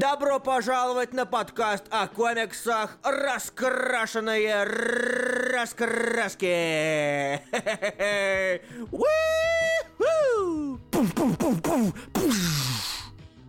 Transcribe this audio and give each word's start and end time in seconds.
Добро 0.00 0.38
пожаловать 0.38 1.12
на 1.12 1.26
подкаст 1.26 1.86
о 1.90 2.06
комиксах 2.06 2.98
«Раскрашенные 3.02 4.62
раскраски». 5.52 7.40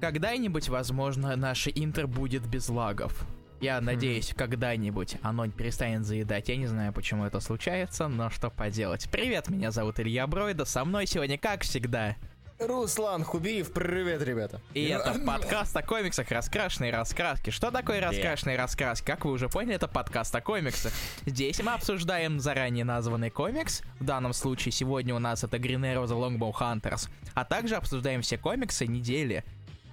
Когда-нибудь, 0.02 0.70
возможно, 0.70 1.36
наше 1.36 1.72
интер 1.76 2.08
будет 2.08 2.48
без 2.48 2.68
лагов. 2.68 3.28
Я 3.62 3.80
надеюсь, 3.80 4.34
когда-нибудь 4.36 5.18
оно 5.22 5.48
перестанет 5.50 6.04
заедать. 6.04 6.50
Я 6.50 6.56
не 6.56 6.66
знаю, 6.66 6.94
почему 6.94 7.26
это 7.26 7.42
случается, 7.42 8.08
но 8.08 8.32
что 8.32 8.50
поделать. 8.50 9.08
Привет, 9.12 9.50
меня 9.50 9.70
зовут 9.70 10.00
Илья 10.00 10.26
Бройда. 10.26 10.66
Со 10.66 10.84
мной 10.84 11.06
сегодня, 11.06 11.38
как 11.38 11.62
всегда, 11.62 12.16
Руслан 12.60 13.24
Хубиев, 13.24 13.72
привет, 13.72 14.22
ребята. 14.22 14.60
и 14.74 14.84
это 14.88 15.18
подкаст 15.26 15.76
о 15.78 15.82
комиксах 15.82 16.30
«Раскрашенные 16.30 16.92
раскраски». 16.92 17.52
Что 17.52 17.72
такое 17.72 18.02
«Раскрашенные 18.02 18.58
раскраски»? 18.58 19.06
Как 19.06 19.24
вы 19.24 19.32
уже 19.32 19.48
поняли, 19.48 19.76
это 19.76 19.88
подкаст 19.88 20.36
о 20.36 20.42
комиксах. 20.42 20.92
Здесь 21.26 21.62
мы 21.64 21.72
обсуждаем 21.72 22.42
заранее 22.42 22.84
названный 22.84 23.30
комикс. 23.30 23.82
В 24.02 24.04
данном 24.04 24.34
случае 24.34 24.74
сегодня 24.74 25.16
у 25.16 25.20
нас 25.20 25.46
это 25.46 25.56
Green 25.56 25.82
Arrow 25.82 26.06
The 26.06 26.38
Longbow 26.38 26.52
Hunters. 26.52 27.10
А 27.34 27.46
также 27.46 27.76
обсуждаем 27.76 28.22
все 28.22 28.38
комиксы 28.38 28.88
недели. 28.88 29.46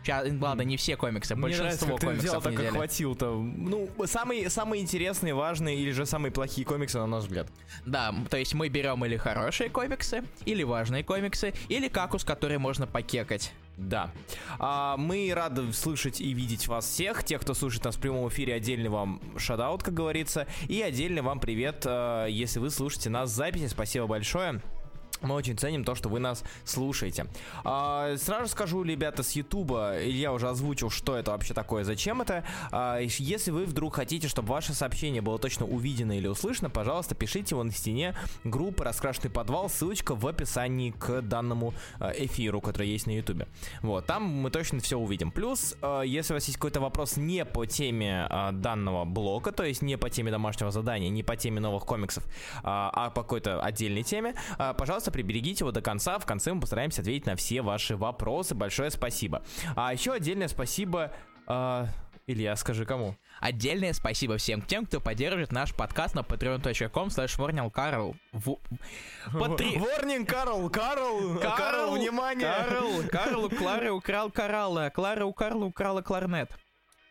Ладно, 0.09 0.63
не 0.63 0.77
все 0.77 0.97
комиксы, 0.97 1.35
Мне 1.35 1.43
большинство 1.43 1.97
ты 1.99 2.09
взял 2.09 2.11
комиксов 2.11 2.43
так 2.45 2.53
недели. 2.53 2.69
охватил-то. 2.69 3.33
Ну, 3.35 3.89
самые, 4.07 4.51
самые 4.51 4.83
интересные, 4.83 5.35
важные 5.35 5.77
или 5.77 5.91
же 5.91 6.07
самые 6.07 6.33
плохие 6.33 6.67
комиксы, 6.67 6.99
на 6.99 7.07
наш 7.07 7.25
взгляд. 7.25 7.49
Да, 7.85 8.15
то 8.31 8.37
есть 8.37 8.55
мы 8.55 8.69
берем 8.69 9.05
или 9.05 9.17
хорошие 9.17 9.71
комиксы, 9.71 10.23
или 10.45 10.63
важные 10.63 11.05
комиксы, 11.05 11.55
или 11.69 11.89
какус, 11.89 12.25
который 12.25 12.59
можно 12.59 12.87
покекать. 12.87 13.53
Да. 13.77 14.11
А, 14.59 14.97
мы 14.97 15.31
рады 15.35 15.73
слышать 15.73 16.21
и 16.21 16.33
видеть 16.33 16.67
вас 16.67 16.87
всех. 16.87 17.25
Тех, 17.25 17.43
кто 17.43 17.53
слушает 17.53 17.85
нас 17.85 17.97
в 17.97 18.01
прямом 18.01 18.29
эфире, 18.29 18.55
отдельный 18.55 18.89
вам 18.89 19.21
шадаут, 19.37 19.83
как 19.83 19.93
говорится. 19.93 20.47
И 20.69 20.81
отдельно 20.81 21.23
вам 21.23 21.41
привет, 21.41 21.83
э, 21.85 22.27
если 22.31 22.59
вы 22.59 22.71
слушаете 22.71 23.11
нас 23.11 23.31
в 23.31 23.35
записи. 23.35 23.67
Спасибо 23.67 24.07
большое. 24.07 24.63
Мы 25.23 25.35
очень 25.35 25.57
ценим 25.57 25.85
то, 25.85 25.95
что 25.95 26.09
вы 26.09 26.19
нас 26.19 26.43
слушаете. 26.65 27.27
А, 27.65 28.17
сразу 28.17 28.49
скажу, 28.49 28.83
ребята, 28.83 29.23
с 29.23 29.33
Ютуба, 29.33 29.97
Илья 30.03 30.33
уже 30.33 30.49
озвучил, 30.49 30.91
что 30.91 31.17
это 31.17 31.31
вообще 31.31 31.55
такое, 31.55 31.85
зачем 31.85 32.23
это. 32.23 32.45
А, 32.71 32.99
если 33.01 33.51
вы 33.51 33.65
вдруг 33.65 33.97
хотите, 33.97 34.29
чтобы 34.29 34.49
ваше 34.49 34.75
сообщение 34.75 35.23
было 35.23 35.39
точно 35.39 35.67
увидено 35.67 36.17
или 36.17 36.27
услышано, 36.27 36.71
пожалуйста, 36.71 37.15
пишите 37.15 37.55
его 37.55 37.65
на 37.65 37.73
стене 37.73 38.15
группы 38.45 38.85
«Раскрашенный 38.85 39.31
подвал», 39.31 39.69
ссылочка 39.69 40.15
в 40.15 40.27
описании 40.27 40.91
к 40.91 41.23
данному 41.23 41.75
э, 42.01 42.13
эфиру, 42.25 42.61
который 42.61 42.89
есть 42.89 43.07
на 43.07 43.13
Ютубе. 43.13 43.49
Вот, 43.83 44.07
там 44.07 44.25
мы 44.25 44.51
точно 44.51 44.81
все 44.81 44.99
увидим. 44.99 45.31
Плюс, 45.31 45.77
э, 45.83 46.03
если 46.07 46.33
у 46.33 46.37
вас 46.37 46.45
есть 46.47 46.57
какой-то 46.57 46.81
вопрос 46.81 47.17
не 47.17 47.45
по 47.45 47.67
теме 47.67 48.27
э, 48.31 48.53
данного 48.53 49.05
блока, 49.05 49.53
то 49.53 49.65
есть 49.65 49.83
не 49.83 49.97
по 49.97 50.11
теме 50.11 50.31
домашнего 50.31 50.71
задания, 50.71 51.09
не 51.09 51.23
по 51.23 51.37
теме 51.37 51.61
новых 51.61 51.85
комиксов, 51.85 52.25
а, 52.63 52.91
а 52.93 53.11
по 53.11 53.23
какой-то 53.23 53.61
отдельной 53.61 54.03
теме, 54.03 54.35
а, 54.59 54.75
пожалуйста, 55.07 55.11
приберегите 55.13 55.65
его 55.65 55.73
до 55.73 55.81
конца. 55.81 56.19
В 56.19 56.27
конце 56.27 56.53
мы 56.53 56.61
постараемся 56.61 57.01
ответить 57.01 57.27
на 57.27 57.37
все 57.37 57.63
ваши 57.63 57.97
вопросы. 57.97 58.55
Большое 58.55 58.91
спасибо. 58.91 59.43
А 59.75 59.93
еще 59.93 60.13
отдельное 60.13 60.49
спасибо... 60.49 61.13
а, 61.47 61.87
Илья, 62.27 62.57
скажи 62.57 62.85
кому? 62.85 63.15
Отдельное 63.41 63.93
спасибо 63.93 64.37
всем 64.37 64.61
тем, 64.63 64.85
кто 64.85 65.01
поддерживает 65.01 65.53
наш 65.53 65.73
подкаст 65.73 66.17
на 66.17 66.21
patreon.com 66.21 67.09
slash 67.09 67.71
Карл. 67.71 68.17
Патри... 69.33 69.79
Ворнинг, 69.79 70.29
Карл, 70.29 70.69
Карл, 70.71 71.39
Карл, 71.39 71.95
внимание! 71.95 72.53
Карл, 72.69 73.03
Карл 73.11 73.45
у 73.45 73.51
Клары 73.51 73.93
украл 73.93 74.31
кораллы, 74.31 74.87
а 74.87 74.91
Клара 74.91 75.25
у 75.25 75.33
Карла 75.33 75.67
украла 75.67 76.03
кларнет. 76.03 76.51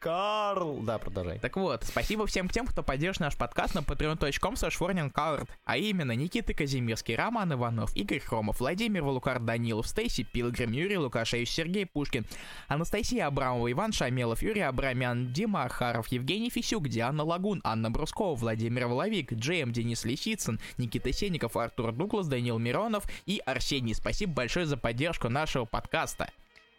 Карл! 0.05 0.81
Да, 0.83 0.99
продолжай. 0.99 1.39
Так 1.39 1.57
вот, 1.57 1.83
спасибо 1.83 2.27
всем 2.27 2.47
тем, 2.47 2.67
кто 2.67 2.83
поддержит 2.83 3.21
наш 3.21 3.35
подкаст 3.35 3.73
на 3.73 3.79
patreon.com 3.79 4.53
slash 4.53 5.47
а 5.63 5.77
именно 5.77 6.11
Никита 6.11 6.53
Казимирский, 6.53 7.15
Роман 7.15 7.53
Иванов, 7.53 7.95
Игорь 7.95 8.19
Хромов, 8.19 8.59
Владимир 8.59 9.01
Валукар 9.01 9.39
Данилов, 9.39 9.87
Стейси 9.87 10.21
Пилгрим, 10.21 10.73
Юрий 10.73 10.99
Лукашевич, 10.99 11.49
Сергей 11.49 11.87
Пушкин, 11.87 12.27
Анастасия 12.67 13.25
Абрамова, 13.25 13.71
Иван 13.71 13.93
Шамелов, 13.93 14.43
Юрий 14.43 14.61
Абрамян, 14.61 15.33
Дима 15.33 15.63
Архаров, 15.63 16.09
Евгений 16.09 16.51
Фисюк, 16.51 16.87
Диана 16.87 17.23
Лагун, 17.23 17.61
Анна 17.63 17.89
Брускова, 17.89 18.35
Владимир 18.35 18.85
Воловик, 18.85 19.33
Джейм, 19.33 19.71
Денис 19.71 20.05
Лисицын, 20.05 20.59
Никита 20.77 21.11
Сенников, 21.11 21.57
Артур 21.57 21.91
Дуглас, 21.93 22.27
Данил 22.27 22.59
Миронов 22.59 23.05
и 23.25 23.41
Арсений. 23.43 23.95
Спасибо 23.95 24.33
большое 24.33 24.67
за 24.67 24.77
поддержку 24.77 25.29
нашего 25.29 25.65
подкаста. 25.65 26.29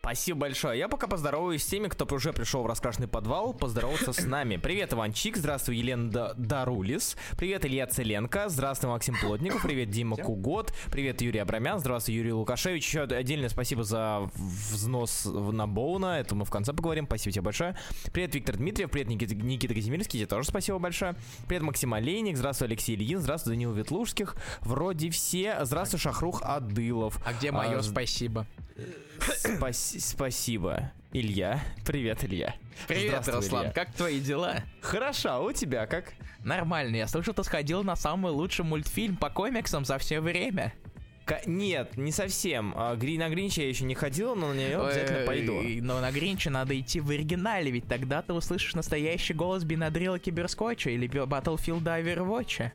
Спасибо 0.06 0.43
большое. 0.43 0.78
Я 0.78 0.87
пока 0.87 1.09
поздороваюсь 1.09 1.65
с 1.65 1.67
теми, 1.67 1.89
кто 1.89 2.06
уже 2.15 2.33
пришел 2.33 2.62
в 2.62 2.67
раскрашенный 2.67 3.09
подвал, 3.09 3.53
поздороваться 3.53 4.12
с 4.12 4.25
нами. 4.25 4.56
Привет, 4.56 4.93
Иванчик, 4.93 5.37
здравствуй, 5.37 5.77
Елена 5.78 6.09
Да- 6.09 6.33
Дарулис, 6.37 7.17
привет, 7.37 7.65
Илья 7.67 7.89
Целенко, 7.89 8.49
здравствуй, 8.49 8.89
Максим 8.89 9.16
Плотников, 9.21 9.62
привет, 9.62 9.91
Дима 9.91 10.16
Кугот, 10.16 10.72
привет, 10.93 11.22
Юрий 11.22 11.41
Абрамян, 11.41 11.81
здравствуй, 11.81 12.15
Юрий 12.15 12.33
Лукашевич. 12.33 12.87
Еще 12.87 13.03
отдельное 13.03 13.49
спасибо 13.49 13.83
за 13.83 14.31
взнос 14.37 15.25
на 15.25 15.66
Боуна, 15.66 16.21
это 16.21 16.37
мы 16.37 16.45
в 16.45 16.50
конце 16.50 16.72
поговорим, 16.72 17.06
спасибо 17.06 17.33
тебе 17.33 17.43
большое. 17.43 17.77
Привет, 18.12 18.33
Виктор 18.33 18.59
Дмитриев, 18.59 18.93
привет, 18.93 19.09
Никита, 19.09 19.34
Никита 19.34 19.75
Казимирский, 19.75 20.21
тебе 20.21 20.28
тоже 20.28 20.47
спасибо 20.49 20.78
большое. 20.78 21.16
Привет, 21.49 21.65
Максим 21.65 21.95
Олейник, 21.95 22.37
здравствуй, 22.37 22.69
Алексей 22.69 22.95
Ильин, 22.95 23.19
здравствуй, 23.19 23.55
Данил 23.55 23.72
Ветлужских, 23.72 24.37
вроде 24.61 25.11
все, 25.11 25.65
здравствуй, 25.65 25.99
Шахрух 25.99 26.43
Адылов. 26.45 27.21
А 27.27 27.33
где 27.33 27.50
мое 27.50 27.78
А, 27.78 27.83
спасибо? 27.83 28.47
Спаси- 29.19 30.00
спасибо, 30.00 30.92
Илья. 31.12 31.60
Привет, 31.84 32.25
Илья. 32.25 32.54
Привет, 32.87 33.09
Здравствуй, 33.22 33.34
Руслан, 33.37 33.62
Илья. 33.64 33.72
как 33.72 33.92
твои 33.94 34.20
дела? 34.20 34.56
Хорошо, 34.81 35.31
а 35.31 35.41
у 35.41 35.53
тебя 35.53 35.87
как? 35.87 36.12
Нормально, 36.44 36.97
я 36.97 37.06
слышал, 37.09 37.34
ты 37.34 37.42
сходил 37.42 37.82
на 37.82 37.97
самый 37.97 38.32
лучший 38.32 38.65
мультфильм 38.65 39.16
по 39.16 39.31
комиксам 39.31 39.84
за 39.84 39.98
все 39.98 40.20
время. 40.20 40.75
Ка- 41.25 41.41
Нет, 41.47 41.97
не 41.97 42.12
совсем. 42.12 42.72
А, 42.76 42.94
Гри- 42.94 43.19
на 43.19 43.28
Гринча 43.28 43.62
я 43.62 43.69
еще 43.69 43.82
не 43.84 43.97
ходил, 43.97 44.36
но 44.36 44.53
на 44.53 44.54
нее 44.56 44.78
обязательно 44.81 45.26
пойду. 45.26 45.56
Ой, 45.56 45.81
Но 45.81 46.00
на 46.00 46.12
Гринча 46.12 46.50
надо 46.50 46.78
идти 46.78 47.00
в 47.00 47.10
оригинале, 47.10 47.72
ведь 47.72 47.88
тогда 47.88 48.22
ты 48.22 48.32
услышишь 48.32 48.75
настоящий 48.75 49.34
голос 49.34 49.65
Бенадрила 49.65 50.20
Киберскотча 50.20 50.91
или 50.91 51.09
Battlefield 51.09 51.82
Overwatch. 51.82 52.66
А 52.66 52.72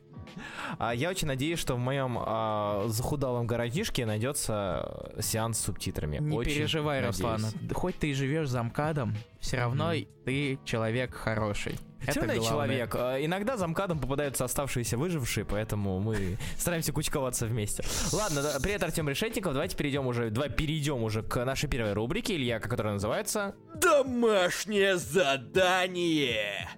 я 0.94 1.10
очень 1.10 1.28
надеюсь, 1.28 1.58
что 1.58 1.74
в 1.74 1.78
моем 1.78 2.18
а, 2.20 2.84
захудалом 2.88 3.46
городишке 3.46 4.06
найдется 4.06 5.12
сеанс 5.20 5.58
с 5.58 5.64
субтитрами. 5.64 6.18
Не 6.18 6.36
Очень 6.36 6.54
переживай, 6.54 7.00
надеюсь. 7.00 7.20
Руслан. 7.20 7.40
Хоть 7.74 7.98
ты 7.98 8.10
и 8.10 8.14
живешь 8.14 8.48
за 8.48 8.62
МКАДом, 8.62 9.14
все 9.40 9.58
равно 9.58 9.92
ты 10.24 10.58
человек 10.64 11.14
хороший. 11.14 11.78
Это 12.04 12.14
Темный 12.14 12.38
главное. 12.38 12.48
человек. 12.50 12.94
А, 12.96 13.24
Иногда 13.24 13.56
за 13.56 13.66
МКАДом 13.68 14.00
попадаются 14.00 14.44
оставшиеся 14.44 14.98
выжившие, 14.98 15.44
поэтому 15.44 16.00
мы 16.00 16.36
стараемся 16.58 16.92
кучковаться 16.92 17.46
вместе. 17.46 17.84
Ладно, 18.12 18.42
привет, 18.60 18.82
Артем 18.82 19.08
Решетников. 19.08 19.52
Давайте 19.52 19.76
перейдем 19.76 20.06
уже, 20.08 20.30
давай 20.30 20.50
перейдем 20.50 21.02
уже 21.04 21.22
к 21.22 21.44
нашей 21.44 21.68
первой 21.68 21.92
рубрике, 21.92 22.34
Илья, 22.34 22.58
которая 22.58 22.94
называется 22.94 23.54
Домашнее 23.74 24.96
задание. 24.96 26.68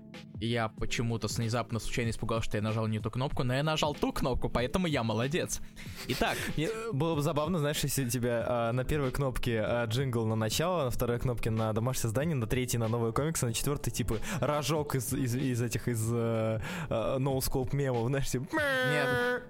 Я 0.44 0.68
почему-то 0.68 1.28
с- 1.28 1.38
внезапно 1.38 1.78
случайно 1.78 2.10
испугался, 2.10 2.44
что 2.48 2.56
я 2.56 2.62
нажал 2.62 2.86
не 2.86 2.98
ту 3.00 3.10
кнопку, 3.10 3.44
но 3.44 3.54
я 3.54 3.62
нажал 3.62 3.94
ту 3.94 4.12
кнопку, 4.12 4.48
поэтому 4.48 4.86
я 4.86 5.02
молодец. 5.02 5.60
Итак, 6.08 6.36
Мне 6.56 6.68
было 6.92 7.14
бы 7.14 7.22
забавно, 7.22 7.58
знаешь, 7.58 7.78
если 7.82 8.04
у 8.04 8.08
тебя 8.08 8.44
а, 8.46 8.72
на 8.72 8.84
первой 8.84 9.10
кнопке 9.10 9.60
а, 9.62 9.86
джингл 9.86 10.26
на 10.26 10.36
начало, 10.36 10.84
на 10.84 10.90
второй 10.90 11.18
кнопке 11.18 11.50
на 11.50 11.72
домашнее 11.72 12.08
задание, 12.10 12.34
на 12.36 12.46
третьей 12.46 12.78
на 12.78 12.88
новые 12.88 13.12
комиксы, 13.12 13.46
на 13.46 13.52
четвертой 13.52 13.92
типа 13.92 14.16
рожок 14.40 14.94
из, 14.94 15.12
из, 15.12 15.34
из 15.34 15.62
этих 15.62 15.88
из 15.88 16.08
э, 16.12 16.60
э, 16.88 17.16
no 17.18 17.36
scope 17.38 17.74
мемов, 17.74 18.08
знаешь, 18.08 18.28
типа. 18.30 18.46
Нет. 18.52 19.42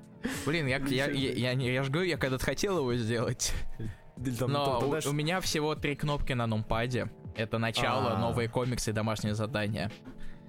блин, 0.46 0.66
я, 0.66 0.78
я, 0.78 1.06
я, 1.10 1.32
я, 1.32 1.54
не- 1.54 1.72
я 1.72 1.82
же 1.82 1.90
говорю, 1.90 2.08
я 2.08 2.16
когда-то 2.16 2.44
хотел 2.44 2.78
его 2.78 2.94
сделать. 2.94 3.52
Там, 4.38 4.52
Но 4.52 4.80
то- 4.80 5.00
то, 5.00 5.08
у, 5.08 5.10
у 5.10 5.12
меня 5.12 5.40
всего 5.40 5.74
три 5.74 5.96
кнопки 5.96 6.32
на 6.34 6.46
нумпаде. 6.46 7.10
Это 7.36 7.58
начало, 7.58 8.12
А. 8.14 8.18
новые 8.18 8.48
комиксы 8.48 8.90
и 8.90 8.92
домашнее 8.92 9.34
задание. 9.34 9.90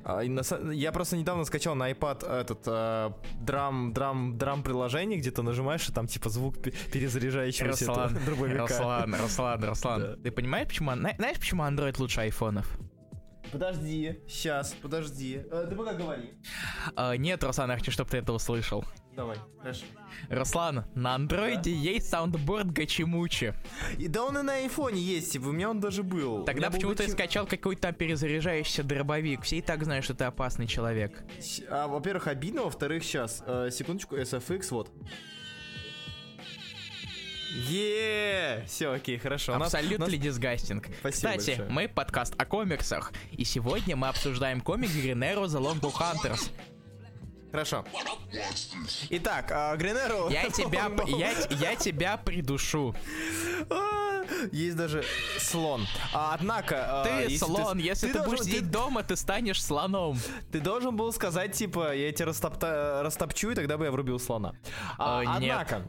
А, 0.05 0.21
я 0.21 0.91
просто 0.91 1.17
недавно 1.17 1.43
скачал 1.45 1.75
на 1.75 1.91
iPad 1.91 2.25
этот 2.41 2.59
э, 2.67 3.11
драм 3.41 3.91
драм 3.91 4.37
драм 4.37 4.63
приложение, 4.63 5.19
где 5.19 5.31
ты 5.31 5.41
нажимаешь 5.41 5.89
и 5.89 5.91
там 5.91 6.07
типа 6.07 6.29
звук 6.29 6.61
пе- 6.61 6.71
перезаряжающегося 6.93 7.87
Руслан, 7.87 8.17
дробовика. 8.25 8.61
Руслан, 8.61 9.15
Руслан, 9.15 9.63
Руслан. 9.63 10.21
Ты 10.21 10.31
понимаешь, 10.31 10.67
почему, 10.67 10.91
зна- 10.93 11.13
знаешь, 11.17 11.39
почему 11.39 11.63
Android 11.63 11.95
лучше 11.99 12.21
айфонов? 12.21 12.77
Подожди, 13.51 14.19
сейчас, 14.27 14.73
подожди. 14.81 15.41
Ты 15.69 15.75
пока 15.75 15.93
говори. 15.93 16.33
А, 16.95 17.15
нет, 17.15 17.43
Руслан, 17.43 17.71
я 17.71 17.77
хочу, 17.77 17.91
чтобы 17.91 18.09
ты 18.09 18.17
это 18.17 18.33
услышал. 18.33 18.85
Давай, 19.15 19.37
хорошо. 19.61 19.85
Руслан, 20.29 20.85
на 20.93 21.15
андроиде 21.15 21.73
есть 21.73 22.09
саундборд 22.09 22.71
гачимучи. 22.71 23.53
И 23.97 24.09
да 24.09 24.23
он 24.25 24.37
и 24.37 24.41
на 24.41 24.55
айфоне 24.55 24.99
есть, 25.01 25.31
типа, 25.31 25.45
у 25.47 25.51
меня 25.53 25.69
он 25.69 25.79
даже 25.79 26.03
был. 26.03 26.43
Тогда 26.43 26.69
был 26.69 26.75
почему 26.75 26.95
ты 26.95 27.05
Гачи- 27.05 27.11
скачал 27.11 27.47
какой-то 27.47 27.83
там 27.83 27.93
перезаряжающийся 27.93 28.83
дробовик? 28.83 29.43
Все 29.43 29.59
и 29.59 29.61
так 29.61 29.83
знают, 29.85 30.03
что 30.03 30.15
ты 30.15 30.25
опасный 30.25 30.67
человек. 30.67 31.23
А, 31.69 31.87
во-первых, 31.87 32.27
обидно, 32.27 32.63
во-вторых, 32.63 33.03
сейчас, 33.05 33.41
секундочку, 33.71 34.17
SFX, 34.17 34.67
вот. 34.71 34.91
Е, 37.69 38.65
все, 38.67 38.91
окей, 38.91 39.17
хорошо. 39.17 39.55
Абсолютно 39.55 40.07
нас- 40.07 40.13
дисгастинг. 40.15 40.87
Спасибо 40.99 41.31
Кстати, 41.37 41.49
большое. 41.51 41.69
мы 41.69 41.87
подкаст 41.87 42.33
о 42.37 42.45
комиксах, 42.45 43.13
и 43.31 43.45
сегодня 43.45 43.95
мы 43.95 44.09
обсуждаем 44.09 44.59
комикс 44.59 44.93
Arrow 44.93 45.45
The 45.45 45.61
Longbow 45.61 45.93
Hunters. 45.93 46.49
Хорошо. 47.55 47.85
Итак, 49.11 49.49
а, 49.49 49.75
Гринеру... 49.77 50.27
Я 50.29 50.49
тебя, 50.49 50.91
я, 51.07 51.31
я 51.49 51.75
тебя 51.77 52.17
придушу. 52.17 52.93
А, 53.69 54.23
Есть 54.51 54.75
даже 54.75 55.05
слон. 55.39 55.87
А, 56.13 56.33
однако... 56.33 57.01
а, 57.01 57.03
Ты 57.05 57.31
если 57.31 57.37
слон, 57.45 57.77
если 57.77 58.07
ты, 58.07 58.13
должен- 58.19 58.29
будешь 58.29 58.43
сидеть 58.45 58.69
дома, 58.69 59.03
ты 59.03 59.15
станешь 59.15 59.63
слоном. 59.63 60.19
Ты 60.51 60.59
должен 60.59 60.97
был 60.97 61.13
сказать, 61.13 61.53
типа, 61.53 61.95
я 61.95 62.11
тебя 62.11 62.27
растопта- 62.27 63.01
растопчу, 63.03 63.51
и 63.51 63.55
тогда 63.55 63.77
бы 63.77 63.85
я 63.85 63.91
врубил 63.91 64.19
слона. 64.19 64.53
А, 64.97 65.23
Э, 65.23 65.39
нет. 65.39 65.81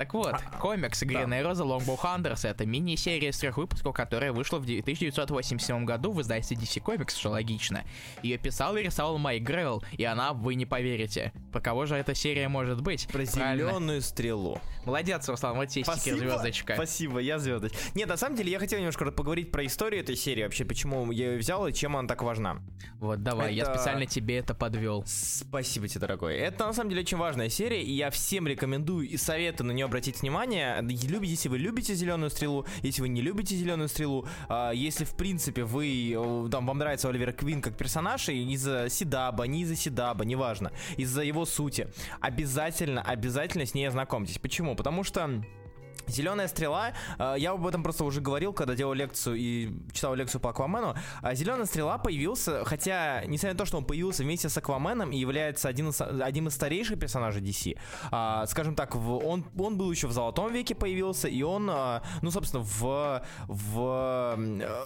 Так 0.00 0.14
вот, 0.14 0.34
комикс 0.58 1.02
Green 1.02 1.28
Arrow 1.28 1.52
The 1.52 1.62
Longbow 1.62 1.98
Hunters 2.00 2.48
это 2.48 2.64
мини-серия 2.64 3.28
из 3.28 3.38
трех 3.38 3.58
выпусков, 3.58 3.94
которая 3.94 4.32
вышла 4.32 4.56
в 4.56 4.62
1987 4.62 5.84
году 5.84 6.12
в 6.12 6.22
издательстве 6.22 6.56
DC 6.56 6.82
Comics, 6.82 7.18
что 7.18 7.28
логично. 7.28 7.84
Ее 8.22 8.38
писал 8.38 8.78
и 8.78 8.82
рисовал 8.82 9.18
Майк 9.18 9.42
Грелл, 9.42 9.84
и 9.92 10.04
она, 10.04 10.32
вы 10.32 10.54
не 10.54 10.64
поверите. 10.64 11.34
Про 11.52 11.60
кого 11.60 11.84
же 11.84 11.96
эта 11.96 12.14
серия 12.14 12.48
может 12.48 12.80
быть? 12.80 13.08
Про 13.08 13.26
Правильно. 13.26 13.68
зеленую 13.72 14.00
стрелу. 14.00 14.58
Молодец, 14.86 15.28
Руслан, 15.28 15.56
вот 15.56 15.66
тебе 15.68 15.84
стикер 15.84 16.16
звездочка. 16.16 16.76
Спасибо, 16.76 17.18
я 17.18 17.38
звездочка. 17.38 17.76
Нет, 17.94 18.08
на 18.08 18.16
самом 18.16 18.36
деле 18.36 18.50
я 18.52 18.58
хотел 18.58 18.78
немножко 18.78 19.04
поговорить 19.12 19.52
про 19.52 19.66
историю 19.66 20.00
этой 20.00 20.16
серии, 20.16 20.44
вообще, 20.44 20.64
почему 20.64 21.12
я 21.12 21.32
ее 21.32 21.38
взял 21.38 21.66
и 21.66 21.74
чем 21.74 21.94
она 21.98 22.08
так 22.08 22.22
важна. 22.22 22.62
Вот, 23.00 23.22
давай, 23.22 23.52
я 23.54 23.64
Это- 23.64 23.74
специально 23.74 24.06
тебе 24.06 24.38
это 24.38 24.54
подвел. 24.54 25.04
Спасибо 25.06 25.88
тебе, 25.88 26.00
дорогой. 26.00 26.36
Это 26.36 26.64
на 26.64 26.72
самом 26.72 26.88
деле 26.88 27.02
очень 27.02 27.18
важная 27.18 27.50
серия, 27.50 27.82
и 27.82 27.92
я 27.92 28.08
всем 28.08 28.46
рекомендую 28.48 29.06
и 29.06 29.18
советую 29.18 29.66
на 29.66 29.72
нее 29.72 29.89
обратить 29.90 30.22
внимание. 30.22 30.80
Любите, 30.80 31.32
если 31.32 31.48
вы 31.48 31.58
любите 31.58 31.94
зеленую 31.94 32.30
стрелу, 32.30 32.64
если 32.82 33.02
вы 33.02 33.08
не 33.08 33.20
любите 33.20 33.56
зеленую 33.56 33.88
стрелу, 33.88 34.24
а, 34.48 34.70
если 34.70 35.04
в 35.04 35.16
принципе 35.16 35.64
вы 35.64 36.14
э, 36.14 36.48
там 36.48 36.64
вам 36.64 36.78
нравится 36.78 37.08
Оливер 37.08 37.32
Квин 37.32 37.60
как 37.60 37.76
персонаж, 37.76 38.28
и 38.28 38.52
из-за 38.52 38.88
Сидаба, 38.88 39.44
не 39.44 39.62
из-за 39.62 39.74
Сидаба, 39.74 40.24
неважно, 40.24 40.70
из-за 40.96 41.22
его 41.22 41.44
сути, 41.44 41.88
обязательно, 42.20 43.02
обязательно 43.02 43.66
с 43.66 43.74
ней 43.74 43.86
ознакомьтесь. 43.86 44.38
Почему? 44.38 44.76
Потому 44.76 45.02
что 45.02 45.42
Зеленая 46.10 46.48
стрела, 46.48 46.92
э, 47.18 47.34
я 47.38 47.52
об 47.52 47.66
этом 47.66 47.82
просто 47.82 48.04
уже 48.04 48.20
говорил, 48.20 48.52
когда 48.52 48.74
делал 48.74 48.92
лекцию 48.92 49.36
и 49.36 49.72
читал 49.92 50.14
лекцию 50.14 50.40
по 50.40 50.50
Аквамену. 50.50 50.94
Зеленая 51.32 51.66
стрела 51.66 51.98
появился, 51.98 52.64
хотя, 52.64 53.24
несмотря 53.26 53.52
на 53.52 53.58
то, 53.58 53.64
что 53.64 53.78
он 53.78 53.84
появился 53.84 54.22
вместе 54.22 54.48
с 54.48 54.56
Акваменом 54.56 55.12
и 55.12 55.16
является 55.18 55.68
один 55.68 55.88
из, 55.88 56.00
одним 56.00 56.48
из 56.48 56.54
старейших 56.54 56.98
персонажей 56.98 57.42
DC, 57.42 57.78
а, 58.10 58.46
скажем 58.46 58.74
так, 58.74 58.94
он, 58.96 59.44
он 59.58 59.76
был 59.76 59.90
еще 59.90 60.06
в 60.06 60.12
Золотом 60.12 60.52
веке 60.52 60.74
появился, 60.74 61.28
и 61.28 61.42
он, 61.42 61.68
а, 61.70 62.02
ну, 62.22 62.30
собственно, 62.30 62.62
в, 62.62 63.22
в 63.46 64.38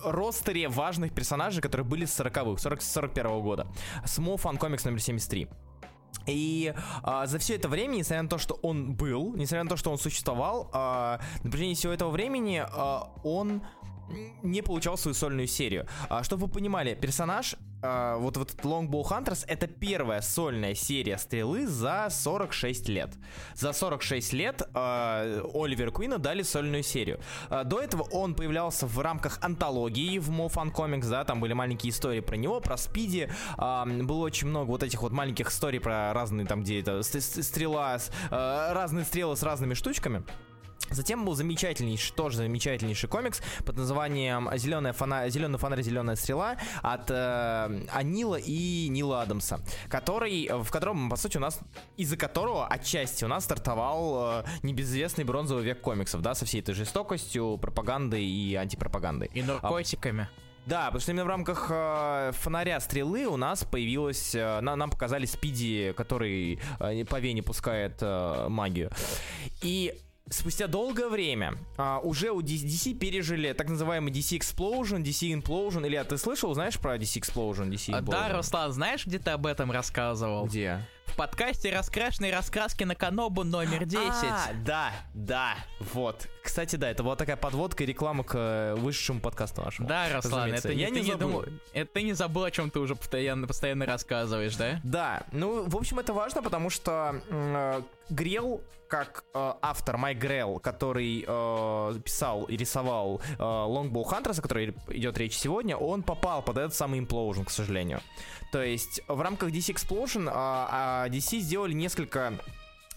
ростере 0.05 0.69
важных 0.69 1.15
персонажей, 1.15 1.63
которые 1.63 1.87
были 1.87 2.05
с 2.05 2.19
40-х, 2.19 2.61
40, 2.61 2.83
41 2.83 3.43
года. 3.43 3.67
Small 4.05 4.37
Fun 4.37 4.59
Comics 4.59 4.83
номер 4.85 5.01
73. 5.01 5.49
И 6.27 6.75
а, 7.03 7.27
за 7.27 7.39
все 7.39 7.57
это 7.57 7.69
время, 7.69 7.97
несмотря 7.97 8.23
на 8.23 8.29
то, 8.29 8.39
что 8.39 8.55
он 8.63 8.95
был, 8.95 9.35
несмотря 9.35 9.65
на 9.65 9.71
то, 9.71 9.77
что 9.77 9.91
он 9.91 9.99
существовал, 9.99 10.71
а, 10.73 11.21
на 11.43 11.51
протяжении 11.51 11.75
всего 11.75 11.93
этого 11.93 12.11
времени 12.11 12.65
а, 12.67 13.11
он 13.23 13.63
не 14.43 14.63
получал 14.63 14.97
свою 14.97 15.15
сольную 15.15 15.47
серию. 15.47 15.87
А, 16.09 16.23
чтобы 16.23 16.47
вы 16.47 16.53
понимали, 16.53 16.95
персонаж, 16.95 17.57
а, 17.85 18.17
вот, 18.17 18.37
вот 18.39 18.51
этот 18.53 18.65
Longbow 18.65 19.03
Hunters, 19.03 19.45
это 19.47 19.67
первая 19.67 20.23
сольная 20.23 20.75
серия 20.75 21.19
стрелы 21.19 21.67
за 21.67 22.09
46 22.11 22.89
лет. 22.89 23.11
За 23.55 23.73
46 23.73 24.33
лет 24.33 24.63
а, 24.73 25.43
Оливер 25.53 25.91
Куина 25.91 26.19
дали 26.19 26.43
сольную 26.43 26.83
серию. 26.83 27.21
А, 27.51 27.65
до 27.65 27.81
этого 27.81 28.03
он 28.11 28.35
появлялся 28.35 28.87
в 28.87 28.99
рамках 29.01 29.39
антологии 29.43 30.19
в 30.19 30.31
Mo 30.31 30.51
Fun 30.51 30.73
Comics, 30.73 31.09
да, 31.11 31.25
там 31.25 31.41
были 31.41 31.53
маленькие 31.53 31.91
истории 31.91 32.21
про 32.21 32.37
него, 32.37 32.61
про 32.61 32.79
Спиди, 32.79 33.31
а, 33.59 33.85
было 33.85 34.25
очень 34.25 34.49
много 34.49 34.71
вот 34.71 34.83
этих 34.83 35.03
вот 35.03 35.13
маленьких 35.13 35.51
историй 35.51 35.81
про 35.81 36.13
разные 36.15 36.47
там, 36.47 36.63
где 36.63 36.81
это 36.81 37.03
ст- 37.03 37.21
ст- 37.21 37.45
стрела, 37.45 37.99
а, 38.31 38.73
разные 38.73 39.05
стрелы 39.05 39.37
с 39.37 39.43
разными 39.43 39.75
штучками. 39.75 40.25
Затем 40.91 41.25
был 41.25 41.35
замечательнейший, 41.35 42.15
тоже 42.15 42.37
замечательнейший 42.37 43.09
комикс 43.09 43.41
под 43.65 43.77
названием 43.77 44.49
«Зеленая 44.55 44.93
фона... 44.93 45.29
«Зеленый 45.29 45.59
фонарь, 45.59 45.83
зеленая 45.83 46.15
стрела» 46.15 46.57
от 46.83 47.11
э, 47.11 47.87
Анила 47.93 48.37
и 48.37 48.89
Нила 48.89 49.23
Адамса, 49.23 49.61
который, 49.89 50.49
в 50.63 50.71
котором, 50.71 51.09
по 51.11 51.17
сути, 51.17 51.39
у 51.39 51.41
нас, 51.41 51.59
из-за 51.97 52.17
которого 52.17 52.67
отчасти 52.69 53.25
у 53.25 53.29
нас 53.29 53.45
стартовал 53.45 54.41
э, 54.41 54.45
небезызвестный 54.63 55.25
бронзовый 55.25 55.65
век 55.65 55.81
комиксов, 55.81 56.21
да, 56.21 56.35
со 56.35 56.45
всей 56.45 56.61
этой 56.61 56.75
жестокостью, 56.75 57.59
пропагандой 57.61 58.25
и 58.25 58.55
антипропагандой. 58.55 59.31
И 59.35 59.43
наркотиками. 59.43 60.29
Да, 60.67 60.87
потому 60.87 61.01
что 61.01 61.11
именно 61.13 61.25
в 61.25 61.29
рамках 61.29 61.67
э, 61.71 62.31
фонаря 62.35 62.79
стрелы 62.81 63.27
у 63.27 63.37
нас 63.37 63.65
появилось, 63.65 64.35
э, 64.35 64.61
на- 64.61 64.77
нам 64.77 64.91
показали 64.91 65.27
Спиди, 65.27 65.93
который 65.97 66.59
э, 66.79 67.05
по 67.05 67.21
вене 67.21 67.43
пускает 67.43 67.99
э, 68.01 68.47
магию. 68.49 68.91
И 69.63 69.95
спустя 70.31 70.67
долгое 70.67 71.09
время 71.09 71.55
а, 71.77 71.99
уже 72.01 72.31
у 72.31 72.41
DC 72.41 72.95
пережили 72.99 73.53
так 73.53 73.69
называемый 73.69 74.13
DC 74.13 74.39
Explosion, 74.39 75.03
DC 75.03 75.41
Implosion, 75.43 75.87
или 75.87 75.97
а 75.97 76.05
ты 76.05 76.17
слышал, 76.17 76.53
знаешь 76.55 76.79
про 76.79 76.97
DC 76.97 77.21
Explosion, 77.21 77.69
DC 77.69 77.93
А, 77.95 78.01
Implosion? 78.01 78.11
Да, 78.11 78.29
Руслан, 78.37 78.73
знаешь, 78.73 79.07
где 79.07 79.19
ты 79.19 79.31
об 79.31 79.47
этом 79.47 79.71
рассказывал? 79.71 80.47
Где? 80.47 80.81
В 81.07 81.17
подкасте 81.17 81.71
«Раскрашенные 81.73 82.33
раскраски 82.33 82.83
на 82.83 82.97
Канобу» 82.97 83.45
номер 83.45 83.85
10. 83.85 84.03
А, 84.05 84.49
да, 84.65 84.91
да, 85.13 85.55
вот. 85.93 86.27
Кстати, 86.43 86.75
да, 86.75 86.91
это 86.91 87.05
была 87.05 87.15
такая 87.15 87.37
подводка 87.37 87.85
и 87.85 87.87
реклама 87.87 88.25
к 88.25 88.35
э, 88.35 88.75
высшему 88.75 89.21
подкасту 89.21 89.63
нашему. 89.63 89.87
Да, 89.87 90.09
Руслан, 90.13 90.41
разумеется. 90.51 90.69
это 90.71 90.77
я 90.77 90.89
ты 90.89 90.93
не 90.95 91.03
забыл. 91.13 91.19
думал- 91.29 91.45
это 91.73 91.91
ты 91.93 92.03
не 92.03 92.15
забыл, 92.15 92.45
о 92.45 92.51
чем 92.51 92.71
ты 92.71 92.81
уже 92.81 92.97
постоянно, 92.97 93.47
постоянно 93.47 93.87
рассказываешь, 93.87 94.57
да? 94.57 94.81
Да, 94.83 95.23
ну, 95.31 95.69
в 95.69 95.77
общем, 95.77 96.01
это 96.01 96.13
важно, 96.15 96.43
потому 96.43 96.69
что 96.71 97.21
э, 97.31 97.83
Грел, 98.09 98.61
как 98.95 99.25
э, 99.35 99.53
автор 99.61 99.97
Майк 99.97 100.19
Грел, 100.19 100.61
который 100.61 101.25
э, 101.27 101.99
писал 102.05 102.45
и 102.45 102.57
рисовал 102.57 103.21
э, 103.27 103.43
Longbow 103.43 104.05
Hunters, 104.05 104.39
о 104.39 104.43
которой 104.43 104.73
идет 104.87 105.19
речь 105.19 105.37
сегодня, 105.37 105.77
он 105.77 106.05
попал 106.05 106.43
под 106.43 106.59
этот 106.59 106.75
самый 106.75 107.01
Implosion, 107.01 107.45
к 107.45 107.51
сожалению. 107.51 108.01
То 108.53 108.63
есть 108.63 109.01
в 109.09 109.21
рамках 109.21 109.51
DC 109.51 109.75
Explosion 109.75 110.29
э, 110.29 110.33
а 110.35 111.09
DC 111.09 111.41
сделали 111.41 111.73
несколько 111.73 112.35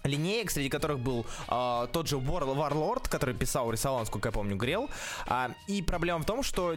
линеек, 0.03 0.51
среди 0.51 0.69
которых 0.69 0.99
был 0.99 1.25
э, 1.47 1.87
тот 1.91 2.07
же 2.07 2.17
War- 2.17 2.45
Warlord, 2.55 3.09
который 3.09 3.33
писал, 3.33 3.71
рисовал, 3.71 3.99
насколько 4.01 4.27
я 4.29 4.31
помню, 4.33 4.55
Грел. 4.55 4.91
А, 5.25 5.49
и 5.67 5.81
проблема 5.81 6.19
в 6.21 6.25
том, 6.25 6.43
что 6.43 6.75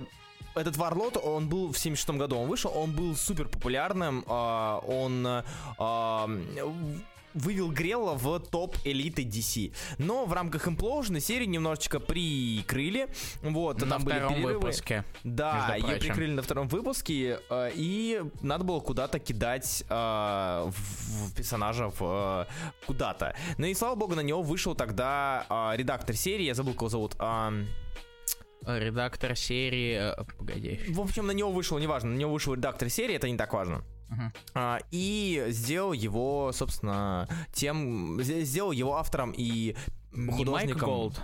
этот 0.55 0.77
Warlord, 0.77 1.19
он 1.19 1.47
был 1.47 1.75
в 1.75 1.79
76 1.79 2.19
году, 2.19 2.39
он 2.39 2.49
вышел, 2.49 2.73
он 2.75 2.93
был 2.93 3.15
супер 3.15 3.49
популярным, 3.49 4.25
а, 4.27 4.79
он 4.79 5.45
в- 5.77 7.01
вывел 7.35 7.71
Грелла 7.71 8.15
в 8.15 8.39
топ 8.41 8.77
элиты 8.85 9.23
DC. 9.23 9.73
Но 9.99 10.27
в 10.27 10.33
рамках 10.33 10.67
Implosion 10.69 11.21
серию 11.21 11.49
немножечко 11.49 12.01
прикрыли. 12.01 13.09
Вот, 13.43 13.81
На 13.83 13.87
там 13.89 14.05
были 14.05 14.17
втором 14.17 14.35
перерывы. 14.35 14.55
выпуске. 14.61 15.05
Да, 15.25 15.77
ее 15.77 15.97
прикрыли 15.97 16.33
на 16.33 16.43
втором 16.43 16.69
выпуске, 16.69 17.41
э, 17.49 17.71
и 17.75 18.23
надо 18.43 18.65
было 18.65 18.81
куда-то 18.81 19.19
кидать 19.19 19.85
э, 19.89 19.95
в, 19.95 20.73
в 21.29 21.35
персонажа 21.35 21.89
в, 21.91 22.01
э, 22.01 22.47
куда-то. 22.87 23.35
Ну 23.59 23.67
и 23.67 23.75
слава 23.75 23.95
богу, 23.95 24.15
на 24.15 24.21
него 24.21 24.43
вышел 24.43 24.75
тогда 24.75 25.47
э, 25.49 25.77
редактор 25.77 26.17
серии, 26.17 26.45
я 26.45 26.55
забыл, 26.55 26.75
кого 26.75 26.89
зовут. 26.89 27.15
ам, 27.19 27.67
Редактор 28.67 29.37
серии... 29.37 30.13
э, 30.13 30.25
Погоди. 30.39 30.81
в 30.89 31.01
общем, 31.01 31.27
на 31.27 31.31
него 31.33 31.51
вышел, 31.51 31.79
неважно, 31.79 32.11
на 32.11 32.19
него 32.19 32.33
вышел 32.33 32.53
редактор 32.55 32.91
серии, 32.91 33.15
это 33.15 33.29
не 33.29 33.37
так 33.39 33.53
важно. 33.55 33.83
А, 34.55 34.79
и 34.91 35.47
сделал 35.49 35.93
его, 35.93 36.51
собственно, 36.53 37.29
тем, 37.53 38.21
сделал 38.23 38.73
его 38.73 38.97
автором 38.97 39.33
и 39.37 39.77
Не 40.13 40.27
Майк 40.27 40.37
художником. 40.39 40.89
Голд. 40.89 41.21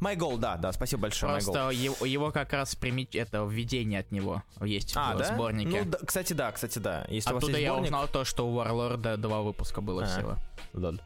Майк 0.00 0.18
Голд, 0.20 0.38
да, 0.38 0.56
да, 0.56 0.72
спасибо 0.72 1.02
большое. 1.02 1.32
Просто 1.32 1.70
его, 1.70 2.06
его 2.06 2.30
как 2.30 2.52
раз 2.52 2.76
примет 2.76 3.16
это 3.16 3.44
введение 3.44 3.98
от 3.98 4.12
него 4.12 4.44
есть 4.60 4.92
А, 4.96 5.14
в 5.14 5.18
да? 5.18 5.24
сборнике. 5.24 5.82
Ну, 5.82 5.90
да, 5.90 5.98
кстати, 6.06 6.32
да, 6.34 6.52
кстати, 6.52 6.78
да. 6.78 7.04
Если 7.08 7.30
у 7.30 7.34
вас 7.34 7.42
Оттуда 7.42 7.58
есть 7.58 7.64
я 7.64 7.72
сборник, 7.72 7.86
узнал 7.86 8.06
то, 8.08 8.24
что 8.24 8.48
у 8.48 8.54
Варлорда 8.54 9.16
два 9.16 9.42
выпуска 9.42 9.80
было 9.80 10.04
А. 10.04 10.06
всего. 10.06 10.36
Лоль. 10.72 11.00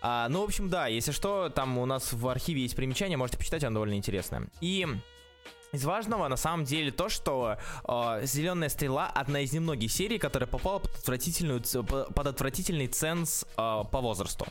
А, 0.00 0.28
ну, 0.28 0.42
в 0.42 0.44
общем, 0.44 0.68
да, 0.68 0.86
если 0.86 1.10
что, 1.10 1.48
там 1.48 1.76
у 1.78 1.86
нас 1.86 2.12
в 2.12 2.28
архиве 2.28 2.62
есть 2.62 2.76
примечание, 2.76 3.16
можете 3.16 3.38
почитать, 3.38 3.64
оно 3.64 3.74
довольно 3.74 3.94
интересное. 3.94 4.46
И 4.60 4.86
из 5.72 5.84
важного 5.84 6.28
на 6.28 6.36
самом 6.36 6.64
деле 6.64 6.90
то, 6.90 7.08
что 7.08 7.58
Зеленая 8.22 8.68
стрела 8.68 9.08
одна 9.08 9.40
из 9.40 9.52
немногих 9.52 9.90
серий, 9.90 10.18
которая 10.18 10.46
попала 10.46 10.78
под, 10.78 10.94
отвратительную, 10.96 11.62
под 11.62 12.26
отвратительный 12.26 12.86
ценз 12.86 13.44
э, 13.44 13.56
по 13.56 14.00
возрасту. 14.00 14.46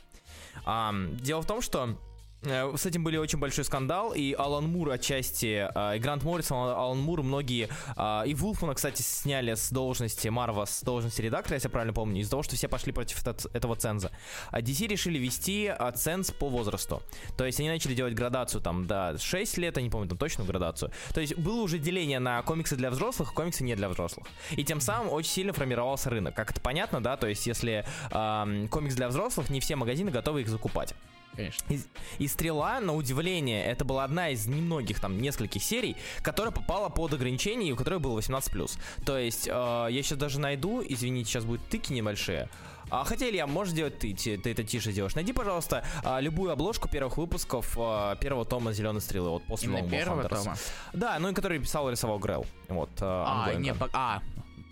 Ам, 0.66 1.18
дело 1.18 1.42
в 1.42 1.46
том, 1.46 1.62
что 1.62 1.96
Э, 1.96 2.05
С 2.46 2.86
этим 2.86 3.04
были 3.04 3.18
очень 3.18 3.40
большой 3.40 3.64
скандал, 3.66 4.14
и 4.14 4.34
Алан 4.34 4.66
Мур 4.66 4.90
отчасти, 4.90 5.70
э, 5.74 5.98
и 5.98 6.00
Грант 6.00 6.24
Моррисон, 6.24 6.70
Алан 6.70 7.00
Мур, 7.00 7.24
многие, 7.24 7.70
э, 7.96 8.24
и 8.28 8.34
Вулфмана, 8.34 8.74
кстати, 8.74 9.02
сняли 9.02 9.54
с 9.54 9.72
должности 9.72 10.28
Марва, 10.28 10.66
с 10.66 10.82
должности 10.82 11.22
редактора, 11.22 11.56
если 11.56 11.68
я 11.68 11.72
правильно 11.72 11.94
помню, 11.94 12.22
из-за 12.22 12.32
того, 12.32 12.44
что 12.44 12.56
все 12.56 12.68
пошли 12.68 12.92
против 12.92 13.26
этого 13.54 13.76
ценза. 13.76 14.12
А 14.52 14.62
DC 14.62 14.88
решили 14.88 15.18
вести 15.18 15.72
ценз 15.96 16.32
по 16.32 16.50
возрасту. 16.50 17.02
То 17.38 17.46
есть 17.46 17.60
они 17.60 17.70
начали 17.70 17.94
делать 17.94 18.14
градацию 18.14 18.62
там 18.62 18.86
до 18.88 19.18
6 19.20 19.58
лет, 19.58 19.78
я 19.78 19.84
не 19.84 19.90
помню 19.90 20.10
там 20.10 20.18
точную 20.18 20.48
градацию. 20.48 20.92
То 21.14 21.22
есть 21.22 21.36
было 21.38 21.62
уже 21.62 21.80
деление 21.80 22.20
на 22.20 22.42
комиксы 22.42 22.76
для 22.76 22.90
взрослых 22.90 23.34
комиксы 23.34 23.64
не 23.64 23.76
для 23.76 23.90
взрослых. 23.90 24.28
И 24.52 24.64
тем 24.64 24.82
самым 24.82 25.12
очень 25.12 25.32
сильно 25.32 25.54
формировался 25.54 26.10
рынок. 26.10 26.36
Как 26.36 26.52
это 26.52 26.62
понятно, 26.62 27.02
да? 27.02 27.18
То 27.18 27.28
есть 27.28 27.46
если 27.46 27.86
ам, 28.12 28.68
комикс 28.70 28.96
для 28.96 29.08
взрослых, 29.08 29.50
не 29.50 29.60
все 29.60 29.76
магазины 29.76 30.12
готовы 30.12 30.42
их 30.42 30.48
закупать. 30.48 30.96
Конечно. 31.36 31.66
И, 31.74 31.80
и 32.20 32.28
Стрела, 32.28 32.80
на 32.80 32.94
удивление, 32.96 33.66
это 33.66 33.86
была 33.86 34.04
одна 34.04 34.30
из 34.30 34.48
немногих, 34.48 35.00
там, 35.00 35.22
нескольких 35.22 35.64
серий, 35.64 35.96
которая 36.22 36.52
попала 36.52 36.90
под 36.90 37.14
ограничение, 37.14 37.70
и 37.70 37.72
у 37.72 37.76
которой 37.76 38.00
было 38.00 38.18
18+. 38.20 38.78
То 39.06 39.18
есть, 39.18 39.48
э, 39.48 39.52
я 39.52 40.04
сейчас 40.04 40.18
даже 40.18 40.40
найду, 40.40 40.84
извините, 40.88 41.30
сейчас 41.30 41.46
будут 41.46 41.68
тыки 41.70 41.92
небольшие. 41.94 42.50
А, 42.92 43.04
хотя, 43.04 43.28
Илья, 43.28 43.48
можешь 43.48 43.74
делать 43.74 43.98
ты, 43.98 44.14
ти- 44.14 44.38
ты 44.38 44.52
это 44.52 44.64
тише 44.64 44.92
делаешь. 44.92 45.16
Найди, 45.16 45.34
пожалуйста, 45.34 45.84
а, 46.04 46.20
любую 46.20 46.52
обложку 46.52 46.88
первых 46.88 47.18
выпусков 47.18 47.76
а, 47.80 48.16
первого 48.18 48.46
тома 48.46 48.74
Зеленой 48.74 49.02
Стрелы, 49.02 49.32
вот 49.32 49.44
после 49.46 49.70
Именно 49.70 49.90
первого 49.90 50.22
Hunters. 50.22 50.44
тома. 50.44 50.56
Да, 50.94 51.18
ну 51.20 51.30
и 51.30 51.34
который 51.34 51.58
писал 51.60 51.88
и 51.90 51.92
рисовал 51.92 52.20
Грell. 52.20 52.46
Вот, 52.68 52.92
А, 53.02 53.50
ongoing. 53.50 53.60
не, 53.60 53.74
а, 53.94 54.22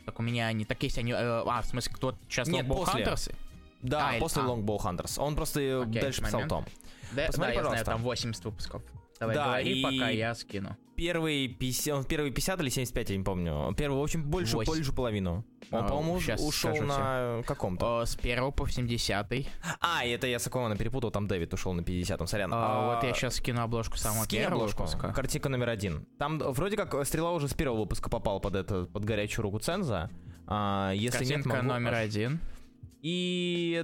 так 0.05 0.19
у 0.19 0.21
меня 0.21 0.51
не 0.51 0.63
так 0.63 0.83
есть 0.83 0.99
они, 0.99 1.11
э, 1.11 1.15
а, 1.17 1.61
в 1.63 1.65
смысле, 1.65 1.91
кто 1.95 2.13
сейчас 2.29 2.47
Нет, 2.47 2.67
после. 2.67 3.03
Hunters? 3.03 3.33
Да, 3.83 4.09
а, 4.09 4.19
после 4.19 4.41
а. 4.41 4.45
Longbow 4.45 4.77
Hunters. 4.79 5.19
Он 5.19 5.35
просто 5.35 5.61
э, 5.61 5.83
Окей, 5.83 6.01
дальше 6.01 6.21
писал 6.21 6.41
момент. 6.41 6.49
том. 6.49 6.65
Да, 7.11 7.25
Посмотри, 7.27 7.53
да, 7.55 7.61
я 7.61 7.67
знаю, 7.67 7.85
пожалуйста. 7.85 7.85
там 7.91 8.01
80 8.01 8.45
выпусков. 8.45 8.81
Давай 9.19 9.35
Да, 9.35 9.45
говори, 9.45 9.79
и- 9.79 9.83
пока 9.83 10.09
я 10.09 10.33
скину. 10.35 10.75
Первый 10.95 11.47
50, 11.47 11.93
он 11.95 12.03
первый 12.03 12.31
50 12.31 12.59
или 12.61 12.69
75, 12.69 13.09
я 13.11 13.17
не 13.17 13.23
помню. 13.23 13.73
Первый, 13.75 13.99
в 13.99 14.03
общем, 14.03 14.23
больше, 14.23 14.57
больше 14.57 14.91
половину. 14.93 15.43
Он, 15.71 15.85
А, 15.85 15.87
по-моему, 15.87 16.19
ушел 16.47 16.75
на 16.81 17.41
каком-то. 17.47 18.01
О, 18.01 18.05
с 18.05 18.15
1 18.15 18.51
по 18.51 18.67
70 18.67 19.47
А, 19.79 20.05
это 20.05 20.27
я 20.27 20.37
с 20.39 20.45
Аквамана 20.47 20.75
перепутал, 20.75 21.09
там 21.09 21.27
Дэвид 21.27 21.53
ушел 21.53 21.73
на 21.73 21.81
50-м, 21.81 22.27
сорян. 22.27 22.51
А, 22.53 22.95
вот 22.95 23.03
я 23.03 23.13
сейчас 23.13 23.35
скину 23.35 23.61
обложку 23.61 23.97
самого 23.97 24.25
Скинь 24.25 24.39
первого 24.39 24.55
обложку. 24.63 24.83
выпуска. 24.83 25.13
Картинка 25.13 25.49
номер 25.49 25.69
один. 25.69 26.05
Там 26.19 26.37
вроде 26.39 26.77
как 26.77 27.05
стрела 27.05 27.31
уже 27.31 27.47
с 27.47 27.53
первого 27.53 27.81
выпуска 27.81 28.09
попала 28.09 28.39
под 28.39 28.55
это, 28.55 28.85
под 28.85 29.03
горячую 29.03 29.43
руку 29.43 29.59
Ценза. 29.59 30.11
А, 30.45 30.91
если 30.93 31.23
нет, 31.25 31.35
Картинка 31.43 31.57
могу 31.63 31.67
номер 31.69 31.93
один. 31.95 32.39
И 33.03 33.83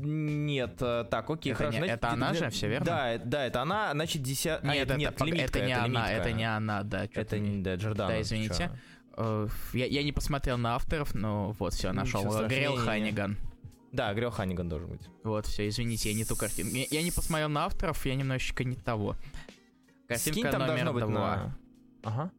нет, 0.00 0.76
э, 0.80 1.04
так, 1.10 1.28
окей, 1.30 1.52
Это 1.52 1.58
хорошо. 1.58 1.72
не- 1.78 1.84
значит, 1.84 1.96
это 1.98 2.08
она 2.10 2.34
же, 2.34 2.50
всё 2.50 2.68
верно? 2.68 2.86
Да, 2.86 3.12
э, 3.14 3.18
да, 3.24 3.44
это 3.46 3.62
она, 3.62 3.92
значит, 3.92 4.22
10... 4.22 4.46
а, 4.46 4.60
Нет, 4.74 4.88
это, 4.88 4.96
нет, 4.96 5.14
пок- 5.14 5.26
лимитка, 5.26 5.58
это 5.58 5.66
не 5.66 5.72
она, 5.72 5.86
лимитка. 5.86 6.10
это 6.10 6.32
не 6.32 6.44
она, 6.56 6.82
да. 6.82 7.08
Это 7.12 7.38
не, 7.38 7.62
да, 7.62 7.74
Джордана. 7.74 8.08
Да, 8.10 8.20
извините. 8.20 8.54
чё? 8.54 8.76
Э, 9.18 9.48
Я, 9.74 9.86
я 9.86 10.02
не 10.02 10.12
посмотрел 10.12 10.56
на 10.58 10.74
авторов, 10.76 11.14
но 11.14 11.50
вот 11.58 11.74
все, 11.74 11.92
нашел. 11.92 12.22
Грел. 12.48 12.76
Ханиган. 12.76 13.36
Да, 13.92 14.12
Грел 14.14 14.30
Ханиган 14.30 14.68
должен 14.68 14.88
быть. 14.88 15.08
Вот, 15.24 15.46
все, 15.46 15.68
извините, 15.68 16.10
я 16.10 16.16
не 16.16 16.24
ту 16.24 16.36
картинку. 16.36 16.74
Я, 16.74 16.86
я 16.90 17.02
не 17.02 17.10
посмотрел 17.10 17.48
на 17.48 17.64
авторов, 17.66 18.04
я 18.06 18.14
немножечко 18.14 18.64
не 18.64 18.76
того. 18.76 19.14
Скинь 20.14 20.32
Картинка 20.42 20.50
там 20.52 20.60
номер 20.62 20.84
должно 20.84 20.92
быть 20.94 21.04
два. 21.04 21.36
на- 21.36 21.58
Ага. 22.04 22.30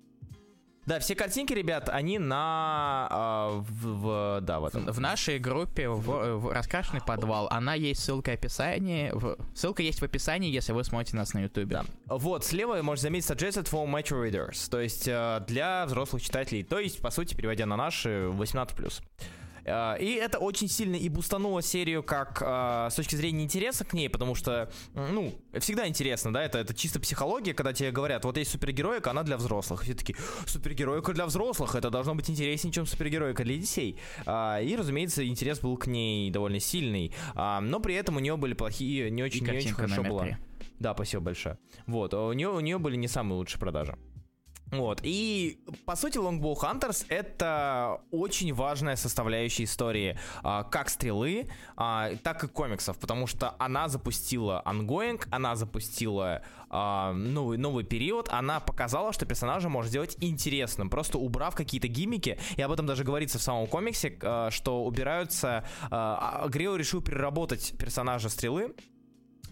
Да, 0.86 1.00
все 1.00 1.14
картинки, 1.14 1.54
ребят, 1.54 1.88
они 1.90 2.18
на... 2.18 3.08
а, 3.12 3.50
в, 3.60 3.72
в- 3.86 4.42
да, 4.42 4.60
в 4.60 4.66
этом. 4.66 4.86
В 4.88 5.00
нашей 5.00 5.38
группе 5.38 5.88
в, 5.88 6.02
в 6.38 6.52
раскрашенный 6.52 7.02
подвал, 7.02 7.48
она 7.52 7.76
есть 7.76 8.02
ссылка 8.04 8.32
в 8.32 8.34
описании. 8.34 9.12
в- 9.14 9.38
ссылка 9.54 9.84
есть 9.84 10.00
в 10.00 10.04
описании, 10.04 10.50
если 10.52 10.72
вы 10.74 10.84
смотрите 10.84 11.16
нас 11.16 11.34
на 11.34 11.40
ютубе. 11.44 11.68
Да. 11.76 11.86
Вот, 12.08 12.44
слева 12.44 12.82
можете 12.82 13.04
заметить 13.08 13.30
suggested 13.30 13.70
for 13.70 13.86
mature 13.88 14.28
readers, 14.28 14.68
то 14.70 14.80
есть 14.82 15.08
э, 15.08 15.44
для 15.48 15.86
взрослых 15.86 16.24
читателей, 16.24 16.64
то 16.64 16.80
есть, 16.80 17.02
по 17.02 17.12
сути, 17.12 17.36
переводя 17.36 17.66
на 17.68 17.76
наши, 17.78 18.10
18+. 18.10 19.02
Э, 19.70 19.98
И 20.00 20.14
это 20.14 20.40
очень 20.40 20.68
сильно 20.68 20.96
и 20.96 21.10
бустануло 21.10 21.62
серию 21.62 22.04
как 22.04 22.42
э, 22.42 22.88
с 22.92 22.96
точки 22.96 23.16
зрения 23.16 23.44
интереса 23.44 23.86
к 23.86 23.94
ней, 23.94 24.10
потому 24.10 24.36
что, 24.36 24.70
ну, 24.96 25.34
всегда 25.60 25.88
интересно, 25.88 26.34
да, 26.34 26.44
это, 26.44 26.58
это 26.58 26.74
чисто 26.74 27.00
психология, 27.00 27.54
когда 27.54 27.74
тебе 27.74 27.92
говорят, 27.92 28.26
вот 28.26 28.38
есть 28.38 28.52
супергероика, 28.52 29.12
она 29.12 29.24
для 29.24 29.38
взрослых. 29.38 29.84
Все 29.84 29.94
такие, 29.94 30.18
супергероика 30.46 31.14
для 31.14 31.26
взрослых, 31.26 31.76
это 31.76 31.90
должно 31.90 32.16
быть 32.16 32.30
интереснее, 32.30 32.74
чем 32.74 32.86
супергероика 32.86 33.44
для 33.44 33.58
детей. 33.58 33.98
А, 34.26 34.60
И, 34.62 34.76
разумеется, 34.76 35.26
интерес 35.26 35.60
был 35.60 35.78
к 35.78 35.88
ней 35.88 36.32
довольно 36.32 36.60
сильный, 36.60 37.14
но 37.36 37.80
при 37.80 37.96
этом 37.96 38.18
у 38.18 38.20
нее 38.20 38.38
были 38.38 38.54
плохие, 38.54 39.10
не 39.12 39.22
И 39.22 39.26
очень, 39.26 39.46
не 39.46 39.58
очень 39.58 39.74
хорошо 39.74 40.04
три. 40.04 40.38
Да, 40.80 40.94
спасибо 40.94 41.24
большое. 41.24 41.58
Вот, 41.88 42.14
а 42.14 42.28
у 42.28 42.34
нее, 42.34 42.50
у 42.50 42.60
нее 42.60 42.78
были 42.78 42.96
не 42.96 43.08
самые 43.08 43.38
лучшие 43.38 43.60
продажи. 43.60 43.98
Вот, 44.72 45.00
и 45.04 45.60
по 45.86 45.96
сути 45.96 46.18
Longbow 46.18 46.56
Hunters 46.56 47.06
это 47.10 48.02
очень 48.12 48.54
важная 48.54 48.96
составляющая 48.96 49.64
истории 49.64 50.18
а, 50.44 50.64
как 50.64 50.90
стрелы, 50.90 51.48
а, 51.76 52.12
так 52.24 52.44
и 52.44 52.48
комиксов, 52.48 52.98
потому 53.00 53.26
что 53.26 53.56
она 53.58 53.88
запустила 53.88 54.62
ongoing, 54.66 55.26
она 55.32 55.56
запустила 55.56 56.44
а, 56.70 57.14
новый, 57.14 57.58
новый 57.58 57.84
период, 57.84 58.30
она 58.30 58.60
показала, 58.60 59.12
что 59.12 59.26
персонажа 59.26 59.70
может 59.70 59.90
сделать 59.90 60.18
интересным, 60.22 60.90
просто 60.90 61.18
убрав 61.18 61.56
какие-то 61.56 61.88
гиммики, 61.88 62.38
и 62.56 62.62
об 62.62 62.72
этом 62.72 62.86
даже 62.86 63.04
говорится 63.04 63.40
в 63.40 63.42
самом 63.42 63.66
комиксе, 63.66 64.18
а, 64.22 64.52
что 64.52 64.86
убираются, 64.86 65.64
а, 65.90 66.44
а, 66.44 66.48
Грео 66.48 66.76
решил 66.76 67.02
переработать 67.02 67.74
персонажа 67.78 68.30
стрелы, 68.30 68.76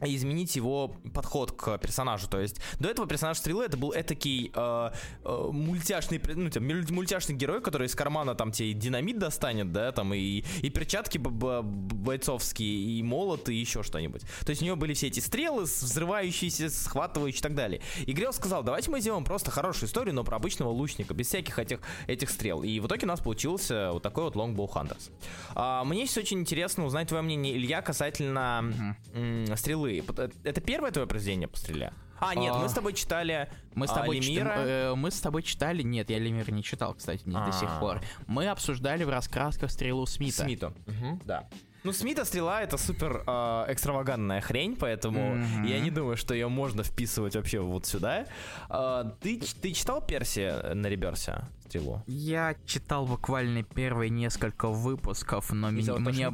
изменить 0.01 0.55
его 0.55 0.95
подход 1.13 1.51
к 1.51 1.77
персонажу. 1.77 2.27
То 2.27 2.39
есть 2.39 2.59
до 2.79 2.89
этого 2.89 3.07
персонаж 3.07 3.37
Стрелы 3.37 3.65
это 3.65 3.77
был 3.77 3.91
этакий 3.91 4.51
э, 4.53 4.91
э, 5.23 5.49
мультяшный, 5.51 6.21
ну, 6.35 6.49
там, 6.49 6.63
муль- 6.67 6.91
мультяшный 6.91 7.35
герой, 7.35 7.61
который 7.61 7.87
из 7.87 7.95
кармана 7.95 8.35
там 8.35 8.51
тебе 8.51 8.73
динамит 8.73 9.19
достанет, 9.19 9.71
да, 9.71 9.91
там 9.91 10.13
и, 10.13 10.43
и 10.61 10.69
перчатки 10.69 11.17
б- 11.17 11.29
б- 11.29 11.61
бойцовские, 11.61 12.97
и 12.99 13.03
молот, 13.03 13.49
и 13.49 13.55
еще 13.55 13.83
что-нибудь. 13.83 14.21
То 14.45 14.49
есть 14.49 14.61
у 14.61 14.65
него 14.65 14.75
были 14.75 14.93
все 14.93 15.07
эти 15.07 15.19
стрелы, 15.19 15.63
взрывающиеся, 15.63 16.69
схватывающие 16.69 17.39
и 17.39 17.43
так 17.43 17.55
далее. 17.55 17.81
И 18.05 18.11
Грел 18.13 18.33
сказал, 18.33 18.63
давайте 18.63 18.89
мы 18.91 18.99
сделаем 19.01 19.23
просто 19.23 19.51
хорошую 19.51 19.87
историю, 19.89 20.13
но 20.15 20.23
про 20.23 20.37
обычного 20.37 20.69
лучника, 20.69 21.13
без 21.13 21.27
всяких 21.27 21.59
этих, 21.59 21.79
этих 22.07 22.29
стрел. 22.29 22.63
И 22.63 22.79
в 22.79 22.87
итоге 22.87 23.05
у 23.05 23.07
нас 23.07 23.19
получился 23.19 23.91
вот 23.91 24.03
такой 24.03 24.25
вот 24.25 24.35
Longbow 24.35 24.67
Hunters. 24.71 25.11
А, 25.55 25.83
мне 25.83 26.05
сейчас 26.05 26.17
очень 26.17 26.39
интересно 26.39 26.85
узнать 26.85 27.07
твое 27.07 27.23
мнение, 27.23 27.55
Илья, 27.55 27.81
касательно 27.81 28.95
м, 29.13 29.55
стрелы. 29.57 29.86
Э, 29.87 30.29
Это 30.43 30.61
первое 30.61 30.91
твое 30.91 31.07
произведение 31.07 31.47
по 31.47 31.57
стреле? 31.57 31.93
А, 32.19 32.33
нет, 32.33 32.53
А, 32.55 32.59
мы 32.59 32.67
с 32.69 32.73
тобой 32.73 32.93
читали 32.93 33.47
Мы 33.75 33.87
с 33.87 33.91
а, 33.91 33.95
тобой 33.95 34.19
чит- 34.19 34.29
Лемира. 34.29 34.53
э, 34.57 34.95
мы 34.95 35.11
с 35.11 35.19
тобой 35.21 35.43
читали. 35.43 35.83
Нет, 35.83 36.09
я 36.09 36.17
Лемир 36.19 36.51
не 36.51 36.63
читал, 36.63 36.95
кстати, 36.95 37.21
не 37.25 37.33
до 37.35 37.51
сих 37.51 37.69
А. 37.69 37.79
пор. 37.79 38.01
Мы 38.25 38.47
обсуждали 38.47 39.03
в 39.03 39.09
раскрасках 39.09 39.69
стрелу 39.71 40.05
Смита. 40.07 40.43
Смиту. 40.43 40.73
Мгм, 40.87 41.21
да. 41.25 41.47
Ну, 41.83 41.93
Смита 41.93 42.25
стрела 42.25 42.63
это 42.63 42.77
супер 42.77 43.23
э, 43.27 43.65
экстравагантная 43.71 44.41
хрень, 44.41 44.75
поэтому 44.75 45.35
Мгм. 45.35 45.63
я 45.63 45.79
не 45.79 45.91
думаю, 45.91 46.17
что 46.17 46.33
ее 46.33 46.47
можно 46.49 46.83
вписывать 46.83 47.35
вообще 47.35 47.59
вот 47.59 47.85
сюда. 47.85 48.25
А, 48.67 49.03
ты, 49.21 49.39
ты 49.61 49.71
читал 49.73 50.01
Перси 50.01 50.73
на 50.73 50.87
реберсе 50.87 51.43
стрелу? 51.65 52.01
Я 52.07 52.55
читал 52.65 53.05
буквально 53.05 53.61
первые 53.63 54.09
несколько 54.09 54.69
выпусков, 54.69 55.51
но 55.53 55.69
ми- 55.69 55.83
мне... 55.83 56.33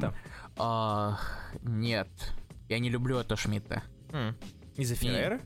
А, 0.57 1.17
нет, 1.63 2.07
я 2.73 2.79
не 2.79 2.89
люблю 2.89 3.17
это 3.17 3.35
Шмидта. 3.35 3.83
М. 4.11 4.35
Из-за 4.75 4.95
Феррера? 4.95 5.41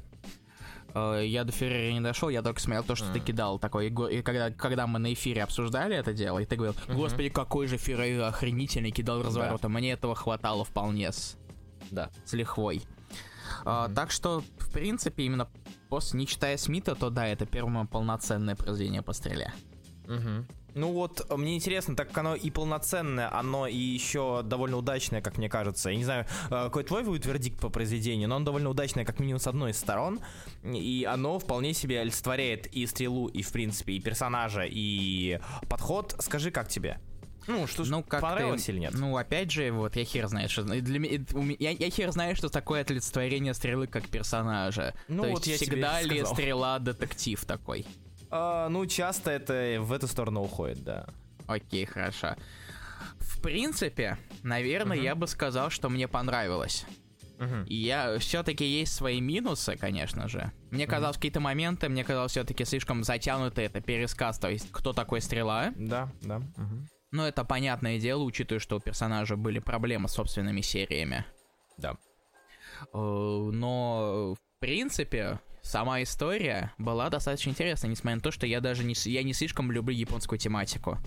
Э, 0.94 1.22
Я 1.26 1.44
до 1.44 1.52
Феррери 1.52 1.94
не 1.94 2.02
дошел, 2.02 2.30
я 2.30 2.42
только 2.42 2.60
смотрел 2.62 2.84
то, 2.84 2.96
что 2.96 3.12
ты 3.12 3.20
М. 3.20 3.26
кидал. 3.26 3.60
Такой, 3.60 3.88
и 3.90 4.22
когда, 4.22 4.50
когда 4.52 4.88
мы 4.88 5.00
на 5.00 5.14
эфире 5.14 5.44
обсуждали 5.44 5.96
это 5.96 6.14
дело, 6.14 6.40
и 6.40 6.46
ты 6.46 6.56
говорил, 6.56 6.76
господи, 6.88 7.30
какой 7.30 7.68
же 7.68 7.78
Феррери 7.78 8.20
охренительный 8.20 8.92
кидал 8.92 9.22
разворотом. 9.22 9.74
Мне 9.74 9.92
этого 9.92 10.16
хватало 10.16 10.64
вполне 10.64 11.12
с, 11.12 11.38
Да. 11.92 12.10
с 12.26 12.34
лихвой. 12.34 12.82
А, 13.66 13.90
так 13.90 14.12
что, 14.12 14.42
в 14.60 14.72
принципе, 14.72 15.24
именно 15.24 15.48
после, 15.90 16.20
не 16.20 16.28
читая 16.28 16.58
Смита, 16.58 16.96
то 16.96 17.10
да, 17.10 17.28
это 17.28 17.46
первое 17.46 17.86
полноценное 17.86 18.56
произведение 18.56 19.02
по 19.02 19.14
стреле. 19.14 19.54
Мгм. 20.08 20.48
Ну 20.78 20.92
вот, 20.94 21.26
э, 21.28 21.36
мне 21.36 21.56
интересно, 21.56 21.96
так 21.96 22.10
как 22.10 22.20
оно 22.20 22.36
и 22.36 22.50
полноценное, 22.52 23.34
оно 23.36 23.68
и 23.68 23.76
еще 23.76 24.44
довольно 24.44 24.78
удачное, 24.78 25.22
как 25.22 25.38
мне 25.38 25.50
кажется. 25.50 25.90
Я 25.90 25.98
не 25.98 26.04
знаю, 26.06 26.26
э, 26.46 26.50
какой 26.50 26.84
твой 26.84 27.04
будет 27.04 27.26
вердикт 27.26 27.60
по 27.60 27.70
произведению, 27.70 28.30
но 28.30 28.36
оно 28.36 28.46
довольно 28.46 28.70
удачное, 28.70 29.04
как 29.04 29.20
минимум, 29.20 29.40
с 29.40 29.48
одной 29.48 29.72
из 29.72 29.78
сторон. 29.78 30.20
И 30.64 31.08
оно 31.10 31.40
вполне 31.40 31.74
себе 31.74 32.00
олицетворяет 32.02 32.68
и 32.68 32.86
стрелу, 32.86 33.28
и, 33.28 33.42
в 33.42 33.52
принципе, 33.52 33.94
и 33.94 34.00
персонажа, 34.00 34.64
и 34.66 35.40
подход. 35.68 36.16
Скажи, 36.20 36.52
как 36.52 36.68
тебе? 36.70 37.00
Ну, 37.48 37.66
что 37.66 37.86
Ну, 37.86 38.04
как 38.04 38.22
понравилось 38.22 38.66
ты- 38.66 38.74
или 38.74 38.80
нет? 38.80 38.94
Ну, 38.94 39.16
опять 39.16 39.52
же, 39.52 39.72
вот 39.72 39.96
я 39.96 40.04
хер 40.04 40.28
знаю, 40.28 40.50
что... 40.50 40.64
Для 40.64 41.00
меня, 41.00 41.56
я, 41.60 41.72
я 41.72 41.90
хер 41.90 42.12
знаю, 42.12 42.36
что 42.36 42.50
такое 42.50 42.84
олицетворение 42.84 43.54
стрелы 43.54 43.88
как 43.88 44.08
персонажа. 44.10 44.94
Ну, 45.08 45.24
То 45.24 45.30
вот 45.30 45.48
есть 45.48 45.62
я 45.62 45.68
всегда 45.68 46.02
ли 46.02 46.26
стрела 46.26 46.78
детектив 46.80 47.44
такой? 47.46 47.86
А, 48.30 48.70
ну, 48.70 48.86
часто 48.86 49.32
это 49.32 49.78
в 49.82 49.92
эту 49.94 50.08
сторону 50.08 50.42
уходит, 50.42 50.84
да. 50.84 51.08
Окей, 51.48 51.86
хорошо. 51.86 52.36
В 53.20 53.42
принципе, 53.42 54.18
наверное, 54.44 54.98
Мгм. 54.98 55.06
я 55.06 55.16
бы 55.16 55.28
сказал, 55.28 55.70
что 55.70 55.90
мне 55.90 56.08
понравилось. 56.08 56.86
Мгм. 57.40 57.66
И 57.66 57.76
я 57.76 58.18
все-таки 58.18 58.66
есть 58.66 58.94
свои 58.94 59.22
минусы, 59.22 59.78
конечно 59.78 60.28
же. 60.28 60.52
Мне 60.72 60.88
казалось, 60.88 61.18
какие-то 61.18 61.40
моменты, 61.40 61.88
мне 61.88 62.04
казалось, 62.04 62.32
все-таки 62.32 62.66
слишком 62.66 63.04
затянуто 63.04 63.62
это 63.62 63.80
пересказ, 63.80 64.40
то 64.40 64.50
есть 64.50 64.72
кто 64.72 64.92
такой 64.92 65.22
стрела. 65.22 65.72
Да, 65.76 66.12
да. 66.22 66.40
мгм. 66.58 66.88
Но 67.12 67.28
это 67.28 67.46
понятное 67.46 68.00
дело, 68.00 68.24
учитывая, 68.24 68.60
что 68.60 68.78
у 68.78 68.80
персонажа 68.80 69.38
были 69.38 69.60
проблемы 69.60 70.10
с 70.10 70.14
собственными 70.14 70.62
сериями. 70.62 71.26
Да. 71.78 71.96
Э, 72.94 72.98
Но, 73.54 74.34
в 74.36 74.60
принципе, 74.60 75.40
сама 75.68 76.02
история 76.04 76.74
была 76.78 77.10
достаточно 77.10 77.50
интересна, 77.52 77.88
несмотря 77.88 78.16
на 78.16 78.22
то, 78.22 78.32
что 78.32 78.46
я 78.48 78.62
даже 78.62 78.84
не, 78.84 78.96
я 79.10 79.24
не 79.24 79.34
слишком 79.34 79.72
люблю 79.72 79.94
японскую 79.94 80.40
тематику. 80.40 80.98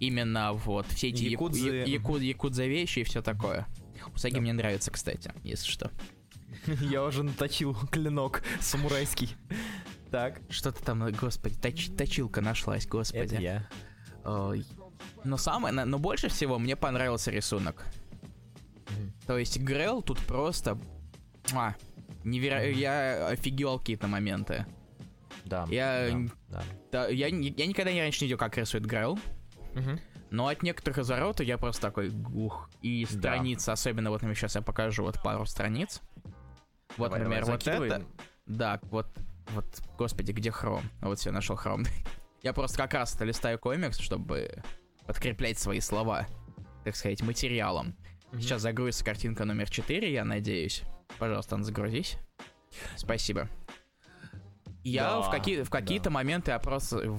Именно 0.00 0.52
вот 0.52 0.86
все 0.88 1.08
эти 1.08 1.22
яку- 1.24 1.48
Якудзы. 1.48 1.68
я- 1.76 1.84
яку- 1.84 2.18
якудза 2.18 2.66
вещи 2.66 2.98
и 3.00 3.04
все 3.04 3.22
такое. 3.22 3.66
Усаги 4.14 4.38
мне 4.38 4.52
нравится, 4.52 4.90
кстати, 4.90 5.32
если 5.42 5.66
что. 5.70 5.90
Я 6.80 7.02
уже 7.04 7.22
наточил 7.22 7.74
клинок 7.90 8.42
самурайский. 8.60 9.34
Так, 10.10 10.40
Что 10.50 10.70
ты 10.72 10.82
там, 10.84 11.10
господи, 11.12 11.56
точ- 11.58 11.94
точилка 11.96 12.40
нашлась, 12.40 12.86
господи. 12.86 13.34
это 13.34 13.36
я. 13.42 13.68
Ой. 14.24 14.64
Но 15.24 15.36
самое, 15.36 15.74
но 15.84 15.98
больше 15.98 16.28
всего 16.28 16.58
мне 16.58 16.76
понравился 16.76 17.30
рисунок. 17.30 17.84
Мгм. 18.90 19.12
То 19.26 19.38
есть 19.38 19.58
Грел 19.58 20.02
тут 20.02 20.18
просто... 20.20 20.78
муа, 21.52 21.74
неверо- 22.26 22.70
Я 22.70 23.28
офигел 23.28 23.78
какие-то 23.78 24.06
моменты. 24.08 24.66
Да. 25.44 25.66
Я- 25.70 26.10
да, 26.10 26.18
да. 26.48 26.62
Да, 26.92 27.08
я, 27.08 27.26
я 27.28 27.66
никогда 27.66 27.92
не 27.92 28.00
раньше 28.00 28.20
не 28.22 28.26
видел, 28.26 28.38
как 28.38 28.56
рисует 28.58 28.84
Грел. 28.86 29.18
Мгм. 29.74 30.00
Но 30.30 30.48
от 30.48 30.62
некоторых 30.62 30.98
изворотов 30.98 31.46
я 31.46 31.56
просто 31.56 31.82
такой, 31.82 32.10
ух, 32.34 32.68
и 32.82 33.06
Да. 33.06 33.18
страницы, 33.18 33.70
особенно 33.70 34.10
вот, 34.10 34.16
например, 34.22 34.36
сейчас 34.36 34.56
я 34.56 34.62
покажу 34.62 35.02
вот 35.04 35.22
пару 35.22 35.46
страниц. 35.46 36.00
Вот, 36.96 37.10
Давай, 37.10 37.20
например, 37.20 37.40
давай, 37.42 37.54
вот 37.56 37.62
закидывай. 37.62 37.88
это. 37.88 38.02
Да, 38.46 38.80
вот, 38.90 39.06
вот, 39.50 39.66
господи, 39.98 40.32
где 40.32 40.50
хром? 40.50 40.82
Вот 41.00 41.18
все, 41.18 41.30
нашел 41.30 41.54
хром. 41.56 41.84
я 42.42 42.52
просто 42.52 42.76
как 42.78 42.94
раз 42.94 43.18
листаю 43.20 43.58
комикс, 43.58 43.98
чтобы 43.98 44.50
подкреплять 45.06 45.58
свои 45.58 45.78
слова, 45.80 46.26
так 46.84 46.96
сказать, 46.96 47.22
материалом. 47.22 47.94
Мгм. 48.32 48.40
Сейчас 48.40 48.62
загрузится 48.62 49.04
картинка 49.04 49.44
номер 49.44 49.70
4, 49.70 50.12
я 50.12 50.24
надеюсь. 50.24 50.82
Пожалуйста, 51.18 51.62
загрузись. 51.62 52.18
Спасибо. 52.96 53.48
Я 54.84 55.02
Да, 55.02 55.20
в, 55.22 55.30
какие, 55.30 55.62
в 55.62 55.70
какие-то 55.70 56.04
да. 56.04 56.10
моменты 56.10 56.52
я 56.52 56.60
просто, 56.60 57.18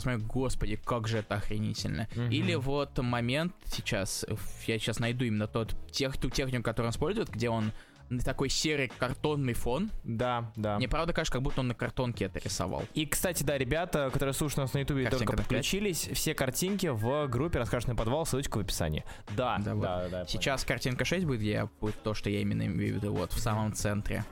смотрю, 0.00 0.26
господи, 0.26 0.74
как 0.74 1.06
же 1.06 1.18
это 1.18 1.36
охренительно. 1.36 2.08
Мгм. 2.16 2.30
Или 2.30 2.56
вот 2.56 2.98
момент 2.98 3.54
сейчас, 3.66 4.26
я 4.66 4.78
сейчас 4.80 4.98
найду 4.98 5.24
именно 5.24 5.46
тот, 5.46 5.76
тех, 5.92 6.16
ту 6.18 6.28
технику, 6.28 6.64
которую 6.64 6.88
он 6.88 6.92
использует, 6.92 7.28
где 7.28 7.50
он 7.50 7.70
на 8.10 8.20
такой 8.20 8.48
серый 8.48 8.88
картонный 8.98 9.54
фон. 9.54 9.90
Да, 10.04 10.52
да. 10.56 10.76
Мне 10.76 10.88
правда 10.88 11.12
кажется, 11.12 11.32
как 11.32 11.42
будто 11.42 11.60
он 11.60 11.68
на 11.68 11.74
картонке 11.74 12.26
это 12.26 12.38
рисовал. 12.38 12.84
И, 12.94 13.06
кстати, 13.06 13.42
да, 13.42 13.56
ребята, 13.58 14.10
которые 14.12 14.34
слушают 14.34 14.58
нас 14.58 14.74
на 14.74 14.78
ютубе 14.78 15.04
и 15.04 15.08
только 15.08 15.36
подключились, 15.36 16.08
все 16.12 16.34
картинки 16.34 16.86
в 16.88 17.26
группе 17.28 17.58
«Раскрашенный 17.58 17.96
подвал», 17.96 18.26
ссылочка 18.26 18.58
в 18.58 18.60
описании. 18.60 19.04
Да, 19.36 19.56
Да, 19.58 19.74
да, 19.74 19.74
вот. 20.02 20.10
да. 20.10 20.26
Сейчас 20.26 20.64
картинка 20.64 21.04
6 21.04 21.24
будет, 21.24 21.40
я 21.42 21.68
будет 21.80 22.00
то, 22.02 22.14
что 22.14 22.30
я 22.30 22.40
именно 22.40 22.66
имею 22.66 22.94
в 22.94 22.96
виду, 22.96 23.12
вот, 23.14 23.32
в 23.32 23.38
самом 23.38 23.72
центре. 23.72 24.16
понял. 24.16 24.24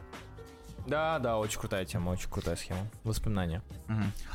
Да, 0.88 1.18
да, 1.20 1.38
очень 1.38 1.60
крутая 1.60 1.84
тема, 1.84 2.10
очень 2.10 2.28
крутая 2.28 2.56
схема. 2.56 2.80
Воспоминания. 3.04 3.62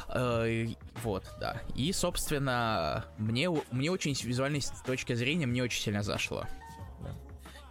Э, 0.09 0.67
Вот, 1.03 1.23
да. 1.41 1.61
И, 1.75 1.91
собственно, 1.91 3.05
мне, 3.17 3.49
мне 3.71 3.91
очень 3.91 4.15
с 4.15 4.23
визуальной 4.23 4.61
точки 4.85 5.13
зрения 5.13 5.45
мне 5.45 5.61
очень 5.61 5.81
сильно 5.81 6.03
зашло. 6.03 6.45
Да. 7.01 7.09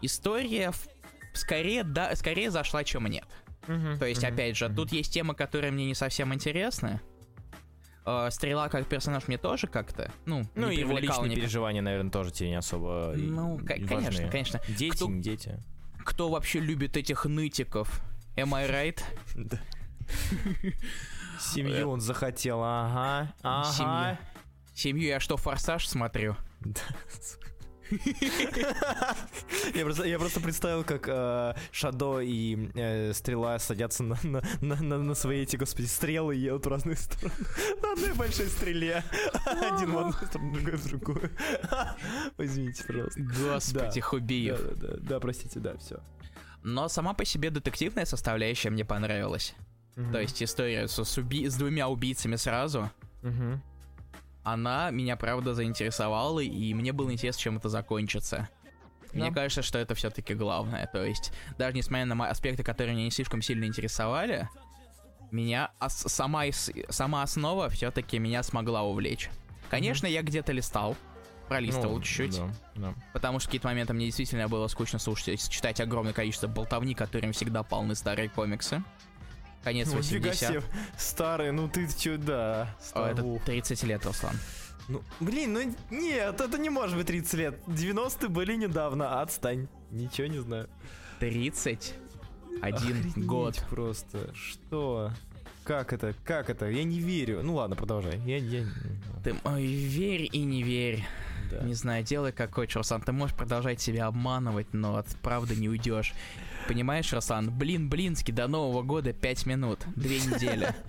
История 0.03 0.71
в- 0.73 0.89
скорее, 1.37 1.85
да, 1.85 2.15
скорее 2.17 2.51
зашла, 2.51 2.83
чем 2.85 3.07
нет. 3.07 3.27
То 3.67 4.05
есть, 4.07 4.23
опять 4.25 4.57
же, 4.57 4.69
тут 4.69 4.93
есть 4.93 5.13
темы, 5.13 5.35
которые 5.35 5.71
мне 5.73 5.87
не 5.87 5.95
совсем 5.95 6.33
интересны. 6.35 7.01
Э, 8.05 8.29
Стрела 8.31 8.69
как 8.69 8.87
персонаж 8.87 9.27
мне 9.27 9.37
тоже 9.37 9.67
как-то, 9.67 10.13
ну, 10.27 10.45
Ну, 10.55 10.69
не 10.69 10.77
и 10.77 10.81
его 10.81 10.97
личные 10.97 11.25
никак. 11.31 11.37
переживания, 11.43 11.83
наверное, 11.83 12.13
тоже 12.13 12.31
тебе 12.31 12.51
не 12.51 12.55
особо 12.55 13.13
и- 13.17 13.23
Ну, 13.23 13.59
и 13.59 13.65
конечно, 13.85 14.29
конечно. 14.31 14.61
Дети, 14.69 14.95
Кто- 14.95 15.09
не 15.09 15.21
дети. 15.21 15.61
Кто 16.05 16.29
вообще 16.29 16.61
любит 16.61 16.97
этих 16.97 17.25
нытиков? 17.25 18.01
Am 18.37 18.55
I 18.55 18.69
right? 18.69 19.03
Да. 19.35 19.59
Семью 21.41 21.91
он 21.91 22.01
захотел, 22.01 22.61
ага, 22.63 23.35
ага. 23.43 23.73
Семья. 23.73 24.19
Семью 24.75 25.09
я 25.09 25.19
что, 25.21 25.37
форсаж 25.37 25.89
смотрю? 25.89 26.37
Да. 26.61 26.81
Я 29.75 29.85
просто, 29.85 30.05
я 30.05 30.19
просто 30.19 30.41
представил, 30.41 30.85
как 30.85 31.09
э, 31.09 31.55
Шадо 31.73 32.21
и 32.21 32.71
э, 32.75 33.13
Стрела 33.13 33.59
садятся 33.59 34.03
на, 34.03 34.19
на, 34.23 34.43
на, 34.61 34.99
на- 34.99 35.15
свои 35.15 35.43
эти, 35.43 35.57
господи, 35.57 35.87
стрелы 35.87 36.37
и 36.37 36.41
едут 36.41 36.67
в 36.67 36.69
разные 36.69 36.97
стороны. 36.97 37.35
На 37.83 37.93
одной 37.93 38.13
большой 38.15 38.47
стреле. 38.49 39.03
Один 39.47 39.93
в 39.93 39.99
одну 39.99 40.13
сторону, 40.13 40.53
другой 40.55 40.77
в 40.77 40.89
другую. 40.89 41.31
Извините, 42.39 42.85
пожалуйста. 42.85 43.21
Господи, 43.21 44.01
Да, 44.01 44.07
Хубиев. 44.07 44.61
да, 44.61 44.89
да, 44.89 44.97
да, 45.01 45.21
простите, 45.21 45.61
да, 45.61 45.77
все. 45.79 46.01
Но 46.63 46.89
сама 46.89 47.15
по 47.15 47.25
себе 47.25 47.51
детективная 47.51 48.05
составляющая 48.05 48.71
мне 48.71 48.85
понравилась. 48.85 49.55
То 50.13 50.21
есть 50.21 50.43
история 50.43 50.89
с, 50.89 51.03
с 51.03 51.19
уби- 51.19 51.49
с 51.49 51.55
двумя 51.57 51.89
убийцами 51.89 52.37
сразу, 52.37 52.91
она 54.47 54.91
меня 54.91 55.17
правда 55.17 55.55
заинтересовала, 55.55 56.39
и 56.41 56.73
мне 56.73 56.93
было 56.93 57.13
интересно, 57.13 57.41
чем 57.43 57.57
это 57.57 57.69
закончится. 57.69 58.49
Мне 59.13 59.31
Да. 59.31 59.35
кажется, 59.35 59.63
что 59.63 59.79
это 59.79 59.95
все-таки 59.95 60.35
главное. 60.35 60.87
То 60.93 61.05
есть, 61.05 61.33
даже 61.59 61.77
несмотря 61.77 62.05
на 62.07 62.29
аспекты, 62.31 62.63
которые 62.63 62.95
меня 62.95 63.07
не 63.07 63.11
слишком 63.11 63.43
сильно 63.43 63.65
интересовали, 63.65 64.49
меня 65.33 65.71
ос- 65.81 66.05
сама, 66.07 66.45
сама 66.91 67.23
основа 67.23 67.69
все-таки 67.71 68.19
меня 68.19 68.43
смогла 68.43 68.83
увлечь. 68.83 69.31
Конечно, 69.69 70.07
я 70.07 70.23
где-то 70.23 70.53
листал, 70.53 70.97
пролистывал 71.49 71.97
Ну, 71.97 72.03
чуть-чуть. 72.03 72.39
да, 72.39 72.51
да. 72.77 72.95
Потому 73.13 73.41
что 73.41 73.47
в 73.47 73.49
какие-то 73.49 73.67
моменты 73.69 73.95
мне 73.95 74.07
действительно 74.07 74.47
было 74.49 74.69
скучно 74.69 74.99
слушать, 75.01 75.49
читать 75.49 75.81
огромное 75.81 76.13
количество 76.13 76.47
болтовни, 76.47 76.95
которыми 76.95 77.33
всегда 77.33 77.63
полны 77.65 77.95
старые 77.97 78.29
комиксы. 78.29 78.83
Конец 79.67 79.89
Ну, 79.89 79.99
нифига 79.99 80.31
80 80.31 80.49
себе, 80.49 80.63
старый, 80.97 81.51
ну 81.51 81.69
ты 81.69 81.89
чё, 81.89 82.17
да. 82.19 82.73
О, 82.93 83.05
это 83.09 83.25
Ух. 83.25 83.43
30 83.43 83.83
лет, 83.83 84.07
Руслан. 84.07 84.37
Ну, 84.87 85.03
блин, 85.19 85.55
ну 85.55 85.75
нет, 85.91 86.41
это 86.41 86.57
не 86.57 86.71
может 86.71 86.97
быть 86.97 87.09
30 87.09 87.35
лет. 87.35 87.59
90-е 87.67 88.29
были 88.29 88.55
недавно, 88.55 89.21
отстань. 89.21 89.67
Ничего 89.91 90.29
не 90.29 90.39
знаю. 90.39 90.69
31 91.19 92.63
Охренеть 92.63 93.27
год. 93.27 93.61
просто. 93.69 94.33
Что? 94.37 95.11
Как 95.65 95.93
это? 95.93 96.15
Как 96.25 96.49
это? 96.49 96.71
Я 96.71 96.85
не 96.85 97.01
верю. 97.01 97.41
Ну 97.43 97.57
ладно, 97.57 97.75
продолжай. 97.75 98.21
Я, 98.21 98.37
я... 98.37 98.65
Ты 99.25 99.35
ой, 99.43 99.65
верь 99.65 100.29
и 100.31 100.45
не 100.45 100.63
верь. 100.63 101.05
Да. 101.51 101.61
Не 101.61 101.75
знаю, 101.75 102.03
делай 102.05 102.33
как 102.33 102.55
хочешь, 102.55 102.77
Руслан. 102.77 103.03
Ты 103.03 103.13
можешь 103.13 103.37
продолжать 103.37 103.81
себя 103.81 104.07
обманывать, 104.07 104.73
но 104.73 104.97
от 104.97 105.09
правды 105.23 105.57
не 105.57 105.69
уйдешь. 105.69 106.13
Понимаешь, 106.69 107.13
Руслан? 107.13 107.51
Блин, 107.51 107.89
блински, 107.89 108.31
до 108.33 108.49
Нового 108.49 108.83
года 108.83 109.13
5 109.13 109.47
минут. 109.47 109.81
Две 109.95 110.19
недели. 110.19 110.75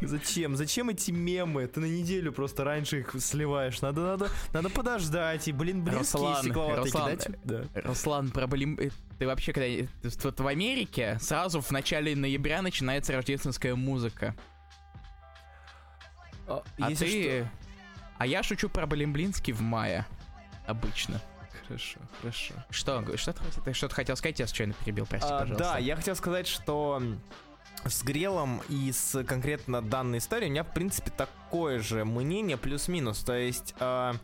Зачем? 0.00 0.56
Зачем 0.56 0.88
эти 0.88 1.10
мемы? 1.10 1.66
Ты 1.66 1.80
на 1.80 1.86
неделю 1.86 2.32
просто 2.32 2.62
раньше 2.64 3.00
их 3.00 3.14
сливаешь. 3.18 3.80
Надо, 3.80 4.02
надо, 4.02 4.28
надо 4.52 4.70
подождать. 4.70 5.48
И, 5.48 5.52
блин, 5.52 5.82
блинские 5.82 6.20
Руслан, 6.20 6.42
стекловатые 6.44 6.84
Руслан, 6.84 7.10
кидать. 7.18 7.28
Да. 7.44 7.64
Руслан, 7.82 8.30
проблем... 8.30 8.78
э, 8.80 8.90
Ты 9.18 9.26
вообще, 9.26 9.52
когда... 9.52 9.66
э, 9.66 9.86
Вот 10.22 10.38
в 10.40 10.46
Америке 10.46 11.18
сразу 11.20 11.60
в 11.60 11.70
начале 11.72 12.14
ноября 12.14 12.62
начинается 12.62 13.12
рождественская 13.12 13.74
музыка. 13.74 14.36
А, 16.46 16.62
А 16.78 16.90
ты... 16.94 17.48
А 18.18 18.26
я 18.26 18.42
шучу 18.42 18.68
про 18.68 18.86
Блимблинский 18.86 19.52
в 19.52 19.60
мае. 19.60 20.06
Обычно. 20.66 21.20
Хорошо, 21.66 21.98
хорошо. 22.20 22.54
Что, 22.70 23.16
что 23.16 23.32
ты, 23.32 23.72
что-то 23.74 23.94
хотел 23.94 24.16
сказать? 24.16 24.38
Я 24.40 24.46
случайно 24.46 24.72
перебил, 24.72 25.06
прости, 25.06 25.28
А, 25.30 25.40
пожалуйста. 25.40 25.64
да, 25.64 25.78
я 25.78 25.96
хотел 25.96 26.16
сказать, 26.16 26.46
что 26.46 27.02
с 27.84 28.02
Грелом 28.02 28.62
и 28.68 28.90
с 28.90 29.22
конкретно 29.24 29.82
данной 29.82 30.18
историей 30.18 30.48
у 30.48 30.52
меня, 30.52 30.64
в 30.64 30.72
принципе, 30.72 31.10
такое 31.10 31.78
же 31.80 32.04
мнение, 32.04 32.56
плюс-минус. 32.56 33.18
То 33.22 33.34
есть 33.34 33.74
а, 33.80 34.14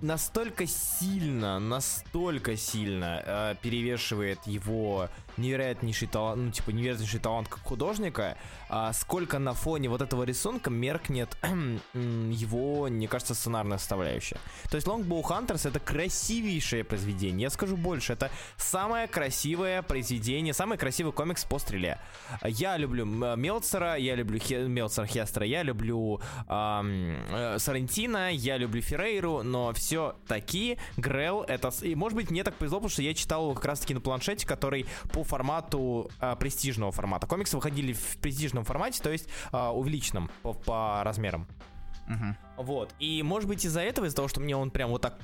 настолько 0.00 0.66
сильно, 0.66 1.58
настолько 1.58 2.56
сильно 2.56 3.22
а, 3.26 3.54
перевешивает 3.56 4.38
его 4.46 5.08
невероятнейший 5.36 6.08
талант, 6.08 6.42
ну, 6.42 6.50
типа, 6.50 6.70
невероятнейший 6.70 7.20
талант 7.20 7.48
как 7.48 7.60
художника, 7.60 8.36
а 8.68 8.92
сколько 8.92 9.38
на 9.38 9.54
фоне 9.54 9.88
вот 9.88 10.02
этого 10.02 10.24
рисунка 10.24 10.70
меркнет 10.70 11.36
его, 11.94 12.88
мне 12.88 13.08
кажется, 13.08 13.34
сценарная 13.34 13.78
составляющая. 13.78 14.38
То 14.70 14.76
есть 14.76 14.86
Longbow 14.86 15.22
Hunters 15.22 15.68
это 15.68 15.80
красивейшее 15.80 16.84
произведение. 16.84 17.42
Я 17.42 17.50
скажу 17.50 17.76
больше, 17.76 18.12
это 18.12 18.30
самое 18.56 19.08
красивое 19.08 19.82
произведение, 19.82 20.54
самый 20.54 20.78
красивый 20.78 21.12
комикс 21.12 21.44
по 21.44 21.58
стреле. 21.58 21.98
Я 22.44 22.76
люблю 22.76 23.04
Мелцера, 23.04 23.96
я 23.96 24.14
люблю 24.14 24.38
Хе, 24.38 24.66
Мелцера 24.66 25.06
Хестера, 25.06 25.46
я 25.46 25.62
люблю 25.62 26.20
эм, 26.48 27.58
Сарантино, 27.58 28.32
я 28.32 28.56
люблю 28.56 28.80
Феррейру, 28.80 29.42
но 29.42 29.72
все 29.72 30.16
таки 30.26 30.78
Грел 30.96 31.42
это... 31.42 31.70
И 31.82 31.94
может 31.94 32.16
быть 32.16 32.30
мне 32.30 32.44
так 32.44 32.54
повезло, 32.54 32.78
потому 32.78 32.90
что 32.90 33.02
я 33.02 33.14
читал 33.14 33.44
его 33.44 33.54
как 33.54 33.64
раз 33.64 33.80
таки 33.80 33.94
на 33.94 34.00
планшете, 34.00 34.46
который 34.46 34.86
по 35.12 35.19
формату 35.24 36.10
э, 36.20 36.36
престижного 36.36 36.92
формата. 36.92 37.26
Комиксы 37.26 37.56
выходили 37.56 37.92
в 37.92 38.16
престижном 38.18 38.64
формате, 38.64 39.02
то 39.02 39.10
есть 39.10 39.28
э, 39.52 39.68
увеличенном 39.68 40.30
по, 40.42 40.52
по 40.52 41.02
размерам. 41.04 41.46
Угу. 42.08 42.64
Вот. 42.64 42.94
И 42.98 43.22
может 43.22 43.48
быть 43.48 43.64
из-за 43.64 43.80
этого, 43.80 44.06
из-за 44.06 44.16
того, 44.16 44.28
что 44.28 44.40
мне 44.40 44.56
он 44.56 44.70
прям 44.70 44.90
вот 44.90 45.02
так 45.02 45.18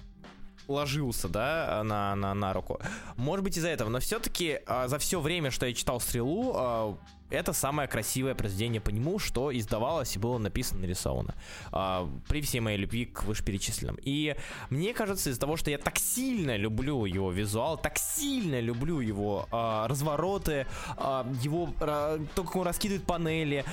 ложился, 0.69 1.29
да, 1.29 1.83
на, 1.85 2.15
на, 2.17 2.35
на 2.35 2.53
руку. 2.53 2.81
Может 3.17 3.45
быть 3.45 3.57
из-за 3.57 3.69
этого, 3.69 3.89
но 3.89 4.01
все-таки 4.01 4.61
а, 4.67 4.89
за 4.89 4.99
все 4.99 5.21
время, 5.21 5.51
что 5.51 5.67
я 5.67 5.73
читал 5.73 6.01
«Стрелу», 6.01 6.53
а, 6.55 6.99
это 7.31 7.53
самое 7.53 7.89
красивое 7.89 8.35
произведение 8.35 8.81
по 8.81 8.91
нему, 8.91 9.19
что 9.19 9.57
издавалось 9.57 10.17
и 10.17 10.19
было 10.19 10.39
написано, 10.39 10.81
нарисовано. 10.81 11.35
А, 11.73 12.09
при 12.29 12.41
всей 12.41 12.61
моей 12.61 12.79
любви 12.79 13.07
к 13.07 13.25
вышеперечисленным. 13.25 13.99
И 14.03 14.37
мне 14.71 14.95
кажется, 14.95 15.31
из-за 15.31 15.41
того, 15.41 15.57
что 15.57 15.71
я 15.71 15.79
так 15.79 15.99
сильно 15.99 16.57
люблю 16.57 17.05
его 17.05 17.31
визуал, 17.31 17.79
так 17.79 17.99
сильно 17.99 18.61
люблю 18.61 19.01
его 19.01 19.49
а, 19.51 19.89
развороты, 19.89 20.67
а, 20.97 21.27
его 21.43 21.69
а, 21.81 22.25
то, 22.35 22.45
как 22.45 22.57
он 22.57 22.67
раскидывает 22.67 23.05
панели, 23.05 23.65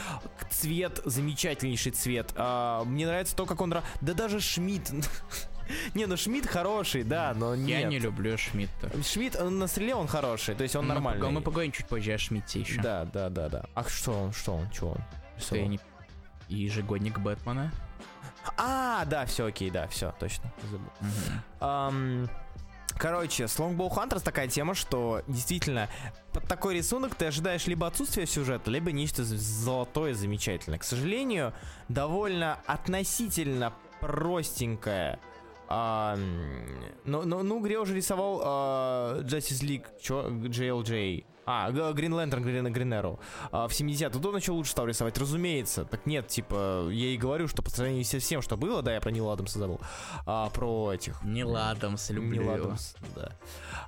цвет, 0.50 1.02
замечательнейший 1.06 1.92
цвет. 1.92 2.34
А, 2.36 2.84
мне 2.86 3.06
нравится 3.06 3.36
то, 3.36 3.46
как 3.46 3.62
он... 3.62 3.74
Да 4.02 4.14
даже 4.14 4.40
Шмидт 4.40 4.92
Не, 5.94 6.06
ну 6.06 6.18
Шмидт 6.18 6.48
хороший, 6.48 7.04
да, 7.04 7.34
но 7.36 7.56
нет. 7.56 7.82
Я 7.82 7.88
не 7.88 8.00
люблю 8.00 8.38
Шмидта. 8.38 8.92
Шмидт 9.04 9.40
на 9.40 9.68
стреле 9.68 9.96
он 9.96 10.08
хороший, 10.08 10.56
то 10.56 10.64
есть 10.64 10.76
он 10.76 10.88
мы 10.88 10.94
нормальный. 10.94 11.30
Мы 11.30 11.42
поговорим 11.42 11.72
чуть 11.72 11.88
позже 11.88 12.14
о 12.14 12.18
Шмидте 12.18 12.62
еще. 12.62 12.82
Да, 12.82 13.06
да, 13.06 13.30
да, 13.30 13.50
да. 13.50 13.66
А 13.74 13.84
что 13.84 14.12
он, 14.12 14.34
что 14.34 14.56
он, 14.56 14.72
что 14.72 14.90
он? 14.90 14.98
Что 15.38 15.58
не... 15.58 15.80
Ежегодник 16.50 17.20
Бэтмена. 17.20 17.72
А, 18.58 19.06
да, 19.06 19.26
все 19.26 19.46
окей, 19.46 19.70
да, 19.70 19.88
все, 19.88 20.14
точно. 20.20 20.52
Забыл. 20.70 20.90
Um, 21.62 22.30
Короче, 22.98 23.48
с 23.48 23.58
Longbow 23.58 23.90
Hunters 23.90 24.24
такая 24.24 24.48
тема, 24.48 24.76
что 24.76 25.24
действительно 25.28 25.90
под 26.32 26.48
такой 26.48 26.76
рисунок 26.76 27.16
ты 27.16 27.26
ожидаешь 27.26 27.66
либо 27.68 27.88
отсутствия 27.88 28.26
сюжета, 28.26 28.70
либо 28.70 28.92
нечто 28.92 29.24
золотое 29.24 30.14
замечательное. 30.14 30.80
К 30.80 30.84
сожалению, 30.84 31.54
довольно 31.90 32.60
относительно 32.66 33.74
простенькая 34.00 35.20
а, 35.76 36.16
ну, 37.04 37.24
ну, 37.26 37.42
ну, 37.42 37.60
где 37.60 37.80
уже 37.80 37.96
рисовал 37.96 38.42
а, 38.46 39.22
Justice 39.22 39.64
League, 39.64 39.86
чё, 40.00 40.30
JLJ. 40.30 41.26
А, 41.46 41.72
Green 41.72 42.12
Lantern, 42.12 42.44
Green, 42.44 42.72
Green 42.72 43.02
Arrow. 43.02 43.20
А, 43.52 43.68
в 43.68 43.72
70-е. 43.72 44.12
Тут 44.12 44.24
он 44.24 44.36
еще 44.36 44.52
лучше 44.52 44.72
стал 44.72 44.86
рисовать, 44.86 45.18
разумеется. 45.18 45.84
Так 45.86 46.06
нет, 46.06 46.28
типа, 46.28 46.88
я 46.92 47.08
и 47.08 47.18
говорю, 47.18 47.48
что 47.48 47.64
по 47.64 47.72
сравнению 47.72 48.06
со 48.06 48.20
всем, 48.20 48.44
что 48.44 48.56
было, 48.56 48.84
да, 48.84 48.94
я 48.94 49.02
про 49.02 49.10
Нил 49.10 49.32
Адамса 49.32 49.58
забыл. 49.58 49.82
А, 50.28 50.48
про 50.52 50.94
этих... 50.94 51.22
Нил 51.24 51.56
Адамс, 51.58 52.12
люблю 52.12 52.44
Нил 52.44 52.52
Адамс, 52.52 52.96
да. 53.16 53.32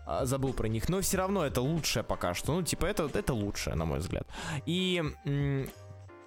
А, 0.08 0.26
забыл 0.26 0.54
про 0.54 0.68
них. 0.68 0.90
Но 0.90 1.02
все 1.02 1.18
равно 1.18 1.46
это 1.46 1.62
лучшее 1.62 2.02
пока 2.02 2.34
что. 2.34 2.52
Ну, 2.52 2.64
типа, 2.64 2.88
это, 2.88 3.08
это 3.14 3.34
лучшее, 3.36 3.76
на 3.76 3.86
мой 3.86 4.00
взгляд. 4.00 4.28
И 4.66 5.04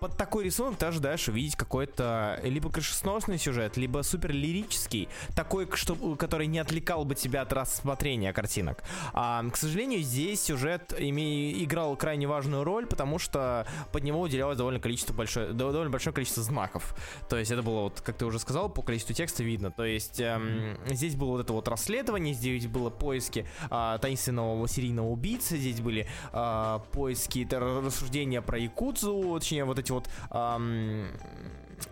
под 0.01 0.17
такой 0.17 0.45
рисунок 0.45 0.77
ты 0.77 0.87
ожидаешь 0.87 1.29
увидеть 1.29 1.57
какой-то 1.57 2.41
либо 2.45 2.71
крышесносный 2.71 3.39
сюжет, 3.39 3.77
либо 3.77 4.03
супер 4.03 4.33
лирический, 4.33 5.09
такой, 5.35 5.69
что, 5.75 5.95
который 6.17 6.47
не 6.47 6.59
отвлекал 6.59 7.05
бы 7.05 7.15
тебя 7.15 7.43
от 7.43 7.53
рассмотрения 7.53 8.33
картинок. 8.33 8.83
А, 9.13 9.45
к 9.51 9.57
сожалению, 9.57 10.03
здесь 10.03 10.43
сюжет 10.43 10.95
име, 10.99 11.63
играл 11.65 11.97
крайне 11.97 12.27
важную 12.27 12.65
роль, 12.65 12.87
потому 12.87 13.19
что 13.19 13.67
под 13.93 14.05
него 14.05 14.21
уделялось 14.21 14.57
довольно, 14.57 14.81
количество 14.81 15.13
большое, 15.15 15.53
довольно 15.53 15.91
большое 15.91 16.15
количество 16.15 16.43
знаков. 16.43 16.95
То 17.29 17.37
есть 17.37 17.51
это 17.51 17.63
было, 17.63 17.83
вот, 17.83 18.01
как 18.01 18.17
ты 18.17 18.25
уже 18.25 18.39
сказал, 18.39 18.69
по 18.69 18.83
количеству 18.83 19.15
текста 19.15 19.43
видно. 19.43 19.71
То 19.71 19.85
есть 19.85 20.21
эм, 20.21 20.79
здесь 20.87 21.17
было 21.17 21.31
вот 21.31 21.41
это 21.41 21.53
вот 21.53 21.69
расследование, 21.69 22.35
здесь 22.35 22.67
было 22.67 22.91
поиски 22.91 23.47
э, 23.71 23.99
таинственного 24.01 24.69
серийного 24.69 25.09
убийцы, 25.09 25.57
здесь 25.57 25.81
были 25.81 26.09
э, 26.33 26.79
поиски, 26.93 27.47
рассуждения 27.51 28.43
про 28.43 28.59
Якудзу, 28.59 29.37
точнее 29.39 29.65
вот 29.65 29.79
эти 29.79 29.88
эти 29.88 29.92
вот 29.92 30.09
эм, 30.31 31.09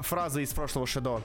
фразы 0.01 0.43
из 0.43 0.53
прошлого 0.53 0.87
Шедо. 0.87 1.23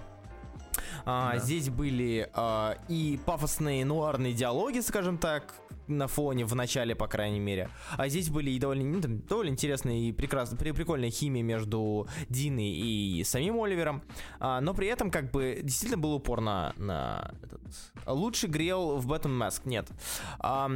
А, 1.06 1.34
да. 1.34 1.40
Здесь 1.40 1.70
были 1.70 2.30
а, 2.34 2.78
и 2.88 3.20
пафосные 3.26 3.84
нуарные 3.86 4.34
диалоги, 4.34 4.80
скажем 4.80 5.18
так, 5.18 5.54
на 5.88 6.08
фоне, 6.08 6.46
в 6.46 6.56
начале, 6.56 6.96
по 6.96 7.08
крайней 7.08 7.40
мере. 7.40 7.70
А 7.98 8.08
здесь 8.08 8.30
были 8.30 8.52
и 8.52 8.60
довольно, 8.60 8.84
ну, 8.84 9.02
там, 9.02 9.20
довольно 9.20 9.52
интересная 9.52 9.96
и 9.96 10.12
прекрасная, 10.12 10.58
прикольная 10.58 11.10
химия 11.10 11.44
между 11.44 12.08
Диной 12.30 12.70
и 12.70 13.24
самим 13.24 13.62
Оливером. 13.62 14.04
А, 14.40 14.62
но 14.62 14.74
при 14.74 14.88
этом, 14.88 15.12
как 15.12 15.32
бы, 15.32 15.60
действительно 15.64 16.02
был 16.02 16.14
упор 16.14 16.42
на, 16.42 16.74
на 16.78 17.34
этот... 17.42 17.62
Лучше 18.06 18.48
грел 18.48 18.98
в 18.98 19.12
Batman 19.12 19.38
Mask, 19.38 19.62
нет. 19.66 19.88
А, 20.40 20.70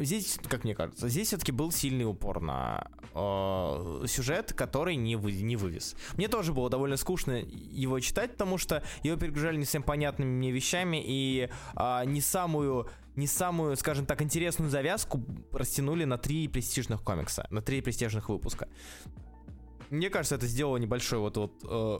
здесь, 0.00 0.38
как 0.48 0.64
мне 0.64 0.74
кажется, 0.74 1.08
здесь 1.08 1.28
все-таки 1.28 1.52
был 1.52 1.72
сильный 1.72 2.04
упор 2.04 2.40
на 2.40 2.88
э, 3.14 4.04
сюжет, 4.06 4.52
который 4.52 4.96
не, 4.96 5.16
вы, 5.16 5.32
не 5.32 5.56
вывез. 5.56 5.96
Мне 6.16 6.28
тоже 6.28 6.52
было 6.52 6.70
довольно 6.70 6.96
скучно 6.96 7.32
его 7.32 8.00
читать, 8.00 8.32
потому 8.32 8.58
что 8.58 8.82
его 9.02 9.16
перегружали 9.16 9.56
не 9.56 9.64
всем 9.64 9.82
понятными 9.82 10.30
мне 10.30 10.50
вещами 10.50 11.02
и 11.04 11.48
э, 11.76 12.02
не 12.06 12.20
самую 12.20 12.88
не 13.16 13.26
самую, 13.26 13.76
скажем 13.76 14.06
так, 14.06 14.22
интересную 14.22 14.70
завязку 14.70 15.24
растянули 15.52 16.04
на 16.04 16.18
три 16.18 16.48
престижных 16.48 17.02
комикса, 17.02 17.46
на 17.50 17.62
три 17.62 17.80
престижных 17.80 18.28
выпуска. 18.28 18.68
Мне 19.90 20.08
кажется, 20.08 20.36
это 20.36 20.46
сделало 20.46 20.78
небольшой 20.78 21.18
вот 21.18 21.36
вот 21.36 21.52
э, 21.68 21.98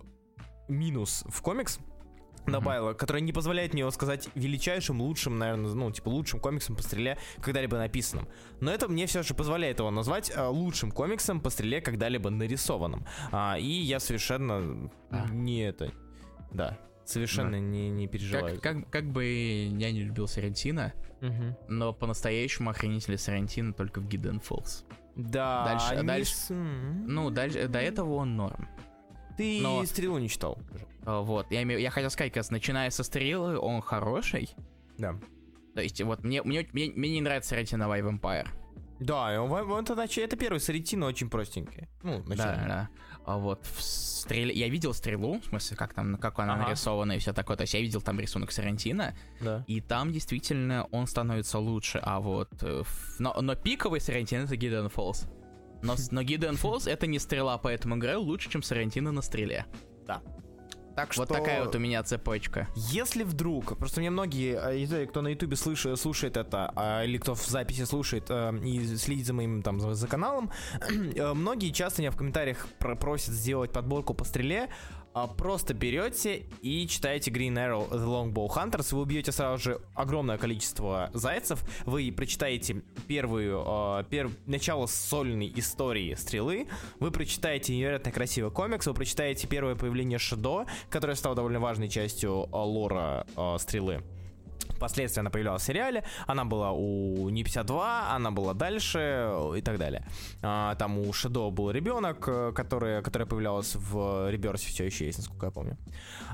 минус 0.68 1.24
в 1.28 1.42
комикс, 1.42 1.78
добавила, 2.46 2.90
mm-hmm. 2.90 2.96
которая 2.96 3.22
не 3.22 3.32
позволяет 3.32 3.72
мне 3.72 3.80
его 3.80 3.90
сказать 3.90 4.28
величайшим, 4.34 5.00
лучшим, 5.00 5.38
наверное, 5.38 5.72
ну, 5.72 5.90
типа, 5.90 6.08
лучшим 6.08 6.40
комиксом 6.40 6.76
по 6.76 6.82
стреле, 6.82 7.18
когда-либо 7.40 7.76
написанным. 7.76 8.28
Но 8.60 8.72
это 8.72 8.88
мне 8.88 9.06
все 9.06 9.22
же 9.22 9.34
позволяет 9.34 9.78
его 9.78 9.90
назвать 9.90 10.32
а, 10.34 10.48
лучшим 10.48 10.90
комиксом 10.90 11.40
по 11.40 11.50
стреле, 11.50 11.80
когда-либо 11.80 12.30
нарисованным. 12.30 13.06
А, 13.30 13.56
и 13.58 13.66
я 13.66 14.00
совершенно 14.00 14.90
а. 15.10 15.28
не 15.30 15.60
это... 15.60 15.92
Да, 16.50 16.78
совершенно 17.04 17.52
да. 17.52 17.58
не, 17.58 17.90
не 17.90 18.08
переживаю. 18.08 18.60
Как, 18.60 18.62
как, 18.62 18.90
как 18.90 19.04
бы 19.06 19.24
я 19.24 19.92
не 19.92 20.02
любил 20.02 20.28
Сарантино, 20.28 20.92
угу. 21.20 21.56
но 21.68 21.92
по-настоящему 21.92 22.70
охренители 22.70 23.16
Сарантино 23.16 23.72
только 23.72 24.00
в 24.00 24.08
Гидden 24.08 24.42
Falls. 24.42 24.84
Да, 25.14 25.64
дальше, 25.64 25.94
они... 25.94 26.06
дальше, 26.06 26.54
ну, 26.54 27.30
дальше, 27.30 27.68
до 27.68 27.80
этого 27.80 28.14
он 28.14 28.36
норм. 28.36 28.68
Ты 29.36 29.60
но... 29.62 29.84
стрелу 29.84 30.18
не 30.18 30.28
читал. 30.28 30.58
А, 31.04 31.20
вот, 31.20 31.50
я, 31.50 31.62
имею, 31.62 31.80
я 31.80 31.90
хотел 31.90 32.10
сказать, 32.10 32.32
как 32.32 32.48
начиная 32.50 32.90
со 32.90 33.02
стрелы, 33.02 33.58
он 33.58 33.80
хороший. 33.82 34.50
Да. 34.98 35.18
То 35.74 35.80
есть, 35.80 36.00
вот, 36.02 36.22
мне, 36.22 36.42
мне, 36.42 36.66
мне, 36.72 36.92
мне 36.94 37.10
не 37.10 37.20
нравится 37.20 37.56
Ретиновый 37.56 38.00
Vampire. 38.00 38.48
Да, 39.00 39.42
он, 39.42 39.50
он, 39.50 39.84
это, 39.84 40.20
это 40.20 40.36
первый 40.36 40.60
Саретино 40.60 41.06
очень 41.06 41.28
простенький. 41.28 41.88
Ну, 42.02 42.22
Да, 42.28 42.34
да. 42.36 42.88
А 43.24 43.38
вот 43.38 43.64
в 43.64 43.82
стреле... 43.82 44.54
Я 44.54 44.68
видел 44.68 44.94
стрелу, 44.94 45.40
в 45.40 45.44
смысле, 45.46 45.76
как 45.76 45.94
там, 45.94 46.16
как 46.16 46.38
она 46.38 46.54
ага. 46.54 46.64
нарисована 46.64 47.12
и 47.12 47.18
все 47.18 47.32
такое. 47.32 47.56
То 47.56 47.62
есть 47.62 47.74
я 47.74 47.80
видел 47.80 48.00
там 48.00 48.18
рисунок 48.18 48.52
Сарантино. 48.52 49.14
Да. 49.40 49.64
И 49.66 49.80
там 49.80 50.12
действительно 50.12 50.86
он 50.90 51.06
становится 51.06 51.58
лучше. 51.58 52.00
А 52.02 52.20
вот... 52.20 52.50
Э, 52.62 52.82
но, 53.18 53.34
но 53.40 53.54
пиковый 53.54 54.00
Сарантино 54.00 54.42
это 54.42 54.56
Гиден 54.56 54.88
Фолс. 54.88 55.26
Но, 55.82 55.96
но 56.10 56.22
Гиден 56.22 56.56
Фолс 56.56 56.86
это 56.86 57.06
не 57.06 57.18
стрела, 57.18 57.58
поэтому 57.58 57.96
играю 57.96 58.20
лучше, 58.20 58.50
чем 58.50 58.62
Сарантино 58.62 59.12
на 59.12 59.22
стреле. 59.22 59.66
Да. 60.06 60.22
Так 60.94 61.12
что... 61.12 61.22
Вот 61.22 61.28
такая 61.28 61.64
вот 61.64 61.74
у 61.74 61.78
меня 61.78 62.02
цепочка. 62.02 62.68
Если 62.74 63.22
вдруг, 63.22 63.76
просто 63.78 64.00
мне 64.00 64.10
многие, 64.10 64.58
а, 64.58 65.06
кто 65.06 65.22
на 65.22 65.28
ютубе 65.28 65.56
слушает, 65.56 65.98
слушает 65.98 66.36
это, 66.36 66.72
а, 66.76 67.04
или 67.04 67.18
кто 67.18 67.34
в 67.34 67.46
записи 67.46 67.84
слушает 67.84 68.26
э, 68.28 68.58
и 68.64 68.96
следит 68.96 69.26
за 69.26 69.32
моим 69.32 69.62
там 69.62 69.80
за, 69.80 69.94
за 69.94 70.08
каналом, 70.08 70.50
э, 71.14 71.32
многие 71.32 71.70
часто 71.70 72.02
меня 72.02 72.10
в 72.10 72.16
комментариях 72.16 72.66
просят 72.78 73.34
сделать 73.34 73.72
подборку 73.72 74.14
по 74.14 74.24
стреле, 74.24 74.68
просто 75.36 75.74
берете 75.74 76.44
и 76.62 76.86
читаете 76.86 77.30
Green 77.30 77.54
Arrow 77.54 77.90
The 77.90 78.06
Longbow 78.06 78.48
Hunters, 78.48 78.94
вы 78.94 79.02
убьете 79.02 79.32
сразу 79.32 79.62
же 79.62 79.80
огромное 79.94 80.38
количество 80.38 81.10
зайцев, 81.12 81.64
вы 81.84 82.12
прочитаете 82.12 82.82
первую, 83.06 83.62
э, 83.66 84.04
пер... 84.08 84.30
начало 84.46 84.86
сольной 84.86 85.52
истории 85.56 86.14
стрелы, 86.14 86.68
вы 86.98 87.10
прочитаете 87.10 87.76
невероятно 87.76 88.10
красивый 88.12 88.50
комикс, 88.50 88.86
вы 88.86 88.94
прочитаете 88.94 89.46
первое 89.46 89.74
появление 89.74 90.18
Шедо, 90.18 90.66
которое 90.90 91.14
стало 91.14 91.36
довольно 91.36 91.60
важной 91.60 91.88
частью 91.88 92.44
э, 92.44 92.56
лора 92.56 93.26
стрелы. 93.58 94.02
Впоследствии 94.68 95.20
она 95.20 95.30
появлялась 95.30 95.62
в 95.62 95.66
сериале, 95.66 96.04
она 96.26 96.44
была 96.44 96.72
у 96.72 97.28
New 97.30 97.44
52, 97.44 98.14
она 98.14 98.30
была 98.30 98.54
дальше 98.54 98.98
э, 98.98 99.58
и 99.58 99.62
так 99.62 99.78
далее. 99.78 100.04
А, 100.42 100.74
там 100.74 100.98
у 100.98 101.12
Шедо 101.12 101.50
был 101.50 101.70
ребенок, 101.70 102.24
э, 102.28 102.52
который, 102.52 103.02
который 103.02 103.26
появлялась 103.26 103.74
в 103.74 104.30
Rebirth 104.30 104.68
все 104.68 104.84
еще 104.84 105.06
есть, 105.06 105.18
насколько 105.18 105.46
я 105.46 105.52
помню. 105.52 105.76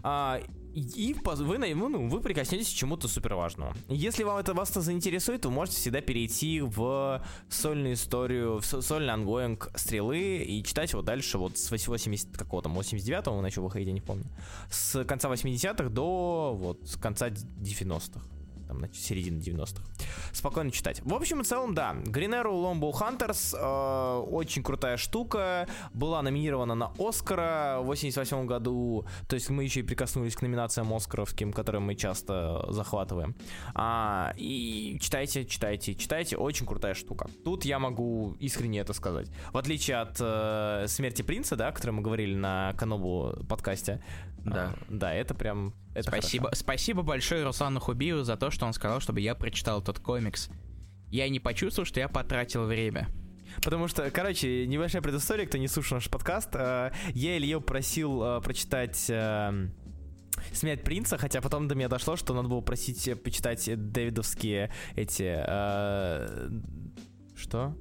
А, 0.03 0.41
и 0.79 1.15
вы, 1.15 1.59
ну, 1.59 2.09
вы 2.09 2.21
прикоснетесь 2.21 2.69
к 2.69 2.77
чему-то 2.77 3.09
супер 3.09 3.35
важному. 3.35 3.73
Если 3.89 4.25
вам 4.25 4.39
это 4.39 4.55
вас 4.55 4.73
заинтересует, 4.73 5.45
вы 5.45 5.51
можете 5.51 5.79
всегда 5.79 6.01
перейти 6.01 6.61
в 6.61 7.25
сольную 7.49 7.95
историю, 7.95 8.61
в 8.61 8.65
сольный 8.65 9.13
ongoing 9.13 9.71
стрелы 9.75 10.39
и 10.39 10.63
читать 10.63 10.93
его 10.93 11.03
дальше 11.03 11.39
вот 11.39 11.59
с 11.59 11.71
80 11.71 12.37
какого 12.37 12.63
там, 12.63 12.79
89-го 12.79 13.33
он 13.33 13.43
начал 13.43 13.63
выходить, 13.63 13.89
я 13.89 13.95
не 13.95 14.01
помню. 14.01 14.27
С 14.71 15.05
конца 15.05 15.29
80-х 15.29 15.89
до 15.91 16.55
вот 16.55 16.89
с 16.89 16.97
конца 16.97 17.29
90-х 17.29 18.21
там, 18.69 18.93
середины 18.93 19.39
90-х. 19.39 19.83
Спокойно 20.33 20.71
читать. 20.71 21.01
В 21.05 21.15
общем 21.15 21.41
и 21.41 21.45
целом, 21.45 21.75
да, 21.75 21.95
Green 22.05 22.31
Arrow 22.31 22.53
Lombo 22.53 22.93
Hunters 22.93 23.57
э, 23.57 24.21
очень 24.21 24.63
крутая 24.63 24.99
штука, 24.99 25.67
была 25.95 26.23
номинирована 26.23 26.75
на 26.75 26.93
Оскара 26.99 27.79
в 27.81 27.87
88 27.87 28.47
году, 28.47 29.07
то 29.27 29.35
есть 29.35 29.49
мы 29.49 29.65
еще 29.65 29.81
и 29.81 29.83
прикоснулись 29.83 30.37
к 30.37 30.43
номинациям 30.43 30.93
оскаровским, 30.93 31.53
которые 31.53 31.81
мы 31.81 31.95
часто 31.95 32.67
захватываем. 32.69 33.35
А, 33.75 34.35
и 34.37 34.99
читайте, 35.01 35.47
читайте, 35.47 35.95
читайте, 35.95 36.37
очень 36.37 36.67
крутая 36.67 36.95
штука. 36.95 37.29
Тут 37.45 37.65
я 37.65 37.79
могу 37.79 38.37
искренне 38.39 38.81
это 38.81 38.93
сказать. 38.93 39.31
В 39.53 39.59
отличие 39.59 39.97
от 39.97 40.19
э, 40.21 40.85
Смерти 40.89 41.23
принца, 41.23 41.57
да, 41.57 41.69
о 41.69 41.73
которой 41.73 41.93
мы 41.93 42.03
говорили 42.03 42.35
на 42.35 42.75
Канобу 42.75 43.35
подкасте, 43.49 44.03
да. 44.45 44.75
А, 44.75 44.79
да, 44.89 45.15
это 45.15 45.35
прям... 45.35 45.75
Это 45.99 46.09
спасибо, 46.09 46.45
хорошо. 46.47 46.61
спасибо 46.61 47.03
большое 47.03 47.45
Руслану 47.45 47.81
Хубию 47.81 48.25
за 48.25 48.37
то, 48.37 48.51
что 48.51 48.67
он 48.67 48.73
сказал, 48.73 49.01
чтобы 49.01 49.21
я 49.21 49.35
прочитал 49.35 49.81
этот 49.81 49.99
комикс. 49.99 50.49
Я 51.11 51.29
не 51.29 51.41
почувствовал, 51.41 51.87
что 51.87 52.01
я 52.01 52.09
потратил 52.09 52.65
время. 52.65 53.09
Потому 53.63 53.89
что, 53.89 54.11
короче, 54.11 54.67
небольшая 54.67 55.03
предыстория, 55.03 55.47
кто 55.47 55.59
не 55.59 55.69
слушал 55.69 55.97
наш 55.97 56.09
подкаст. 56.09 56.51
Э, 56.55 56.93
я 57.15 57.39
Илью 57.39 57.61
просил 57.61 58.23
э, 58.23 58.41
прочитать 58.41 59.07
э, 59.09 59.69
смерть 60.53 60.85
принца, 60.85 61.19
хотя 61.19 61.41
потом 61.41 61.67
до 61.67 61.75
меня 61.75 61.89
дошло, 61.89 62.17
что 62.17 62.35
надо 62.35 62.49
было 62.49 62.61
просить 62.61 63.23
почитать 63.23 63.65
дэвидовские 63.65 64.71
эти... 64.95 65.43
Что? 67.37 67.75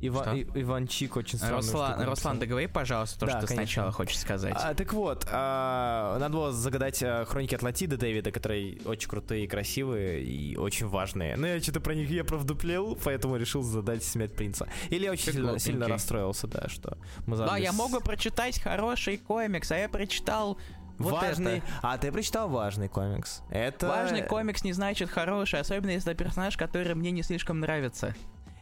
Ива- 0.00 0.34
И- 0.36 0.46
Иванчик 0.62 1.16
очень 1.16 1.38
странно. 1.38 1.56
Руслан, 1.56 2.02
Руслан, 2.04 2.38
договори, 2.38 2.66
пожалуйста, 2.66 3.20
то, 3.20 3.26
да, 3.26 3.38
что 3.38 3.46
ты 3.48 3.54
сначала 3.54 3.92
хочешь 3.92 4.18
сказать. 4.18 4.54
А, 4.56 4.74
так 4.74 4.92
вот, 4.92 5.26
а, 5.30 6.18
надо 6.18 6.32
было 6.34 6.52
загадать 6.52 7.02
а, 7.02 7.24
хроники 7.24 7.54
Атлантиды 7.54 7.96
Дэвида, 7.96 8.30
которые 8.30 8.78
очень 8.84 9.08
крутые 9.08 9.48
красивые, 9.48 10.22
и 10.22 10.56
очень 10.56 10.86
важные. 10.88 11.36
Но 11.36 11.46
я 11.46 11.60
что-то 11.60 11.80
про 11.80 11.94
них 11.94 12.10
я 12.10 12.24
правдуплел, 12.24 12.96
поэтому 13.02 13.36
решил 13.36 13.62
задать 13.62 14.04
смерть 14.04 14.34
принца. 14.34 14.68
Или 14.90 15.04
я 15.04 15.12
очень 15.12 15.32
сильно, 15.32 15.58
сильно 15.58 15.88
расстроился, 15.88 16.46
да, 16.46 16.68
что 16.68 16.98
мы 17.26 17.36
Да, 17.36 17.56
я 17.56 17.72
могу 17.72 18.00
прочитать 18.00 18.60
хороший 18.60 19.18
комикс, 19.18 19.70
а 19.72 19.76
я 19.78 19.88
прочитал 19.88 20.58
вот 20.98 21.12
важный. 21.12 21.58
Это. 21.58 21.66
А 21.82 21.98
ты 21.98 22.10
прочитал 22.10 22.48
важный 22.48 22.88
комикс. 22.88 23.42
Это. 23.50 23.86
Важный 23.88 24.22
комикс 24.22 24.64
не 24.64 24.72
значит 24.72 25.10
хороший, 25.10 25.60
особенно 25.60 25.90
если 25.90 26.12
это 26.12 26.24
персонаж, 26.24 26.56
который 26.56 26.94
мне 26.94 27.10
не 27.12 27.22
слишком 27.22 27.60
нравится. 27.60 28.14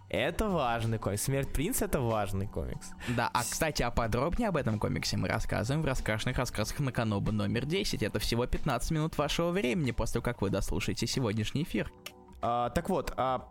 Это 0.09 0.49
важный 0.49 0.99
комикс. 0.99 1.23
Смерть 1.23 1.53
принца 1.53 1.87
это 1.87 2.01
важный 2.01 2.47
комикс. 2.47 2.91
Да, 3.09 3.29
а 3.33 3.41
кстати, 3.41 3.83
а 3.83 3.91
подробнее 3.91 4.49
об 4.49 4.57
этом 4.57 4.79
комиксе 4.79 5.17
мы 5.17 5.29
рассказываем 5.29 5.83
в 5.83 5.87
раскрашенных 5.87 6.39
рассказах 6.39 6.79
на 6.79 6.93
Канобу 6.93 7.33
номер 7.33 7.67
10. 7.67 8.03
Это 8.03 8.19
всего 8.21 8.47
15 8.47 8.91
минут 8.93 9.19
вашего 9.19 9.51
времени 9.51 9.91
после 9.91 10.15
того, 10.15 10.25
как 10.25 10.43
вы 10.43 10.51
дослушаете 10.51 11.07
сегодняшний 11.07 11.65
эфир. 11.65 11.93
А, 12.41 12.71
так 12.71 12.89
вот, 12.89 13.13
а, 13.17 13.49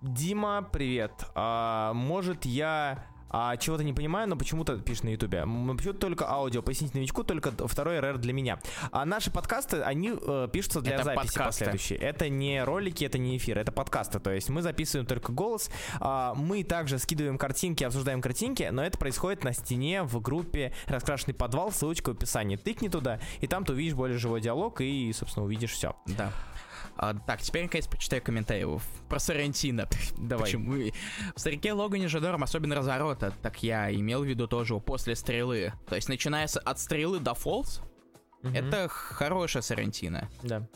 Дима, 0.00 0.66
привет. 0.72 1.12
А, 1.34 1.92
может 1.92 2.46
я 2.46 3.04
а, 3.30 3.56
чего-то 3.56 3.84
не 3.84 3.92
понимаю, 3.92 4.28
но 4.28 4.36
почему-то 4.36 4.78
пишет 4.78 5.04
на 5.04 5.10
ютубе. 5.10 5.42
Почему-то 5.42 5.98
только 5.98 6.28
аудио, 6.28 6.62
пояснить 6.62 6.94
новичку, 6.94 7.24
только 7.24 7.52
второй 7.66 8.00
РР 8.00 8.18
для 8.18 8.32
меня. 8.32 8.60
А 8.90 9.04
наши 9.04 9.30
подкасты, 9.30 9.82
они 9.82 10.12
э, 10.20 10.48
пишутся 10.52 10.80
для 10.80 10.94
это 10.94 11.04
записи 11.04 11.26
подкасты. 11.26 11.64
последующей. 11.64 11.94
Это 11.96 12.28
не 12.28 12.62
ролики, 12.62 13.04
это 13.04 13.18
не 13.18 13.36
эфир, 13.36 13.58
это 13.58 13.72
подкасты. 13.72 14.20
То 14.20 14.30
есть 14.30 14.48
мы 14.48 14.62
записываем 14.62 15.06
только 15.06 15.32
голос. 15.32 15.70
А, 16.00 16.34
мы 16.34 16.64
также 16.64 16.98
скидываем 16.98 17.38
картинки, 17.38 17.84
обсуждаем 17.84 18.20
картинки, 18.20 18.68
но 18.70 18.84
это 18.84 18.98
происходит 18.98 19.44
на 19.44 19.52
стене 19.52 20.02
в 20.02 20.20
группе 20.20 20.72
«Раскрашенный 20.86 21.34
подвал», 21.34 21.72
ссылочка 21.72 22.10
в 22.10 22.16
описании. 22.16 22.56
Тыкни 22.56 22.88
туда, 22.88 23.20
и 23.40 23.46
там 23.46 23.64
ты 23.64 23.72
увидишь 23.72 23.94
более 23.94 24.18
живой 24.18 24.40
диалог 24.40 24.80
и, 24.80 25.12
собственно, 25.12 25.44
увидишь 25.44 25.72
все. 25.72 25.96
Да. 26.06 26.32
А, 27.00 27.14
так, 27.14 27.40
теперь, 27.40 27.62
наконец, 27.62 27.86
почитаю 27.86 28.20
комментарии 28.20 28.66
про 29.08 29.20
Сарантино. 29.20 29.88
Давай. 30.18 30.46
Почему? 30.46 30.90
В 31.36 31.40
«Старике 31.40 31.72
Логане 31.72 32.08
Жадором» 32.08 32.42
особенно 32.42 32.74
разворота, 32.74 33.32
так 33.40 33.62
я 33.62 33.94
имел 33.94 34.24
в 34.24 34.26
виду 34.26 34.48
тоже 34.48 34.78
после 34.80 35.14
стрелы. 35.14 35.72
То 35.88 35.94
есть, 35.94 36.08
начиная 36.08 36.46
от 36.46 36.78
стрелы 36.80 37.20
до 37.20 37.34
Фолс, 37.34 37.80
угу. 38.42 38.52
это 38.52 38.88
хорошая 38.88 39.62
Сарантино. 39.62 40.28
Да. 40.42 40.66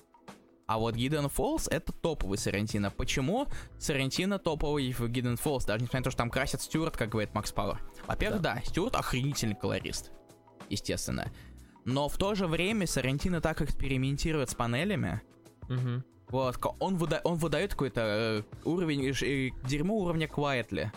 А 0.69 0.79
вот 0.79 0.95
Гидden 0.95 1.31
Falls 1.31 1.69
это 1.69 1.93
топовый 1.93 2.39
Сарантино. 2.39 2.93
Почему 2.93 3.49
Сарантино 3.79 4.39
топовый 4.39 4.93
в 4.93 5.01
Гидden 5.01 5.43
Falls, 5.43 5.67
даже 5.67 5.83
несмотря 5.83 6.01
на 6.01 6.05
то, 6.05 6.11
что 6.13 6.19
там 6.19 6.31
красят 6.31 6.63
Стюарт, 6.63 6.97
как 6.97 7.09
говорит 7.09 7.35
Макс 7.35 7.51
Пауэр? 7.51 7.83
Во-первых, 8.07 8.41
да. 8.41 8.55
да, 8.55 8.63
Стюарт 8.63 8.95
охренительный 8.95 9.57
колорист, 9.57 10.13
естественно. 10.71 11.33
Но 11.85 12.09
в 12.09 12.17
то 12.17 12.37
же 12.37 12.47
время 12.47 12.87
Сарантино 12.87 13.41
так 13.41 13.61
экспериментирует 13.61 14.51
с 14.51 14.55
панелями, 14.55 15.21
угу. 15.69 16.03
Вот, 16.29 16.59
он, 16.79 16.97
выда 16.97 17.21
он 17.25 17.37
выдает 17.37 17.73
какой-то 17.73 18.01
э, 18.01 18.43
уровень, 18.65 19.07
э, 19.11 19.51
дерьмо 19.69 19.97
уровня 19.97 20.27
Quietly, 20.27 20.89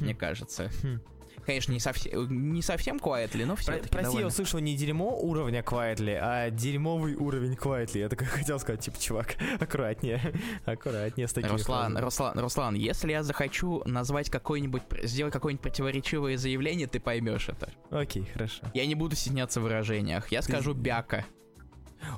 мне 0.00 0.14
кажется. 0.14 0.70
Хм. 0.82 1.00
Конечно, 1.46 1.70
не 1.70 1.78
совсем, 1.78 2.52
не 2.54 2.60
совсем 2.60 2.96
Quietly, 2.96 3.46
но 3.46 3.54
все 3.54 3.74
Про, 3.74 3.88
Прости, 3.88 4.18
я 4.18 4.26
услышал 4.26 4.58
не 4.58 4.76
дерьмо 4.76 5.16
уровня 5.16 5.62
Quietly, 5.62 6.18
а 6.20 6.50
дерьмовый 6.50 7.14
уровень 7.14 7.52
Quietly. 7.52 8.00
Я 8.00 8.08
так 8.08 8.20
хотел 8.24 8.58
сказать, 8.58 8.80
типа, 8.80 8.98
чувак, 8.98 9.36
аккуратнее, 9.60 10.20
аккуратнее 10.64 11.28
с 11.28 11.32
такими 11.32 11.52
Руслан, 11.52 11.92
фразами. 11.92 12.04
Руслан, 12.04 12.38
Руслан, 12.40 12.74
если 12.74 13.12
я 13.12 13.22
захочу 13.22 13.84
назвать 13.86 14.28
какой-нибудь, 14.28 14.82
сделать 15.04 15.32
какое-нибудь 15.32 15.62
противоречивое 15.62 16.36
заявление, 16.36 16.88
ты 16.88 16.98
поймешь 16.98 17.48
это. 17.48 17.70
Окей, 17.90 18.24
хорошо. 18.24 18.64
Я 18.74 18.84
не 18.86 18.96
буду 18.96 19.14
стесняться 19.14 19.60
в 19.60 19.62
выражениях. 19.62 20.32
Я 20.32 20.42
скажу 20.42 20.74
бяка. 20.74 21.24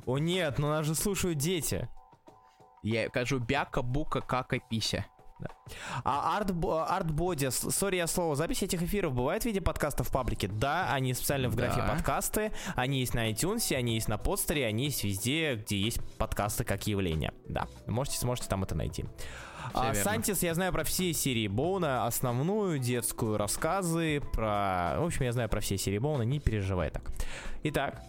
О 0.06 0.18
нет, 0.18 0.58
но 0.58 0.68
нас 0.68 0.86
же 0.86 0.94
слушают 0.94 1.38
дети. 1.38 1.88
Я 2.82 3.08
кажу 3.08 3.38
бяка, 3.38 3.82
бука, 3.82 4.20
кака, 4.20 4.58
пися. 4.58 5.04
Да. 5.40 5.48
А 6.04 6.36
арт, 6.36 6.52
артбоди, 6.64 7.50
сори 7.50 7.96
я 7.96 8.06
слово, 8.06 8.34
запись 8.34 8.62
этих 8.62 8.82
эфиров 8.82 9.14
бывает 9.14 9.42
в 9.42 9.46
виде 9.46 9.60
подкастов 9.60 10.08
в 10.08 10.12
паблике? 10.12 10.48
Да, 10.48 10.92
они 10.92 11.14
специально 11.14 11.48
в 11.48 11.54
графе 11.54 11.80
да. 11.80 11.88
подкасты, 11.88 12.52
они 12.74 13.00
есть 13.00 13.14
на 13.14 13.30
iTunes, 13.30 13.72
они 13.74 13.94
есть 13.94 14.08
на 14.08 14.18
подстере, 14.18 14.66
они 14.66 14.86
есть 14.86 15.04
везде, 15.04 15.54
где 15.54 15.78
есть 15.78 16.00
подкасты 16.18 16.64
как 16.64 16.86
явление. 16.88 17.32
Да, 17.48 17.68
можете, 17.86 18.18
сможете 18.18 18.48
там 18.48 18.64
это 18.64 18.74
найти. 18.74 19.04
А, 19.74 19.94
Сантис, 19.94 20.42
я 20.42 20.54
знаю 20.54 20.72
про 20.72 20.82
все 20.82 21.12
серии 21.12 21.46
Боуна, 21.46 22.06
основную, 22.06 22.78
детскую, 22.78 23.36
рассказы, 23.36 24.20
про... 24.32 24.96
В 24.98 25.04
общем, 25.04 25.24
я 25.24 25.32
знаю 25.32 25.48
про 25.48 25.60
все 25.60 25.76
серии 25.78 25.98
Боуна, 25.98 26.22
не 26.22 26.40
переживай 26.40 26.90
так. 26.90 27.02
Итак, 27.64 28.02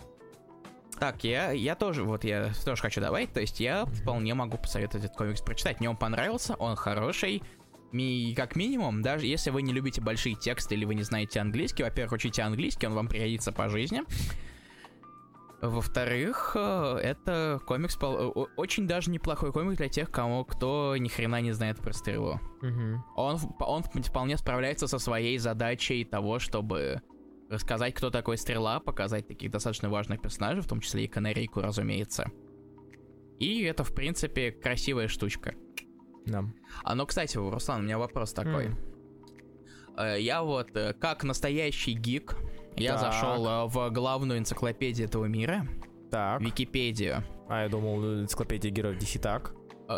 так, 1.00 1.24
я, 1.24 1.52
я 1.52 1.76
тоже, 1.76 2.04
вот 2.04 2.24
я 2.24 2.52
тоже 2.66 2.82
хочу 2.82 3.02
добавить, 3.02 3.34
то 3.34 3.40
есть 3.40 3.60
я 3.60 3.86
вполне 3.86 4.34
могу 4.34 4.58
посоветовать 4.58 5.06
этот 5.06 5.18
комикс 5.18 5.42
прочитать. 5.42 5.80
Мне 5.80 5.90
он 5.90 5.98
понравился, 5.98 6.56
он 6.56 6.76
хороший. 6.76 7.42
И 7.92 8.34
как 8.36 8.56
минимум, 8.56 9.02
даже 9.02 9.26
если 9.26 9.50
вы 9.50 9.62
не 9.64 9.74
любите 9.74 10.02
большие 10.02 10.36
тексты 10.36 10.76
или 10.76 10.86
вы 10.86 10.96
не 10.96 11.04
знаете 11.04 11.40
английский, 11.40 11.84
во-первых, 11.84 12.14
учите 12.14 12.44
английский, 12.44 12.88
он 12.88 12.94
вам 12.94 13.08
пригодится 13.08 13.52
по 13.52 13.70
жизни. 13.70 14.04
Во-вторых, 15.62 16.54
э, 16.56 17.00
это 17.04 17.60
комикс 17.66 17.98
очень 18.56 18.88
даже 18.88 19.12
неплохой 19.12 19.52
комикс 19.52 19.78
для 19.78 19.90
тех, 19.90 20.10
кому 20.10 20.46
кто 20.46 20.96
ни 20.98 21.10
хрена 21.10 21.42
не 21.42 21.52
знает 21.52 21.80
про 21.80 21.92
стрелу. 21.92 22.40
Угу. 22.62 23.04
Он, 23.16 23.40
он 23.60 23.84
вполне 23.84 24.38
справляется 24.38 24.88
со 24.88 25.00
своей 25.00 25.38
задачей 25.38 26.06
того, 26.06 26.40
чтобы 26.40 27.02
рассказать, 27.50 27.94
кто 27.94 28.10
такой 28.10 28.38
Стрела, 28.38 28.80
показать 28.80 29.28
таких 29.28 29.52
достаточно 29.52 29.90
важных 29.90 30.22
персонажей, 30.22 30.62
в 30.62 30.68
том 30.68 30.80
числе 30.80 31.06
и 31.06 31.08
Канарейку, 31.08 31.62
разумеется. 31.62 32.32
И 33.40 33.64
это, 33.64 33.84
в 33.84 33.94
принципе, 33.94 34.52
красивая 34.52 35.08
штучка. 35.08 35.56
Да. 36.26 36.46
А 36.84 36.96
ну, 36.96 37.06
кстати, 37.06 37.38
Руслан, 37.38 37.82
у 37.82 37.84
меня 37.84 37.98
вопрос 37.98 38.34
такой. 38.34 38.76
Mm. 39.98 40.20
Я 40.20 40.44
вот, 40.44 40.76
э, 40.76 40.94
как 40.94 41.24
настоящий 41.24 41.94
гик, 41.94 42.38
я 42.78 42.98
так. 42.98 43.02
зашел 43.02 43.46
э, 43.46 43.66
в 43.68 43.90
главную 43.90 44.40
энциклопедию 44.40 45.08
этого 45.08 45.26
мира. 45.26 45.68
Так. 46.12 46.42
Википедию. 46.42 47.24
А, 47.48 47.64
я 47.64 47.70
думал, 47.70 48.22
энциклопедия 48.22 48.72
героев 48.72 48.98
DC 48.98 49.20
так. 49.20 49.56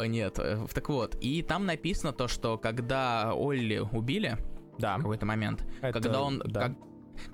Нет, 0.07 0.35
так 0.35 0.89
вот. 0.89 1.17
И 1.19 1.41
там 1.41 1.65
написано 1.65 2.13
то, 2.13 2.29
что 2.29 2.57
когда 2.57 3.33
Олли 3.33 3.79
убили, 3.79 4.37
да. 4.79 4.95
в 4.95 5.01
какой-то 5.01 5.25
момент, 5.25 5.65
это, 5.81 5.99
когда 5.99 6.21
он, 6.21 6.41
да. 6.45 6.69
как, 6.69 6.77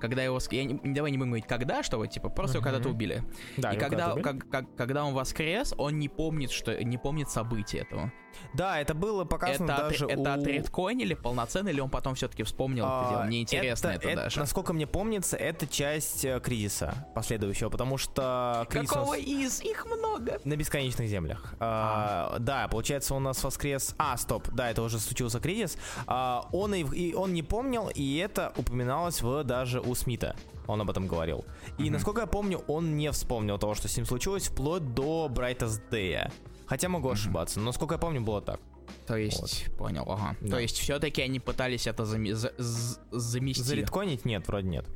когда 0.00 0.22
его... 0.22 0.38
Я 0.50 0.64
не, 0.64 0.94
давай 0.94 1.10
не 1.10 1.18
будем 1.18 1.30
говорить, 1.30 1.46
когда, 1.46 1.82
что 1.82 1.98
вот, 1.98 2.06
типа, 2.10 2.28
просто 2.28 2.58
его 2.58 2.62
Мгм. 2.62 2.72
когда-то 2.72 2.90
убили. 2.94 3.22
Да, 3.56 3.72
и 3.72 3.76
его 3.76 3.84
когда, 3.88 4.12
убили. 4.12 4.22
как- 4.24 4.48
как- 4.50 4.74
когда 4.76 5.04
он 5.04 5.14
воскрес, 5.14 5.74
он 5.78 5.98
не 5.98 6.08
помнит, 6.08 6.50
что 6.50 6.82
не 6.82 6.98
помнит 6.98 7.30
события 7.30 7.78
этого. 7.78 8.12
Да, 8.54 8.78
это 8.80 8.94
было 8.94 9.24
показано 9.24 9.72
это, 9.72 9.88
даже 9.88 10.04
это 10.06 10.20
у... 10.20 10.26
отредконили 10.26 11.14
полноценно, 11.14 11.70
или 11.70 11.80
он 11.80 11.90
потом 11.90 12.14
все-таки 12.14 12.42
вспомнил 12.44 12.84
это 12.84 13.06
А, 13.06 13.10
дело? 13.10 13.22
Мне 13.24 13.42
интересно 13.42 13.88
это, 13.88 14.08
это- 14.08 14.22
даже. 14.24 14.40
Насколько 14.40 14.72
мне 14.72 14.86
помнится, 14.86 15.36
это 15.36 15.66
часть 15.66 16.24
э, 16.24 16.38
кризиса 16.40 17.08
последующего, 17.14 17.68
потому 17.68 17.96
что 17.96 18.66
кризис 18.70 18.90
Какого 18.90 19.14
нас 19.14 19.24
из? 19.24 19.60
Их 19.62 19.86
много. 19.86 20.38
на 20.44 20.56
бесконечных 20.56 21.08
землях. 21.08 21.54
А, 21.58 22.36
да, 22.38 22.68
получается, 22.68 23.14
он 23.14 23.22
у 23.22 23.28
нас 23.30 23.42
воскрес. 23.42 23.94
А, 23.98 24.16
стоп, 24.16 24.48
да, 24.52 24.70
это 24.70 24.82
уже 24.82 24.98
случился 25.00 25.40
кризис. 25.40 25.76
А, 26.06 26.48
он 26.52 26.74
и, 26.74 26.82
и 26.82 27.14
он 27.14 27.32
не 27.32 27.42
помнил, 27.42 27.90
и 27.94 28.16
это 28.18 28.52
упоминалось 28.56 29.20
в 29.22 29.42
даже 29.42 29.77
у 29.80 29.94
Смита. 29.94 30.36
Он 30.66 30.80
об 30.80 30.90
этом 30.90 31.06
говорил. 31.06 31.44
И 31.78 31.90
насколько 31.90 32.20
я 32.22 32.26
помню, 32.26 32.58
он 32.68 32.96
не 32.96 33.10
вспомнил 33.12 33.58
того, 33.58 33.74
что 33.74 33.88
с 33.88 33.96
ним 33.96 34.06
случилось, 34.06 34.48
вплоть 34.48 34.94
до 34.94 35.28
Brightest 35.32 35.80
Day. 35.90 36.30
Хотя 36.66 36.88
могу 36.88 37.08
ошибаться, 37.10 37.58
но 37.60 37.66
насколько 37.66 37.94
я 37.94 37.98
помню, 37.98 38.20
было 38.20 38.42
так. 38.42 38.60
То 39.06 39.16
есть, 39.16 39.74
понял, 39.76 40.04
ага. 40.10 40.36
Да. 40.40 40.56
То 40.56 40.58
есть, 40.60 40.76
все-таки 40.78 41.22
они 41.22 41.40
пытались 41.40 41.86
это 41.86 42.02
заме- 42.04 42.34
за- 42.34 42.52
з- 42.58 42.98
замести. 43.10 43.62
Залитконить? 43.62 44.24
Нет, 44.26 44.46
вроде 44.48 44.68
нет. 44.68 44.86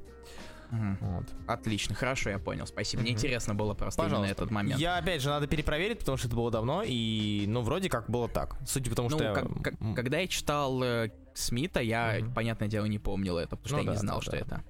Мгм. 0.71 0.99
Вот. 1.01 1.25
Отлично, 1.47 1.95
хорошо, 1.95 2.31
я 2.31 2.39
понял, 2.39 2.67
спасибо. 2.67 3.03
Мне 3.03 3.11
Мгм. 3.13 3.19
интересно 3.19 3.55
было 3.55 3.75
просто 3.75 4.01
именно 4.03 4.11
Пожалуйста. 4.21 4.43
этот 4.45 4.51
момент. 4.51 4.81
Я 4.81 4.97
опять 4.97 5.21
же 5.21 5.29
надо 5.29 5.47
перепроверить, 5.47 5.99
потому 5.99 6.17
что 6.17 6.29
это 6.29 6.37
было 6.37 6.51
давно, 6.51 6.83
и 6.87 7.45
ну 7.47 7.61
вроде 7.61 7.91
как 7.91 8.09
было 8.09 8.27
так. 8.29 8.57
Судя 8.67 8.89
по 8.91 8.97
тому, 8.97 9.11
ну, 9.11 9.17
что 9.17 9.25
я- 9.25 9.35
как- 9.35 9.63
как- 9.63 9.81
м, 9.83 9.95
когда 9.95 10.19
я 10.19 10.27
читал 10.27 10.83
э, 10.83 11.11
Смита, 11.35 11.81
я, 11.81 12.17
Мгм. 12.21 12.33
понятное 12.35 12.69
дело, 12.69 12.87
не 12.87 12.99
помнил 12.99 13.37
это, 13.39 13.57
потому 13.57 13.67
что 13.69 13.77
Ну 13.77 13.83
я 13.83 13.87
да, 13.87 13.93
не 13.93 13.99
знал, 13.99 14.17
да, 14.17 14.23
что 14.23 14.31
да. 14.33 14.39
это. 14.39 14.65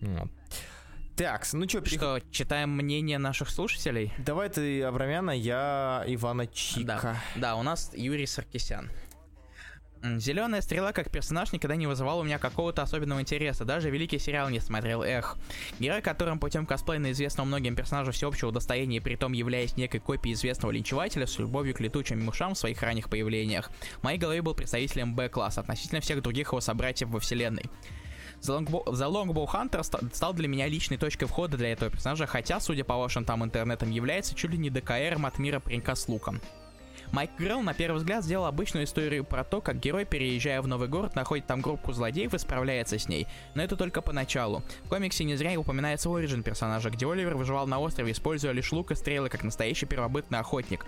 Вот. 0.00 0.30
Так, 1.16 1.46
ну 1.52 1.68
что, 1.68 1.84
Что, 1.84 2.20
читаем 2.32 2.70
мнение 2.70 3.18
наших 3.18 3.48
слушателей? 3.48 4.12
Давай 4.18 4.48
ты 4.48 4.82
Абрамяна, 4.82 5.30
я 5.30 6.02
Ивана 6.08 6.48
Чика. 6.48 6.84
Да, 6.84 7.16
да, 7.36 7.56
у 7.56 7.62
нас 7.62 7.92
Юрий 7.94 8.26
Саркисян. 8.26 8.90
Зеленая 10.18 10.60
стрела 10.60 10.92
как 10.92 11.10
персонаж 11.10 11.52
никогда 11.52 11.76
не 11.76 11.86
вызывал 11.86 12.18
у 12.18 12.24
меня 12.24 12.38
какого-то 12.38 12.82
особенного 12.82 13.20
интереса. 13.20 13.64
Даже 13.64 13.90
великий 13.90 14.18
сериал 14.18 14.50
не 14.50 14.60
смотрел. 14.60 15.02
Эх. 15.02 15.38
Герой, 15.78 16.02
которым 16.02 16.38
путем 16.38 16.66
косплея 16.66 17.10
известного 17.12 17.46
многим 17.46 17.74
персонажу 17.74 18.12
всеобщего 18.12 18.52
достояния, 18.52 18.98
и 18.98 19.00
притом 19.00 19.32
являясь 19.32 19.76
некой 19.78 20.00
копией 20.00 20.34
известного 20.34 20.72
линчевателя 20.72 21.26
с 21.26 21.38
любовью 21.38 21.74
к 21.74 21.80
летучим 21.80 22.22
мышам 22.22 22.54
в 22.54 22.58
своих 22.58 22.82
ранних 22.82 23.08
появлениях. 23.08 23.70
В 24.00 24.02
моей 24.02 24.18
голове 24.18 24.42
был 24.42 24.54
представителем 24.54 25.14
Б-класса 25.14 25.60
относительно 25.60 26.02
всех 26.02 26.20
других 26.20 26.48
его 26.48 26.60
собратьев 26.60 27.08
во 27.08 27.18
вселенной. 27.18 27.64
The 28.44 29.10
Longbow, 29.10 29.46
Hunter 29.46 29.82
ста- 29.82 30.00
стал 30.12 30.34
для 30.34 30.48
меня 30.48 30.68
личной 30.68 30.98
точкой 30.98 31.26
входа 31.26 31.56
для 31.56 31.72
этого 31.72 31.90
персонажа, 31.90 32.26
хотя, 32.26 32.60
судя 32.60 32.84
по 32.84 32.96
вашим 32.96 33.24
там 33.24 33.42
интернетам, 33.42 33.90
является 33.90 34.34
чуть 34.34 34.50
ли 34.50 34.58
не 34.58 34.68
ДКРом 34.68 35.24
от 35.24 35.38
мира 35.38 35.60
паренька 35.60 35.94
с 35.94 36.06
луком. 36.08 36.40
Майк 37.14 37.30
Грелл 37.38 37.62
на 37.62 37.74
первый 37.74 37.98
взгляд 37.98 38.24
сделал 38.24 38.44
обычную 38.44 38.86
историю 38.86 39.22
про 39.22 39.44
то, 39.44 39.60
как 39.60 39.78
герой, 39.78 40.04
переезжая 40.04 40.60
в 40.60 40.66
новый 40.66 40.88
город, 40.88 41.14
находит 41.14 41.46
там 41.46 41.60
группу 41.60 41.92
злодеев 41.92 42.34
и 42.34 42.38
справляется 42.38 42.98
с 42.98 43.06
ней. 43.06 43.28
Но 43.54 43.62
это 43.62 43.76
только 43.76 44.02
поначалу. 44.02 44.64
В 44.82 44.88
комиксе 44.88 45.22
не 45.22 45.36
зря 45.36 45.56
упоминается 45.56 46.12
оригин 46.12 46.42
персонажа, 46.42 46.90
где 46.90 47.08
Оливер 47.08 47.36
выживал 47.36 47.68
на 47.68 47.78
острове, 47.78 48.10
используя 48.10 48.50
лишь 48.50 48.72
лук 48.72 48.90
и 48.90 48.96
стрелы, 48.96 49.28
как 49.28 49.44
настоящий 49.44 49.86
первобытный 49.86 50.40
охотник. 50.40 50.86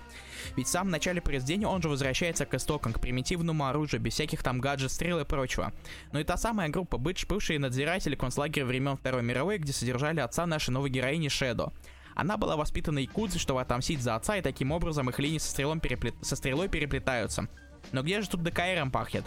Ведь 0.56 0.66
в 0.66 0.70
самом 0.70 0.90
начале 0.90 1.20
произведения 1.20 1.68
он 1.68 1.80
же 1.80 1.88
возвращается 1.88 2.44
к 2.44 2.54
истокам, 2.54 2.92
к 2.92 2.98
примитивному 2.98 3.64
оружию, 3.64 4.00
без 4.00 4.14
всяких 4.14 4.42
там 4.42 4.60
гаджет, 4.60 4.90
стрел 4.90 5.20
и 5.20 5.24
прочего. 5.24 5.72
Но 6.10 6.18
и 6.18 6.24
та 6.24 6.36
самая 6.36 6.70
группа, 6.70 6.98
бывшие 6.98 7.60
надзиратели 7.60 8.16
концлагеря 8.16 8.64
времен 8.64 8.96
Второй 8.96 9.22
мировой, 9.22 9.58
где 9.58 9.72
содержали 9.72 10.18
отца 10.18 10.44
нашей 10.44 10.70
новой 10.70 10.90
героини 10.90 11.28
Шедо. 11.28 11.72
Она 12.16 12.38
была 12.38 12.56
воспитана 12.56 12.98
якудзой, 12.98 13.38
чтобы 13.38 13.60
отомстить 13.60 14.00
за 14.00 14.16
отца, 14.16 14.36
и 14.36 14.42
таким 14.42 14.72
образом 14.72 15.10
их 15.10 15.18
линии 15.18 15.38
со, 15.38 15.50
стрелом 15.50 15.80
переплет- 15.80 16.16
со 16.22 16.34
стрелой 16.34 16.68
переплетаются. 16.68 17.46
Но 17.92 18.02
где 18.02 18.22
же 18.22 18.28
тут 18.28 18.42
ДКРом 18.42 18.90
пахнет? 18.90 19.24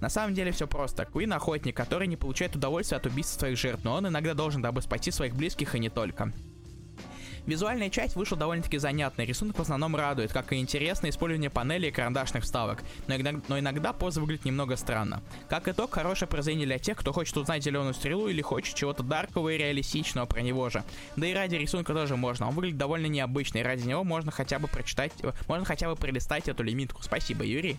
На 0.00 0.08
самом 0.08 0.34
деле 0.34 0.50
все 0.50 0.66
просто. 0.66 1.04
Куин 1.04 1.34
охотник, 1.34 1.76
который 1.76 2.08
не 2.08 2.16
получает 2.16 2.56
удовольствия 2.56 2.96
от 2.96 3.06
убийства 3.06 3.40
своих 3.40 3.58
жертв, 3.58 3.84
но 3.84 3.94
он 3.94 4.08
иногда 4.08 4.32
должен, 4.34 4.62
дабы 4.62 4.80
спасти 4.80 5.10
своих 5.10 5.36
близких 5.36 5.74
и 5.74 5.78
не 5.78 5.90
только. 5.90 6.32
Визуальная 7.46 7.90
часть 7.90 8.16
вышла 8.16 8.38
довольно-таки 8.38 8.78
занятной, 8.78 9.26
рисунок 9.26 9.58
в 9.58 9.62
основном 9.62 9.94
радует, 9.96 10.32
как 10.32 10.52
и 10.52 10.56
интересное 10.56 11.10
использование 11.10 11.50
панелей 11.50 11.90
и 11.90 11.92
карандашных 11.92 12.44
вставок, 12.44 12.82
но 13.06 13.16
иногда, 13.16 13.40
но 13.48 13.58
иногда 13.58 13.92
поза 13.92 14.20
выглядит 14.20 14.46
немного 14.46 14.76
странно. 14.76 15.22
Как 15.48 15.68
итог, 15.68 15.92
хорошее 15.92 16.26
произведение 16.26 16.66
для 16.66 16.78
тех, 16.78 16.96
кто 16.96 17.12
хочет 17.12 17.36
узнать 17.36 17.62
зеленую 17.62 17.92
стрелу 17.92 18.28
или 18.28 18.40
хочет 18.40 18.74
чего-то 18.74 19.02
даркового 19.02 19.50
и 19.50 19.58
реалистичного 19.58 20.24
про 20.24 20.40
него 20.40 20.70
же. 20.70 20.84
Да 21.16 21.26
и 21.26 21.34
ради 21.34 21.56
рисунка 21.56 21.92
тоже 21.92 22.16
можно, 22.16 22.48
он 22.48 22.54
выглядит 22.54 22.78
довольно 22.78 23.06
необычно, 23.06 23.58
и 23.58 23.62
ради 23.62 23.86
него 23.86 24.04
можно 24.04 24.30
хотя 24.30 24.58
бы 24.58 24.66
прочитать, 24.66 25.12
можно 25.46 25.66
хотя 25.66 25.90
бы 25.90 25.96
пролистать 25.96 26.48
эту 26.48 26.62
лимитку. 26.62 27.02
Спасибо, 27.02 27.44
Юрий. 27.44 27.78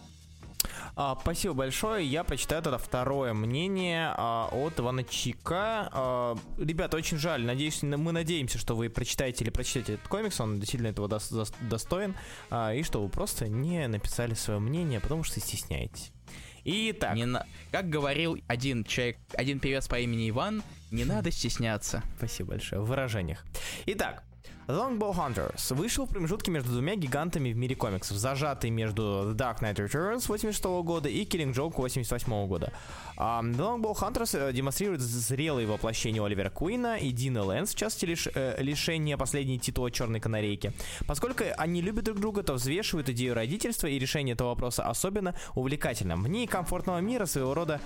А, 0.96 1.18
спасибо 1.22 1.54
большое. 1.54 2.06
Я 2.06 2.24
прочитаю 2.24 2.62
тогда 2.62 2.78
второе 2.78 3.34
мнение 3.34 4.14
а, 4.16 4.50
от 4.52 4.80
Ивана 4.80 5.04
Чика. 5.04 5.90
А, 5.92 6.38
ребята, 6.58 6.98
очень 6.98 7.18
жаль. 7.18 7.44
Надеюсь, 7.46 7.84
мы 7.84 8.12
надеемся, 8.12 8.58
что 8.58 8.76
вы 8.76 8.90
прочитаете 8.90 9.44
или 9.44 9.52
прочтете 9.52 9.96
этот 9.96 10.08
комикс. 10.08 10.40
Он 10.40 10.60
действительно 10.60 10.88
этого 10.90 11.08
дос- 11.08 11.32
дос- 11.32 11.54
достоин. 11.70 12.16
А, 12.50 12.74
и 12.74 12.84
что 12.84 13.02
вы 13.02 13.10
просто 13.10 13.48
не 13.48 13.88
написали 13.88 14.34
свое 14.34 14.60
мнение, 14.60 15.00
потому 15.00 15.24
что 15.24 15.40
стесняетесь. 15.40 16.12
Итак, 16.64 17.16
Не 17.16 17.26
на- 17.26 17.46
Как 17.72 17.90
говорил 17.90 18.38
один 18.48 18.84
человек, 18.86 19.18
один 19.34 19.60
певец 19.60 19.88
по 19.88 20.00
имени 20.00 20.30
Иван, 20.30 20.64
не 20.92 21.04
надо 21.06 21.30
стесняться. 21.32 22.02
Спасибо 22.18 22.50
большое. 22.52 22.82
В 22.82 22.86
выражениях. 22.88 23.46
Итак, 23.86 24.24
Longbow 24.68 25.14
Hunters 25.14 25.74
вышел 25.76 26.06
в 26.06 26.10
промежутке 26.10 26.50
между 26.50 26.72
двумя 26.72 26.96
гигантами 26.96 27.54
в 27.54 27.58
мире 27.58 27.76
комиксов, 27.76 28.18
зажатый 28.18 28.72
между 28.72 29.04
The 29.04 29.36
Dark 29.36 29.60
Knight 29.60 29.76
Returns 29.76 30.28
86 30.28 30.64
года 30.84 31.08
и 31.08 31.24
Killing 31.24 31.54
Joke 31.54 31.76
88 31.76 32.48
года. 32.48 32.74
А, 33.16 33.44
The 33.44 33.58
Longbow 33.58 33.94
Hunters 33.94 34.36
э, 34.36 34.52
демонстрирует 34.54 35.02
зрелые 35.02 35.68
воплощения 35.68 36.24
Оливера 36.24 36.50
Куина 36.50 36.98
и 36.98 37.12
Дина 37.12 37.44
Лэнс, 37.44 37.76
в 37.76 37.78
частности 37.78 38.06
лиш, 38.06 38.28
э, 38.34 38.56
лишение 38.60 39.18
последней 39.18 39.60
титула 39.60 39.92
Черной 39.92 40.20
Канарейки. 40.20 40.74
Поскольку 41.06 41.44
они 41.58 41.82
любят 41.82 42.06
друг 42.06 42.20
друга, 42.20 42.42
то 42.42 42.54
взвешивают 42.54 43.10
идею 43.10 43.36
родительства 43.36 43.86
и 43.86 44.00
решение 44.00 44.34
этого 44.34 44.50
вопроса 44.50 44.88
особенно 44.90 45.36
увлекательным. 45.54 46.24
В 46.24 46.48
комфортного 46.48 47.00
мира 47.00 47.26
своего 47.28 47.54
рода 47.54 47.80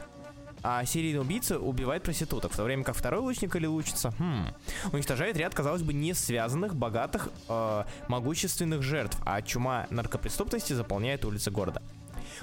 а 0.64 0.84
серийный 0.86 1.22
убийца 1.22 1.60
убивает 1.60 2.04
проституток, 2.04 2.52
в 2.52 2.56
то 2.56 2.64
время 2.64 2.84
как 2.84 2.96
второй 2.96 3.22
лучник 3.22 3.56
или 3.56 3.66
лучница 3.66 4.12
хм, 4.18 4.48
уничтожает 4.92 5.38
ряд, 5.38 5.54
казалось 5.54 5.84
бы, 5.84 5.94
не 5.94 6.14
связанных, 6.14 6.76
богатых, 6.76 7.30
э, 7.48 7.84
могущественных 8.08 8.82
жертв, 8.82 9.18
а 9.26 9.42
чума 9.42 9.88
наркопреступности 9.90 10.74
заполняет 10.74 11.26
улицы 11.26 11.52
города. 11.52 11.82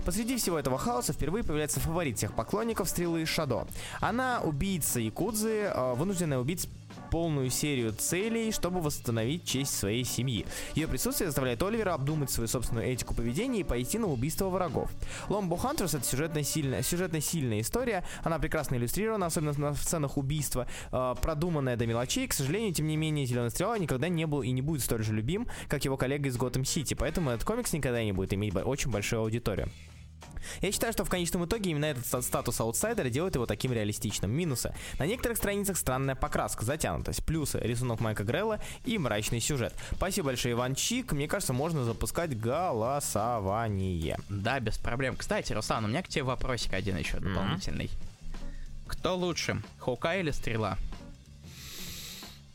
Посреди 0.05 0.37
всего 0.37 0.59
этого 0.59 0.79
хаоса 0.79 1.13
впервые 1.13 1.45
появляется 1.45 1.81
фаворит 1.81 2.19
всех 2.19 2.35
поклонников 2.35 2.89
стрелы 2.89 3.25
Шадо. 3.25 3.67
Она 4.01 4.41
убийца 4.43 5.01
Якудзы, 5.01 5.71
э, 5.73 5.95
вынужденная 5.95 6.39
убить 6.39 6.69
полную 7.11 7.51
серию 7.51 7.93
целей, 7.93 8.53
чтобы 8.53 8.81
восстановить 8.81 9.45
честь 9.45 9.77
своей 9.77 10.05
семьи. 10.05 10.47
Ее 10.75 10.89
присутствие 10.89 11.29
заставляет 11.29 11.63
Оливера 11.63 11.95
обдумать 11.95 12.31
свою 12.31 12.49
собственную 12.49 12.87
этику 12.87 13.15
поведения 13.15 13.61
и 13.61 13.65
пойти 13.65 13.99
на 13.99 14.07
убийство 14.07 14.49
врагов. 14.49 14.91
Longbow 15.29 15.57
Hunters 15.57 15.95
это 15.95 16.05
сюжетно 16.05 16.43
сильная, 16.43 16.83
сюжетно 16.83 17.21
сильная 17.21 17.61
история. 17.61 18.05
Она 18.23 18.39
прекрасно 18.39 18.77
иллюстрирована, 18.77 19.27
особенно 19.27 19.53
на 19.59 19.75
сценах 19.75 20.17
убийства, 20.17 20.67
э, 20.93 21.15
продуманная 21.21 21.77
до 21.77 21.87
мелочей. 21.87 22.27
К 22.27 22.33
сожалению, 22.33 22.73
тем 22.73 22.87
не 22.87 22.97
менее, 22.97 23.27
Зеленая 23.27 23.51
стрела 23.51 23.79
никогда 23.79 24.09
не 24.09 24.27
был 24.27 24.43
и 24.43 24.51
не 24.51 24.63
будет 24.63 24.83
столь 24.83 25.03
же 25.03 25.13
любим, 25.13 25.47
как 25.69 25.85
его 25.85 25.97
коллега 25.97 26.29
из 26.29 26.37
Готэм 26.37 26.65
Сити. 26.65 26.95
Поэтому 26.95 27.31
этот 27.31 27.45
комикс 27.45 27.73
никогда 27.73 28.03
не 28.03 28.13
будет 28.13 28.33
иметь 28.35 28.55
очень 28.55 28.91
большую 28.91 29.23
аудиторию. 29.23 29.69
Я 30.61 30.73
считаю, 30.73 30.93
что 30.93 31.05
в 31.05 31.11
конечном 31.11 31.45
итоге 31.45 31.71
именно 31.71 31.87
этот 31.87 32.07
ста- 32.07 32.23
статус 32.23 32.61
аутсайдера 32.61 33.09
делает 33.09 33.35
его 33.35 33.47
таким 33.47 33.73
реалистичным. 33.73 34.31
Минусы. 34.31 34.75
На 34.99 35.07
некоторых 35.07 35.39
страницах 35.39 35.77
странная 35.77 36.15
покраска, 36.15 36.65
затянутость. 36.65 37.25
Плюсы. 37.25 37.59
Рисунок 37.59 38.01
Майка 38.01 38.25
Грелла 38.25 38.61
и 38.85 38.99
мрачный 38.99 39.41
сюжет. 39.41 39.75
Спасибо 39.93 40.27
большое, 40.27 40.53
Иван 40.55 40.75
Чик. 40.75 41.13
Мне 41.13 41.29
кажется, 41.29 41.53
можно 41.53 41.85
запускать 41.85 42.39
голосование. 42.39 44.19
Да, 44.29 44.61
без 44.61 44.79
проблем. 44.79 45.17
Кстати, 45.17 45.53
Руслан, 45.53 45.85
у 45.85 45.89
меня 45.89 46.03
к 46.03 46.09
тебе 46.09 46.25
вопросик 46.25 46.73
один 46.75 46.97
еще 46.97 47.19
дополнительный. 47.19 47.91
Кто 48.87 49.17
лучше, 49.17 49.63
Хоукай 49.79 50.17
или 50.17 50.31
Стрела? 50.31 50.79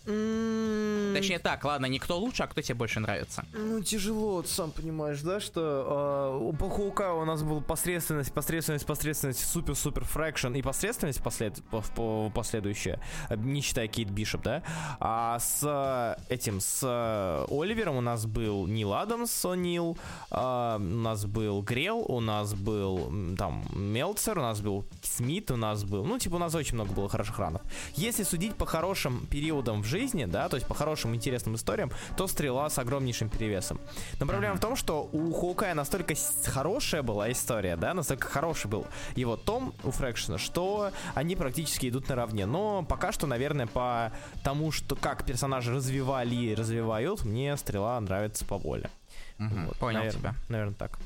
М, 0.08 1.14
Точнее 1.16 1.40
так, 1.40 1.64
ладно, 1.64 1.86
не 1.86 2.00
кто 2.00 2.18
лучше, 2.18 2.44
а 2.44 2.48
кто 2.48 2.62
тебе 2.62 2.76
больше 2.76 3.00
нравится. 3.00 3.46
Ну, 3.54 3.82
тяжело, 3.82 4.42
ты 4.42 4.48
сам 4.48 4.72
понимаешь, 4.72 5.22
да, 5.22 5.40
что 5.40 6.52
э, 6.52 6.58
по 6.58 6.70
Хоукаю 6.70 7.18
у 7.22 7.26
нас 7.26 7.44
был 7.44 7.62
посредственность, 7.62 8.34
посредственность, 8.34 8.86
посредственность, 8.86 9.46
супер-супер 9.46 10.04
Фрэкшн 10.04 10.54
и 10.54 10.62
посредственность 10.62 11.22
послед, 11.22 11.62
по, 11.70 11.84
по, 11.96 12.32
последующая, 12.34 13.00
не 13.30 13.62
считая 13.62 13.88
Кейт 13.88 14.10
Бишоп, 14.10 14.42
да. 14.42 14.64
А 15.00 15.38
с 15.40 15.60
э, 15.64 16.34
этим, 16.34 16.60
с 16.62 16.80
э, 16.84 17.46
Оливером 17.50 17.98
у 17.98 18.02
нас 18.02 18.26
был 18.26 18.66
Нил 18.68 18.94
Адамс, 18.94 19.44
Нил, 19.56 19.98
э, 20.32 20.76
у 20.78 20.80
нас 20.80 21.26
был 21.26 21.62
Грел, 21.62 22.00
у 22.08 22.20
нас 22.20 22.54
был 22.54 23.12
там 23.38 23.66
Мелцер, 23.76 24.40
у 24.40 24.42
нас 24.42 24.62
был 24.62 24.86
Смит, 25.04 25.52
у 25.52 25.58
нас 25.58 25.84
был, 25.84 26.06
ну, 26.06 26.18
типа, 26.18 26.36
у 26.36 26.40
нас 26.40 26.56
очень 26.56 26.76
много 26.76 26.92
было 26.94 27.08
хороших 27.10 27.38
ранов. 27.38 27.62
Если 27.96 28.24
судить 28.24 28.56
по 28.56 28.66
хорошим 28.66 29.28
периодам 29.28 29.82
в 29.84 29.91
жизни, 29.92 30.26
да, 30.26 30.48
то 30.50 30.56
есть 30.58 30.68
по 30.68 30.74
хорошим 30.74 31.14
интересным 31.14 31.56
историям, 31.56 31.92
то 32.18 32.28
Стрела 32.28 32.70
с 32.70 32.78
огромнейшим 32.80 33.30
перевесом. 33.30 33.80
Но 34.20 34.26
проблема 34.26 34.56
в 34.56 34.60
том, 34.60 34.76
что 34.76 35.10
у 35.12 35.32
Хоукая 35.34 35.74
настолько 35.76 36.16
хорошая 36.46 37.04
была 37.04 37.32
история, 37.32 37.76
да, 37.76 37.94
настолько 37.94 38.28
хороший 38.28 38.68
был 38.68 38.86
его 39.16 39.36
том 39.38 39.74
у 39.84 39.92
Фрэкшена, 39.92 40.38
что 40.38 40.92
они 41.14 41.36
практически 41.36 41.90
идут 41.90 42.10
наравне. 42.10 42.46
Но 42.46 42.84
пока 42.84 43.12
что, 43.12 43.28
наверное, 43.28 43.68
по 43.68 44.12
тому, 44.44 44.72
что 44.72 44.96
как 44.96 45.26
персонажи 45.26 45.74
развивали 45.74 46.36
и 46.36 46.56
развивают, 46.56 47.26
мне 47.26 47.58
Стрела 47.58 48.00
нравится 48.00 48.46
поболее. 48.46 48.90
Мгм, 49.38 49.68
Вот, 49.68 49.78
Понял 49.78 50.02
навер- 50.02 50.14
тебя. 50.14 50.36
Наверное, 50.50 50.76
так. 50.76 51.00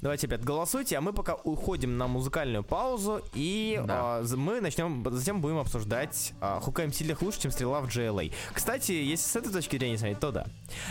Давайте 0.00 0.26
опять 0.26 0.42
голосуйте, 0.44 0.96
а 0.98 1.00
мы 1.00 1.12
пока 1.12 1.34
уходим 1.34 1.96
на 1.98 2.06
музыкальную 2.06 2.62
паузу 2.64 3.22
и 3.34 3.80
Да. 3.86 4.18
а, 4.18 4.36
мы 4.36 4.60
начнем, 4.60 5.04
затем 5.10 5.40
будем 5.40 5.58
обсуждать 5.58 6.32
а, 6.40 6.60
Хукай 6.60 6.90
сильных 6.92 7.22
лучше, 7.22 7.40
чем 7.42 7.50
стрела 7.50 7.80
в 7.80 7.86
JLA. 7.88 8.32
Кстати, 8.52 8.92
если 8.92 9.24
с 9.28 9.36
этой 9.36 9.52
точки 9.52 9.76
зрения 9.78 9.96
смотреть, 9.98 10.20
то 10.20 10.32
да. 10.32 10.46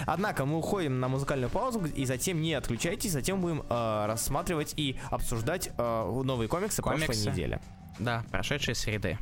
Однако 0.05 0.45
мы 0.45 0.57
уходим 0.57 0.99
на 0.99 1.07
музыкальную 1.07 1.49
паузу 1.49 1.85
и 1.85 2.05
затем 2.05 2.41
не 2.41 2.53
отключайтесь, 2.53 3.11
затем 3.11 3.41
будем 3.41 3.63
а, 3.69 4.07
рассматривать 4.07 4.73
и 4.77 4.97
обсуждать 5.09 5.69
а, 5.77 6.09
новые 6.23 6.47
комиксы, 6.47 6.81
прошлой 6.81 7.07
Комиксы. 7.07 7.29
недели. 7.29 7.59
Да, 7.99 8.23
прошедшие 8.31 8.75
среды. 8.75 9.17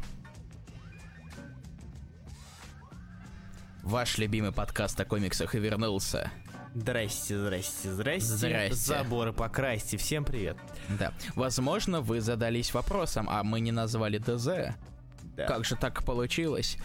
Ваш 3.84 4.18
любимый 4.18 4.52
подкаст 4.52 5.00
о 5.00 5.06
комиксах 5.06 5.56
и 5.56 5.60
вернулся. 5.60 6.30
Здрасте, 6.80 7.38
здрасте, 7.38 7.92
здрасте. 7.94 8.26
Здрасте. 8.38 8.74
Заборы 8.76 9.34
покрасьте. 9.34 9.98
Всем 9.98 10.24
привет. 10.24 10.56
Да. 10.98 11.12
Возможно, 11.36 12.00
вы 12.00 12.22
задались 12.22 12.74
вопросом, 12.74 13.28
а 13.30 13.44
мы 13.44 13.60
не 13.60 13.74
назвали 13.74 14.18
ДЗ. 14.18 14.76
Да. 15.36 15.46
Как 15.46 15.66
же 15.66 15.76
так 15.76 16.06
получилось? 16.06 16.78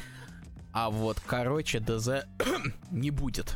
А 0.73 0.91
вот, 0.91 1.21
короче, 1.25 1.79
ДЗ 1.79 2.25
не 2.91 3.13
будет. 3.13 3.55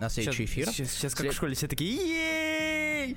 На 0.00 0.08
следующий 0.08 0.46
эфир. 0.46 0.68
Сейчас, 0.70 0.90
сейчас 0.90 1.12
как 1.12 1.20
След- 1.20 1.32
в 1.34 1.36
школе 1.36 1.54
все 1.54 1.68
такие! 1.68 3.16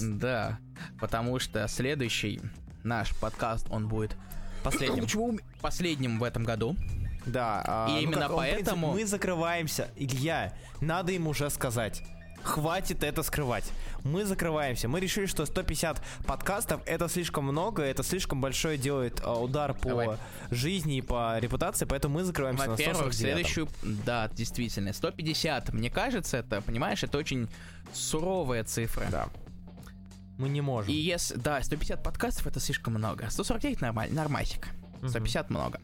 Да, 0.00 0.58
потому 1.00 1.40
что 1.40 1.66
следующий 1.66 2.40
наш 2.84 3.12
подкаст, 3.18 3.66
он 3.70 3.88
будет 3.88 4.16
Последним. 4.62 5.40
последним 5.60 6.20
в 6.20 6.22
этом 6.22 6.44
году. 6.44 6.76
Да. 7.26 7.62
а, 7.66 7.88
И 7.88 7.92
ну 7.92 7.98
именно 8.00 8.22
как, 8.22 8.30
он, 8.32 8.36
в 8.36 8.40
принципе, 8.42 8.64
поэтому- 8.64 8.92
мы 8.92 9.06
закрываемся. 9.06 9.88
Илья, 9.96 10.52
надо 10.80 11.12
им 11.12 11.26
уже 11.26 11.50
сказать. 11.50 12.02
Хватит 12.42 13.02
это 13.02 13.22
скрывать. 13.22 13.64
Мы 14.02 14.26
закрываемся. 14.26 14.86
Мы 14.86 15.00
решили, 15.00 15.24
что 15.24 15.46
150 15.46 16.02
подкастов 16.26 16.82
это 16.84 17.08
слишком 17.08 17.44
много, 17.44 17.82
это 17.82 18.02
слишком 18.02 18.42
большой 18.42 18.76
делает 18.76 19.22
а, 19.24 19.40
удар 19.40 19.72
по 19.72 19.88
Давай. 19.88 20.08
жизни 20.50 20.98
и 20.98 21.00
по 21.00 21.38
репутации, 21.38 21.86
поэтому 21.86 22.16
мы 22.16 22.24
закрываемся 22.24 22.68
Во-первых, 22.68 23.06
на 23.06 23.12
149. 23.12 23.46
следующую... 23.46 23.68
Да, 24.04 24.28
действительно, 24.28 24.92
150. 24.92 25.72
Мне 25.72 25.88
кажется, 25.88 26.36
это, 26.36 26.60
понимаешь, 26.60 27.02
это 27.02 27.16
очень 27.16 27.48
суровая 27.94 28.62
цифра. 28.64 29.06
Да. 29.10 29.28
Мы 30.36 30.50
не 30.50 30.60
можем. 30.60 30.92
И 30.92 30.96
если... 30.96 31.36
Да, 31.36 31.62
150 31.62 32.02
подкастов 32.02 32.46
это 32.46 32.60
слишком 32.60 32.92
много. 32.94 33.30
149 33.30 33.80
нормаль... 33.80 34.12
нормасик. 34.12 34.68
150 35.08 35.48
много. 35.48 35.80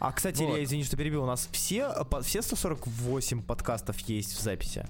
А, 0.00 0.12
кстати, 0.12 0.42
Вот. 0.42 0.54
Илья, 0.54 0.64
извини, 0.64 0.84
что 0.84 0.96
перебил. 0.96 1.22
У 1.22 1.26
нас 1.26 1.48
все, 1.52 1.84
а, 1.86 2.20
все 2.22 2.42
148 2.42 3.42
подкастов 3.42 3.98
есть 4.00 4.32
в 4.36 4.40
записи. 4.40 4.86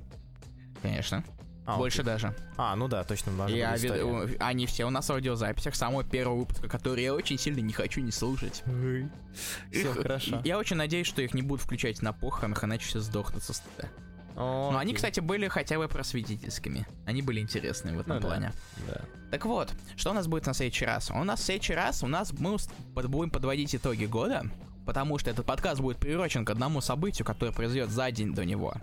Конечно. 0.82 1.24
А, 1.66 1.78
Больше 1.78 2.02
окей. 2.02 2.12
даже. 2.12 2.36
А, 2.58 2.76
ну 2.76 2.88
да, 2.88 3.04
точно. 3.04 3.48
Я 3.48 3.74
вид- 3.76 4.36
Они 4.40 4.66
все 4.66 4.84
у 4.84 4.90
нас 4.90 5.08
в 5.08 5.12
аудиозаписях 5.12 5.74
самого 5.74 6.04
первого 6.04 6.40
выпуска, 6.40 6.68
который 6.68 7.02
я 7.04 7.14
очень 7.14 7.38
сильно 7.38 7.60
не 7.60 7.72
хочу 7.72 8.00
не 8.02 8.12
слушать. 8.12 8.62
Все 9.72 9.92
хорошо. 9.94 10.42
Я 10.44 10.58
очень 10.58 10.76
надеюсь, 10.76 11.06
что 11.06 11.22
их 11.22 11.32
не 11.32 11.40
будут 11.42 11.64
включать 11.64 12.02
на 12.02 12.12
похоронах, 12.12 12.64
иначе 12.64 12.86
все 12.86 13.00
сдохнут 13.00 13.42
со 13.42 13.54
стыда. 13.54 13.88
О, 14.36 14.72
Но 14.72 14.78
они, 14.78 14.92
кстати, 14.94 15.20
были 15.20 15.46
хотя 15.48 15.78
бы 15.78 15.86
просветительскими. 15.88 16.86
Они 17.06 17.22
были 17.22 17.40
интересные 17.40 17.96
в 17.96 18.00
этом 18.00 18.16
Ну 18.16 18.20
да. 18.20 18.26
плане. 18.26 18.52
Да. 18.88 19.00
Так 19.30 19.46
вот, 19.46 19.72
что 19.96 20.10
у 20.10 20.12
нас 20.12 20.26
будет 20.26 20.44
на 20.46 20.54
следующий 20.54 20.84
раз? 20.84 21.10
У 21.10 21.22
нас 21.24 21.40
в 21.40 21.44
следующий 21.44 21.74
раз 21.74 22.02
у 22.02 22.08
нас 22.08 22.32
мы 22.32 22.56
будем 22.94 23.30
подводить 23.30 23.74
итоги 23.76 24.06
года, 24.06 24.42
потому 24.84 25.18
что 25.18 25.30
этот 25.30 25.46
подкаст 25.46 25.80
будет 25.80 25.98
приурочен 25.98 26.44
к 26.44 26.50
одному 26.50 26.80
событию, 26.80 27.24
которое 27.24 27.52
произойдет 27.52 27.90
за 27.90 28.10
день 28.10 28.34
до 28.34 28.44
него. 28.44 28.74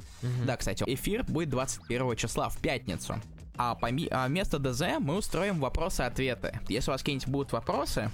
Да, 0.46 0.58
кстати, 0.58 0.84
эфир 0.88 1.24
будет 1.24 1.50
21 1.50 2.16
числа 2.16 2.50
в 2.50 2.58
пятницу. 2.58 3.22
А, 3.58 3.78
поми- 3.80 4.08
а 4.10 4.28
вместо 4.28 4.60
ДЗ 4.60 5.00
мы 5.00 5.16
устроим 5.18 5.60
вопросы-ответы. 5.60 6.60
Если 6.70 6.90
у 6.90 6.94
вас 6.94 7.02
какие-нибудь 7.02 7.28
будут 7.28 7.52
вопросы, 7.52 8.10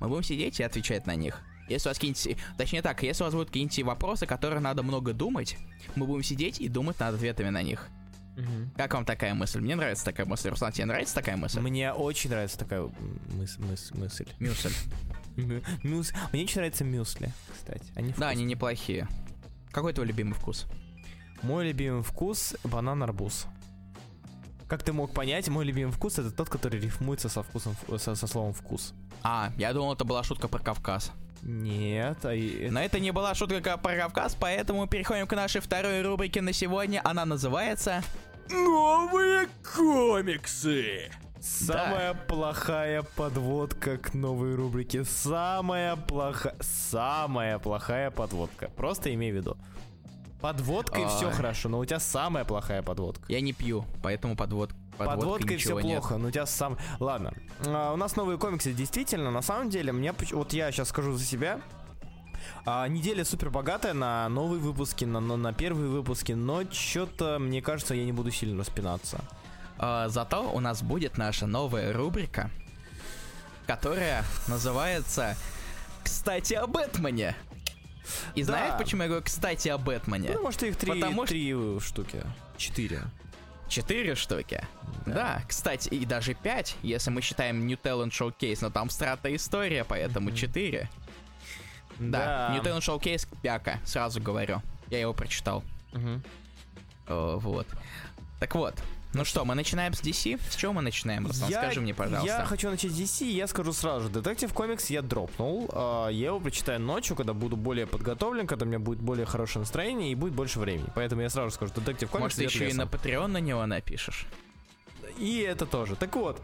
мы 0.00 0.08
будем 0.08 0.22
сидеть 0.22 0.58
и 0.60 0.62
отвечать 0.62 1.06
на 1.06 1.14
них. 1.14 1.40
Если 1.68 1.88
у 1.88 1.90
вас 1.90 1.98
какие-нибудь... 1.98 2.42
Точнее 2.56 2.82
так, 2.82 3.02
если 3.02 3.22
у 3.22 3.26
вас 3.26 3.34
будут 3.34 3.48
какие-нибудь 3.48 3.82
вопросы, 3.82 4.26
которые 4.26 4.60
надо 4.60 4.82
много 4.82 5.12
думать, 5.12 5.56
мы 5.94 6.06
будем 6.06 6.22
сидеть 6.22 6.60
и 6.60 6.68
думать 6.68 6.98
над 6.98 7.14
ответами 7.14 7.50
на 7.50 7.62
них. 7.62 7.88
Мгм. 8.38 8.70
Как 8.76 8.94
вам 8.94 9.04
такая 9.04 9.34
мысль? 9.34 9.60
Мне 9.60 9.74
нравится 9.74 10.04
такая 10.04 10.24
мысль. 10.26 10.48
Руслан, 10.48 10.70
тебе 10.72 10.84
нравится 10.86 11.14
такая 11.14 11.36
мысль? 11.36 11.58
Мне 11.60 11.92
очень 11.92 12.30
нравится 12.30 12.56
такая 12.58 12.82
мыс- 12.82 13.58
мыс- 13.58 13.98
мысль. 13.98 14.26
Мюсль. 14.38 14.72
Мю- 15.36 15.62
мюс- 15.82 16.12
Мне 16.32 16.44
очень 16.44 16.56
нравятся 16.58 16.84
мюсли, 16.84 17.32
кстати. 17.52 17.84
Они 17.96 18.14
Да, 18.16 18.28
они 18.28 18.44
неплохие. 18.44 19.08
Какой 19.72 19.92
твой 19.92 20.06
любимый 20.06 20.34
вкус? 20.34 20.66
Мой 21.42 21.66
любимый 21.66 22.02
вкус— 22.02 22.54
банан-арбуз. 22.64 23.46
Как 24.68 24.82
ты 24.82 24.92
мог 24.92 25.12
понять, 25.14 25.48
мой 25.48 25.64
любимый 25.64 25.92
вкус— 25.92 26.18
это 26.20 26.30
тот, 26.30 26.48
который 26.48 26.78
рифмуется 26.80 27.28
со, 27.28 27.42
вкусом, 27.42 27.74
со, 27.98 28.14
со 28.14 28.26
словом 28.26 28.52
«вкус». 28.52 28.92
А, 29.22 29.50
я 29.56 29.72
думал, 29.72 29.94
это 29.94 30.04
была 30.04 30.22
шутка 30.22 30.46
про 30.48 30.58
Кавказ. 30.58 31.10
Нет, 31.42 32.18
а 32.24 32.34
Но 32.70 32.80
это 32.80 32.98
не 33.00 33.10
была 33.12 33.34
шутка 33.34 33.76
про 33.78 33.96
Кавказ, 33.96 34.36
поэтому 34.38 34.86
переходим 34.86 35.26
к 35.26 35.34
нашей 35.36 35.60
второй 35.60 36.02
рубрике 36.02 36.40
на 36.42 36.52
сегодня. 36.52 37.00
Она 37.04 37.24
называется... 37.24 38.02
Новые 38.50 39.48
комиксы! 39.76 41.10
Самая 41.40 42.14
плохая 42.14 43.02
подводка 43.02 43.96
к 43.98 44.14
новой 44.14 44.54
рубрике. 44.54 45.04
Самая 45.04 45.96
плохая... 45.96 46.56
Самая 46.60 47.58
плохая 47.58 48.10
подводка. 48.10 48.70
Просто 48.76 49.14
имей 49.14 49.32
в 49.32 49.36
виду. 49.36 49.56
Подводкой 50.40 51.04
Ой. 51.04 51.08
все 51.08 51.30
хорошо, 51.30 51.68
но 51.68 51.78
у 51.78 51.84
тебя 51.84 51.98
самая 51.98 52.44
плохая 52.44 52.82
подводка. 52.82 53.24
Я 53.28 53.40
не 53.40 53.52
пью, 53.52 53.84
поэтому 54.02 54.36
подвод... 54.36 54.70
подводкой 54.96 55.16
Подводкой 55.16 55.56
все 55.56 55.78
нет. 55.80 56.00
плохо, 56.00 56.16
но 56.16 56.28
у 56.28 56.30
тебя 56.30 56.46
сам... 56.46 56.78
Ладно. 57.00 57.34
А, 57.66 57.92
у 57.92 57.96
нас 57.96 58.14
новые 58.16 58.38
комиксы, 58.38 58.72
действительно, 58.72 59.30
на 59.30 59.42
самом 59.42 59.68
деле, 59.68 59.92
мне... 59.92 60.14
Вот 60.32 60.52
я 60.52 60.70
сейчас 60.70 60.88
скажу 60.88 61.12
за 61.12 61.24
себя. 61.24 61.60
А, 62.64 62.86
неделя 62.88 63.24
супер 63.24 63.50
богатая 63.50 63.92
на 63.94 64.28
новые 64.28 64.60
выпуски, 64.60 65.04
на, 65.04 65.20
на, 65.20 65.36
на 65.36 65.52
первые 65.52 65.88
выпуски, 65.88 66.32
но 66.32 66.64
что-то, 66.70 67.38
мне 67.38 67.62
кажется, 67.62 67.94
я 67.94 68.04
не 68.04 68.12
буду 68.12 68.30
сильно 68.30 68.58
распинаться. 68.60 69.20
А, 69.78 70.08
зато 70.08 70.50
у 70.52 70.60
нас 70.60 70.82
будет 70.82 71.18
наша 71.18 71.46
новая 71.46 71.92
рубрика, 71.92 72.50
которая 73.66 74.24
называется 74.48 75.36
«Кстати 76.02 76.54
о 76.54 76.66
Бэтмене». 76.66 77.36
И 78.34 78.40
Да. 78.42 78.46
знаешь, 78.46 78.74
почему 78.78 79.02
я 79.02 79.08
говорю 79.08 79.24
«кстати 79.24 79.68
о 79.68 79.76
Бэтмене»? 79.78 80.30
Ну, 80.34 80.42
может, 80.42 80.62
их 80.62 80.76
три, 80.76 80.92
Потому 80.92 81.24
что- 81.26 81.28
три 81.28 81.54
штуки. 81.80 82.22
Четыре. 82.56 83.02
Четыре 83.68 84.14
штуки. 84.14 84.66
Да. 85.04 85.42
кстати, 85.46 85.88
и 85.90 86.04
даже 86.06 86.32
пять, 86.34 86.76
если 86.82 87.10
мы 87.10 87.20
считаем 87.20 87.66
New 87.66 87.78
Talent 87.82 88.10
Showcase, 88.10 88.58
но 88.62 88.70
там 88.70 88.88
страта 88.90 89.34
история, 89.34 89.84
поэтому 89.84 90.32
четыре. 90.32 90.88
Да, 91.98 92.54
New 92.56 92.62
Talent 92.62 92.80
Showcase 92.80 93.26
пяка, 93.42 93.78
сразу 93.84 94.20
говорю. 94.20 94.62
Я 94.90 95.00
его 95.00 95.12
прочитал. 95.12 95.62
О, 97.08 97.38
вот. 97.38 97.66
Так 98.40 98.54
вот. 98.54 98.74
Ну 99.14 99.24
что, 99.24 99.42
мы 99.46 99.54
начинаем 99.54 99.94
с 99.94 100.02
DC? 100.02 100.38
С 100.50 100.54
чего 100.56 100.74
мы 100.74 100.82
начинаем, 100.82 101.26
Руслан? 101.26 101.50
Я- 101.50 101.62
Скажи 101.62 101.80
мне, 101.80 101.94
пожалуйста. 101.94 102.26
Я 102.26 102.44
хочу 102.44 102.68
начать 102.70 102.90
с 102.92 102.94
DC, 102.94 103.24
и 103.26 103.34
я 103.34 103.46
скажу 103.46 103.72
сразу 103.72 104.04
же. 104.04 104.10
Детектив 104.10 104.52
комикс 104.52 104.90
я 104.90 105.00
дропнул. 105.00 105.68
а, 105.72 106.08
Я 106.08 106.26
его 106.26 106.40
прочитаю 106.40 106.78
ночью, 106.78 107.16
когда 107.16 107.32
буду 107.32 107.56
более 107.56 107.86
подготовлен, 107.86 108.46
когда 108.46 108.66
у 108.66 108.68
меня 108.68 108.78
будет 108.78 109.00
более 109.00 109.24
хорошее 109.24 109.60
настроение 109.62 110.12
и 110.12 110.14
будет 110.14 110.34
больше 110.34 110.60
времени. 110.60 110.88
Поэтому 110.94 111.22
я 111.22 111.30
сразу 111.30 111.50
скажу, 111.52 111.72
Детектив 111.74 112.10
комикс 112.10 112.36
Может, 112.36 112.52
еще 112.54 112.68
и 112.68 112.74
на 112.74 112.82
Patreon 112.82 113.28
на 113.28 113.38
него 113.38 113.64
напишешь? 113.64 114.26
И 115.16 115.38
это 115.38 115.64
тоже. 115.64 115.96
Так 115.96 116.14
вот. 116.14 116.40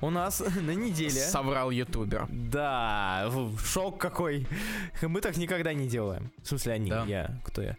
У 0.00 0.10
нас 0.10 0.40
на 0.60 0.72
неделе... 0.72 1.10
Соврал 1.10 1.70
ютубер. 1.70 2.26
Да, 2.30 3.30
шок 3.64 3.98
какой. 4.00 4.46
Мы 5.02 5.20
так 5.20 5.36
никогда 5.36 5.72
не 5.72 5.88
делаем. 5.88 6.30
В 6.42 6.48
смысле, 6.48 6.72
они, 6.72 6.90
Да. 6.90 7.04
я, 7.06 7.40
кто 7.44 7.62
я. 7.62 7.76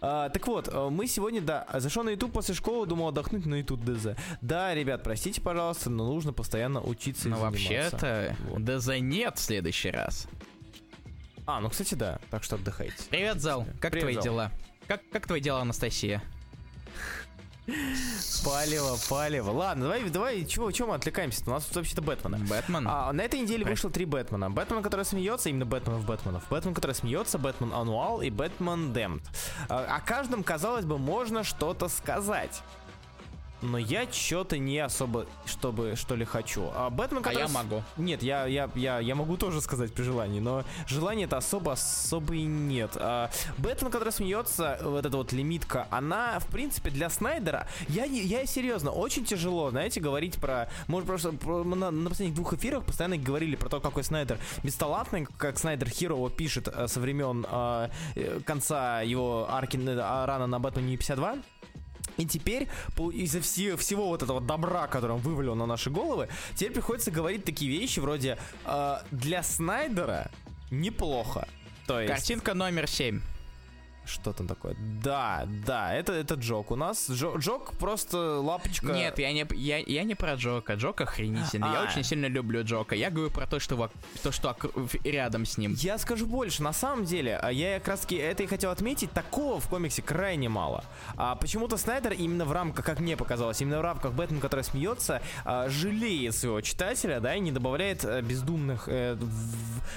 А, 0.00 0.28
так 0.28 0.46
вот, 0.46 0.68
э, 0.68 0.88
мы 0.90 1.06
сегодня, 1.06 1.40
да, 1.40 1.66
зашел 1.74 2.02
на 2.04 2.10
YouTube 2.10 2.32
после 2.32 2.54
школы, 2.54 2.86
думал 2.86 3.08
отдохнуть 3.08 3.46
на 3.46 3.56
YouTube 3.56 3.84
ДЗ. 3.84 4.16
Да, 4.40 4.74
ребят, 4.74 5.02
простите, 5.02 5.40
пожалуйста, 5.40 5.90
но 5.90 6.04
нужно 6.06 6.32
постоянно 6.32 6.80
учиться 6.80 7.28
и 7.28 7.30
Но 7.30 7.38
вообще-то 7.40 8.36
Вот. 8.50 8.64
ДЗ 8.64 8.98
нет 9.00 9.36
в 9.38 9.40
следующий 9.40 9.90
раз. 9.90 10.26
А, 11.46 11.60
ну, 11.60 11.68
кстати, 11.70 11.94
да, 11.94 12.20
так 12.30 12.44
что 12.44 12.56
отдыхайте. 12.56 12.94
Привет, 13.10 13.40
Зал. 13.40 13.66
Как 13.80 13.90
Привет, 13.92 14.04
твои 14.04 14.14
Зал. 14.14 14.22
дела? 14.24 14.52
Как, 14.86 15.00
как 15.10 15.26
твои 15.26 15.40
дела, 15.40 15.60
Анастасия? 15.62 16.22
Палево, 18.44 18.98
палево. 19.08 19.50
Ладно, 19.50 19.84
давай, 19.84 20.08
давай, 20.10 20.44
чего, 20.44 20.70
чего 20.70 20.88
мы 20.88 20.94
отвлекаемся? 20.94 21.42
У 21.46 21.50
нас 21.50 21.64
тут 21.64 21.76
вообще-то 21.76 22.02
Бэтмена. 22.02 22.38
Бэтмен? 22.38 22.86
А, 22.88 23.12
на 23.12 23.22
этой 23.22 23.40
неделе 23.40 23.64
вышло 23.64 23.90
три 23.90 24.04
Бэтмена. 24.04 24.50
Бэтмен, 24.50 24.82
который 24.82 25.04
смеется, 25.04 25.50
именно 25.50 25.66
Бэтменов 25.66 26.04
Бэтменов. 26.06 26.44
Бэтмен, 26.48 26.74
который 26.74 26.92
смеется, 26.92 27.38
Бэтмен 27.38 27.72
Ануал 27.72 28.22
и 28.22 28.30
Бэтмен 28.30 28.92
Демпт. 28.92 29.24
А, 29.68 29.96
о 29.96 30.00
каждом, 30.00 30.42
казалось 30.42 30.84
бы, 30.84 30.98
можно 30.98 31.44
что-то 31.44 31.88
сказать. 31.88 32.62
Но 33.62 33.78
я 33.78 34.10
что-то 34.10 34.58
не 34.58 34.78
особо, 34.78 35.26
чтобы 35.44 35.94
что 35.96 36.14
ли 36.14 36.24
хочу. 36.24 36.70
А 36.74 36.88
Бэтмен, 36.90 37.20
А 37.20 37.24
который... 37.24 37.42
я 37.42 37.48
могу. 37.48 37.82
Нет, 37.96 38.22
я, 38.22 38.46
я, 38.46 38.70
я, 38.74 39.00
я 39.00 39.14
могу 39.14 39.36
тоже 39.36 39.60
сказать 39.60 39.92
при 39.92 40.02
желании, 40.02 40.40
но 40.40 40.64
желания 40.86 41.24
это 41.24 41.36
особо, 41.36 41.72
особо 41.72 42.34
и 42.34 42.42
нет. 42.42 42.92
А, 42.96 43.30
Бэтмен, 43.58 43.90
который 43.90 44.12
смеется, 44.12 44.78
вот 44.82 45.04
эта 45.04 45.16
вот 45.16 45.32
лимитка, 45.32 45.86
она, 45.90 46.38
в 46.38 46.46
принципе, 46.46 46.90
для 46.90 47.10
Снайдера, 47.10 47.66
я, 47.88 48.04
я 48.04 48.46
серьезно, 48.46 48.90
очень 48.90 49.24
тяжело, 49.24 49.70
знаете, 49.70 50.00
говорить 50.00 50.36
про, 50.36 50.70
может, 50.86 51.06
просто 51.06 51.32
про- 51.32 51.64
на, 51.64 51.90
на 51.90 52.08
последних 52.10 52.34
двух 52.34 52.54
эфирах 52.54 52.84
постоянно 52.84 53.18
говорили 53.18 53.56
про 53.56 53.68
то, 53.68 53.80
какой 53.80 54.04
Снайдер 54.04 54.38
бесталантный, 54.62 55.26
как 55.36 55.58
Снайдер 55.58 55.88
Хиро 55.88 56.28
пишет 56.30 56.68
э, 56.68 56.88
со 56.88 57.00
времен 57.00 57.46
э, 57.50 57.88
э, 58.14 58.40
конца 58.46 59.02
его 59.02 59.46
арки 59.50 59.76
э, 59.76 60.24
рана 60.24 60.46
на 60.46 60.58
Бэтмене 60.58 60.96
52. 60.96 61.36
И 62.16 62.26
теперь, 62.26 62.68
из-за 63.12 63.40
все- 63.40 63.76
всего 63.76 64.08
вот 64.08 64.22
этого 64.22 64.40
добра, 64.40 64.86
который 64.86 65.12
он 65.12 65.20
вывалил 65.20 65.54
на 65.54 65.66
наши 65.66 65.90
головы, 65.90 66.28
теперь 66.54 66.72
приходится 66.72 67.10
говорить 67.10 67.44
такие 67.44 67.70
вещи 67.70 68.00
вроде 68.00 68.38
э, 68.64 68.96
для 69.10 69.42
Снайдера 69.42 70.30
неплохо. 70.70 71.48
То 71.86 72.00
есть, 72.00 72.12
Картинка 72.12 72.54
номер 72.54 72.86
7. 72.86 73.20
Что 74.04 74.32
там 74.32 74.46
такое? 74.48 74.76
Да, 75.02 75.46
да, 75.66 75.94
это, 75.94 76.12
это 76.12 76.34
Джок. 76.34 76.70
У 76.70 76.76
нас 76.76 77.08
Джо- 77.10 77.38
Джок 77.38 77.74
просто 77.78 78.40
лапочка. 78.40 78.88
Нет, 78.92 79.18
я 79.18 79.32
не, 79.32 79.46
я, 79.54 79.78
я 79.78 80.02
не 80.04 80.14
про 80.14 80.34
Джока. 80.34 80.74
Джок 80.74 81.00
охренительный. 81.00 81.68
Я 81.68 81.80
А. 81.82 81.84
очень 81.84 82.02
сильно 82.02 82.26
люблю 82.26 82.64
Джока. 82.64 82.94
Я 82.94 83.10
говорю 83.10 83.30
про 83.30 83.46
то, 83.46 83.60
что, 83.60 83.76
во- 83.76 83.90
то, 84.22 84.32
что 84.32 84.56
рядом 85.04 85.44
с 85.46 85.58
ним. 85.58 85.74
Я 85.78 85.98
скажу 85.98 86.26
больше, 86.26 86.62
на 86.62 86.72
самом 86.72 87.04
деле, 87.04 87.36
а, 87.36 87.50
я 87.52 87.78
как 87.78 87.88
раз 87.88 88.00
таки 88.00 88.16
это 88.16 88.42
и 88.42 88.46
хотел 88.46 88.70
отметить, 88.70 89.12
такого 89.12 89.60
в 89.60 89.68
комиксе 89.68 90.02
крайне 90.02 90.48
мало. 90.48 90.84
А 91.16 91.36
почему-то 91.36 91.76
Снайдер 91.76 92.12
именно 92.12 92.44
в 92.44 92.52
рамках, 92.52 92.84
как 92.84 92.98
мне 93.00 93.16
показалось, 93.16 93.60
именно 93.60 93.78
в 93.78 93.82
рамках 93.82 94.12
Бэтмен, 94.12 94.40
который 94.40 94.64
смеется, 94.64 95.22
а, 95.44 95.68
жалеет 95.68 96.34
своего 96.34 96.60
читателя, 96.60 97.20
да, 97.20 97.34
и 97.36 97.40
не 97.40 97.52
добавляет 97.52 98.04
э, 98.04 98.22
бездумных, 98.22 98.84
э, 98.88 99.14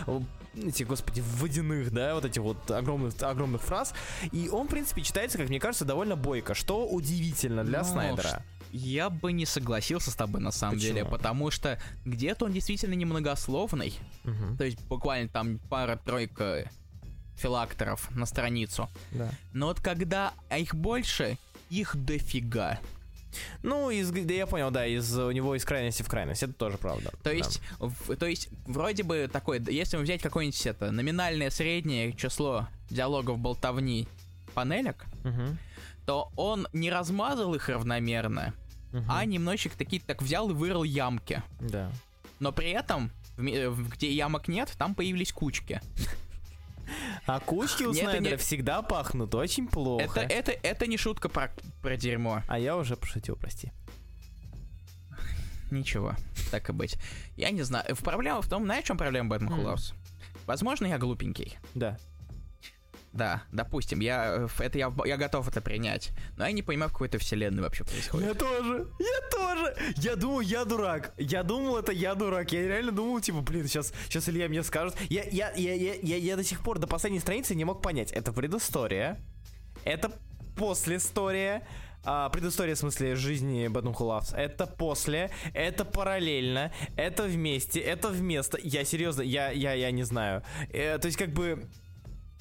в- 0.08 0.24
эти, 0.56 0.84
господи, 0.84 1.22
водяных, 1.38 1.92
да, 1.92 2.16
вот 2.16 2.26
этих 2.26 2.42
вот 2.42 2.70
огромных, 2.72 3.22
огромных 3.22 3.62
фраз. 3.62 3.94
И 4.32 4.50
он, 4.50 4.68
в 4.68 4.70
принципе, 4.70 5.02
читается, 5.02 5.38
как 5.38 5.50
мне 5.50 5.60
кажется, 5.60 5.86
довольно 5.86 6.16
бойко, 6.16 6.54
что 6.54 6.88
удивительно 6.88 7.64
для 7.64 7.80
Ну, 7.80 7.86
Снайдера. 7.86 8.44
Я 8.72 9.10
бы 9.12 9.34
не 9.34 9.46
согласился 9.46 10.10
с 10.10 10.16
тобой 10.16 10.42
на 10.42 10.52
самом 10.52 10.76
Почему? 10.76 10.94
деле, 10.94 11.06
потому 11.06 11.52
что 11.52 11.80
где-то 12.06 12.46
он 12.46 12.54
действительно 12.54 12.96
немногословный. 12.96 13.94
Мгм. 14.24 14.58
То 14.58 14.64
есть 14.66 14.82
буквально 14.86 15.30
там 15.30 15.60
пара-тройка 15.70 16.70
филакторов 17.36 18.10
на 18.12 18.26
страницу. 18.26 18.90
Да. 19.12 19.30
Но 19.54 19.68
вот 19.68 19.80
когда 19.80 20.34
их 20.56 20.74
больше, 20.76 21.38
их 21.70 21.96
дофига. 21.96 22.80
Ну, 23.62 23.90
из, 23.90 24.12
да 24.12 24.34
я 24.34 24.46
понял, 24.48 24.72
да, 24.72 24.86
из 24.86 25.18
у 25.18 25.32
него 25.32 25.56
из 25.56 25.66
крайности 25.66 26.04
в 26.04 26.08
крайность, 26.08 26.44
это 26.44 26.54
тоже 26.54 26.78
правда. 26.78 27.10
То 27.24 27.26
да. 27.26 27.32
есть, 27.32 27.62
в- 27.80 28.16
то 28.16 28.26
есть, 28.26 28.50
вроде 28.66 29.04
бы 29.04 29.30
такой, 29.32 29.60
д- 29.60 29.72
если 29.74 29.98
взять 29.98 30.22
какое-нибудь 30.22 30.66
это 30.66 30.92
номинальное 30.92 31.50
среднее 31.50 32.14
число 32.14 32.68
диалогов 32.90 33.40
болтовни 33.40 34.08
панелек, 34.54 35.06
Мгм. 35.24 35.58
то 36.06 36.32
он 36.36 36.68
не 36.74 36.92
размазал 36.92 37.54
их 37.56 37.70
равномерно, 37.70 38.54
Мгм. 38.92 39.06
а 39.10 39.26
немножечко 39.26 39.78
такие 39.78 40.02
так 40.06 40.22
взял 40.22 40.50
и 40.50 40.54
вырыл 40.54 40.84
ямки. 40.84 41.42
Да. 41.60 41.92
Но 42.40 42.52
при 42.52 42.70
этом, 42.72 43.10
в- 43.38 43.90
где 43.90 44.12
ямок 44.12 44.48
нет, 44.48 44.72
там 44.78 44.94
появились 44.96 45.32
кучки. 45.32 45.82
А 47.26 47.40
кучки 47.40 47.84
у 47.84 47.94
Снайдера 47.94 48.38
всегда 48.38 48.82
пахнут 48.82 49.34
очень 49.36 49.68
плохо. 49.68 50.04
Это, 50.04 50.22
это, 50.22 50.52
это 50.52 50.88
не 50.88 50.98
шутка 50.98 51.30
про, 51.30 51.52
про 51.82 51.96
дерьмо. 51.96 52.44
А 52.48 52.60
я 52.60 52.76
уже 52.76 52.98
пошутил, 52.98 53.36
прости. 53.36 53.72
Ничего, 55.72 56.16
так 56.52 56.70
и 56.70 56.74
быть. 56.74 56.98
Я 57.36 57.50
не 57.50 57.64
знаю. 57.64 57.96
Проблема 58.04 58.42
в 58.42 58.48
том, 58.48 58.66
знаешь, 58.66 58.84
в 58.84 58.88
чем 58.88 58.98
проблема 58.98 59.30
Бэтмен 59.30 59.54
Мгм. 59.54 59.66
Лоус? 59.66 59.94
Возможно, 60.46 60.86
я 60.86 60.98
глупенький. 60.98 61.58
Да. 61.74 61.98
Да, 63.14 63.44
допустим, 63.52 64.00
я, 64.00 64.48
э, 64.58 64.64
это, 64.64 64.80
я, 64.80 64.92
я 65.06 65.18
готов 65.18 65.48
это 65.48 65.62
принять. 65.62 66.12
Но 66.36 66.46
я 66.48 66.52
не 66.52 66.64
понимаю, 66.64 66.90
в 66.90 66.94
какой 66.94 67.10
то 67.10 67.20
вселенной 67.20 67.62
вообще 67.62 67.84
происходит. 67.84 68.40
тоже, 68.40 68.88
я 69.00 69.30
тоже. 69.30 69.76
Я 69.98 70.16
думал, 70.16 70.40
я 70.42 70.66
дурак. 70.66 71.14
Я 71.18 71.44
думал, 71.44 71.78
это 71.78 71.92
я 71.92 72.16
дурак. 72.16 72.52
Я 72.52 72.68
реально 72.68 72.92
думал, 72.92 73.20
типа, 73.22 73.42
блин, 73.42 73.68
сейчас, 73.68 73.94
сейчас 74.06 74.28
Илья 74.30 74.50
мне 74.50 74.64
скажет. 74.64 74.96
Я, 75.10 75.24
я, 75.26 75.52
я, 75.56 75.76
я, 75.76 75.94
я, 75.94 76.18
я 76.18 76.36
до 76.36 76.44
сих 76.44 76.62
пор 76.62 76.80
до 76.80 76.88
последней 76.88 77.20
страницы 77.20 77.54
не 77.54 77.66
мог 77.66 77.84
понять, 77.84 78.12
это 78.12 78.34
предыстория, 78.34 79.20
это 79.86 80.12
послеистория, 80.56 81.68
а, 82.04 82.30
предыстория 82.30 82.74
в 82.74 82.80
смысле 82.80 83.16
жизни 83.16 83.68
Бэтмен. 83.68 83.94
Это 84.34 84.66
после, 84.66 85.30
это 85.54 85.86
параллельно, 85.86 86.74
это 86.98 87.24
вместе, 87.24 87.80
это 87.80 88.10
вместо. 88.10 88.58
Я 88.62 88.84
серьезно, 88.86 89.22
я, 89.22 89.52
я, 89.52 89.74
я 89.74 89.92
не 89.92 90.04
знаю. 90.04 90.44
Э, 90.70 90.98
то 90.98 91.06
есть 91.06 91.18
как 91.18 91.30
бы 91.30 91.70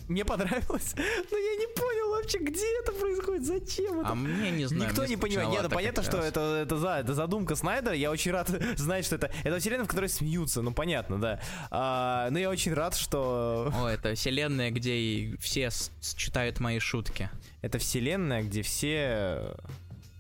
мне 0.09 0.25
понравилось, 0.25 0.95
но 0.97 1.39
я 1.39 1.57
не 1.57 1.67
понял 1.75 2.11
вообще, 2.11 2.39
где 2.39 2.81
это 2.81 2.93
происходит, 2.93 3.45
зачем 3.45 4.01
это 4.01 4.09
А 4.11 4.15
мне 4.15 4.51
не 4.51 4.67
знаю. 4.67 4.91
Никто 4.91 5.07
не 5.07 5.17
понимает. 5.17 5.51
Нет, 5.51 5.63
ну 5.63 5.71
понятно, 5.71 6.03
что 6.03 6.19
это, 6.19 6.41
это, 6.63 6.77
за, 6.77 6.89
это 7.01 7.15
задумка 7.15 7.55
Снайдера. 7.55 7.95
Я 7.95 8.11
очень 8.11 8.33
рад 8.33 8.49
знать, 8.77 9.05
что 9.05 9.17
это... 9.17 9.31
Это 9.45 9.59
вселенная, 9.59 9.85
в 9.85 9.89
которой 9.89 10.09
смеются. 10.09 10.63
Ну, 10.63 10.73
понятно, 10.73 11.21
да. 11.21 11.41
А, 11.71 12.29
но 12.31 12.39
я 12.39 12.51
очень 12.51 12.73
рад, 12.75 12.95
что 12.95 13.73
О, 13.75 13.89
это 13.89 14.15
вселенная, 14.15 14.71
где 14.71 14.95
и 14.95 15.37
все 15.39 15.71
читают 16.17 16.61
мои 16.61 16.79
шутки. 16.79 17.31
это 17.61 17.79
вселенная, 17.79 18.43
где 18.43 18.63
все... 18.63 19.55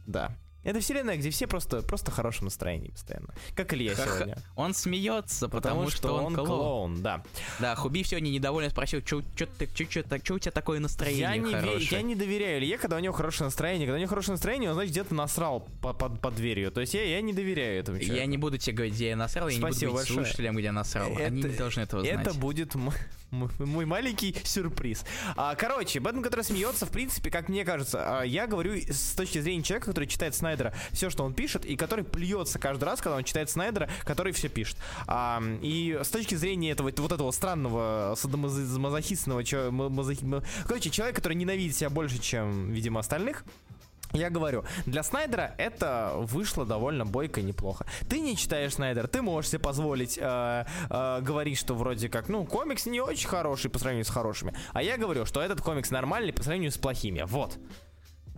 Да. 0.06 0.36
Это 0.64 0.80
вселенная, 0.80 1.16
где 1.16 1.30
все 1.30 1.46
просто, 1.46 1.82
просто 1.82 2.10
в 2.10 2.14
хорошем 2.14 2.44
настроении 2.46 2.90
постоянно. 2.90 3.34
Как 3.54 3.72
Илья 3.74 3.94
Ха-ха. 3.94 4.14
сегодня. 4.16 4.36
Он 4.56 4.74
смеется, 4.74 5.48
потому, 5.48 5.86
Потому, 5.86 5.90
что, 5.90 6.14
он 6.24 6.34
клоун. 6.34 6.46
клоун, 6.48 7.02
да. 7.02 7.22
Да, 7.58 7.74
Хубив 7.74 8.06
сегодня 8.06 8.30
недовольно 8.30 8.70
спросил, 8.70 9.00
что 9.02 9.16
у 9.18 9.22
тебя 10.38 10.52
такое 10.52 10.78
настроение 10.80 11.22
Я 11.22 11.36
не, 11.36 11.52
ве- 11.52 11.88
я 11.90 12.02
не 12.02 12.14
доверяю 12.14 12.58
Илье, 12.60 12.78
когда 12.78 12.96
у 12.96 13.00
него 13.00 13.12
хорошее 13.12 13.46
настроение. 13.46 13.86
Когда 13.86 13.96
у 13.96 14.00
него 14.00 14.08
хорошее 14.08 14.34
настроение, 14.34 14.70
он, 14.70 14.74
значит, 14.74 14.92
где-то 14.92 15.14
насрал 15.14 15.66
по- 15.80 15.92
под, 15.92 16.20
под 16.20 16.34
дверью. 16.36 16.70
То 16.70 16.80
есть 16.80 16.94
я, 16.94 17.02
я 17.04 17.20
не 17.20 17.32
доверяю 17.32 17.80
этому 17.80 17.98
человеку. 17.98 18.16
Я 18.18 18.26
не 18.26 18.36
буду 18.38 18.58
тебе 18.58 18.76
говорить, 18.76 18.94
где 18.94 19.08
я 19.10 19.16
насрал, 19.16 19.48
я 19.48 19.54
не 19.56 19.60
буду 19.60 19.72
Спасибо 19.72 19.92
большое. 19.94 20.18
слушателям, 20.24 20.54
где 20.56 20.64
я 20.66 20.72
насрал. 20.72 21.08
Они 21.16 21.40
Это- 21.40 21.48
не 21.48 21.56
должны 21.56 21.80
этого 21.82 22.02
знать. 22.02 22.20
Это 22.26 22.34
будет 22.34 22.74
м- 22.76 22.92
м- 23.32 23.50
мой 23.58 23.84
маленький 23.84 24.36
сюрприз. 24.44 25.04
А, 25.36 25.54
короче, 25.54 26.00
Бэтмен, 26.00 26.22
который 26.22 26.44
смеется, 26.44 26.86
в 26.86 26.90
принципе, 26.90 27.30
как 27.30 27.48
мне 27.48 27.64
кажется, 27.64 28.20
а, 28.20 28.22
я 28.22 28.46
говорю 28.46 28.74
с 28.74 29.14
точки 29.14 29.40
зрения 29.40 29.62
человека, 29.62 29.86
который 29.86 30.06
читает 30.06 30.34
Снайдера 30.52 30.74
все, 30.92 31.10
что 31.10 31.24
он 31.24 31.32
пишет, 31.32 31.64
и 31.64 31.76
который 31.76 32.04
плюется 32.04 32.58
каждый 32.58 32.84
раз, 32.84 33.00
когда 33.00 33.16
он 33.16 33.24
читает 33.24 33.48
Снайдера, 33.48 33.88
который 34.04 34.32
все 34.32 34.48
пишет. 34.48 34.76
А, 35.06 35.42
и 35.62 35.98
с 36.02 36.08
точки 36.08 36.34
зрения 36.34 36.70
этого 36.72 36.92
вот 36.96 37.12
этого 37.12 37.30
странного 37.30 38.14
садомазохистного, 38.16 39.42
короче, 40.66 40.90
человека, 40.90 41.16
который 41.16 41.34
ненавидит 41.34 41.76
себя 41.76 41.90
больше, 41.90 42.18
чем, 42.18 42.70
видимо, 42.70 43.00
остальных. 43.00 43.44
Я 44.12 44.28
говорю, 44.28 44.64
для 44.84 45.02
Снайдера 45.02 45.54
это 45.56 46.12
вышло 46.16 46.66
довольно 46.66 47.06
бойко 47.06 47.40
и 47.40 47.42
неплохо. 47.42 47.86
Ты 48.10 48.20
не 48.20 48.36
читаешь 48.36 48.74
Снайдер, 48.74 49.08
ты 49.08 49.22
можешь 49.22 49.50
себе 49.50 49.60
позволить 49.60 50.18
э, 50.20 50.66
э, 50.90 51.20
говорить, 51.22 51.56
что 51.56 51.74
вроде 51.74 52.10
как, 52.10 52.28
ну, 52.28 52.44
комикс 52.44 52.84
не 52.84 53.00
очень 53.00 53.26
хороший 53.26 53.70
по 53.70 53.78
сравнению 53.78 54.04
с 54.04 54.10
хорошими. 54.10 54.54
А 54.74 54.82
я 54.82 54.98
говорю, 54.98 55.24
что 55.24 55.40
этот 55.40 55.62
комикс 55.62 55.90
нормальный 55.90 56.34
по 56.34 56.42
сравнению 56.42 56.72
с 56.72 56.76
плохими. 56.76 57.22
Вот. 57.22 57.58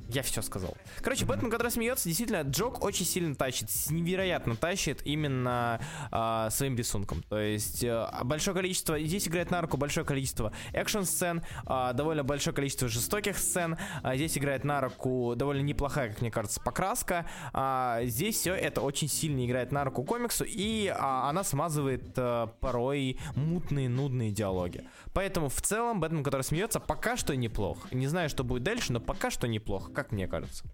Я 0.08 0.22
все 0.22 0.42
сказал. 0.42 0.76
Короче, 1.00 1.24
Бэтмен, 1.24 1.50
который 1.50 1.70
смеется, 1.70 2.08
действительно, 2.08 2.42
Джок 2.42 2.82
очень 2.84 3.06
сильно 3.06 3.34
тащит, 3.34 3.68
невероятно 3.90 4.56
тащит 4.56 5.00
именно 5.04 5.80
а, 6.10 6.50
своим 6.50 6.76
рисунком. 6.76 7.22
То 7.22 7.38
есть 7.38 7.82
э, 7.82 8.06
большое 8.22 8.54
количество, 8.54 9.00
здесь 9.00 9.26
играет 9.28 9.50
на 9.50 9.60
руку 9.60 9.76
большое 9.76 10.06
количество 10.06 10.52
экшн-сцен, 10.72 11.42
а, 11.66 11.92
довольно 11.92 12.22
большое 12.24 12.54
количество 12.54 12.88
жестоких 12.88 13.38
сцен. 13.38 13.76
А, 14.02 14.16
здесь 14.16 14.36
играет 14.36 14.64
на 14.64 14.80
руку 14.80 15.34
довольно 15.36 15.62
неплохая, 15.62 16.10
как 16.10 16.20
мне 16.20 16.30
кажется, 16.30 16.60
покраска. 16.60 17.26
А, 17.52 18.00
здесь 18.04 18.36
все 18.36 18.54
это 18.54 18.80
очень 18.80 19.08
сильно 19.08 19.44
играет 19.44 19.72
на 19.72 19.84
руку 19.84 20.04
комиксу, 20.04 20.44
и 20.46 20.88
а, 20.88 21.28
она 21.28 21.44
смазывает 21.44 22.12
э, 22.16 22.48
порой 22.60 23.18
мутные, 23.34 23.88
нудные 23.88 24.30
диалоги. 24.30 24.86
Поэтому 25.12 25.48
в 25.48 25.60
целом 25.62 26.00
Бэтмен, 26.00 26.24
который 26.24 26.42
смеется, 26.42 26.80
пока 26.80 27.16
что 27.16 27.36
неплох. 27.36 27.90
Не 27.92 28.06
знаю, 28.06 28.28
что 28.28 28.44
будет 28.44 28.62
дальше, 28.62 28.92
но 28.92 29.00
пока 29.00 29.30
что 29.30 29.46
неплохо, 29.46 29.92
как 29.94 30.12
мне 30.12 30.26
кажется. 30.28 30.64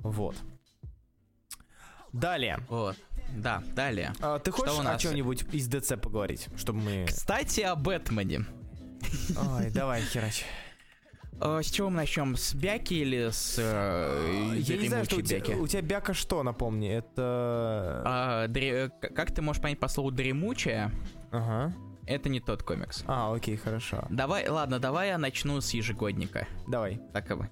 Вот. 0.00 0.36
Далее. 2.12 2.58
Вот. 2.68 2.96
Да, 3.36 3.62
далее. 3.74 4.12
А, 4.20 4.38
ты 4.38 4.50
хочешь 4.50 4.74
у 4.74 4.80
о 4.80 4.82
нас? 4.82 5.00
чем-нибудь 5.00 5.44
из 5.54 5.66
ДЦ 5.68 5.94
поговорить, 6.00 6.48
чтобы 6.56 6.80
мы... 6.80 7.06
Кстати, 7.06 7.60
о 7.62 7.74
Бэтмене. 7.74 8.44
Ой, 9.36 9.70
давай, 9.70 10.02
херач. 10.02 10.44
Э, 11.40 11.60
С 11.62 11.70
чего 11.70 11.88
мы 11.88 11.96
начнем? 11.96 12.36
С 12.36 12.54
Бяки 12.54 12.94
или 12.94 13.30
с 13.30 13.56
э, 13.58 14.54
Я 14.58 14.76
не 14.76 14.88
знаю, 14.88 15.06
что 15.06 15.16
у 15.16 15.22
тебя, 15.22 15.56
у 15.56 15.66
тебя 15.66 15.80
бяка 15.80 16.12
что, 16.12 16.42
напомни, 16.42 16.90
это... 16.90 18.02
А, 18.04 18.46
дре- 18.48 18.90
к- 18.90 19.08
Как 19.14 19.34
ты 19.34 19.40
можешь 19.40 19.62
понять 19.62 19.80
по 19.80 19.88
слову 19.88 20.10
дремучая? 20.10 20.92
Ага. 21.30 21.72
Это 22.06 22.28
не 22.28 22.40
тот 22.40 22.62
комикс. 22.62 23.04
А, 23.06 23.32
окей, 23.34 23.56
хорошо. 23.56 24.04
Давай, 24.10 24.46
ладно, 24.48 24.78
давай 24.78 25.08
я 25.08 25.18
начну 25.18 25.60
с 25.60 25.70
ежегодника. 25.70 26.46
Давай. 26.68 27.00
Так 27.14 27.30
и 27.30 27.34
вы. 27.34 27.48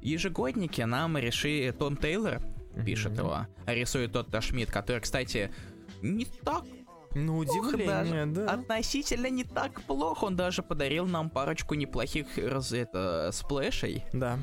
Ежегодники 0.00 0.80
нам 0.82 1.16
решили 1.18 1.70
Том 1.70 1.96
Тейлор 1.96 2.40
пишет 2.86 3.12
Мгм. 3.12 3.20
его, 3.20 3.46
рисует 3.66 4.12
Отто 4.12 4.28
Шмидт, 4.42 4.70
который, 4.70 5.00
кстати, 5.00 5.52
не 6.02 6.24
так 6.24 6.64
Ну, 7.14 7.38
удивление, 7.38 8.26
даже. 8.26 8.26
да. 8.46 8.52
Относительно 8.52 9.26
не 9.28 9.44
так 9.44 9.82
плохо. 9.82 10.24
Он 10.24 10.36
даже 10.36 10.62
подарил 10.62 11.06
нам 11.06 11.28
парочку 11.30 11.74
неплохих 11.74 12.26
раз, 12.38 12.72
это, 12.72 13.30
splash'ей. 13.32 14.04
Да. 14.12 14.38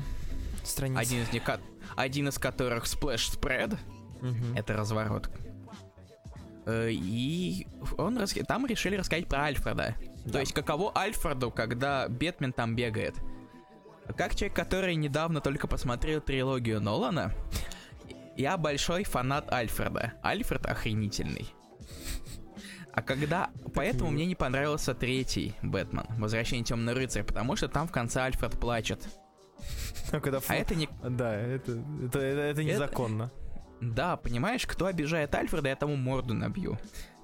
Страница. 0.62 1.00
Один 1.00 1.22
из 1.22 1.32
них, 1.32 1.42
один 1.96 2.28
из 2.28 2.38
которых 2.38 2.86
splash 2.86 3.30
spread. 3.30 3.70
Мгм. 4.20 4.54
Это 4.54 4.74
разворот. 4.74 5.30
Э, 6.66 6.90
И 6.92 7.66
он 7.96 8.18
рас- 8.18 8.34
там 8.46 8.66
решили 8.66 8.96
рассказать 8.96 9.26
про 9.26 9.44
Альфреда. 9.44 9.94
То 10.30 10.38
есть 10.38 10.52
каково 10.52 10.92
Альфреду, 10.96 11.50
когда 11.50 12.06
Бэтмен 12.08 12.52
там 12.52 12.76
бегает. 12.76 13.14
Как 14.16 14.34
человек, 14.34 14.54
который 14.54 14.94
недавно 14.94 15.40
только 15.40 15.66
посмотрел 15.66 16.20
трилогию 16.20 16.80
Нолана, 16.80 17.32
я 18.36 18.56
большой 18.56 19.04
фанат 19.04 19.52
Альфреда. 19.52 20.14
Альфред 20.22 20.66
охренительный. 20.66 21.52
А 22.92 23.02
когда... 23.02 23.50
Поэтому 23.74 24.10
мне 24.10 24.26
не 24.26 24.34
понравился 24.34 24.94
третий 24.94 25.54
Бэтмен, 25.62 26.06
Возвращение 26.18 26.64
Темный 26.64 26.94
рыцарь, 26.94 27.22
потому 27.22 27.54
что 27.54 27.68
там 27.68 27.86
в 27.86 27.92
конце 27.92 28.22
Альфред 28.22 28.58
плачет. 28.58 29.08
Ну, 30.12 30.20
когда 30.20 30.40
А 30.48 30.54
это 30.54 30.74
не... 30.74 30.88
Да, 31.02 31.34
это, 31.34 31.72
это, 31.72 32.18
это, 32.18 32.40
это 32.40 32.64
незаконно. 32.64 33.30
Да, 33.80 34.16
понимаешь, 34.16 34.66
кто 34.66 34.86
обижает 34.86 35.34
Альфреда, 35.34 35.68
я 35.68 35.76
тому 35.76 35.96
морду 35.96 36.34
набью. 36.34 36.78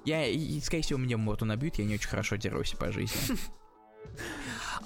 Я, 0.05 0.27
и, 0.27 0.59
скорее 0.61 0.83
всего, 0.83 0.99
мне 0.99 1.17
морду 1.17 1.45
набьют, 1.45 1.75
я 1.75 1.85
не 1.85 1.95
очень 1.95 2.09
хорошо 2.09 2.35
дерусь 2.35 2.73
по 2.73 2.91
жизни. 2.91 3.37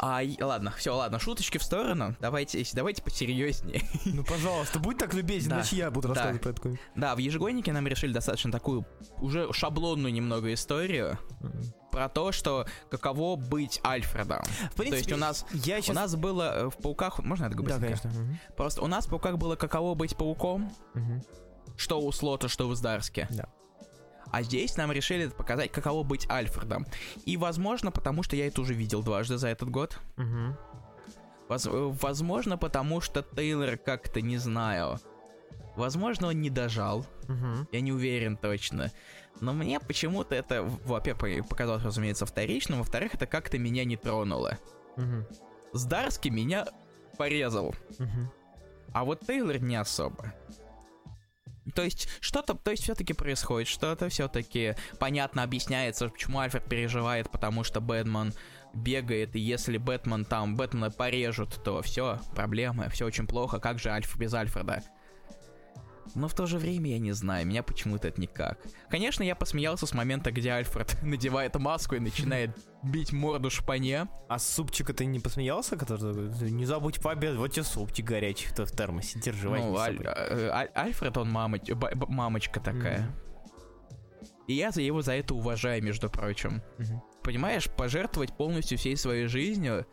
А, 0.02 0.22
ладно, 0.40 0.74
все, 0.78 0.96
ладно, 0.96 1.20
шуточки 1.20 1.58
в 1.58 1.64
сторону. 1.64 2.16
Давайте, 2.22 2.66
давайте 2.74 3.02
посерьезнее. 3.04 3.82
Ну, 4.06 4.24
пожалуйста, 4.24 4.80
будь 4.80 4.98
так 4.98 5.14
любезен, 5.14 5.50
Да. 5.50 5.56
иначе 5.58 5.76
я 5.76 5.92
буду 5.92 6.08
Да. 6.08 6.14
рассказывать 6.14 6.42
про 6.42 6.50
это. 6.52 6.80
Да, 6.96 7.16
в 7.16 7.18
ежегоднике 7.18 7.74
нам 7.74 7.86
решили 7.88 8.14
достаточно 8.14 8.52
такую 8.52 8.86
уже 9.18 9.52
шаблонную 9.52 10.14
немного 10.14 10.54
историю 10.54 11.18
про 11.92 12.08
то, 12.08 12.32
что 12.32 12.66
каково 12.90 13.36
быть 13.36 13.82
Альфредом. 13.86 14.42
В 14.72 14.76
принципе, 14.76 14.90
То 14.90 14.96
есть 14.96 15.12
у 15.12 15.18
нас 15.18 15.46
я 15.52 15.80
у 15.80 15.82
сейчас... 15.82 15.96
нас 15.96 16.16
было 16.16 16.44
э, 16.44 16.70
в 16.70 16.78
пауках, 16.78 17.20
можно 17.20 17.46
это 17.46 17.56
Да, 17.58 17.64
быстренько? 17.64 17.86
конечно. 18.02 18.10
Мгм. 18.12 18.40
Просто 18.56 18.82
у 18.82 18.88
нас 18.88 19.06
в 19.06 19.10
пауках 19.10 19.38
было 19.38 19.56
каково 19.56 19.96
быть 19.96 20.16
пауком, 20.16 20.72
Мгм. 20.94 21.24
что 21.78 22.00
у 22.00 22.12
Слота, 22.12 22.48
что 22.48 22.68
у 22.68 22.76
Здарски. 22.76 23.28
Да. 23.32 23.50
А 24.32 24.42
здесь 24.44 24.78
нам 24.78 24.92
решили 24.92 25.28
показать, 25.28 25.72
каково 25.72 26.04
быть 26.04 26.30
Альфредом. 26.30 26.86
И, 27.26 27.38
возможно, 27.38 27.92
потому 27.92 28.24
что 28.24 28.36
я 28.36 28.48
это 28.48 28.62
уже 28.62 28.74
видел 28.74 29.02
дважды 29.04 29.38
за 29.38 29.48
этот 29.50 29.70
год. 29.70 29.98
Мгм. 30.18 30.56
Воз- 31.48 31.66
э, 31.66 31.70
возможно, 32.02 32.58
потому 32.58 33.02
что 33.02 33.22
Тейлор 33.24 33.78
как-то, 33.78 34.22
не 34.22 34.38
знаю... 34.38 35.00
Возможно, 35.76 36.28
он 36.28 36.42
не 36.42 36.50
дожал. 36.50 37.06
Мгм. 37.30 37.68
Я 37.72 37.80
не 37.80 37.94
уверен 37.94 38.36
точно. 38.36 38.92
Но 39.40 39.54
мне 39.54 39.80
почему-то 39.80 40.36
это, 40.36 40.64
во-первых, 40.64 41.48
показалось, 41.48 41.84
разумеется, 41.84 42.26
вторичным. 42.26 42.80
Во-вторых, 42.80 43.14
это 43.16 43.26
как-то 43.26 43.58
меня 43.58 43.86
не 43.86 43.96
тронуло. 43.96 44.58
Мгм. 44.98 45.26
Здарский 45.72 46.32
меня 46.32 46.68
порезал. 47.18 47.74
Мгм. 47.98 48.30
А 48.92 49.06
вот 49.06 49.22
Тейлор 49.26 49.60
не 49.60 49.78
особо. 49.78 50.34
То 51.76 51.84
есть, 51.84 52.08
что-то, 52.20 52.54
то 52.54 52.72
есть, 52.72 52.84
все-таки 52.84 53.14
происходит, 53.14 53.68
что-то 53.68 54.10
все-таки 54.10 54.76
понятно 55.00 55.44
объясняется, 55.44 56.10
почему 56.10 56.40
Альфред 56.40 56.68
переживает, 56.68 57.30
потому 57.32 57.64
что 57.64 57.82
Бэтмен 57.82 58.34
бегает, 58.74 59.36
и 59.36 59.40
если 59.40 59.78
Бэтмен 59.78 60.26
там, 60.26 60.56
Бэтмена 60.56 60.92
порежут, 60.92 61.64
то 61.64 61.82
все, 61.82 62.20
проблемы, 62.36 62.90
все 62.90 63.06
очень 63.06 63.28
плохо, 63.28 63.60
как 63.60 63.80
же 63.80 63.90
Альф 63.90 64.16
без 64.18 64.34
Альфреда? 64.34 64.84
Но 66.16 66.28
в 66.28 66.34
то 66.34 66.46
же 66.46 66.58
время 66.58 66.92
я 66.92 67.00
не 67.00 67.12
знаю, 67.12 67.46
меня 67.46 67.64
почему-то 67.64 68.08
это 68.08 68.20
никак. 68.20 68.60
Конечно, 68.90 69.24
я 69.24 69.36
посмеялся 69.36 69.86
с 69.86 69.94
момента, 69.94 70.32
где 70.32 70.52
Альфред 70.52 70.98
надевает 71.04 71.56
маску 71.56 71.96
и 71.96 72.00
начинает 72.00 72.52
бить 72.84 73.12
морду 73.14 73.50
шпане. 73.50 74.08
А 74.28 74.40
с 74.40 74.48
супчика 74.50 74.94
ты 74.94 75.06
не 75.06 75.20
посмеялся? 75.20 75.78
Который... 75.78 76.30
Не 76.52 76.66
забудь 76.66 77.02
пообедать, 77.02 77.38
вот 77.38 77.52
тебе 77.54 77.64
супчик 77.64 78.06
горячий 78.06 78.48
в 78.48 78.58
в 78.60 78.72
термосе, 78.76 79.20
держи, 79.20 79.50
Ну, 79.50 79.78
Аль- 79.78 80.02
э, 80.04 80.50
Аль- 80.50 80.72
Альфред, 80.76 81.18
он 81.18 81.30
мамоч- 81.32 81.74
мамочка 82.10 82.60
такая. 82.60 83.10
И 84.48 84.54
я 84.54 84.72
за 84.72 84.82
его 84.82 85.02
за 85.02 85.14
это 85.14 85.36
уважаю, 85.36 85.84
между 85.84 86.10
прочим. 86.10 86.62
Понимаешь, 87.24 87.70
пожертвовать 87.70 88.36
полностью 88.36 88.78
всей 88.78 88.98
своей 88.98 89.28
жизнью 89.28 89.86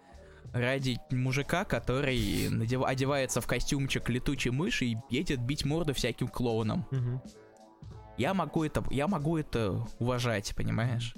ради 0.53 0.99
мужика, 1.11 1.65
который 1.65 2.49
надев- 2.49 2.85
одевается 2.85 3.41
в 3.41 3.47
костюмчик 3.47 4.09
летучей 4.09 4.51
мыши 4.51 4.87
и 4.87 4.97
едет 5.11 5.41
бить 5.41 5.65
морду 5.65 5.95
всяким 5.95 6.29
клоунам. 6.29 6.87
Мгм. 6.91 7.23
Я 8.17 8.33
могу 8.35 8.65
это, 8.65 8.85
я 8.91 9.09
могу 9.09 9.37
это 9.37 9.87
уважать, 9.99 10.55
понимаешь? 10.57 11.15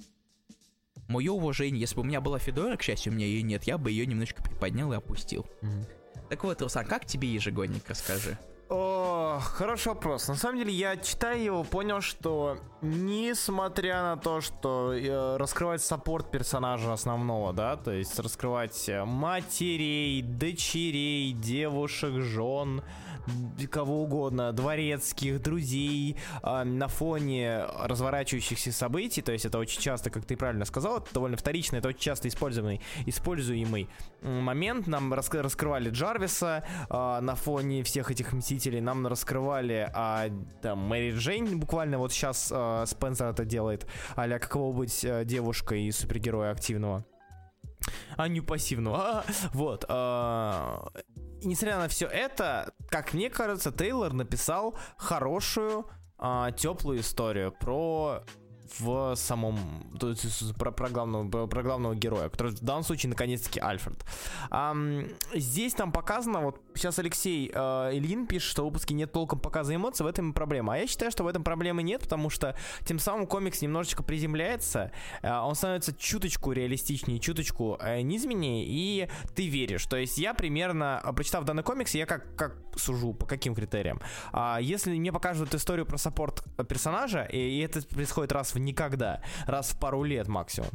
Мое 1.07 1.33
уважение, 1.33 1.81
если 1.81 1.95
бы 1.97 2.03
у 2.03 2.05
меня 2.05 2.20
была 2.20 2.39
Федора, 2.39 2.76
к 2.76 2.83
счастью, 2.83 3.12
у 3.12 3.16
меня 3.16 3.26
ее 3.26 3.43
нет, 3.43 3.64
я 3.64 3.79
бы 3.79 3.91
ее 3.91 4.05
немножко 4.05 4.43
приподнял 4.43 4.93
и 4.93 4.97
опустил. 4.97 5.47
Мгм. 5.62 5.87
Так 6.29 6.45
вот, 6.45 6.61
Руслан, 6.61 6.87
как 6.87 7.07
тебе 7.07 7.33
ежегодник, 7.33 7.89
расскажи? 7.89 8.37
О, 8.71 9.41
хороший 9.41 9.89
вопрос. 9.89 10.29
На 10.29 10.35
самом 10.35 10.59
деле, 10.59 10.73
я 10.73 10.97
читая 10.99 11.39
его, 11.39 11.64
понял, 11.64 12.03
что 12.03 12.59
несмотря 12.83 14.03
на 14.03 14.16
то, 14.19 14.43
что 14.43 14.93
э, 14.93 15.37
раскрывать 15.39 15.81
саппорт 15.81 16.31
персонажа 16.31 16.93
основного, 16.93 17.55
да, 17.55 17.77
то 17.77 17.93
есть 17.93 18.19
раскрывать 18.19 18.89
э, 18.91 19.07
матерей, 19.07 20.21
дочерей, 20.21 21.33
девушек, 21.33 22.21
жен, 22.21 22.83
кого 23.70 24.03
угодно, 24.03 24.53
дворецких, 24.53 25.41
друзей, 25.43 26.16
э, 26.43 26.64
на 26.64 26.89
фоне 26.89 27.64
разворачивающихся 27.83 28.72
событий, 28.72 29.22
то 29.22 29.33
есть 29.33 29.45
это 29.45 29.59
очень 29.59 29.81
часто, 29.81 30.11
как 30.11 30.24
ты 30.24 30.37
правильно 30.37 30.64
сказал, 30.64 30.99
это 30.99 31.14
довольно 31.14 31.37
вторично, 31.37 31.76
это 31.76 31.89
очень 31.89 32.01
часто 32.01 32.29
используемый, 32.29 32.81
используемый 33.07 33.89
момент. 34.22 34.87
Нам 34.87 35.12
раска- 35.12 35.43
раскрывали 35.43 35.91
Джарвиса 35.91 36.64
а, 36.89 37.20
на 37.20 37.35
фоне 37.35 37.83
всех 37.83 38.11
этих 38.11 38.33
мстителей, 38.33 38.81
нам 38.81 39.07
раскрывали 39.07 39.91
а, 39.95 40.29
там, 40.62 40.79
Мэри 40.79 41.16
Джейн, 41.16 41.59
буквально 41.61 41.99
вот 41.99 42.12
сейчас 42.12 42.51
а, 42.53 42.85
Спенсер 42.87 43.26
это 43.26 43.45
делает, 43.45 43.87
а-ля 44.16 44.39
каково 44.39 44.72
быть 44.72 45.05
а, 45.05 45.24
девушкой 45.24 45.85
и 45.85 45.93
супергероя 45.93 46.53
активного. 46.53 47.05
А 48.16 48.29
не 48.29 48.41
пассивного. 48.41 48.99
А, 48.99 49.24
вот. 49.53 49.85
а, 49.89 50.89
несмотря 51.43 51.78
на 51.78 51.89
все 51.89 52.07
это, 52.07 52.72
как 52.89 53.14
мне 53.14 53.30
кажется, 53.30 53.72
Тейлор 53.72 54.12
написал 54.12 54.76
хорошую, 54.97 55.86
а, 56.18 56.51
теплую 56.53 57.01
историю 57.01 57.53
про 57.53 58.24
в 58.79 59.14
самом 59.16 59.59
то 59.99 60.11
есть 60.11 60.55
про, 60.57 60.71
про, 60.71 60.89
главного, 60.89 61.47
про, 61.47 61.62
главного 61.62 61.95
героя, 61.95 62.29
который 62.29 62.53
в 62.53 62.61
данном 62.61 62.85
случае 62.85 63.11
наконец-таки 63.11 63.61
Альфред. 63.61 64.05
А, 64.51 64.75
здесь 65.35 65.75
там 65.75 65.93
показано, 65.93 66.41
вот 66.41 66.61
сейчас 66.75 66.99
Алексей 66.99 67.51
э, 67.53 67.91
Ильин 67.93 68.27
пишет, 68.27 68.51
что 68.51 68.62
в 68.62 68.66
выпуске 68.66 68.95
нет 68.95 69.12
толком 69.12 69.41
показа 69.41 69.75
эмоций, 69.75 70.05
в 70.05 70.09
этом 70.09 70.31
и 70.31 70.33
проблема. 70.33 70.75
А 70.75 70.77
я 70.77 70.87
считаю, 70.87 71.11
что 71.11 71.25
в 71.25 71.27
этом 71.27 71.45
проблемы 71.45 71.83
нет, 71.83 72.03
потому 72.03 72.31
что 72.31 72.57
тем 72.85 72.99
самым 72.99 73.27
комикс 73.27 73.62
немножечко 73.62 74.03
приземляется, 74.03 74.93
э, 75.23 75.33
он 75.33 75.55
становится 75.55 75.95
чуточку 75.95 76.53
реалистичнее, 76.53 77.19
чуточку 77.19 77.79
э, 77.81 78.01
низменнее, 78.03 78.64
и 78.66 79.09
ты 79.35 79.49
веришь. 79.49 79.87
То 79.87 79.97
есть 79.97 80.19
я 80.19 80.35
примерно, 80.35 81.03
прочитав 81.14 81.45
данный 81.45 81.62
комикс, 81.62 81.95
я 81.95 82.07
как, 82.07 82.35
как 82.37 82.57
сужу, 82.77 83.12
по 83.12 83.27
каким 83.27 83.55
критериям. 83.55 84.01
А, 84.33 84.59
если 84.61 84.97
мне 84.97 85.12
покажут 85.12 85.55
историю 85.55 85.87
про 85.87 85.99
саппорт 85.99 86.45
персонажа, 86.69 87.23
и, 87.23 87.39
и 87.39 87.61
это 87.61 87.83
происходит 87.83 88.33
раз 88.33 88.55
в 88.55 88.58
никогда, 88.59 89.21
раз 89.47 89.71
в 89.71 89.79
пару 89.79 90.03
лет 90.03 90.29
максимум, 90.29 90.71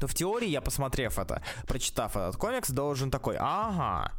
то 0.00 0.06
в 0.06 0.14
теории 0.14 0.48
я, 0.48 0.60
посмотрев 0.60 1.18
это, 1.18 1.42
прочитав 1.66 2.16
этот 2.16 2.36
комикс, 2.36 2.70
должен 2.70 3.10
такой, 3.10 3.36
ага, 3.38 4.12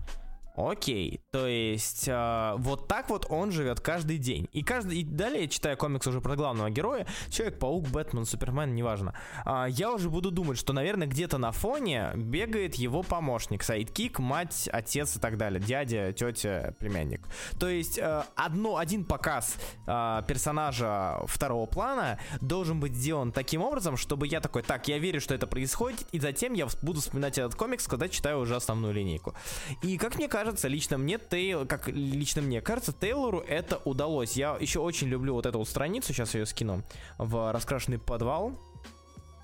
окей, 0.55 1.21
то 1.31 1.47
есть 1.47 2.07
э, 2.07 2.53
вот 2.57 2.87
так 2.87 3.09
вот 3.09 3.25
он 3.29 3.51
живет 3.51 3.81
каждый 3.81 4.17
день. 4.17 4.47
И 4.53 4.63
каждый 4.63 4.99
и 4.99 5.03
далее, 5.03 5.49
читая 5.49 5.75
комикс 5.75 6.07
уже 6.07 6.21
про 6.21 6.37
главного 6.37 6.69
героя, 6.69 7.05
Человек-паук, 7.29 7.89
Бэтмен, 7.89 8.25
Супермен, 8.25 8.73
неважно, 8.73 9.13
э, 9.45 9.65
я 9.69 9.91
уже 9.91 10.09
буду 10.09 10.31
думать, 10.31 10.57
что, 10.57 10.71
наверное, 10.71 11.07
где-то 11.07 11.37
на 11.37 11.51
фоне 11.51 12.11
бегает 12.15 12.75
его 12.75 13.03
помощник, 13.03 13.63
сайдкик, 13.63 14.19
мать, 14.19 14.69
отец 14.71 15.17
и 15.17 15.19
так 15.19 15.37
далее, 15.37 15.59
дядя, 15.59 16.13
тетя, 16.13 16.73
племянник. 16.79 17.27
То 17.59 17.67
есть 17.67 17.97
э, 17.97 18.23
одно, 18.35 18.77
один 18.77 19.03
показ 19.03 19.57
э, 19.85 20.21
персонажа 20.25 21.19
второго 21.25 21.65
плана 21.65 22.17
должен 22.39 22.79
быть 22.79 22.95
сделан 22.95 23.33
таким 23.33 23.61
образом, 23.61 23.97
чтобы 23.97 24.27
я 24.27 24.39
такой, 24.39 24.63
так, 24.63 24.87
я 24.87 24.99
верю, 24.99 25.19
что 25.19 25.35
это 25.35 25.47
происходит, 25.47 26.07
и 26.13 26.19
затем 26.19 26.53
я 26.53 26.67
буду 26.81 27.01
вспоминать 27.01 27.37
этот 27.37 27.55
комикс, 27.55 27.87
когда 27.87 28.07
читаю 28.07 28.39
уже 28.39 28.55
основную 28.55 28.93
линейку. 28.93 29.35
И 29.81 29.97
как 29.97 30.15
мне 30.15 30.29
кажется, 30.29 30.44
кажется, 30.45 30.67
лично 30.67 30.97
мне 30.97 31.17
Тейл, 31.17 31.65
как 31.65 31.87
лично 31.87 32.41
мне 32.41 32.61
кажется, 32.61 32.93
Тейлору 32.93 33.39
это 33.39 33.77
удалось. 33.77 34.33
Я 34.37 34.57
еще 34.59 34.79
очень 34.79 35.07
люблю 35.07 35.33
вот 35.33 35.45
эту 35.45 35.57
вот 35.57 35.67
страницу, 35.67 36.13
сейчас 36.13 36.35
ее 36.35 36.45
скину, 36.45 36.83
в 37.17 37.51
раскрашенный 37.51 37.97
подвал. 37.97 38.59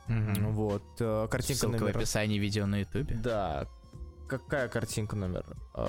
Мгм. 0.08 0.52
Вот, 0.54 0.84
э, 0.99 1.28
картинка 1.30 1.62
Ссылка 1.62 1.80
номер... 1.80 1.93
в 1.93 1.97
описании 1.97 2.38
видео 2.38 2.66
на 2.66 2.82
ютубе. 2.82 3.16
Да, 3.16 3.68
какая 4.28 4.68
картинка 4.68 5.16
номер? 5.16 5.45
Э, 5.74 5.86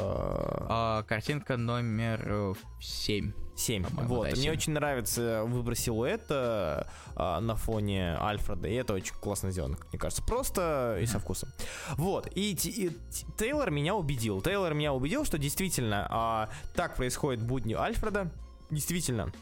А, 0.69 1.03
картинка 1.03 1.57
номер 1.57 2.57
7. 2.81 3.33
7. 3.55 3.85
По-моему, 3.85 4.15
Вот. 4.15 4.31
да, 4.31 4.37
Мне 4.37 4.51
очень 4.51 4.73
нравится 4.73 5.45
выбор 5.47 5.75
силуэта 5.75 6.87
а, 7.15 7.41
на 7.41 7.55
фоне 7.57 8.17
Альфреда, 8.19 8.69
и 8.69 8.75
это 8.75 8.95
очень 8.95 9.15
классно 9.15 9.51
сделано, 9.51 9.77
мне 9.91 9.99
кажется. 9.99 10.23
Просто 10.23 10.99
и 11.01 11.07
со 11.07 11.19
вкусом. 11.19 11.51
Вот. 11.97 12.29
И, 12.35 12.53
и 12.53 12.89
Т- 12.89 12.97
Тейлор 13.39 13.71
меня 13.71 13.95
убедил. 13.95 14.41
Тейлор 14.41 14.75
меня 14.75 14.93
убедил, 14.93 15.25
что 15.25 15.39
действительно 15.39 16.07
а, 16.11 16.49
так 16.75 16.97
происходит 16.97 17.43
будни 17.43 17.75
Альфреда. 17.75 18.31
Действительно. 18.71 19.33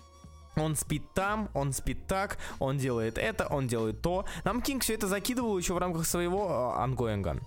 Он 0.57 0.75
спит 0.75 1.05
там, 1.15 1.49
он 1.55 1.73
спит 1.73 2.09
так, 2.09 2.37
он 2.59 2.77
делает 2.77 3.17
это, 3.19 3.47
он 3.47 3.69
делает 3.69 4.03
то. 4.03 4.25
Нам 4.45 4.61
Кинг 4.61 4.83
все 4.83 4.95
это 4.95 5.07
закидывал 5.07 5.57
еще 5.57 5.75
в 5.75 5.79
рамках 5.79 6.05
своего 6.07 6.75
ongoing'а 6.77 7.39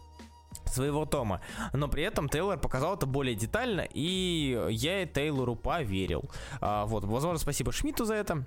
своего 0.74 1.06
тома. 1.06 1.42
Но 1.74 1.88
при 1.88 2.04
этом 2.04 2.30
Тейлор 2.30 2.58
показал 2.60 2.96
это 2.96 3.06
более 3.06 3.36
детально, 3.36 3.88
и 3.94 4.68
я 4.70 5.06
Тейлору 5.06 5.56
поверил. 5.56 6.30
А, 6.62 6.86
вот, 6.86 7.04
возможно, 7.04 7.40
спасибо 7.40 7.72
Шмидту 7.72 8.06
за 8.06 8.16
это. 8.16 8.46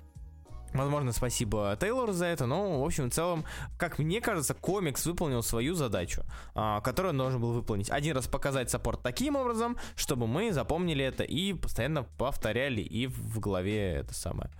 Возможно, 0.73 1.11
спасибо 1.13 1.77
Тейлору 1.79 2.11
за 2.11 2.25
это, 2.25 2.45
но, 2.45 2.81
в 2.81 2.85
общем, 2.85 3.09
в 3.09 3.13
целом, 3.13 3.45
как 3.77 3.99
мне 3.99 4.21
кажется, 4.21 4.53
комикс 4.53 5.05
выполнил 5.05 5.41
свою 5.41 5.75
задачу, 5.75 6.23
а, 6.53 6.81
которую 6.81 7.11
он 7.11 7.17
должен 7.17 7.41
был 7.41 7.53
выполнить. 7.53 7.89
Один 7.89 8.15
раз 8.15 8.27
показать 8.27 8.69
саппорт 8.69 9.01
таким 9.01 9.35
образом, 9.35 9.77
чтобы 9.95 10.27
мы 10.27 10.51
запомнили 10.51 11.03
это 11.03 11.23
и 11.23 11.53
постоянно 11.53 12.03
повторяли 12.03 12.81
и 12.81 13.07
в 13.07 13.39
голове 13.39 13.93
это 13.93 14.13
самое 14.13 14.51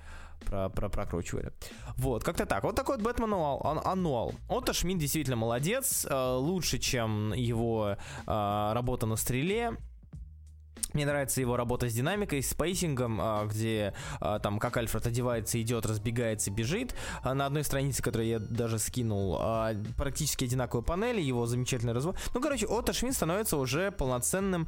про, 0.45 0.69
про 0.69 0.89
прокручивали. 0.89 1.51
Вот, 1.97 2.23
как-то 2.23 2.45
так. 2.45 2.63
Вот 2.63 2.75
такой 2.75 2.97
вот 2.97 3.03
Бэтмен 3.05 3.25
ануал. 3.33 3.61
ан- 3.65 3.81
ануал. 3.83 4.33
Отто 4.49 4.73
Шмидт 4.73 4.99
действительно 4.99 5.35
молодец. 5.35 6.05
э, 6.09 6.35
лучше, 6.35 6.77
чем 6.79 7.33
его 7.33 7.97
э, 8.25 8.71
работа 8.73 9.05
на 9.05 9.15
стреле. 9.15 9.77
Мне 10.93 11.05
нравится 11.05 11.41
его 11.41 11.57
работа 11.57 11.89
с 11.89 11.93
динамикой, 11.93 12.41
с 12.41 12.53
pacing'ом, 12.53 13.19
а, 13.21 13.45
где 13.45 13.93
там 14.19 14.57
как 14.57 14.77
Альфред 14.77 15.05
одевается, 15.05 15.61
идет, 15.61 15.85
разбегается, 15.85 16.49
бежит. 16.49 16.95
На 17.23 17.45
одной 17.45 17.63
странице, 17.65 18.01
которую 18.01 18.27
я 18.29 18.39
даже 18.39 18.79
скинул, 18.79 19.37
практически 19.97 20.45
одинаковые 20.45 20.83
панели, 20.83 21.21
его 21.21 21.45
замечательный 21.45 21.93
разворот. 21.93 22.17
Ну, 22.33 22.41
короче, 22.41 22.65
Отто 22.65 22.93
Шмидт 22.93 23.15
становится 23.15 23.57
уже 23.57 23.91
полноценным, 23.91 24.67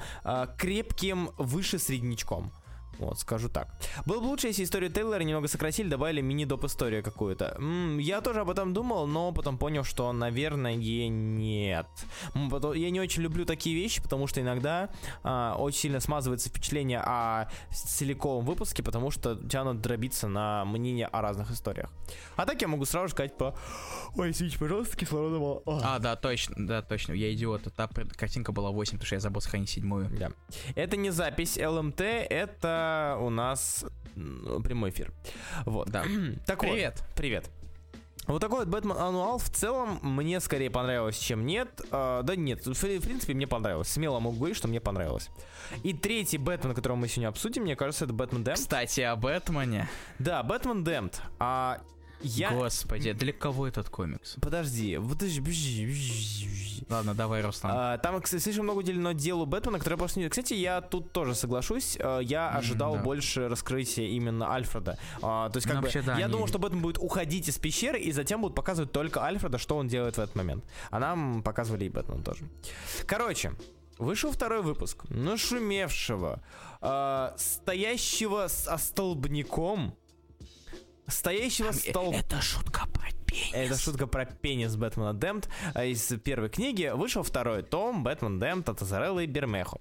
крепким, 0.57 1.31
выше 1.37 1.79
среднячком. 1.79 2.51
Вот, 2.99 3.19
скажу 3.19 3.49
так. 3.49 3.69
Было 4.05 4.19
бы 4.19 4.25
лучше, 4.25 4.47
если 4.47 4.63
историю 4.63 4.91
Тейлора 4.91 5.23
немного 5.23 5.47
сократили, 5.47 5.87
добавили 5.87 6.21
мини-доп 6.21 6.65
историю 6.65 7.01
какую-то. 7.01 7.57
Я 7.97 8.21
тоже 8.21 8.41
об 8.41 8.49
этом 8.49 8.73
думал, 8.73 9.07
но 9.07 9.31
потом 9.31 9.57
понял, 9.57 9.83
что, 9.83 10.11
наверное, 10.11 10.75
нет. 10.75 11.87
Я 12.35 12.89
не 12.89 12.99
очень 12.99 13.23
люблю 13.23 13.45
такие 13.45 13.75
вещи, 13.75 14.01
потому 14.01 14.27
что 14.27 14.41
иногда 14.41 14.89
а, 15.23 15.55
очень 15.57 15.79
сильно 15.79 15.99
смазывается 15.99 16.49
впечатление 16.49 16.99
о 16.99 17.49
целиковом 17.71 18.45
выпуске, 18.45 18.83
потому 18.83 19.11
что 19.11 19.35
тянут 19.35 19.81
дробиться 19.81 20.27
на 20.27 20.65
мнение 20.65 21.07
о 21.07 21.21
разных 21.21 21.51
историях. 21.51 21.89
А 22.35 22.45
так 22.45 22.61
я 22.61 22.67
могу 22.67 22.85
сразу 22.85 23.07
же 23.07 23.13
сказать 23.13 23.37
по... 23.37 23.55
Ой, 24.15 24.31
извините, 24.31 24.59
пожалуйста, 24.59 24.97
кислорода 24.97 25.39
мало. 25.39 25.63
А. 25.65 25.95
А, 25.95 25.99
да, 25.99 26.15
точно, 26.15 26.55
да, 26.67 26.81
точно, 26.81 27.13
я 27.13 27.33
идиот. 27.33 27.73
Та 27.75 27.87
пр- 27.87 28.07
картинка 28.09 28.51
была 28.51 28.71
8, 28.71 28.93
потому 28.93 29.05
что 29.05 29.15
я 29.15 29.19
забыл 29.21 29.41
сохранить 29.41 29.69
седьмую. 29.69 30.09
Да. 30.19 30.31
Это 30.75 30.97
не 30.97 31.11
запись 31.11 31.57
ЛМТ, 31.57 32.01
это 32.01 32.88
у 33.19 33.29
нас 33.29 33.85
прямой 34.15 34.89
эфир. 34.89 35.11
Вот. 35.65 35.89
Да. 35.89 36.03
Так 36.45 36.63
вот. 36.63 36.71
Привет. 36.71 37.03
Привет. 37.15 37.49
Вот 38.29 38.41
такой 38.41 38.59
вот 38.59 38.67
Бэтмен 38.67 38.95
Ануал 38.95 39.39
в 39.39 39.49
целом 39.49 39.99
мне 40.03 40.39
скорее 40.39 40.69
понравилось, 40.69 41.17
чем 41.17 41.47
нет. 41.47 41.81
А, 41.89 42.21
да 42.21 42.35
нет, 42.35 42.63
в, 42.63 42.73
в 42.73 43.01
принципе 43.01 43.33
мне 43.33 43.47
понравилось. 43.47 43.87
Смело 43.87 44.19
могу 44.19 44.37
говорить, 44.37 44.55
что 44.55 44.67
мне 44.67 44.79
понравилось. 44.79 45.31
И 45.81 45.93
третий 45.93 46.37
Бэтмен, 46.37 46.75
которого 46.75 46.97
мы 46.97 47.07
сегодня 47.07 47.29
обсудим, 47.29 47.63
мне 47.63 47.75
кажется, 47.75 48.05
это 48.05 48.13
Бэтмен 48.13 48.43
Дэмп. 48.43 48.59
Кстати, 48.59 49.01
о 49.01 49.15
Бэтмене. 49.15 49.89
Да, 50.19 50.43
Бэтмен 50.43 50.83
Дэмпт. 50.83 51.23
А 51.39 51.81
я... 52.21 52.51
Господи, 52.51 53.13
для 53.13 53.33
кого 53.33 53.67
этот 53.67 53.89
комикс? 53.89 54.35
Подожди, 54.41 54.97
ж- 54.99 56.85
Ладно, 56.89 57.13
давай, 57.13 57.41
Руслан. 57.43 57.71
А, 57.75 57.97
Там, 57.99 58.19
кстати, 58.21 58.41
слишком 58.41 58.63
много 58.65 58.79
уделено 58.79 59.11
делу 59.11 59.45
Бэтмена, 59.45 59.77
который 59.79 59.97
просто 59.97 60.19
не... 60.19 60.27
Кстати, 60.29 60.53
я 60.55 60.81
тут 60.81 61.11
тоже 61.11 61.35
соглашусь. 61.35 61.97
а, 62.01 62.19
Я 62.19 62.49
ожидал 62.49 62.95
да. 62.95 63.01
больше 63.03 63.47
раскрытия 63.47 64.07
именно 64.07 64.51
Альфреда. 64.51 64.97
А, 65.21 65.49
То 65.49 65.57
есть, 65.57 65.67
как 65.67 65.75
Ну, 65.75 65.81
бы, 65.81 65.85
вообще, 65.85 66.01
да, 66.01 66.17
я 66.17 66.25
они- 66.25 66.31
думал, 66.33 66.47
что 66.47 66.57
Бэтмен 66.57 66.81
будет 66.81 66.97
уходить 66.97 67.47
из 67.47 67.57
пещеры, 67.59 67.99
и 67.99 68.11
затем 68.11 68.41
будут 68.41 68.55
показывать 68.55 68.91
только 68.91 69.21
Альфреда, 69.21 69.57
что 69.57 69.77
он 69.77 69.87
делает 69.87 70.15
в 70.15 70.19
этот 70.19 70.35
момент. 70.35 70.63
А 70.89 70.99
нам 70.99 71.43
показывали 71.43 71.85
и 71.85 71.89
Бэтмен 71.89 72.23
тоже. 72.23 72.45
Короче, 73.05 73.53
Вышел 73.97 74.31
второй 74.31 74.61
выпуск 74.61 75.03
нашумевшего, 75.09 76.41
а, 76.81 77.33
стоящего 77.37 78.47
с 78.47 78.65
остолбняком, 78.67 79.93
стоящего 81.09 81.71
столб... 81.71 82.15
Это 82.15 82.41
шутка 82.41 82.87
про 82.93 83.09
пенис. 83.25 83.53
Это 83.53 83.77
шутка 83.77 84.07
про 84.07 84.25
пенис 84.25 84.75
Бэтмена 84.75 85.13
Демпт 85.13 85.49
а 85.73 85.85
из 85.85 86.07
первой 86.23 86.49
книги. 86.49 86.91
Вышел 86.93 87.23
второй 87.23 87.63
том 87.63 88.03
Бэтмен 88.03 88.39
Демпт 88.39 88.69
от 88.69 88.81
Азарелла 88.81 89.19
и 89.19 89.27
Бермехо. 89.27 89.79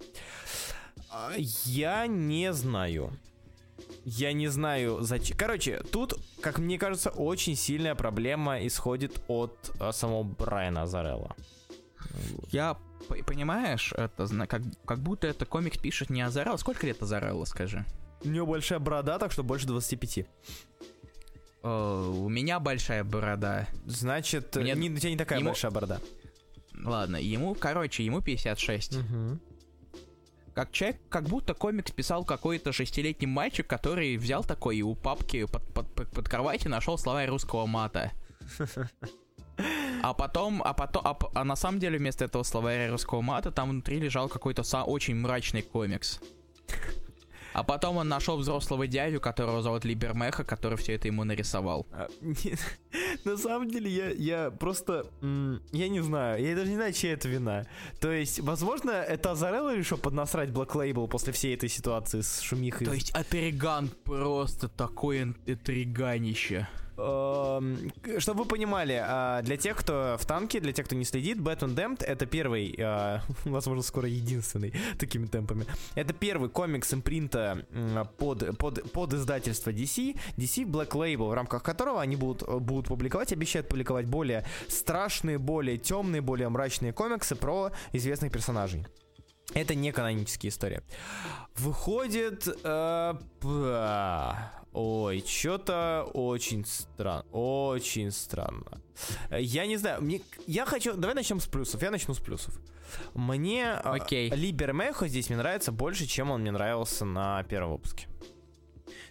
А, 1.10 1.32
Я 1.36 2.06
не 2.06 2.52
знаю. 2.52 3.12
Я 4.04 4.32
не 4.32 4.48
знаю 4.48 5.02
зачем. 5.02 5.36
Короче, 5.36 5.80
тут, 5.92 6.14
как 6.40 6.58
мне 6.58 6.78
кажется, 6.78 7.10
очень 7.10 7.56
сильная 7.56 7.94
проблема 7.94 8.66
исходит 8.66 9.22
от 9.28 9.72
а, 9.80 9.92
самого 9.92 10.22
Брайана 10.22 10.82
Азарелла. 10.82 11.34
Я, 12.50 12.76
понимаешь, 13.26 13.92
это 13.92 14.26
как, 14.46 14.62
как 14.84 14.98
будто 15.00 15.26
это 15.26 15.46
комикс 15.46 15.78
пишет 15.78 16.10
не 16.10 16.22
Азарелла. 16.22 16.56
Сколько 16.56 16.86
лет 16.86 17.02
Азарелла, 17.02 17.44
скажи? 17.44 17.84
У 18.24 18.28
него 18.28 18.46
большая 18.46 18.78
борода, 18.78 19.18
так 19.18 19.30
что 19.30 19.44
больше 19.44 19.66
25. 19.66 20.26
Э, 21.62 22.12
у 22.14 22.28
меня 22.28 22.60
большая 22.60 23.04
борода. 23.04 23.66
Значит, 23.86 24.54
Мне- 24.56 24.74
не, 24.74 24.90
у 24.90 24.96
тебя 24.96 25.10
не 25.10 25.16
такая 25.16 25.38
ему- 25.38 25.50
большая 25.50 25.70
борода. 25.70 26.00
Ладно, 26.84 27.16
ему, 27.16 27.54
короче, 27.54 28.04
ему 28.04 28.20
56. 28.20 28.98
Как 30.54 30.72
человек, 30.72 31.00
как 31.08 31.24
будто 31.24 31.54
комикс 31.54 31.92
писал 31.92 32.24
какой-то 32.24 32.72
шестилетний 32.72 33.28
мальчик, 33.28 33.66
который 33.66 34.16
взял 34.16 34.42
такой 34.42 34.78
и 34.78 34.82
у 34.82 34.94
папки 34.96 35.44
под, 35.44 35.62
под, 35.72 35.94
под, 35.94 36.10
под 36.10 36.28
кроватью 36.28 36.70
нашел 36.70 36.98
словарь 36.98 37.28
русского 37.28 37.66
мата. 37.66 38.12
А 40.02 40.14
потом, 40.14 40.62
а 40.64 40.72
потом, 40.72 41.02
а, 41.04 41.18
а 41.34 41.44
на 41.44 41.56
самом 41.56 41.80
деле 41.80 41.98
вместо 41.98 42.24
этого 42.24 42.44
словаря 42.44 42.90
русского 42.90 43.20
мата 43.20 43.50
там 43.50 43.70
внутри 43.70 43.98
лежал 43.98 44.28
какой-то 44.28 44.62
очень 44.84 45.16
мрачный 45.16 45.62
комикс. 45.62 46.20
А 47.52 47.62
потом 47.62 47.96
он 47.96 48.08
нашел 48.08 48.36
взрослого 48.36 48.86
дядю, 48.86 49.20
которого 49.20 49.62
зовут 49.62 49.84
Либермеха, 49.84 50.44
который 50.44 50.76
все 50.78 50.94
это 50.94 51.08
ему 51.08 51.24
нарисовал. 51.24 51.86
А, 51.92 52.08
не- 52.20 52.56
На 53.24 53.36
самом 53.36 53.68
деле, 53.68 53.90
я, 53.90 54.10
я 54.10 54.50
просто... 54.50 55.06
Я 55.72 55.88
не 55.88 56.00
знаю. 56.00 56.42
Я 56.42 56.54
даже 56.54 56.70
не 56.70 56.76
знаю, 56.76 56.92
чья 56.92 57.12
это 57.12 57.28
вина. 57.28 57.66
То 58.00 58.12
есть, 58.12 58.40
возможно, 58.40 58.90
это 58.90 59.32
Азарелло 59.32 59.74
решил 59.76 59.98
поднасрать 59.98 60.50
Black 60.50 60.72
Label 60.72 61.08
после 61.08 61.32
всей 61.32 61.54
этой 61.54 61.68
ситуации 61.68 62.20
с 62.20 62.40
шумихой. 62.40 62.86
То 62.86 62.92
есть 62.94 63.10
Атриган 63.12 63.90
просто 64.04 64.68
такое 64.68 65.34
интриганище. 65.46 66.68
Эм, 66.98 67.92
Чтобы 68.18 68.42
вы 68.42 68.48
понимали, 68.48 69.00
а, 69.00 69.40
для 69.42 69.56
тех, 69.56 69.76
кто 69.76 70.16
в 70.18 70.26
танке, 70.26 70.58
для 70.58 70.72
тех, 70.72 70.86
кто 70.86 70.96
не 70.96 71.04
следит, 71.04 71.38
Batman 71.38 71.74
Damned 71.74 72.04
это 72.04 72.26
первый, 72.26 72.74
а, 72.80 73.22
возможно, 73.44 73.82
скоро 73.82 74.08
единственный 74.08 74.74
такими 74.98 75.26
темпами. 75.26 75.64
Это 75.94 76.12
первый 76.12 76.50
комикс 76.50 76.92
импринта 76.92 77.64
под, 78.18 78.58
под, 78.58 78.92
под 78.92 79.14
издательство 79.14 79.70
DC, 79.70 80.18
DC 80.36 80.64
Black 80.64 80.90
Label, 80.90 81.28
в 81.28 81.34
рамках 81.34 81.62
которого 81.62 82.00
они 82.00 82.16
будут, 82.16 82.48
будут 82.62 82.88
публиковать, 82.88 83.32
обещают 83.32 83.68
публиковать 83.68 84.06
более 84.06 84.44
страшные, 84.66 85.38
более 85.38 85.78
темные, 85.78 86.20
более 86.20 86.48
мрачные 86.48 86.92
комиксы 86.92 87.36
про 87.36 87.70
известных 87.92 88.32
персонажей. 88.32 88.84
Это 89.54 89.74
не 89.74 89.92
канонические 89.92 90.50
истории. 90.50 90.82
Выходит... 91.56 92.48
э, 92.64 93.14
ой, 94.72 95.24
что-то 95.26 96.08
очень 96.14 96.64
странно. 96.64 97.24
Очень 97.32 98.10
странно. 98.10 98.80
Э, 99.30 99.40
Я 99.40 99.66
не 99.66 99.76
знаю, 99.76 100.02
мне, 100.02 100.20
я 100.46 100.64
хочу... 100.66 100.94
Давай 100.94 101.14
начнем 101.14 101.40
с 101.40 101.46
плюсов. 101.46 101.82
Я 101.82 101.90
начну 101.90 102.14
с 102.14 102.18
плюсов. 102.18 102.60
Мне 103.14 103.64
э, 103.64 103.80
Окей. 103.82 104.30
Либер 104.30 104.72
Мехо 104.72 105.08
здесь 105.08 105.28
мне 105.28 105.38
нравится 105.38 105.72
больше, 105.72 106.06
чем 106.06 106.30
он 106.30 106.40
мне 106.42 106.50
нравился 106.50 107.04
на 107.04 107.42
первом 107.44 107.72
выпуске. 107.72 108.08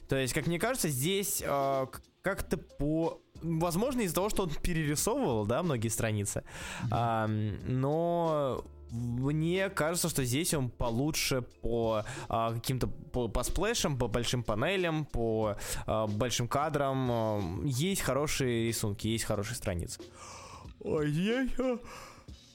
То 0.07 0.15
есть, 0.15 0.33
как 0.33 0.47
мне 0.47 0.59
кажется, 0.59 0.89
здесь 0.89 1.43
э, 1.45 1.85
как-то 2.21 2.57
по... 2.57 3.21
Возможно, 3.41 4.01
из-за 4.01 4.15
того, 4.15 4.29
что 4.29 4.43
он 4.43 4.49
перерисовывал, 4.49 5.45
да, 5.45 5.61
многие 5.61 5.89
страницы. 5.89 6.43
Ам, 6.89 7.59
но 7.67 8.65
мне 8.91 9.69
кажется, 9.69 10.09
что 10.09 10.23
здесь 10.23 10.53
он 10.53 10.69
получше 10.69 11.41
по 11.61 12.03
а, 12.29 12.53
каким-то 12.53 12.87
по, 12.87 13.27
по 13.27 13.43
сплэшам, 13.43 13.97
по 13.97 14.07
большим 14.07 14.43
панелям, 14.43 15.05
по 15.05 15.57
а, 15.85 16.07
большим 16.07 16.47
кадрам. 16.47 17.65
Есть 17.65 18.01
хорошие 18.01 18.67
рисунки, 18.67 19.07
есть 19.07 19.25
хорошие 19.25 19.55
страницы. 19.55 19.99
Ой, 20.79 21.11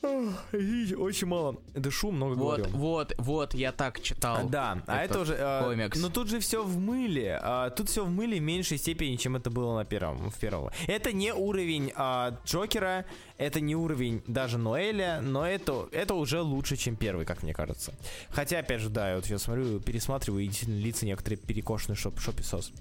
очень 0.02 1.26
мало 1.26 1.56
дышу, 1.74 2.10
много 2.10 2.34
Вот, 2.34 2.58
говорю. 2.58 2.76
вот, 2.76 3.14
вот, 3.18 3.54
я 3.54 3.72
так 3.72 4.00
читал. 4.00 4.48
Да, 4.48 4.82
а 4.86 5.04
это 5.04 5.20
уже... 5.20 5.36
а, 5.38 5.64
комикс. 5.64 5.98
Но 6.00 6.08
тут 6.08 6.28
же 6.28 6.40
все 6.40 6.64
в 6.64 6.78
мыле. 6.78 7.38
а, 7.42 7.70
тут 7.70 7.88
все 7.88 8.04
в 8.04 8.10
мыле 8.10 8.38
в 8.38 8.42
меньшей 8.42 8.78
степени, 8.78 9.16
чем 9.16 9.36
это 9.36 9.50
было 9.50 9.76
на 9.76 9.84
первом, 9.84 10.30
в 10.30 10.38
первом. 10.38 10.70
Это 10.86 11.12
не 11.12 11.32
уровень 11.32 11.92
а, 11.94 12.38
Джокера, 12.44 13.04
это 13.38 13.60
не 13.60 13.76
уровень 13.76 14.22
даже 14.26 14.58
Ноэля, 14.58 15.20
но 15.22 15.46
это, 15.46 15.88
это 15.92 16.14
уже 16.14 16.40
лучше, 16.40 16.76
чем 16.76 16.96
первый, 16.96 17.24
как 17.24 17.42
мне 17.42 17.54
кажется. 17.54 17.94
Хотя, 18.30 18.58
опять 18.58 18.80
же, 18.80 18.88
да, 18.88 19.10
я 19.10 19.16
вот 19.16 19.24
сейчас 19.24 19.42
смотрю, 19.42 19.80
пересматриваю, 19.80 20.44
и 20.44 20.48
действительно 20.48 20.80
лица 20.80 21.06
некоторые 21.06 21.38
перекошенные 21.38 21.96
шоп, 21.96 22.18
шопи-сос. 22.18 22.72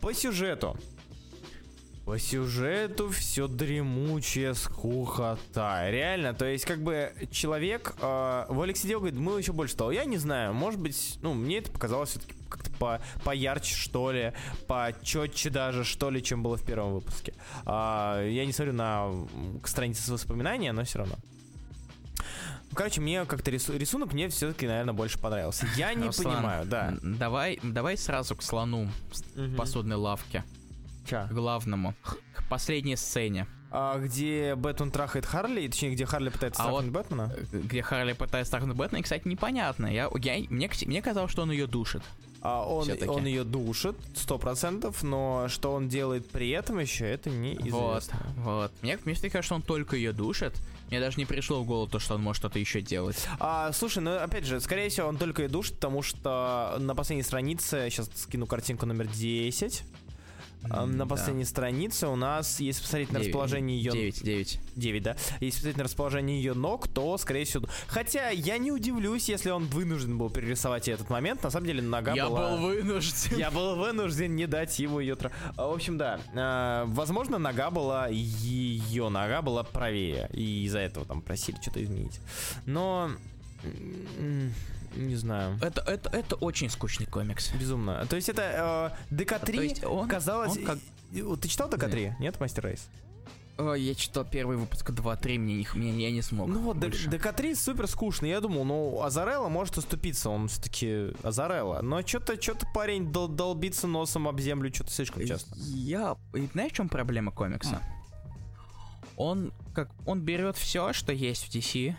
По 0.00 0.14
сюжету. 0.14 0.76
По 2.04 2.18
сюжету 2.18 3.08
все 3.10 3.46
дремучая 3.46 4.54
скукота. 4.54 5.88
Реально, 5.90 6.34
то 6.34 6.44
есть, 6.44 6.64
как 6.64 6.82
бы 6.82 7.12
человек. 7.30 7.94
Э, 8.00 8.46
Волик 8.48 8.76
сидел, 8.76 9.00
говорит, 9.00 9.18
мы 9.18 9.38
еще 9.38 9.52
больше 9.52 9.74
стало. 9.74 9.90
Я 9.90 10.04
не 10.04 10.16
знаю, 10.16 10.52
может 10.54 10.80
быть, 10.80 11.18
ну, 11.22 11.34
мне 11.34 11.58
это 11.58 11.70
показалось 11.70 12.10
все-таки 12.10 12.34
как-то 12.48 12.70
по, 12.72 13.00
поярче, 13.22 13.76
что 13.76 14.10
ли, 14.10 14.32
почетче 14.66 15.50
даже, 15.50 15.84
что 15.84 16.10
ли, 16.10 16.20
чем 16.22 16.42
было 16.42 16.56
в 16.56 16.64
первом 16.64 16.94
выпуске. 16.94 17.32
А, 17.64 18.26
я 18.26 18.44
не 18.44 18.52
смотрю 18.52 18.72
на 18.72 19.08
страницы 19.64 20.02
с 20.02 20.08
воспоминания, 20.08 20.72
но 20.72 20.82
все 20.84 20.98
равно. 21.00 21.14
Короче, 22.74 23.00
мне 23.00 23.24
как-то 23.24 23.50
рису- 23.50 23.76
рисунок 23.76 24.12
мне 24.12 24.28
все-таки, 24.28 24.66
наверное, 24.66 24.94
больше 24.94 25.18
понравился. 25.18 25.66
Я 25.76 25.92
не 25.94 26.06
Руслан, 26.06 26.34
понимаю, 26.36 26.66
да. 26.66 26.94
Давай, 27.02 27.58
давай 27.62 27.96
сразу 27.96 28.34
к 28.34 28.42
слону 28.42 28.88
Мгм. 29.34 29.56
посудной 29.56 29.96
лавке. 29.96 30.44
Ча. 31.08 31.26
К 31.26 31.32
главному. 31.32 31.94
К 32.02 32.48
последней 32.48 32.96
сцене. 32.96 33.46
А, 33.72 33.98
где 33.98 34.56
Бэтмен 34.56 34.90
трахает 34.90 35.26
Харли, 35.26 35.68
точнее, 35.68 35.92
где 35.92 36.04
Харли 36.04 36.28
пытается 36.30 36.62
А 36.62 36.66
трахнуть 36.70 36.90
Бэтмена? 36.92 37.32
э, 37.52 37.58
Где 37.58 37.82
Харли 37.82 38.14
пытается 38.14 38.50
трахнуть 38.52 38.76
Бэтмена, 38.76 39.02
кстати, 39.04 39.28
непонятно. 39.28 39.86
Я, 39.86 40.10
я, 40.22 40.44
мне, 40.50 40.68
мне 40.86 41.02
казалось, 41.02 41.30
что 41.30 41.42
он 41.42 41.52
ее 41.52 41.66
душит. 41.68 42.02
А 42.42 42.64
он, 42.66 42.88
он 43.06 43.26
ее 43.26 43.44
душит, 43.44 43.96
сто 44.16 44.38
процентов, 44.38 45.02
но 45.02 45.46
что 45.48 45.72
он 45.72 45.88
делает 45.88 46.28
при 46.30 46.48
этом 46.50 46.78
еще, 46.78 47.06
это 47.06 47.28
неизвестно. 47.28 48.18
Вот, 48.36 48.44
вот. 48.44 48.72
Мне, 48.82 48.98
мне 49.04 49.14
кажется, 49.14 49.42
что 49.42 49.54
он 49.56 49.62
только 49.62 49.94
ее 49.96 50.12
душит. 50.12 50.54
Мне 50.88 50.98
даже 51.00 51.18
не 51.18 51.26
пришло 51.26 51.62
в 51.62 51.66
голову 51.66 51.86
то, 51.88 51.98
что 52.00 52.14
он 52.14 52.22
может 52.22 52.40
что-то 52.40 52.58
еще 52.58 52.80
делать. 52.80 53.28
А, 53.38 53.70
слушай, 53.72 53.98
ну 54.02 54.16
опять 54.16 54.44
же, 54.44 54.58
скорее 54.60 54.88
всего, 54.88 55.06
он 55.06 55.18
только 55.18 55.44
и 55.44 55.48
душит, 55.48 55.74
потому 55.76 56.02
что 56.02 56.76
на 56.80 56.94
последней 56.96 57.22
странице, 57.22 57.88
сейчас 57.90 58.10
скину 58.16 58.46
картинку 58.46 58.86
номер 58.86 59.06
10. 59.06 59.84
На 60.62 60.86
да. 60.86 61.06
последней 61.06 61.44
странице 61.44 62.06
у 62.06 62.16
нас, 62.16 62.60
если 62.60 62.82
посмотреть 62.82 63.12
на 63.12 63.20
расположение 63.20 63.78
ее... 63.78 63.92
9, 63.92 64.22
9. 64.22 64.60
9, 64.76 65.02
да. 65.02 65.16
Если 65.40 65.56
посмотреть 65.56 65.76
на 65.78 65.84
расположение 65.84 66.36
ее 66.36 66.54
ног, 66.54 66.86
то, 66.88 67.16
скорее 67.18 67.44
всего... 67.44 67.66
Хотя, 67.86 68.30
я 68.30 68.58
не 68.58 68.70
удивлюсь, 68.70 69.28
если 69.28 69.50
он 69.50 69.66
вынужден 69.66 70.18
был 70.18 70.28
перерисовать 70.30 70.88
этот 70.88 71.08
момент. 71.08 71.42
На 71.42 71.50
самом 71.50 71.66
деле, 71.66 71.82
нога 71.82 72.14
Я 72.14 72.28
была... 72.28 72.56
был 72.56 72.66
вынужден. 72.68 73.38
Я 73.38 73.50
был 73.50 73.76
вынужден 73.76 74.36
не 74.36 74.46
дать 74.46 74.78
ему 74.78 75.00
ее... 75.00 75.16
А, 75.56 75.68
В 75.68 75.74
общем, 75.74 75.96
да. 75.98 76.20
а, 76.34 76.84
Возможно, 76.86 77.38
нога 77.38 77.70
была... 77.70 78.08
Ее 78.08 79.08
нога 79.08 79.42
была 79.42 79.62
правее. 79.62 80.28
И 80.32 80.64
из-за 80.64 80.80
этого 80.80 81.06
там 81.06 81.22
просили 81.22 81.56
что-то 81.60 81.82
изменить. 81.82 82.20
Но... 82.66 83.10
Не 84.96 85.14
знаю. 85.16 85.58
Это, 85.62 85.80
это, 85.82 86.10
это 86.10 86.36
очень 86.36 86.68
скучный 86.70 87.06
комикс. 87.06 87.52
Безумно. 87.52 88.04
То 88.06 88.16
есть 88.16 88.28
это 88.28 88.94
э, 89.10 89.14
ДК-3 89.14 89.46
То 89.56 89.62
есть 89.62 89.84
он- 89.84 90.08
казалось... 90.08 90.56
он 90.56 90.64
как- 90.64 90.78
Ты 91.40 91.48
читал 91.48 91.68
ДК-3? 91.70 92.14
Нет, 92.18 92.40
Master 92.40 92.64
Race? 92.66 92.88
О, 93.58 93.74
я 93.74 93.94
читал 93.94 94.24
первый 94.24 94.56
выпуск 94.56 94.88
2-3, 94.88 95.38
мне, 95.38 95.54
не- 95.56 95.66
мне 95.74 96.04
я 96.06 96.10
не 96.10 96.22
смог. 96.22 96.48
Ну 96.48 96.60
вот, 96.60 96.78
Д- 96.80 96.88
больше. 96.88 97.10
ДК-3 97.10 97.54
супер 97.54 97.86
скучный. 97.88 98.30
Я 98.30 98.40
думал, 98.40 98.64
ну, 98.64 99.02
Азарелла 99.02 99.48
может 99.48 99.76
уступиться, 99.76 100.30
он 100.30 100.48
все-таки 100.48 101.12
Азарелла. 101.22 101.82
Но 101.82 102.00
что-то 102.06 102.40
что 102.40 102.56
парень 102.74 103.12
дол- 103.12 103.28
долбится 103.28 103.86
носом 103.86 104.26
об 104.28 104.40
землю 104.40 104.72
что-то 104.74 104.90
слишком 104.90 105.26
часто. 105.26 105.54
Я... 105.58 106.16
и 106.34 106.46
Знаешь, 106.52 106.72
в 106.72 106.76
чем 106.76 106.88
проблема 106.88 107.32
комикса? 107.32 107.80
Он 109.16 109.52
как... 109.74 109.90
Он 110.06 110.20
берет 110.22 110.56
все, 110.56 110.92
что 110.94 111.12
есть 111.12 111.44
в 111.44 111.54
DC, 111.54 111.94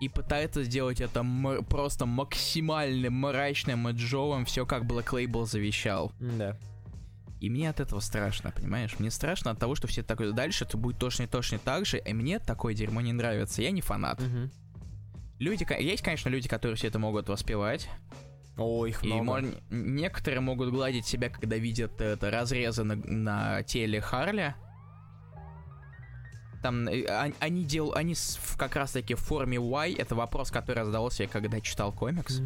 и 0.00 0.08
пытается 0.08 0.62
сделать 0.64 1.00
это 1.00 1.20
м- 1.20 1.64
просто 1.64 2.06
максимально 2.06 3.10
мрачным 3.10 3.88
и 3.88 3.92
джовым, 3.92 4.44
все 4.44 4.66
как 4.66 4.84
Black 4.84 5.06
Label 5.12 5.46
завещал. 5.46 6.12
Да. 6.20 6.56
И 7.40 7.50
мне 7.50 7.68
от 7.68 7.80
этого 7.80 8.00
страшно, 8.00 8.50
понимаешь? 8.50 8.98
Мне 8.98 9.10
страшно 9.10 9.50
от 9.50 9.58
того, 9.58 9.74
что 9.74 9.86
все 9.88 10.02
так 10.02 10.20
дальше, 10.34 10.64
это 10.64 10.76
будет 10.78 10.98
точно 10.98 11.26
точно 11.26 11.58
так 11.58 11.84
же, 11.86 11.98
и 11.98 12.12
мне 12.14 12.38
такое 12.38 12.74
дерьмо 12.74 13.00
не 13.02 13.12
нравится. 13.12 13.62
Я 13.62 13.70
не 13.70 13.80
фанат. 13.82 14.20
Мгм. 14.20 14.50
Люди, 15.38 15.66
есть, 15.82 16.02
конечно, 16.02 16.30
люди, 16.30 16.48
которые 16.48 16.76
все 16.76 16.88
это 16.88 16.98
могут 16.98 17.28
воспевать. 17.28 17.88
О, 18.56 18.86
их 18.86 19.04
И 19.04 19.08
много. 19.08 19.24
мор- 19.24 19.44
некоторые 19.68 20.40
могут 20.40 20.70
гладить 20.70 21.06
себя, 21.06 21.28
когда 21.28 21.56
видят 21.56 22.00
это 22.00 22.30
разрезы 22.30 22.84
на, 22.84 22.96
на 22.96 23.62
теле 23.62 24.00
Харли. 24.00 24.54
Там 26.62 26.88
э, 26.88 27.04
он- 27.26 27.34
они 27.40 27.64
дел, 27.64 27.92
они 27.94 28.14
в- 28.14 28.56
как 28.56 28.76
раз 28.76 28.92
таки 28.92 29.14
в 29.14 29.20
форме 29.20 29.58
Y. 29.58 29.94
Это 29.98 30.14
вопрос, 30.14 30.50
который 30.50 30.78
я 30.78 30.84
задавался, 30.84 31.22
я 31.24 31.28
когда 31.28 31.60
читал 31.60 31.92
комикс. 31.92 32.38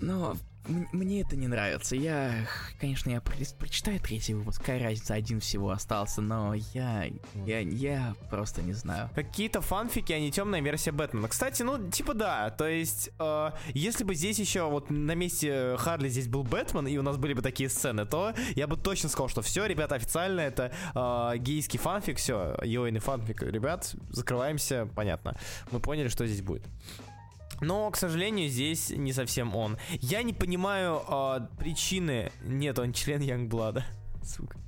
Мгм. 0.00 0.40
Мне 0.92 1.22
это 1.22 1.36
не 1.36 1.48
нравится. 1.48 1.96
Я, 1.96 2.46
конечно, 2.80 3.10
я 3.10 3.20
про- 3.20 3.34
прочитаю 3.58 3.98
третий 4.00 4.34
выпуск. 4.34 4.60
Какая 4.60 4.82
разница, 4.82 5.14
один 5.14 5.40
всего 5.40 5.70
остался, 5.70 6.20
но 6.20 6.54
я, 6.54 7.06
я, 7.34 7.60
я 7.60 8.14
просто 8.30 8.62
не 8.62 8.72
знаю. 8.72 9.10
Какие-то 9.14 9.60
фанфики, 9.60 10.12
а 10.12 10.18
не 10.20 10.30
темная 10.30 10.60
версия 10.60 10.92
Бэтмена. 10.92 11.28
Кстати, 11.28 11.62
ну, 11.62 11.90
типа 11.90 12.14
да, 12.14 12.50
то 12.50 12.68
есть, 12.68 13.10
э, 13.18 13.50
если 13.74 14.04
бы 14.04 14.14
здесь 14.14 14.38
еще 14.38 14.68
вот 14.68 14.90
на 14.90 15.14
месте 15.14 15.76
Харли 15.78 16.08
здесь 16.08 16.28
был 16.28 16.44
Бэтмен, 16.44 16.86
и 16.86 16.96
у 16.98 17.02
нас 17.02 17.16
были 17.16 17.34
бы 17.34 17.42
такие 17.42 17.68
сцены, 17.68 18.06
то 18.06 18.32
я 18.54 18.66
бы 18.66 18.76
точно 18.76 19.08
сказал, 19.08 19.28
что 19.28 19.42
все, 19.42 19.66
ребята, 19.66 19.96
официально 19.96 20.40
это 20.40 20.72
э, 20.94 21.38
гейский 21.38 21.78
фанфик, 21.78 22.18
все, 22.18 22.56
йойный 22.62 23.00
фанфик, 23.00 23.42
ребят, 23.42 23.94
закрываемся, 24.10 24.88
понятно. 24.94 25.36
Мы 25.70 25.80
поняли, 25.80 26.08
что 26.08 26.26
здесь 26.26 26.42
будет. 26.42 26.62
Но, 27.60 27.90
к 27.90 27.96
сожалению, 27.96 28.48
здесь 28.48 28.90
не 28.90 29.12
совсем 29.12 29.54
он. 29.54 29.78
Я 30.00 30.22
не 30.22 30.32
понимаю 30.32 31.02
э, 31.06 31.40
причины. 31.58 32.32
Нет, 32.42 32.78
он 32.78 32.92
член 32.92 33.20
Янгблада. 33.20 33.84
Сука. 34.22 34.58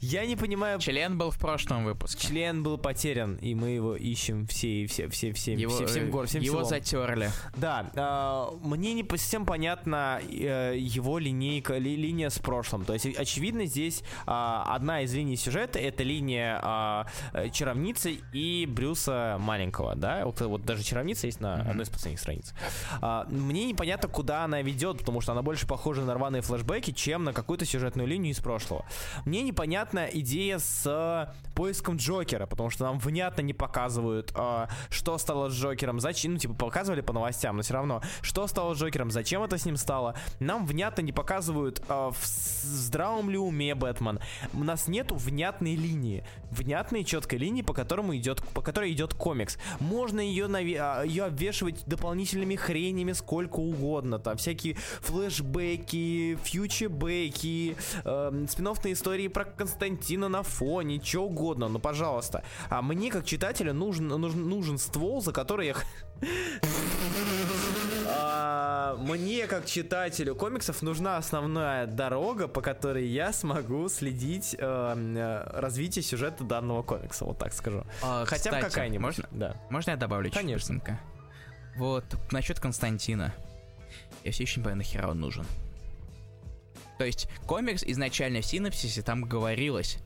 Я 0.00 0.24
не 0.26 0.36
понимаю, 0.36 0.78
Член 0.78 1.18
был 1.18 1.30
в 1.30 1.38
прошлом 1.38 1.84
выпуске. 1.84 2.28
член 2.28 2.62
был 2.62 2.78
потерян, 2.78 3.36
и 3.36 3.54
мы 3.54 3.70
его 3.70 3.96
ищем 3.96 4.46
все, 4.46 4.68
и 4.82 4.86
все, 4.86 5.08
все, 5.08 5.32
все, 5.32 5.54
Его, 5.54 5.72
все, 5.74 5.86
всем 5.86 6.04
э, 6.04 6.08
гор, 6.10 6.26
всем 6.26 6.42
его 6.42 6.56
селом. 6.58 6.68
затерли. 6.68 7.30
Да, 7.56 7.90
а, 7.96 8.50
мне 8.62 8.94
не 8.94 9.04
совсем 9.08 9.44
понятна 9.46 10.20
э, 10.22 10.74
его 10.78 11.18
линейка, 11.18 11.76
ли- 11.78 11.96
линия 11.96 12.30
с 12.30 12.38
прошлым. 12.38 12.84
То 12.84 12.92
есть, 12.94 13.06
очевидно, 13.06 13.66
здесь 13.66 14.02
а, 14.26 14.74
одна 14.74 15.02
из 15.02 15.12
линий 15.14 15.36
сюжета 15.36 15.78
это 15.78 16.02
линия 16.02 17.04
э, 17.32 17.50
чаровницы 17.50 18.18
и 18.32 18.66
Брюса 18.66 19.36
маленького, 19.40 19.94
да? 19.96 20.24
Вот, 20.24 20.40
вот 20.40 20.64
даже 20.64 20.82
чаровница 20.82 21.26
есть 21.26 21.40
на 21.40 21.54
одной 21.62 21.84
из 21.84 21.90
последних 21.90 22.20
страниц. 22.20 22.54
А, 23.00 23.26
мне 23.28 23.66
непонятно, 23.66 24.08
куда 24.08 24.44
она 24.44 24.62
ведет, 24.62 24.98
потому 24.98 25.20
что 25.20 25.32
она 25.32 25.42
больше 25.42 25.66
похожа 25.66 26.02
на 26.02 26.14
рваные 26.14 26.42
флешбеки, 26.42 26.90
чем 26.92 27.24
на 27.24 27.32
какую-то 27.32 27.64
сюжетную 27.64 28.08
линию 28.08 28.32
из 28.32 28.40
прошлого. 28.40 28.83
Мне 29.24 29.42
непонятна 29.42 30.06
идея 30.12 30.58
с 30.58 30.82
э, 30.86 31.32
поиском 31.54 31.96
Джокера, 31.96 32.46
потому 32.46 32.70
что 32.70 32.84
нам 32.84 32.98
внятно 32.98 33.42
не 33.42 33.54
показывают, 33.54 34.32
э, 34.34 34.66
что 34.90 35.18
стало 35.18 35.50
с 35.50 35.54
Джокером, 35.54 36.00
зачем, 36.00 36.34
ну, 36.34 36.38
типа, 36.38 36.54
показывали 36.54 37.00
по 37.00 37.12
новостям, 37.12 37.56
но 37.56 37.62
все 37.62 37.74
равно, 37.74 38.02
что 38.22 38.46
стало 38.46 38.74
с 38.74 38.78
Джокером, 38.78 39.10
зачем 39.10 39.42
это 39.42 39.58
с 39.58 39.64
ним 39.64 39.76
стало. 39.76 40.14
Нам 40.40 40.66
внятно 40.66 41.02
не 41.02 41.12
показывают, 41.12 41.82
э, 41.88 42.10
в 42.10 42.26
здравом 42.26 43.30
ли 43.30 43.38
уме 43.38 43.74
Бэтмен. 43.74 44.20
У 44.52 44.64
нас 44.64 44.88
нету 44.88 45.14
внятной 45.14 45.74
линии, 45.74 46.24
внятной 46.50 47.04
четкой 47.04 47.38
линии, 47.38 47.62
по 47.62 47.72
которому 47.72 48.16
идет, 48.16 48.42
по 48.54 48.62
которой 48.62 48.92
идет 48.92 49.14
комикс. 49.14 49.58
Можно 49.80 50.20
ее, 50.20 50.46
ее 51.06 51.24
обвешивать 51.24 51.84
дополнительными 51.86 52.56
хренями 52.56 53.12
сколько 53.12 53.60
угодно, 53.60 54.18
там 54.18 54.36
всякие 54.36 54.74
флешбеки, 55.00 56.36
фьючербеки, 56.42 57.76
э, 58.04 58.46
спин-оффные 58.74 58.92
истории 58.92 59.28
про 59.28 59.44
Константина 59.44 60.28
на 60.28 60.42
фоне, 60.42 61.00
что 61.02 61.20
угодно, 61.20 61.68
ну 61.68 61.78
пожалуйста. 61.78 62.44
А 62.68 62.82
мне 62.82 63.10
как 63.10 63.24
читателю 63.24 63.72
нужен, 63.72 64.08
нужен, 64.08 64.48
нужен 64.48 64.78
ствол, 64.78 65.20
за 65.22 65.32
который 65.32 65.68
я... 65.68 65.74
А, 68.06 68.96
Мне, 68.96 69.46
как 69.46 69.66
читателю 69.66 70.34
комиксов, 70.34 70.82
нужна 70.82 71.16
основная 71.16 71.86
дорога, 71.86 72.48
по 72.48 72.60
которой 72.60 73.06
я 73.06 73.32
смогу 73.32 73.88
следить 73.88 74.54
э, 74.58 74.58
э, 74.58 75.58
развитие 75.58 76.02
сюжета 76.02 76.44
данного 76.44 76.82
комикса, 76.82 77.24
вот 77.24 77.38
так 77.38 77.52
скажу. 77.52 77.84
А, 78.02 78.24
Хотя 78.24 78.50
бы 78.52 78.60
какая-нибудь. 78.60 79.02
Можно, 79.02 79.28
Да. 79.32 79.56
можно 79.70 79.90
я 79.92 79.96
добавлю 79.96 80.30
Конечно. 80.30 80.80
Вот, 81.76 82.04
насчет 82.30 82.60
Константина. 82.60 83.34
Я 84.22 84.32
все 84.32 84.44
еще 84.44 84.60
не 84.60 84.64
понимаю, 84.64 84.78
нахера 84.78 85.08
он 85.08 85.20
нужен. 85.20 85.44
То 86.98 87.04
есть, 87.04 87.28
комикс 87.46 87.82
изначально 87.84 88.40
в 88.40 88.46
синапсисе 88.46 89.02
там 89.02 89.22
говорилось, 89.22 89.98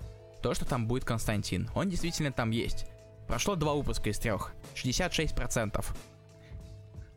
то, 0.42 0.54
что 0.54 0.64
там 0.64 0.86
будет 0.86 1.04
Константин. 1.04 1.70
Он 1.74 1.88
действительно 1.88 2.32
там 2.32 2.50
есть. 2.50 2.86
Прошло 3.26 3.56
два 3.56 3.74
выпуска 3.74 4.10
из 4.10 4.18
трех. 4.18 4.52
66%. 4.74 5.84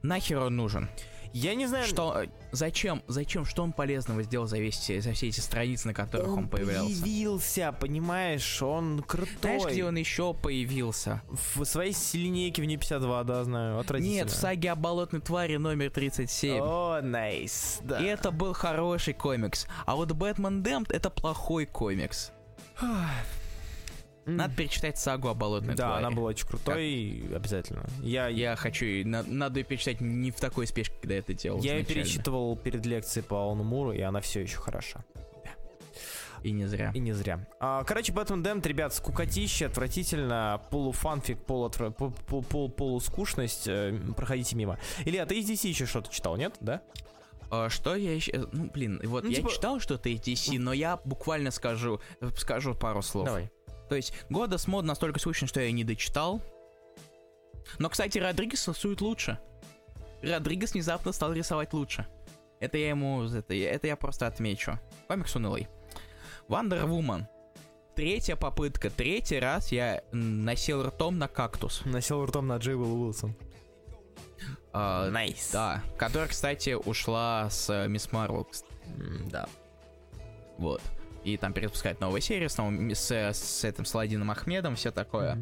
Нахер 0.01 0.39
он 0.39 0.55
нужен? 0.55 0.89
Я 1.33 1.55
не 1.55 1.67
знаю... 1.67 1.87
Что, 1.87 2.23
э, 2.23 2.27
зачем, 2.51 3.01
зачем, 3.07 3.45
что 3.45 3.63
он 3.63 3.71
полезного 3.71 4.23
сделал 4.23 4.47
за, 4.47 4.57
весь, 4.57 4.85
за 4.85 5.13
все 5.13 5.27
эти 5.27 5.39
страницы, 5.39 5.87
на 5.87 5.93
которых 5.93 6.35
он, 6.35 6.47
появлялся? 6.47 7.01
появился, 7.01 7.75
понимаешь, 7.79 8.61
он 8.61 9.01
крутой. 9.01 9.59
Знаешь, 9.59 9.73
где 9.73 9.85
он 9.85 9.95
еще 9.95 10.33
появился? 10.33 11.21
В 11.55 11.63
своей 11.65 11.95
линейке 12.13 12.61
в 12.61 12.65
не 12.65 12.77
52, 12.77 13.23
да, 13.23 13.43
знаю, 13.43 13.79
отвратительно. 13.79 14.15
Нет, 14.15 14.29
в 14.29 14.35
саге 14.35 14.71
о 14.71 14.75
болотной 14.75 15.21
твари 15.21 15.57
номер 15.57 15.89
37. 15.91 16.59
О, 16.61 17.01
найс, 17.01 17.79
да. 17.83 17.99
И 17.99 18.05
это 18.05 18.31
был 18.31 18.53
хороший 18.53 19.13
комикс. 19.13 19.67
А 19.85 19.95
вот 19.95 20.11
Бэтмен 20.11 20.63
Дэмпт 20.63 20.91
это 20.91 21.09
плохой 21.09 21.65
комикс. 21.65 22.31
Надо 24.25 24.55
перечитать 24.55 24.97
сагу 24.99 25.29
о 25.29 25.33
болотной 25.33 25.73
Да, 25.75 25.87
твари. 25.89 26.03
она 26.05 26.11
была 26.15 26.29
очень 26.29 26.47
крутой, 26.47 27.23
обязательно. 27.35 27.83
Я, 28.01 28.27
я, 28.27 28.55
хочу, 28.55 28.85
на- 29.05 29.23
надо 29.23 29.59
ее 29.59 29.63
перечитать 29.65 29.99
не 29.99 30.29
в 30.31 30.35
такой 30.39 30.67
спешке, 30.67 30.93
когда 31.01 31.15
это 31.15 31.33
делал. 31.33 31.59
я 31.61 31.73
ее 31.73 31.81
изначально. 31.81 32.03
перечитывал 32.03 32.55
перед 32.55 32.85
лекцией 32.85 33.23
по 33.25 33.41
Алану 33.41 33.63
Муру, 33.63 33.91
и 33.93 34.01
она 34.01 34.21
все 34.21 34.41
еще 34.41 34.57
хороша. 34.57 35.03
И 36.43 36.51
не 36.51 36.65
зря. 36.65 36.91
И 36.95 36.99
не 36.99 37.11
зря. 37.13 37.47
А, 37.59 37.83
короче, 37.83 38.11
Бэтмен 38.13 38.41
Дэмт, 38.41 38.65
ребят, 38.65 38.95
скукотище, 38.95 39.67
отвратительно, 39.67 40.59
полуфанфик, 40.71 41.37
полуотвра... 41.45 41.91
пол- 41.91 42.13
пол- 42.27 42.41
пол- 42.43 42.69
полускучность, 42.71 43.67
э, 43.67 43.95
проходите 44.17 44.55
мимо. 44.55 44.79
Илья, 45.05 45.27
ты 45.27 45.39
из 45.39 45.47
DC 45.47 45.67
еще 45.69 45.85
что-то 45.85 46.11
читал, 46.11 46.37
нет? 46.37 46.55
Да? 46.59 46.81
А, 47.51 47.69
что 47.69 47.95
я 47.95 48.15
еще... 48.15 48.47
Ну, 48.53 48.71
блин, 48.71 48.99
вот 49.03 49.23
Ну, 49.23 49.29
я 49.29 49.35
типа- 49.35 49.51
читал 49.51 49.79
что-то 49.79 50.09
из 50.09 50.19
DC, 50.19 50.57
но 50.57 50.73
я 50.73 50.97
буквально 51.05 51.51
скажу, 51.51 52.01
скажу 52.35 52.73
пару 52.73 53.03
слов. 53.03 53.25
Давай. 53.27 53.51
То 53.91 53.97
есть, 53.97 54.13
года 54.29 54.57
с 54.57 54.67
мод 54.69 54.85
настолько 54.85 55.19
скучен, 55.19 55.47
что 55.47 55.59
я 55.59 55.69
не 55.73 55.83
дочитал. 55.83 56.41
Но, 57.77 57.89
кстати, 57.89 58.19
Родригес 58.19 58.65
рисует 58.69 59.01
лучше. 59.01 59.37
Родригес 60.21 60.71
внезапно 60.75 61.11
стал 61.11 61.33
рисовать 61.33 61.73
лучше. 61.73 62.07
Это 62.61 62.77
я 62.77 62.87
ему... 62.87 63.23
Это, 63.25 63.53
я- 63.53 63.69
это 63.71 63.87
я 63.87 63.97
просто 63.97 64.27
отмечу. 64.27 64.79
Комикс 65.09 65.35
унылый. 65.35 65.67
Wonder 66.47 66.85
Woman. 66.87 67.25
Третья 67.93 68.37
попытка. 68.37 68.89
Третий 68.89 69.39
раз 69.39 69.73
я 69.73 70.01
м, 70.13 70.45
насел 70.45 70.83
ртом 70.83 71.17
на 71.17 71.27
кактус. 71.27 71.81
Насел 71.83 72.25
ртом 72.25 72.47
на 72.47 72.55
Дж. 72.59 72.75
Уиллоу 72.75 73.03
Уилсон. 73.03 73.35
А, 74.71 75.09
Nice. 75.09 75.49
Да. 75.51 75.83
Которая, 75.97 76.29
кстати, 76.29 76.75
ушла 76.75 77.49
с 77.49 77.69
э, 77.69 77.89
Мисс 77.89 78.09
Марвел. 78.13 78.47
Да. 79.29 79.49
Вот. 80.57 80.81
И 81.23 81.37
там 81.37 81.53
перезапускают 81.53 81.99
новые 81.99 82.21
серии 82.21 82.47
с, 82.47 82.57
новым- 82.57 82.91
с, 82.95 83.11
с 83.11 83.63
этим 83.63 83.85
Саладином 83.85 84.31
Ахмедом, 84.31 84.75
все 84.75 84.91
такое. 84.91 85.41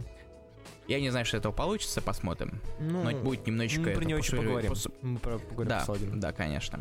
Я 0.88 1.00
не 1.00 1.10
знаю, 1.10 1.26
что 1.26 1.38
этого 1.38 1.52
получится, 1.54 2.02
посмотрим. 2.02 2.60
Ну, 2.80 3.04
Но 3.04 3.12
будет 3.18 3.46
немножечко... 3.46 3.82
мы 3.82 3.92
про 3.94 4.04
нее 4.06 4.18
еще 4.18 4.38
поговорим. 4.38 4.72
посу- 4.72 4.94
Мы 5.02 5.20
про- 5.20 5.38
поговорим 5.40 6.20
Да, 6.20 6.32
да, 6.32 6.34
конечно. 6.34 6.80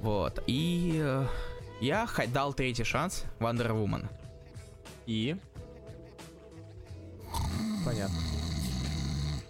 Вот. 0.00 0.42
И 0.48 0.98
э, 1.00 1.26
я 1.80 2.08
дал 2.32 2.52
третий 2.52 2.84
шанс 2.84 3.24
Wonder 3.38 3.68
Woman. 3.70 4.08
И? 5.06 5.36
Понятно. 7.84 8.16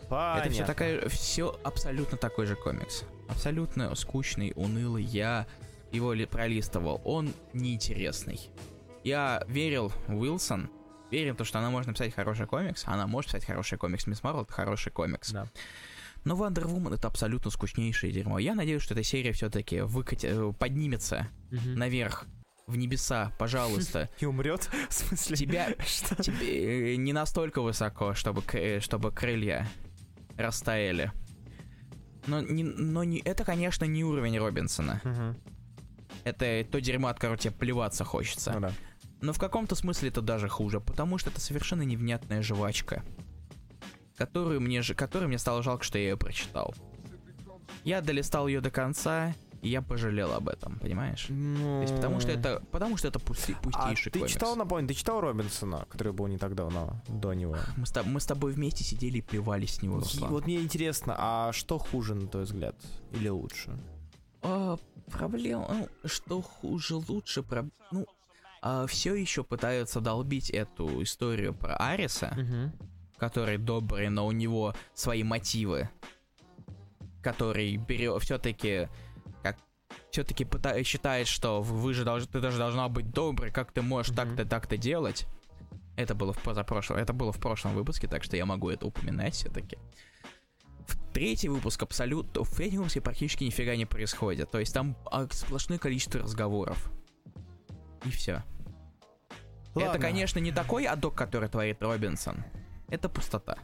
Понятно. 0.08 0.40
Это 0.40 0.50
все 0.50 0.64
такая, 0.66 1.08
все 1.08 1.58
абсолютно 1.64 2.18
такой 2.18 2.46
же 2.46 2.54
комикс. 2.54 3.04
Абсолютно 3.28 3.94
скучный, 3.94 4.52
унылый. 4.54 5.02
Я 5.04 5.46
его 5.92 6.12
ли 6.12 6.26
пролистывал. 6.26 7.00
Он 7.04 7.32
неинтересный. 7.52 8.40
Я 9.04 9.42
верил 9.48 9.92
Уилсон, 10.08 10.70
верил 11.10 11.34
в 11.34 11.36
то, 11.36 11.44
что 11.44 11.58
она 11.58 11.70
может 11.70 11.88
написать 11.88 12.14
хороший 12.14 12.46
комикс. 12.46 12.84
Она 12.86 13.06
может 13.06 13.30
писать 13.30 13.44
хороший 13.44 13.78
комикс. 13.78 14.06
Мисс 14.06 14.22
Марвел 14.22 14.42
это 14.42 14.52
хороший 14.52 14.90
комикс. 14.92 15.30
Да. 15.32 15.46
Но 16.24 16.36
Wonder 16.36 16.64
Woman 16.64 16.94
это 16.94 17.08
абсолютно 17.08 17.50
скучнейшее 17.50 18.12
дерьмо. 18.12 18.38
Я 18.38 18.54
надеюсь, 18.54 18.82
что 18.82 18.94
эта 18.94 19.02
серия 19.02 19.32
все-таки 19.32 19.80
выкати... 19.80 20.26
э, 20.30 20.52
поднимется 20.56 21.26
Мгм. 21.50 21.74
наверх, 21.74 22.26
в 22.68 22.76
небеса, 22.76 23.32
пожалуйста. 23.40 24.08
И 24.20 24.24
умрет? 24.24 24.70
В 24.88 24.94
смысле? 24.94 25.36
Тебя, 25.36 25.74
Что? 25.84 26.22
тебе 26.22 26.92
э, 26.92 26.96
не 26.96 27.12
настолько 27.12 27.60
высоко, 27.60 28.14
чтобы, 28.14 28.42
э, 28.52 28.78
чтобы 28.78 29.10
крылья 29.10 29.68
растаяли. 30.36 31.10
Но, 32.28 32.40
не, 32.40 32.62
но 32.62 33.02
не, 33.02 33.18
это, 33.18 33.44
конечно, 33.44 33.84
не 33.84 34.04
уровень 34.04 34.38
Робинсона. 34.38 35.00
Мгм. 35.02 35.36
Это 36.24 36.64
то 36.70 36.80
дерьмо, 36.80 37.08
от 37.08 37.16
которого 37.16 37.36
тебе 37.38 37.52
плеваться 37.52 38.04
Ну 38.04 38.10
хочется. 38.10 38.58
да. 38.60 38.72
Но 39.20 39.32
в 39.32 39.38
каком-то 39.38 39.74
смысле 39.74 40.08
это 40.08 40.20
даже 40.20 40.48
хуже, 40.48 40.80
потому 40.80 41.18
что 41.18 41.30
это 41.30 41.40
совершенно 41.40 41.82
невнятная 41.82 42.42
жвачка, 42.42 43.04
которую 44.16 44.60
мне, 44.60 44.82
же- 44.82 44.94
которую 44.94 45.28
мне 45.28 45.38
стало 45.38 45.62
жалко, 45.62 45.84
что 45.84 45.98
я 45.98 46.10
ее 46.10 46.16
прочитал. 46.16 46.74
Я 47.84 48.00
долистал 48.00 48.46
ее 48.48 48.60
до 48.60 48.70
конца, 48.70 49.34
и 49.62 49.68
я 49.68 49.80
пожалел 49.80 50.32
об 50.32 50.48
этом, 50.48 50.78
понимаешь? 50.78 51.26
То 51.26 51.82
есть 51.82 51.94
потому 51.94 52.18
что 52.20 52.30
это, 52.32 52.62
потому 52.72 52.96
что 52.96 53.08
это 53.08 53.18
пусти- 53.20 53.54
А 53.56 53.62
пустейший 53.62 54.10
ты 54.12 54.18
комикс. 54.18 54.32
читал, 54.34 54.56
напомню, 54.56 54.88
ты 54.88 54.94
читал 54.94 55.20
Робинсона, 55.20 55.86
который 55.88 56.12
был 56.12 56.26
не 56.26 56.36
так 56.38 56.54
давно, 56.56 57.00
до 57.08 57.32
него? 57.32 57.56
Мы 57.76 57.86
с, 57.86 58.04
мы 58.04 58.20
с 58.20 58.26
тобой 58.26 58.52
вместе 58.52 58.82
сидели 58.84 59.18
и 59.18 59.22
плевались 59.22 59.76
с 59.76 59.82
него, 59.82 60.00
И 60.00 60.18
вот 60.18 60.46
мне 60.46 60.60
интересно, 60.60 61.14
а 61.16 61.52
что 61.52 61.78
хуже, 61.78 62.14
на 62.14 62.26
твой 62.26 62.42
взгляд? 62.44 62.74
Или 63.12 63.28
лучше? 63.28 63.70
А, 64.42 64.76
проблема, 65.12 65.66
ну, 65.68 65.88
что 66.08 66.40
хуже, 66.40 66.96
лучше, 66.96 67.42
про, 67.42 67.64
ну, 67.90 68.06
все 68.86 69.14
еще 69.14 69.44
пытаются 69.44 70.00
долбить 70.00 70.50
эту 70.50 71.02
историю 71.02 71.54
про 71.54 71.76
Ариса, 71.76 72.36
который 73.18 73.58
добрый, 73.58 74.08
но 74.08 74.26
у 74.26 74.32
него 74.32 74.74
свои 74.94 75.22
мотивы, 75.22 75.88
который 77.22 77.76
берет 77.76 78.22
все-таки 78.22 78.88
как 79.42 79.56
все-таки 80.10 80.46
считает, 80.84 81.26
что 81.28 81.62
вы 81.62 81.94
же 81.94 82.04
должны, 82.04 82.30
ты 82.30 82.40
даже 82.40 82.58
должна 82.58 82.88
быть 82.88 83.10
доброй, 83.10 83.50
как 83.50 83.72
ты 83.72 83.82
можешь 83.82 84.12
Мгм. 84.12 84.16
так-то 84.16 84.44
так-то 84.44 84.76
делать. 84.76 85.26
Это 85.96 86.14
было 86.14 86.32
в 86.32 86.42
позапрошлом, 86.42 86.96
это 86.96 87.12
было 87.12 87.32
в 87.32 87.38
прошлом 87.38 87.74
выпуске, 87.74 88.08
так 88.08 88.24
что 88.24 88.36
я 88.36 88.46
могу 88.46 88.70
это 88.70 88.86
упоминать 88.86 89.34
все-таки. 89.34 89.76
В 89.76 90.11
третий 91.12 91.48
выпуск 91.48 91.82
абсолютно, 91.82 92.44
в 92.44 92.54
третьем 92.54 92.78
выпуске 92.78 93.00
практически 93.00 93.44
нифига 93.44 93.76
не 93.76 93.86
происходит. 93.86 94.50
То 94.50 94.58
есть 94.58 94.74
там 94.74 94.96
а, 95.10 95.26
сплошное 95.30 95.78
количество 95.78 96.20
разговоров. 96.20 96.90
И 98.04 98.10
все. 98.10 98.42
Это, 99.74 99.86
Ладно. 99.86 100.00
конечно, 100.00 100.38
не 100.38 100.52
такой 100.52 100.84
адок, 100.84 101.14
который 101.14 101.48
творит 101.48 101.82
Робинсон. 101.82 102.44
Это 102.88 103.08
пустота. 103.08 103.56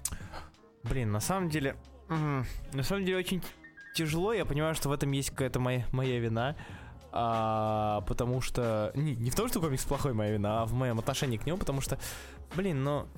Блин, 0.85 1.13
на 1.13 1.21
самом 1.21 1.51
деле, 1.51 1.77
на 2.09 2.83
самом 2.83 3.05
деле 3.05 3.19
очень 3.19 3.43
тяжело. 3.95 4.33
Я 4.33 4.47
понимаю, 4.47 4.75
что 4.75 4.89
в 4.89 4.93
этом 4.93 5.13
есть 5.13 5.31
какая-то 5.31 5.61
моя, 5.61 5.85
моя 5.93 6.19
вина. 6.19 6.57
А, 7.11 8.03
потому 8.03 8.41
что... 8.41 8.93
Не, 8.95 9.17
не 9.17 9.31
в 9.31 9.35
том, 9.35 9.49
что 9.49 9.61
комикс 9.61 9.85
плохой 9.85 10.13
моя 10.13 10.33
вина, 10.33 10.63
а 10.63 10.67
в 10.67 10.73
моем 10.73 10.99
отношении 10.99 11.37
к 11.37 11.47
нему, 11.47 11.59
потому 11.59 11.81
что, 11.81 11.99
блин, 12.55 12.85
ну... 12.85 13.09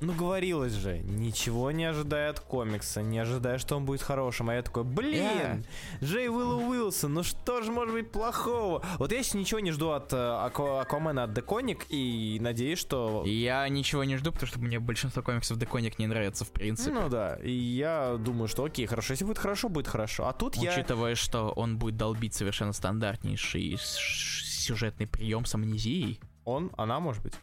Ну, 0.00 0.12
говорилось 0.12 0.72
же, 0.72 0.98
ничего 0.98 1.70
не 1.70 1.84
ожидая 1.84 2.30
от 2.30 2.40
комикса, 2.40 3.02
не 3.02 3.18
ожидая, 3.18 3.58
что 3.58 3.76
он 3.76 3.84
будет 3.84 4.02
хорошим. 4.02 4.48
А 4.50 4.54
я 4.54 4.62
такой, 4.62 4.84
блин, 4.84 5.64
Джей 6.02 6.28
Уиллу 6.28 6.68
Уилсон, 6.68 7.14
ну 7.14 7.22
что 7.22 7.62
же 7.62 7.72
может 7.72 7.94
быть 7.94 8.12
плохого? 8.12 8.84
Вот 8.98 9.12
я 9.12 9.22
сейчас 9.22 9.34
ничего 9.34 9.60
не 9.60 9.72
жду 9.72 9.90
от 9.90 10.12
э, 10.12 10.16
Аква- 10.16 10.80
Аквамена 10.80 11.24
от 11.24 11.32
Деконик 11.32 11.86
и 11.88 12.38
надеюсь, 12.40 12.78
что... 12.78 13.24
Я 13.26 13.68
ничего 13.68 14.04
не 14.04 14.16
жду, 14.16 14.30
потому 14.30 14.46
что 14.46 14.60
мне 14.60 14.78
большинство 14.78 15.22
комиксов 15.22 15.58
Деконик 15.58 15.98
не 15.98 16.06
нравится 16.06 16.44
в 16.44 16.50
принципе. 16.50 16.92
Ну 16.92 17.08
да, 17.08 17.36
и 17.36 17.50
я 17.50 18.16
думаю, 18.18 18.48
что 18.48 18.64
окей, 18.64 18.86
хорошо, 18.86 19.14
если 19.14 19.24
будет 19.24 19.38
хорошо, 19.38 19.68
будет 19.68 19.88
хорошо. 19.88 20.28
А 20.28 20.32
тут 20.32 20.54
я... 20.56 20.70
Учитывая, 20.72 21.16
что 21.16 21.50
он 21.50 21.76
будет 21.78 21.96
долбить 21.96 22.34
совершенно 22.34 22.72
стандартнейший 22.72 23.76
сюжетный 23.80 25.06
прием 25.06 25.44
с 25.44 25.54
амнезией, 25.54 26.20
Он, 26.44 26.70
она 26.76 27.00
может 27.00 27.22
быть. 27.22 27.34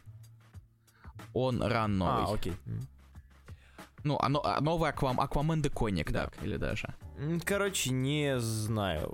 Он 1.44 1.62
ран 1.62 1.98
новый. 1.98 2.24
А, 2.24 2.32
окей. 2.34 2.52
Ну, 4.04 4.16
а, 4.20 4.28
но- 4.28 4.40
а 4.44 4.60
новый 4.60 4.90
Аквам, 4.90 5.18
Аквамен 5.20 5.60
Деконик, 5.62 6.12
Да. 6.12 6.24
так, 6.26 6.34
или 6.44 6.56
даже. 6.58 6.94
Короче, 7.44 7.90
не 7.90 8.38
знаю. 8.38 9.12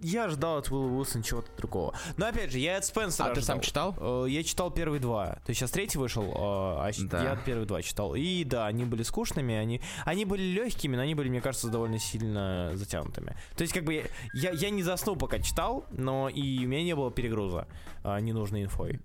Я 0.00 0.28
ждал 0.28 0.56
от 0.58 0.70
Уилла 0.72 0.86
Уилсона 0.88 1.22
чего-то 1.22 1.48
другого. 1.56 1.94
Но 2.16 2.26
опять 2.26 2.50
же, 2.50 2.58
я 2.58 2.78
от 2.78 2.84
Спенсера 2.84 3.26
А 3.30 3.34
ты 3.34 3.42
сам 3.42 3.62
ждал. 3.62 3.92
читал? 3.92 4.24
Э, 4.24 4.28
Я 4.28 4.42
читал 4.42 4.70
первые 4.72 4.98
два. 4.98 5.26
То 5.44 5.50
есть 5.50 5.60
сейчас 5.60 5.70
третий 5.70 5.98
вышел, 5.98 6.32
а 6.36 6.90
щ- 6.92 7.06
Да. 7.08 7.22
я 7.22 7.36
первые 7.36 7.66
два 7.66 7.80
читал. 7.82 8.14
И 8.16 8.42
да, 8.44 8.66
они 8.66 8.84
были 8.84 9.02
скучными, 9.04 9.54
они, 9.54 9.80
они 10.04 10.24
были 10.24 10.42
легкими, 10.42 10.96
но 10.96 11.02
они 11.02 11.14
были, 11.14 11.28
мне 11.28 11.40
кажется, 11.40 11.68
довольно 11.68 11.98
сильно 12.00 12.72
затянутыми. 12.74 13.36
То 13.56 13.62
есть, 13.62 13.72
как 13.72 13.84
бы 13.84 13.94
я, 13.94 14.02
я, 14.34 14.50
я 14.50 14.70
не 14.70 14.82
заснул, 14.82 15.14
пока 15.16 15.38
читал, 15.38 15.84
но 15.90 16.28
и 16.28 16.64
у 16.64 16.68
меня 16.68 16.82
не 16.82 16.96
было 16.96 17.12
перегруза 17.12 17.68
а, 18.02 18.18
ненужной 18.20 18.64
инфой. 18.64 19.00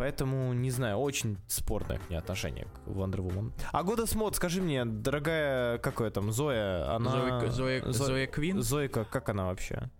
Поэтому, 0.00 0.54
не 0.54 0.70
знаю, 0.70 0.96
очень 0.96 1.36
спорное 1.46 1.98
к 1.98 2.08
ней 2.08 2.16
отношение 2.16 2.64
к 2.64 2.88
Wonder 2.88 3.16
Woman. 3.18 3.52
А 3.70 3.82
года 3.82 4.06
Смот, 4.06 4.34
скажи 4.34 4.62
мне, 4.62 4.86
дорогая, 4.86 5.76
какая 5.76 6.10
там, 6.10 6.32
Зоя, 6.32 6.96
она... 6.96 7.10
Зоя, 7.10 7.50
Зоя, 7.50 7.82
Зо- 7.92 8.04
Зоя 8.06 8.26
Квин? 8.26 8.62
Зойка, 8.62 9.04
как 9.04 9.28
она 9.28 9.44
вообще? 9.44 9.90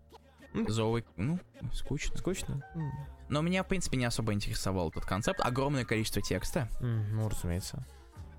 Зои, 0.54 1.04
ну, 1.18 1.38
скучно. 1.74 2.16
Скучно? 2.16 2.64
Но 3.28 3.42
меня, 3.42 3.62
в 3.62 3.68
принципе, 3.68 3.98
не 3.98 4.06
особо 4.06 4.32
интересовал 4.32 4.88
этот 4.88 5.04
концепт. 5.04 5.38
Огромное 5.42 5.84
количество 5.84 6.22
текста. 6.22 6.66
м, 6.80 7.14
Ну, 7.16 7.28
разумеется. 7.28 7.84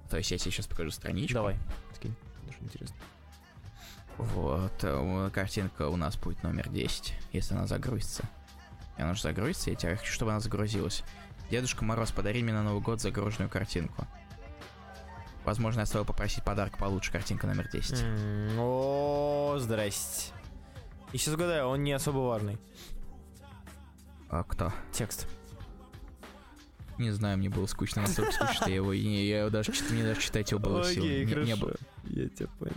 То 0.09 0.18
есть 0.18 0.32
я 0.32 0.39
тебе 0.39 0.49
сейчас 0.51 0.66
покажу 0.66 0.89
страничку. 0.89 1.36
Давай, 1.36 1.57
скинь. 1.95 2.16
Даже 2.47 2.57
интересно. 2.62 2.95
Вот, 4.18 4.74
э, 4.84 5.30
картинка 5.32 5.89
у 5.89 5.95
нас 5.95 6.18
будет 6.18 6.41
номер 6.41 6.70
10, 6.70 7.14
если 7.34 7.53
она 7.53 7.68
загрузится. 7.68 8.24
И 8.97 9.01
она 9.03 9.14
же 9.14 9.22
загрузится, 9.22 9.70
я 9.70 9.76
тебе 9.76 9.95
хочу, 9.95 10.12
чтобы 10.12 10.32
она 10.32 10.39
загрузилась. 10.39 11.03
Дедушка 11.52 11.84
Мороз, 11.84 12.12
подари 12.14 12.41
мне 12.41 12.54
на 12.54 12.64
Новый 12.64 12.82
год 12.82 13.02
загруженную 13.02 13.49
картинку. 13.49 14.08
Возможно, 15.43 15.82
я 15.82 15.86
стоило 15.86 16.06
попросить 16.06 16.45
подарок 16.45 16.78
получше, 16.78 17.12
картинка 17.12 17.45
номер 17.45 17.68
10. 17.70 18.02
М, 18.02 18.58
О, 18.58 19.58
здрасте. 19.60 20.32
И 21.12 21.18
сейчас 21.18 21.34
угадаю, 21.34 21.68
он 21.68 21.84
не 21.84 21.91
особо 21.91 22.20
важный. 22.20 22.58
А 24.30 24.43
кто? 24.43 24.72
Текст. 24.93 25.28
Не 26.97 27.12
знаю, 27.12 27.38
мне 27.38 27.49
было 27.49 27.66
скучно, 27.66 28.04
настолько 28.04 28.32
скучно, 28.32 28.54
что 28.54 28.70
я 28.70 28.76
его, 28.78 28.93
я 28.93 29.39
его 29.39 29.49
даже, 29.49 29.74
мне 29.89 30.04
даже 30.04 30.22
читать 30.22 30.52
его 30.52 30.62
было 30.62 30.86
сил. 30.86 31.04
Окей, 31.04 31.26
не, 31.26 31.26
не 31.26 31.34
хорошо. 31.34 31.58
было. 31.58 31.76
Я 32.06 32.30
тебя 32.30 32.47
понял. 32.60 32.76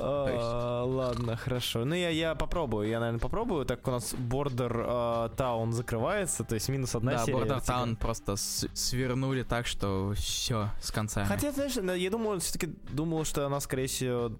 А, 0.00 0.84
ладно, 0.84 1.36
хорошо. 1.36 1.84
Ну, 1.84 1.94
я, 1.94 2.10
я 2.10 2.34
попробую, 2.34 2.88
я, 2.88 3.00
наверное, 3.00 3.20
попробую. 3.20 3.64
Так 3.66 3.86
у 3.88 3.90
нас 3.90 4.14
Border 4.14 4.84
а, 4.86 5.28
Town 5.36 5.72
закрывается, 5.72 6.44
то 6.44 6.54
есть 6.54 6.68
минус 6.68 6.94
одна 6.94 7.12
Да, 7.12 7.24
серия. 7.24 7.38
Border 7.38 7.60
типа. 7.60 7.70
Town 7.72 7.96
просто 7.96 8.36
свернули 8.36 9.42
так, 9.42 9.66
что 9.66 10.12
все, 10.16 10.70
с 10.80 10.90
концами. 10.90 11.26
Хотя, 11.26 11.52
знаешь, 11.52 11.74
на- 11.76 11.92
я 11.92 12.10
думал, 12.10 12.38
все-таки 12.38 12.66
думал, 12.90 13.24
что 13.24 13.46
она, 13.46 13.60
скорее 13.60 13.86
всего, 13.86 14.32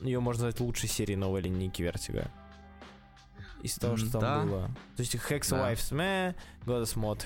ее 0.00 0.20
можно 0.20 0.44
назвать 0.44 0.60
лучшей 0.60 0.88
серией 0.88 1.16
новой 1.16 1.40
линейки 1.42 1.82
Вертига. 1.82 2.30
Из 3.62 3.74
того, 3.76 3.96
что 3.96 4.10
там 4.12 4.20
Да. 4.20 4.40
было. 4.44 4.66
То 4.96 5.02
есть 5.02 5.14
Hex 5.14 5.50
Да. 5.50 5.70
Wives 5.72 5.92
Me, 5.92 6.34
Goddess 6.64 6.96
Mod. 6.96 7.24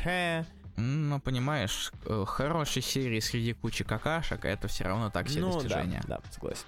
М, 0.76 1.09
Ну, 1.09 1.20
понимаешь, 1.20 1.93
э, 2.07 2.24
хорошей 2.26 2.82
серии 2.82 3.20
среди 3.20 3.53
кучи 3.53 3.85
какашек, 3.85 4.45
это 4.45 4.66
все 4.66 4.82
равно 4.85 5.09
так 5.11 5.28
себе 5.28 5.43
Ну, 5.43 5.53
да, 5.53 5.61
достижение. 5.61 6.03
да, 6.09 6.18
согласен. 6.32 6.64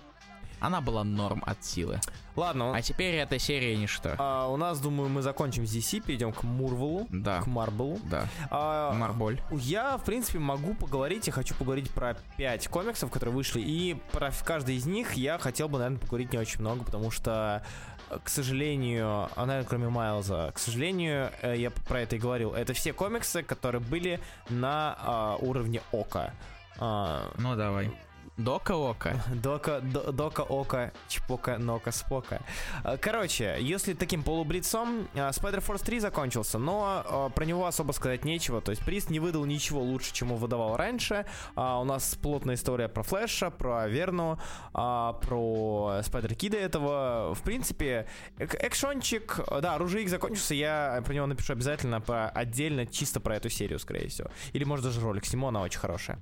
Она 0.61 0.81
была 0.81 1.05
норм 1.05 1.43
от 1.47 1.63
силы. 1.65 2.01
Ладно, 2.35 2.75
А 2.75 2.83
теперь 2.83 3.15
эта 3.15 3.39
серия 3.39 3.77
ничто. 3.77 4.15
а, 4.19 4.47
у 4.49 4.57
нас, 4.57 4.79
думаю, 4.81 5.09
мы 5.09 5.23
закончим 5.23 5.67
с 5.67 5.71
DC, 5.75 6.01
перейдем 6.03 6.33
к 6.33 6.43
Мурвелу, 6.43 7.07
Да, 7.11 7.41
к 7.41 7.47
Марблу. 7.47 7.99
да. 8.05 8.27
А, 8.51 8.93
Марболь. 8.93 9.41
Я, 9.51 9.97
в 9.97 10.05
принципе, 10.05 10.39
могу 10.39 10.75
поговорить, 10.75 11.27
я 11.27 11.33
хочу 11.33 11.55
поговорить 11.55 11.91
про 11.91 12.15
5 12.37 12.69
комиксов, 12.69 13.11
которые 13.11 13.35
вышли, 13.35 13.61
и 13.61 13.95
про 14.13 14.31
каждый 14.45 14.77
из 14.77 14.87
них 14.87 15.15
я 15.15 15.39
хотел 15.39 15.69
бы, 15.69 15.79
наверное, 15.79 15.99
поговорить 16.01 16.33
не 16.33 16.39
очень 16.39 16.61
много, 16.61 16.85
потому 16.85 17.11
что, 17.11 17.63
э, 18.11 18.19
к 18.23 18.29
сожалению, 18.29 19.29
а, 19.35 19.47
наверное, 19.47 19.69
кроме 19.69 19.89
Майлза, 19.89 20.53
к 20.55 20.59
сожалению, 20.59 21.31
э, 21.43 21.55
я 21.57 21.71
про 21.71 22.01
это 22.03 22.17
и 22.17 22.19
говорил, 22.19 22.53
это 22.53 22.73
все 22.75 22.93
комиксы, 22.93 23.43
которые 23.43 23.81
были 23.81 24.21
на 24.51 24.95
а, 24.99 25.37
уровне 25.41 25.81
Ока. 25.93 26.33
А, 26.79 27.31
Ну, 27.39 27.57
давай. 27.57 27.91
Дока 28.37 28.73
Ока. 28.77 29.15
Дока, 29.33 29.81
до- 29.81 30.13
дока, 30.13 30.43
ока, 30.43 30.93
чпока, 31.09 31.57
нока, 31.57 31.91
спока. 31.91 32.41
А, 32.85 32.99
Короче, 32.99 33.57
если 33.61 33.95
таким 33.95 34.23
полублицом, 34.23 35.09
а, 35.15 35.31
Spider-Force 35.31 35.83
3 35.83 36.01
закончился, 36.01 36.59
но 36.59 37.03
а, 37.07 37.29
про 37.31 37.47
него 37.47 37.65
особо 37.67 37.93
сказать 37.93 38.27
нечего. 38.27 38.61
То 38.61 38.73
есть 38.73 38.85
Прист 38.85 39.09
не 39.09 39.21
выдал 39.21 39.47
ничего 39.47 39.81
лучше, 39.83 40.13
чем 40.13 40.33
он 40.33 40.39
выдавал 40.39 40.77
раньше. 40.77 41.25
У 41.57 41.85
нас 41.85 42.15
плотная 42.17 42.57
история 42.57 42.89
про 42.89 43.03
Флэша, 43.03 43.51
про 43.51 43.89
Верну, 43.89 44.39
про 44.73 46.01
Spider-Kid 46.03 46.54
а 46.54 46.59
этого. 46.59 47.35
В 47.35 47.41
принципе, 47.43 48.07
эк- 48.37 48.59
экшончик, 48.61 49.41
да, 49.63 49.77
Оружие 49.77 50.03
X 50.03 50.11
закончился, 50.11 50.55
я 50.55 51.03
про 51.07 51.15
него 51.15 51.27
напишу 51.27 51.55
обязательно 51.55 52.03
про, 52.03 52.29
отдельно, 52.29 52.87
чисто 52.87 53.19
про 53.19 53.37
эту 53.37 53.49
серию, 53.49 53.79
скорее 53.79 54.09
всего. 54.09 54.29
Или, 54.53 54.65
может, 54.65 54.85
даже 54.85 55.01
ролик 55.01 55.25
сниму, 55.25 55.49
она 55.49 55.63
очень 55.63 55.81
хорошая. 55.81 56.19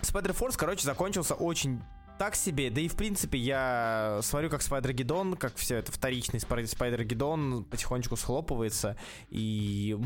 Spider-Force, 0.00 0.54
короче, 0.56 0.84
закончился 0.84 1.34
очень 1.34 1.82
так 2.18 2.36
себе, 2.36 2.70
да 2.70 2.80
и 2.80 2.88
в 2.88 2.94
принципе 2.94 3.38
я 3.38 4.20
смотрю, 4.22 4.48
как 4.48 4.60
Spider-Geddon, 4.60 5.36
как 5.36 5.56
все 5.56 5.76
это 5.76 5.90
вторичный 5.90 6.38
Spi- 6.40 6.64
Spider-Geddon 6.66 7.64
потихонечку 7.64 8.16
схлопывается, 8.16 8.96
и 9.30 9.96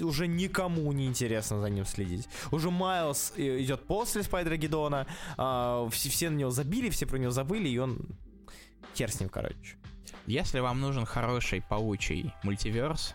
уже 0.00 0.28
никому 0.28 0.92
не 0.92 1.06
интересно 1.06 1.60
за 1.60 1.68
ним 1.70 1.84
следить. 1.84 2.28
Уже 2.52 2.70
Майлз 2.70 3.32
э, 3.36 3.60
идет 3.62 3.84
после 3.86 4.22
Spider-Geddon 4.22 4.95
а, 4.95 5.06
все, 5.90 6.08
все 6.10 6.30
на 6.30 6.36
него 6.36 6.50
забили, 6.50 6.88
все 6.90 7.06
про 7.06 7.16
него 7.16 7.32
забыли, 7.32 7.68
и 7.68 7.78
он 7.78 7.98
хер 8.94 9.10
с 9.10 9.18
ним, 9.18 9.28
короче. 9.28 9.76
Если 10.26 10.60
вам 10.60 10.80
нужен 10.80 11.04
хороший 11.04 11.62
паучий 11.62 12.32
мультиверс, 12.44 13.14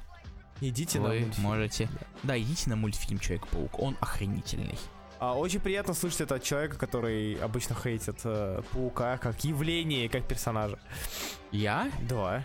Идите 0.59 0.99
на 0.99 1.09
вы 1.09 1.19
мультфильм. 1.21 1.47
можете... 1.47 1.89
Да, 2.23 2.37
идите 2.37 2.69
на 2.69 2.75
мультфильм 2.75 3.19
Человек-паук, 3.19 3.79
он 3.79 3.97
охренительный. 3.99 4.77
А, 5.21 5.35
очень 5.37 5.59
приятно 5.59 5.93
слышать 5.93 6.21
это 6.21 6.35
от 6.35 6.43
человека, 6.43 6.79
который 6.79 7.35
обычно 7.35 7.75
хейтит 7.75 8.21
э, 8.23 8.63
Паука 8.73 9.19
как 9.19 9.43
явление, 9.43 10.09
как 10.09 10.27
персонажа. 10.27 10.79
Я? 11.51 11.91
Да, 12.09 12.43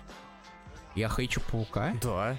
Я 0.95 1.09
хейчу 1.09 1.41
паука? 1.41 1.95
да. 2.03 2.37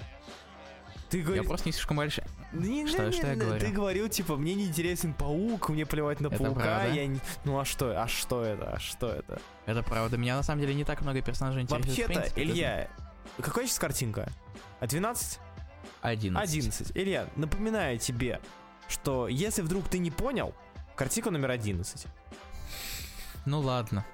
Ты 1.10 1.18
Я 1.18 1.24
говоришь... 1.24 1.46
просто 1.46 1.68
не 1.68 1.72
слишком 1.72 1.96
большой. 1.96 2.22
Не, 2.52 2.86
Что- 2.86 3.06
не, 3.06 3.12
что 3.12 3.26
не, 3.26 3.30
я 3.32 3.36
говорю? 3.36 3.60
Ты 3.60 3.72
говорил, 3.72 4.08
типа, 4.08 4.36
мне 4.36 4.54
не 4.54 4.66
интересен 4.66 5.12
паук, 5.12 5.70
мне 5.70 5.84
плевать 5.84 6.20
на 6.20 6.28
Это 6.28 6.36
паука, 6.36 6.60
правда? 6.60 6.92
я 6.92 7.06
не... 7.08 7.18
Ну 7.44 7.58
а 7.58 7.64
что, 7.64 8.00
а 8.00 8.06
что 8.06 8.44
это, 8.44 8.74
а 8.74 8.78
что 8.78 9.08
это? 9.08 9.40
Это 9.66 9.82
правда. 9.82 10.18
Меня 10.18 10.36
на 10.36 10.44
самом 10.44 10.60
деле 10.60 10.72
не 10.74 10.84
так 10.84 11.00
много 11.00 11.20
персонажей 11.20 11.62
интересует. 11.62 12.08
Вообще-то, 12.14 12.40
Илья, 12.40 12.88
какая 13.42 13.66
сейчас 13.66 13.80
картинка? 13.80 14.30
А 14.78 14.86
12? 14.86 15.40
это 16.00 16.08
11. 16.08 16.48
11. 16.54 16.92
Илья, 16.94 17.26
напоминаю 17.34 17.98
тебе, 17.98 18.40
что 18.88 19.28
если 19.28 19.62
вдруг 19.62 19.88
ты 19.88 19.98
не 19.98 20.10
понял, 20.10 20.54
картинка 20.96 21.30
номер 21.30 21.50
11. 21.50 22.06
Ну 23.46 23.60
ладно. 23.60 24.04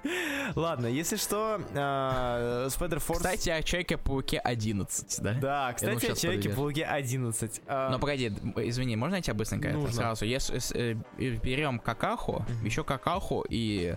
Ладно, 0.55 0.85
если 0.87 1.17
что, 1.17 1.59
а, 1.73 2.67
Spider-Force... 2.67 3.15
Кстати, 3.17 3.49
о 3.49 3.61
Человеке-пауке 3.63 4.37
11, 4.37 5.21
да? 5.21 5.33
Да, 5.33 5.73
кстати, 5.73 6.05
о 6.05 6.15
Человеке-пауке 6.15 6.85
11. 6.85 7.61
А, 7.67 7.89
Но 7.89 7.99
погоди, 7.99 8.27
извини, 8.57 8.95
можно 8.95 9.15
я 9.15 9.21
тебя 9.21 9.33
быстренько 9.33 9.67
это 9.69 9.77
Нужно. 9.77 9.93
сразу? 9.93 10.25
Если 10.25 10.61
э, 10.75 10.93
берем 11.17 11.79
какаху, 11.79 12.45
Мгм. 12.47 12.65
еще 12.65 12.83
какаху 12.83 13.43
и 13.49 13.95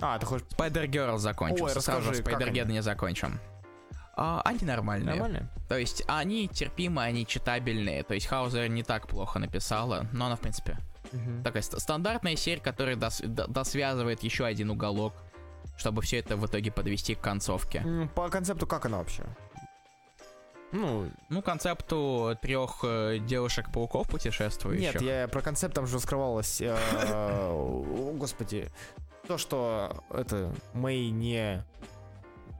А, 0.00 0.18
ты 0.18 0.26
хочешь... 0.26 0.46
Spider 0.56 0.86
Girl 0.88 1.18
закончился. 1.18 1.76
Ой, 1.76 1.82
сразу 1.82 2.08
расскажи, 2.10 2.22
как 2.22 2.40
Spider 2.40 2.60
они? 2.62 2.72
не 2.72 2.82
закончим. 2.82 3.38
А, 4.16 4.42
они 4.44 4.60
нормальные. 4.62 5.10
Нормально? 5.14 5.48
То 5.68 5.78
есть 5.78 6.02
они 6.06 6.48
терпимые, 6.48 7.08
они 7.08 7.26
читабельные. 7.26 8.02
То 8.02 8.14
есть 8.14 8.26
Хаузер 8.26 8.68
не 8.68 8.82
так 8.82 9.06
плохо 9.08 9.38
написала, 9.38 10.06
но 10.12 10.26
она, 10.26 10.36
в 10.36 10.40
принципе, 10.40 10.76
Мгм. 11.12 11.42
такая 11.42 11.62
ст- 11.62 11.80
стандартная 11.80 12.36
серия, 12.36 12.60
которая 12.60 12.96
дос- 12.96 13.26
досвязывает 13.26 14.22
еще 14.22 14.44
один 14.44 14.70
уголок, 14.70 15.14
чтобы 15.76 16.02
все 16.02 16.18
это 16.18 16.36
в 16.36 16.44
итоге 16.46 16.70
подвести 16.70 17.14
к 17.14 17.20
концовке. 17.20 17.84
По 18.14 18.28
концепту 18.28 18.66
как 18.66 18.84
она 18.86 18.98
вообще? 18.98 19.24
Ну, 20.72 21.10
Ну, 21.30 21.42
концепту 21.42 22.38
трех 22.40 22.84
девушек-пауков 23.26 24.08
путешествующих. 24.08 24.94
нет, 24.94 25.02
я 25.02 25.26
про 25.28 25.40
концепт 25.42 25.74
там 25.74 25.86
же 25.86 25.96
раскрывалось. 25.96 26.60
э, 26.60 26.76
О, 27.50 28.12
господи. 28.16 28.70
То, 29.26 29.36
что 29.36 30.04
это 30.10 30.52
Мэй 30.74 31.10
не... 31.10 31.64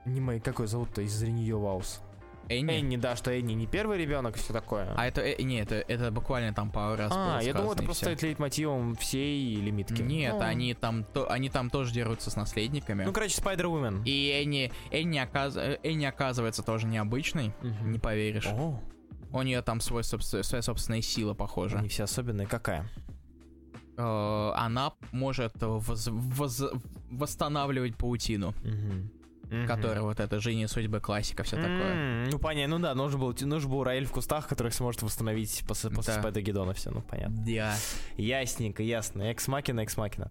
Не 0.04 0.20
Мэй, 0.20 0.40
какой 0.40 0.66
зовут-то 0.66 1.02
из 1.02 1.22
нее 1.22 1.56
Ваус? 1.56 2.00
Энни. 2.48 2.72
Энни, 2.78 2.96
да, 2.96 3.14
что 3.14 3.30
Энни 3.30 3.52
не 3.52 3.68
первый 3.68 3.96
ребенок, 3.96 4.34
все 4.34 4.52
такое. 4.52 4.92
А 4.96 5.06
это, 5.06 5.20
э, 5.20 5.40
не, 5.40 5.60
это, 5.60 5.76
это 5.76 6.10
буквально 6.10 6.52
там 6.52 6.72
пару 6.72 6.96
раз 6.96 7.12
А, 7.14 7.38
я 7.42 7.54
думал, 7.54 7.74
это 7.74 7.84
просто 7.84 8.06
всё. 8.06 8.16
стоит 8.16 8.22
лейтмотивом 8.28 8.96
всей 8.96 9.54
лимитки. 9.54 10.02
Нет, 10.02 10.34
Ну, 10.34 10.40
они 10.40 10.74
там, 10.74 11.04
то, 11.04 11.30
они 11.30 11.48
там 11.48 11.70
тоже 11.70 11.92
дерутся 11.94 12.28
с 12.30 12.34
наследниками. 12.34 13.04
Ну, 13.04 13.12
короче, 13.12 13.40
Spider-Woman. 13.40 14.02
И 14.04 14.30
Энни, 14.42 14.72
Энни, 14.90 15.18
оказ- 15.20 15.56
э, 15.56 15.78
Энни 15.84 16.06
оказывается 16.06 16.64
тоже 16.64 16.88
необычной, 16.88 17.52
Мгм. 17.62 17.92
не 17.92 17.98
поверишь. 18.00 18.46
О, 18.48 18.80
У 19.32 19.42
нее 19.42 19.62
там 19.62 19.80
свой, 19.80 20.02
собс- 20.02 20.42
своя 20.42 20.62
собственная 20.62 21.02
сила, 21.02 21.34
похоже. 21.34 21.76
они 21.78 21.88
все 21.88 22.02
особенные. 22.02 22.48
Какая? 22.48 22.84
Э, 23.96 24.52
Она 24.56 24.92
может 25.12 25.52
воз- 25.62 26.08
воз- 26.08 26.72
восстанавливать 27.10 27.96
паутину, 27.96 28.54
Мгм. 28.64 29.12
Мгм. 29.50 29.66
которая 29.66 30.02
вот 30.02 30.20
это 30.20 30.40
жизнь 30.40 30.60
и 30.60 30.66
судьбы 30.66 31.00
классика, 31.00 31.42
все 31.42 31.56
такое. 31.56 31.92
М, 31.92 32.24
Ну, 32.30 32.38
понятно, 32.38 32.78
ну 32.78 32.82
да, 32.82 32.94
нужен 32.94 33.18
был, 33.20 33.34
нужен 33.40 33.70
был 33.70 33.82
Раэль 33.84 34.06
в 34.06 34.12
кустах, 34.12 34.46
который 34.48 34.72
сможет 34.72 35.02
восстановить 35.02 35.64
после, 35.66 35.90
после 35.90 36.14
Да. 36.14 36.20
Спайда 36.20 36.40
Гедона 36.40 36.72
все, 36.74 36.90
ну 36.90 37.02
понятно. 37.02 37.36
Да. 37.44 37.74
Ясненько, 38.16 38.82
ясно. 38.82 39.22
Экс-макина, 39.22 39.80
экс-макина. 39.80 40.30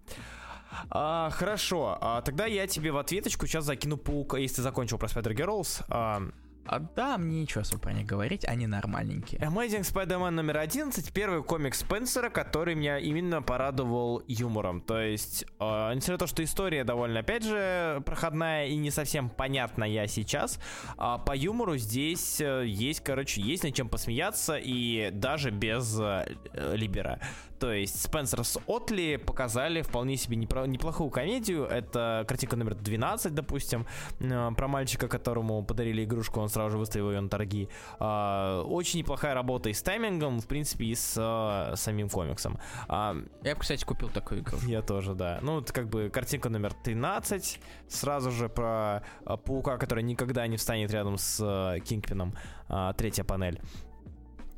А, 0.92 1.30
хорошо, 1.32 1.98
а, 2.00 2.22
тогда 2.22 2.46
я 2.46 2.68
тебе 2.68 2.92
в 2.92 2.98
ответочку 2.98 3.48
сейчас 3.48 3.66
закину 3.66 3.98
паука, 3.98 4.38
если 4.38 4.58
ты 4.58 4.62
закончил 4.62 4.98
про 5.00 5.08
Spider 5.08 5.36
Girls. 5.36 5.84
А, 5.90 6.22
А 6.70 6.78
да, 6.78 7.18
мне 7.18 7.42
ничего 7.42 7.62
особо 7.62 7.82
про 7.82 7.94
них 7.94 8.06
говорить, 8.06 8.46
они 8.46 8.68
нормальненькие. 8.68 9.42
Amazing 9.42 9.82
Spider-Man 9.82 10.30
номер 10.30 10.58
11, 10.60 11.12
первый 11.12 11.42
комик 11.42 11.74
Спенсера, 11.74 12.30
который 12.30 12.76
меня 12.76 13.00
именно 13.00 13.42
порадовал 13.42 14.22
юмором. 14.28 14.80
То 14.80 15.02
есть, 15.02 15.46
э, 15.60 15.94
несмотря 15.96 16.14
на 16.14 16.18
то, 16.20 16.28
что 16.28 16.44
история 16.44 16.84
довольно, 16.84 17.22
опять 17.22 17.44
же, 17.44 18.04
проходная 18.06 18.68
и 18.68 18.76
не 18.76 18.92
совсем 18.92 19.32
понятная 19.32 20.06
сейчас, 20.06 20.60
а 20.96 21.18
по 21.18 21.36
юмору 21.36 21.76
здесь 21.78 22.40
э, 22.40 22.66
есть, 22.68 23.00
короче, 23.00 23.42
есть 23.42 23.64
над 23.64 23.74
чем 23.74 23.90
посмеяться 23.90 24.56
и 24.56 25.10
даже 25.12 25.50
без 25.50 26.00
э, 26.00 26.36
э, 26.54 26.76
Либера. 26.76 27.20
То 27.60 27.74
есть 27.74 28.02
Спенсер 28.02 28.44
с 28.46 28.58
Отли 28.68 29.18
показали 29.18 29.82
вполне 29.82 30.16
себе 30.16 30.38
непро- 30.38 30.66
неплохую 30.68 31.10
комедию. 31.10 31.66
Это 31.66 32.24
картинка 32.28 32.56
номер 32.56 32.76
12, 32.76 33.36
допустим, 33.36 33.86
э, 34.22 34.52
про 34.56 34.68
мальчика, 34.70 35.08
которому 35.10 35.64
подарили 35.64 36.06
игрушку, 36.06 36.40
он 36.40 36.48
сразу 36.50 36.72
же 36.72 36.78
выставил 36.78 37.12
ее 37.12 37.20
на 37.20 37.28
торги. 37.30 37.68
А, 38.00 38.64
Очень 38.64 39.00
неплохая 39.00 39.34
работа 39.34 39.70
и 39.70 39.74
с 39.74 39.82
таймингом, 39.82 40.40
в 40.40 40.48
принципе, 40.48 40.86
и 40.86 40.96
с 40.96 41.16
э, 41.18 41.76
самим 41.76 42.10
комиксом. 42.10 42.60
А, 42.88 43.16
Я 43.44 43.56
бы, 43.56 43.62
кстати, 43.62 43.84
купил 43.84 44.10
такую 44.10 44.40
игру. 44.42 44.58
я 44.66 44.82
тоже, 44.82 45.14
да. 45.14 45.40
Ну, 45.42 45.60
это 45.60 45.74
как 45.74 45.90
бы 45.90 46.10
картинка 46.10 46.50
номер 46.50 46.74
13. 46.74 47.60
Сразу 47.90 48.32
же 48.32 48.48
про 48.48 49.04
э, 49.26 49.36
паука, 49.38 49.78
который 49.78 50.04
никогда 50.04 50.48
не 50.48 50.56
встанет 50.56 50.92
рядом 50.92 51.18
с 51.18 51.80
Кингпином. 51.86 52.34
А, 52.70 52.94
третья 52.94 53.24
панель. 53.26 53.60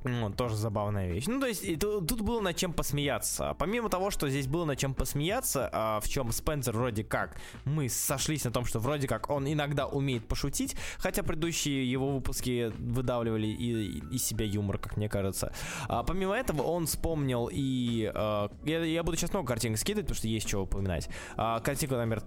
Ну, 0.03 0.31
тоже 0.31 0.55
забавная 0.55 1.07
вещь. 1.11 1.25
Ну, 1.27 1.39
то 1.39 1.45
есть, 1.47 1.63
и 1.63 1.75
ту- 1.75 2.01
тут 2.01 2.21
было 2.21 2.41
над 2.41 2.55
чем 2.55 2.73
посмеяться. 2.73 3.55
Помимо 3.59 3.89
того, 3.89 4.09
что 4.09 4.29
здесь 4.29 4.47
было 4.47 4.65
над 4.65 4.79
чем 4.79 4.93
посмеяться, 4.93 5.69
а, 5.71 5.99
в 5.99 6.09
чем 6.09 6.31
Спенсер 6.31 6.75
вроде 6.75 7.03
как, 7.03 7.37
мы 7.65 7.87
сошлись 7.87 8.43
на 8.43 8.51
том, 8.51 8.65
что 8.65 8.79
вроде 8.79 9.07
как 9.07 9.29
он 9.29 9.51
иногда 9.51 9.85
умеет 9.85 10.27
пошутить, 10.27 10.75
хотя 10.97 11.21
предыдущие 11.21 11.89
его 11.89 12.11
выпуски 12.11 12.73
выдавливали 12.79 13.47
и, 13.47 13.99
и 13.99 14.15
из 14.15 14.23
себя 14.23 14.45
юмор, 14.45 14.79
как 14.79 14.97
мне 14.97 15.07
кажется. 15.07 15.53
А, 15.87 16.03
помимо 16.03 16.35
этого, 16.35 16.63
он 16.63 16.87
вспомнил 16.87 17.49
и... 17.51 18.11
а, 18.13 18.49
я, 18.65 18.83
я 18.83 19.03
буду 19.03 19.17
сейчас 19.17 19.33
много 19.33 19.47
картинок 19.47 19.77
скидывать, 19.77 20.07
потому 20.07 20.17
что 20.17 20.27
есть 20.27 20.47
что 20.47 20.63
упоминать. 20.63 21.09
А, 21.37 21.59
картинка 21.59 21.95
номер 21.95 22.23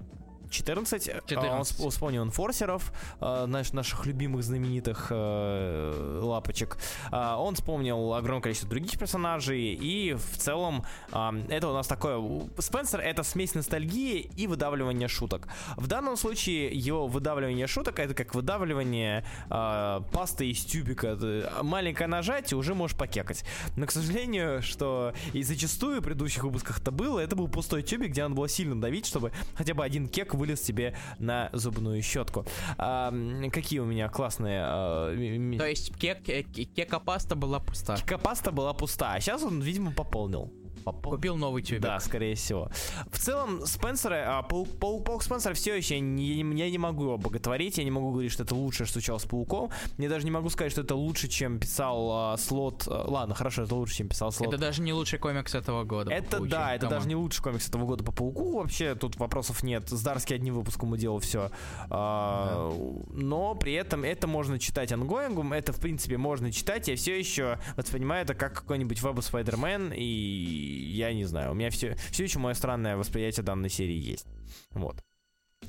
14. 0.54 1.08
А, 1.08 1.14
Он 1.16 1.20
14. 1.26 1.78
всп- 1.78 1.90
вспомнил 1.90 2.22
инфорсеров, 2.22 2.92
а, 3.20 3.46
наш- 3.46 3.72
наших 3.72 4.06
любимых 4.06 4.42
знаменитых 4.44 5.08
э, 5.10 6.20
лапочек. 6.22 6.78
А, 7.10 7.36
Он 7.38 7.54
вспомнил 7.54 8.14
огромное 8.14 8.42
количество 8.42 8.68
других 8.70 8.98
персонажей. 8.98 9.74
И 9.74 10.14
в 10.14 10.38
целом 10.38 10.84
а, 11.12 11.34
это 11.48 11.68
у 11.68 11.72
нас 11.72 11.86
такое... 11.86 12.22
Спенсер— 12.58 13.00
это 13.00 13.22
смесь 13.22 13.54
ностальгии 13.54 14.30
и 14.36 14.46
выдавливания 14.46 15.08
шуток. 15.08 15.48
В 15.76 15.86
данном 15.86 16.16
случае 16.16 16.70
его 16.72 17.06
выдавливание 17.08 17.66
шуток— 17.66 17.98
это 17.98 18.14
как 18.14 18.34
выдавливание 18.34 19.24
а, 19.50 20.00
пасты 20.12 20.50
из 20.50 20.64
тюбика. 20.64 21.18
Маленькое 21.62 22.08
нажатие, 22.08 22.56
уже 22.58 22.74
можешь 22.74 22.96
покекать. 22.96 23.44
Но, 23.76 23.86
к 23.86 23.90
сожалению, 23.90 24.62
что 24.62 25.12
и 25.32 25.42
зачастую 25.42 26.00
в 26.00 26.04
предыдущих 26.04 26.44
выпусках 26.44 26.78
это 26.80 26.90
было, 26.90 27.18
это 27.20 27.34
был 27.36 27.48
пустой 27.48 27.82
тюбик, 27.82 28.10
где 28.10 28.22
надо 28.22 28.34
было 28.34 28.48
сильно 28.48 28.80
давить, 28.80 29.06
чтобы 29.06 29.32
хотя 29.54 29.74
бы 29.74 29.84
один 29.84 30.08
кек 30.08 30.34
вылез 30.44 30.60
тебе 30.60 30.94
на 31.18 31.48
зубную 31.52 32.02
щетку. 32.02 32.44
А, 32.78 33.12
какие 33.52 33.78
у 33.80 33.84
меня 33.86 34.08
классные... 34.08 34.60
а, 34.64 35.56
То 35.58 35.66
есть 35.66 35.96
кек, 35.96 36.28
э, 36.28 36.42
ке- 36.42 36.64
кека-паста 36.64 37.34
была 37.34 37.60
пуста. 37.60 37.96
Капаста 38.06 38.52
была 38.52 38.72
пуста, 38.74 39.14
а 39.14 39.20
сейчас 39.20 39.42
он, 39.42 39.60
видимо, 39.60 39.92
пополнил. 39.92 40.52
Купил 40.92 41.36
новый 41.36 41.62
тюбик. 41.62 41.82
Да, 41.82 41.98
скорее 42.00 42.34
всего. 42.34 42.70
В 43.10 43.18
целом, 43.18 43.64
Спенсера, 43.66 44.38
а, 44.38 44.42
паук, 44.42 44.68
паук, 44.78 45.22
Спенсера 45.22 45.54
все 45.54 45.74
еще 45.74 46.00
не, 46.00 46.42
я 46.58 46.70
не 46.70 46.78
могу 46.78 47.04
его 47.04 47.18
боготворить, 47.18 47.78
я 47.78 47.84
не 47.84 47.90
могу 47.90 48.10
говорить, 48.10 48.32
что 48.32 48.42
это 48.42 48.54
лучшее, 48.54 48.86
что 48.86 48.94
случалось 48.94 49.22
с 49.22 49.26
пауком. 49.26 49.70
Я 49.98 50.08
даже 50.08 50.24
не 50.24 50.30
могу 50.30 50.50
сказать, 50.50 50.72
что 50.72 50.82
это 50.82 50.94
лучше, 50.94 51.28
чем 51.28 51.58
писал 51.58 52.10
а, 52.12 52.36
Слотт. 52.36 52.84
а, 52.86 53.04
ладно, 53.08 53.34
хорошо, 53.34 53.62
это 53.62 53.74
лучше, 53.74 53.96
чем 53.96 54.08
писал 54.08 54.32
Слотт. 54.32 54.48
Это 54.48 54.58
даже 54.58 54.82
не 54.82 54.92
лучший 54.92 55.18
комикс 55.18 55.54
этого 55.54 55.84
года. 55.84 56.10
Это 56.10 56.40
да, 56.40 56.74
это 56.74 56.86
come 56.86 56.93
on. 56.93 56.98
даже 56.98 57.08
не 57.08 57.16
лучший 57.16 57.42
комикс 57.42 57.68
этого 57.68 57.86
года 57.86 58.04
по 58.04 58.12
пауку. 58.12 58.58
Вообще 58.58 58.94
тут 58.94 59.16
вопросов 59.16 59.62
нет. 59.62 59.88
Здарский 59.88 60.36
одним 60.36 60.54
выпуском 60.54 60.92
уделал 60.92 61.18
все. 61.20 61.50
Но 61.88 63.56
при 63.60 63.72
этом 63.74 64.04
это 64.04 64.26
можно 64.26 64.58
читать 64.58 64.92
ongoing 64.92 65.34
ом. 65.34 65.52
Это 65.52 65.72
в 65.72 65.80
принципе 65.80 66.18
можно 66.18 66.52
читать. 66.52 66.88
Я 66.88 66.96
все 66.96 67.18
еще 67.18 67.58
воспринимаю 67.76 68.24
это 68.24 68.34
как 68.34 68.54
какой-нибудь 68.54 69.00
Web 69.00 69.22
Spider-Man. 69.22 69.92
И 69.94 70.73
я 70.74 71.12
не 71.12 71.24
знаю. 71.24 71.52
У 71.52 71.54
меня 71.54 71.70
все, 71.70 71.96
все 72.10 72.24
еще 72.24 72.38
мое 72.38 72.54
странное 72.54 72.96
восприятие 72.96 73.44
данной 73.44 73.70
серии 73.70 73.96
есть. 73.96 74.26
Вот. 74.72 75.02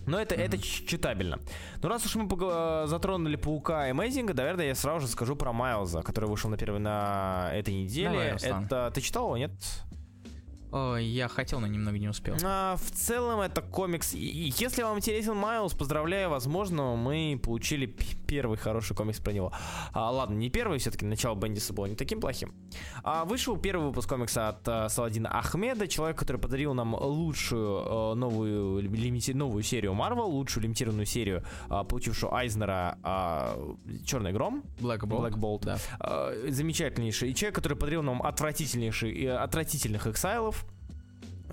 Но 0.05 0.19
это, 0.19 0.35
это 0.35 0.57
ч- 0.57 0.85
читабельно. 0.85 1.39
Ну, 1.81 1.89
раз 1.89 2.05
уж 2.05 2.15
мы 2.15 2.27
э, 2.29 2.83
затронули 2.87 3.37
Паука 3.37 3.89
и 3.89 3.93
Мейзинга, 3.93 4.33
наверное, 4.33 4.67
я 4.67 4.75
сразу 4.75 5.05
же 5.07 5.11
скажу 5.11 5.35
про 5.35 5.53
Майлза, 5.53 6.01
который 6.03 6.29
вышел 6.29 6.49
на 6.49 6.57
первой 6.57 6.79
на 6.79 7.49
этой 7.53 7.73
неделе. 7.73 8.09
Давай, 8.09 8.31
Руслан. 8.33 8.65
это 8.65 8.91
ты 8.93 9.01
читал 9.01 9.25
его, 9.27 9.37
нет? 9.37 9.51
Я 10.71 11.27
хотел, 11.29 11.59
но 11.59 11.67
немного 11.67 11.97
не 11.97 12.09
успел. 12.09 12.35
А, 12.43 12.75
в 12.77 12.91
целом 12.91 13.39
это 13.39 13.61
комикс. 13.61 14.13
И- 14.13 14.53
если 14.57 14.83
вам 14.83 14.97
интересен 14.97 15.35
Майлз, 15.35 15.73
поздравляю, 15.73 16.29
возможно, 16.29 16.95
мы 16.95 17.39
получили 17.41 17.85
первый 18.27 18.57
хороший 18.57 18.95
комикс 18.95 19.19
про 19.19 19.31
него. 19.31 19.53
А, 19.93 20.11
ладно, 20.11 20.33
не 20.35 20.49
первый, 20.49 20.79
все-таки 20.79 21.05
начало 21.05 21.35
Бендиса 21.35 21.71
было 21.73 21.85
не 21.85 21.95
таким 21.95 22.19
плохим. 22.19 22.53
А, 23.03 23.23
вышел 23.25 23.55
первый 23.57 23.87
выпуск 23.87 24.09
комикса 24.09 24.49
от 24.49 24.67
а, 24.67 24.89
Саладина 24.89 25.29
Ахмеда, 25.29 25.87
человек, 25.87 26.17
который 26.17 26.37
подарил 26.41 26.73
нам 26.73 26.95
лучшую 26.95 28.11
а, 28.11 28.15
новую, 28.15 28.81
лимити- 28.81 29.33
новую 29.35 29.63
серию 29.63 29.93
Марвел, 29.93 30.25
лучшую 30.27 30.63
лимитированную 30.63 31.05
серию, 31.05 31.43
а, 31.69 31.83
получившую 31.83 32.33
Айзнера 32.33 32.97
Черный 34.05 34.33
Гром. 34.33 34.63
Black 34.79 35.01
Bolt. 35.01 35.21
Black 35.31 35.37
Bolt. 35.39 35.61
Да. 35.63 35.77
А, 35.99 36.33
замечательнейший. 36.49 37.31
И 37.31 37.35
человек, 37.35 37.55
который 37.55 37.77
подарил 37.77 38.03
нам 38.03 38.21
отвратительнейший, 38.21 39.23
э, 39.23 39.35
отвратительных 39.37 40.07
эксайлов. 40.07 40.64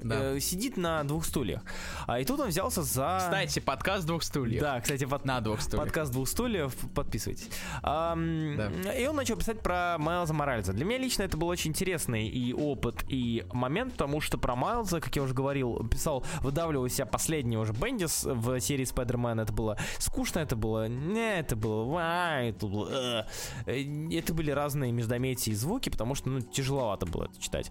Да. 0.02 0.34
э, 0.34 0.40
сидит 0.40 0.76
на 0.76 1.04
двух 1.04 1.24
стульях. 1.24 1.62
А, 2.06 2.20
и 2.20 2.24
тут 2.24 2.40
он 2.40 2.48
взялся 2.48 2.82
за... 2.82 3.18
Кстати, 3.20 3.60
подкаст 3.60 4.06
двух 4.06 4.22
стульев. 4.22 4.60
Да, 4.60 4.80
кстати, 4.80 5.04
под... 5.04 5.24
На 5.24 5.40
двух 5.40 5.60
стульях. 5.60 5.84
подкаст 5.84 6.12
двух 6.12 6.28
стульев, 6.28 6.74
подписывайтесь. 6.94 7.48
Ам, 7.82 8.56
Да. 8.56 8.92
И 8.92 9.06
он 9.06 9.16
начал 9.16 9.36
писать 9.36 9.60
про 9.60 9.96
Майлза 9.98 10.34
Моральза. 10.34 10.72
Для 10.72 10.84
меня 10.84 10.98
лично 10.98 11.22
это 11.22 11.36
был 11.36 11.48
очень 11.48 11.70
интересный 11.70 12.26
и 12.28 12.52
опыт, 12.52 13.04
и 13.08 13.44
момент, 13.52 13.92
потому 13.92 14.20
что 14.20 14.38
про 14.38 14.56
Майлза, 14.56 15.00
как 15.00 15.14
я 15.16 15.22
уже 15.22 15.34
говорил, 15.34 15.86
писал, 15.88 16.24
выдавливал 16.40 16.86
из 16.86 16.94
себя 16.94 17.06
последний 17.06 17.56
уже 17.56 17.72
Бендис 17.72 18.24
в 18.24 18.60
серии 18.60 18.84
Спайдермен. 18.84 19.40
Это 19.40 19.52
было 19.52 19.78
скучно, 19.98 20.40
это 20.40 20.56
было... 20.56 20.88
Не, 20.88 21.38
это 21.38 21.56
было... 21.56 21.84
ва, 21.84 22.42
Это, 22.42 22.66
было 22.66 23.26
э. 23.66 24.12
Это 24.12 24.34
были 24.34 24.50
разные 24.50 24.92
междометия 24.92 25.52
и 25.52 25.56
звуки, 25.56 25.88
потому 25.88 26.14
что 26.14 26.28
ну, 26.28 26.40
тяжеловато 26.40 27.06
было 27.06 27.24
это 27.24 27.40
читать. 27.40 27.70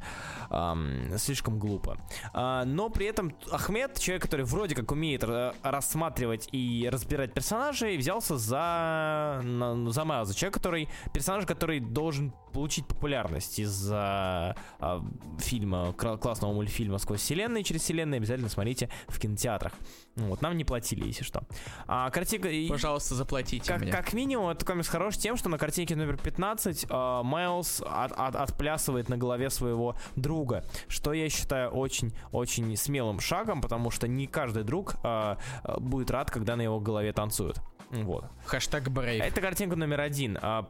Ам, 0.49 1.17
слишком 1.17 1.59
глупо. 1.59 1.97
А, 2.33 2.65
но 2.65 2.89
при 2.89 3.05
этом 3.05 3.33
Ахмед, 3.51 3.99
человек, 3.99 4.23
который 4.23 4.45
вроде 4.45 4.75
как 4.75 4.91
умеет 4.91 5.23
рассматривать 5.63 6.49
и 6.51 6.87
разбирать 6.91 7.33
персонажей, 7.33 7.97
взялся 7.97 8.37
за, 8.37 9.41
за 9.43 10.05
Майлза. 10.05 10.33
Человек, 10.33 10.53
который, 10.53 10.89
персонаж, 11.13 11.45
который 11.45 11.79
должен 11.79 12.33
получить 12.51 12.85
популярность 12.85 13.59
из-за 13.59 14.55
а, 14.79 15.03
фильма, 15.39 15.93
классного 15.93 16.53
мультфильма 16.53 16.97
«Сквозь 16.97 17.21
вселенные», 17.21 17.63
через 17.63 17.81
вселенные, 17.81 18.17
обязательно 18.17 18.49
смотрите 18.49 18.89
в 19.07 19.19
кинотеатрах. 19.19 19.73
Ну 20.15 20.27
Вот, 20.27 20.41
нам 20.41 20.57
не 20.57 20.65
платили, 20.65 21.05
если 21.07 21.23
что. 21.23 21.43
А 21.87 22.09
картинка... 22.09 22.49
Пожалуйста, 22.69 23.15
заплатите 23.15 23.65
как, 23.65 23.81
мне. 23.81 23.91
как 23.91 24.13
минимум, 24.13 24.49
этот 24.49 24.67
комикс 24.67 24.87
хорош 24.87 25.17
тем, 25.17 25.37
что 25.37 25.49
на 25.49 25.57
картинке 25.57 25.95
номер 25.95 26.17
15 26.17 26.85
э, 26.89 27.21
Майлз 27.23 27.81
от- 27.85 28.11
от- 28.11 28.35
отплясывает 28.35 29.09
на 29.09 29.17
голове 29.17 29.49
своего 29.49 29.95
друга, 30.15 30.65
что 30.87 31.13
я 31.13 31.29
считаю 31.29 31.69
очень-очень 31.69 32.75
смелым 32.75 33.19
шагом, 33.19 33.61
потому 33.61 33.91
что 33.91 34.07
не 34.07 34.27
каждый 34.27 34.63
друг 34.63 34.95
э, 35.03 35.35
э, 35.63 35.79
будет 35.79 36.11
рад, 36.11 36.29
когда 36.29 36.55
на 36.55 36.61
его 36.61 36.79
голове 36.79 37.13
танцуют. 37.13 37.61
Вот. 37.91 38.25
Хэштег 38.45 38.89
Брейв. 38.89 39.23
Это 39.23 39.41
картинка 39.41 39.75
номер 39.75 40.01
один. 40.01 40.37
А, 40.41 40.69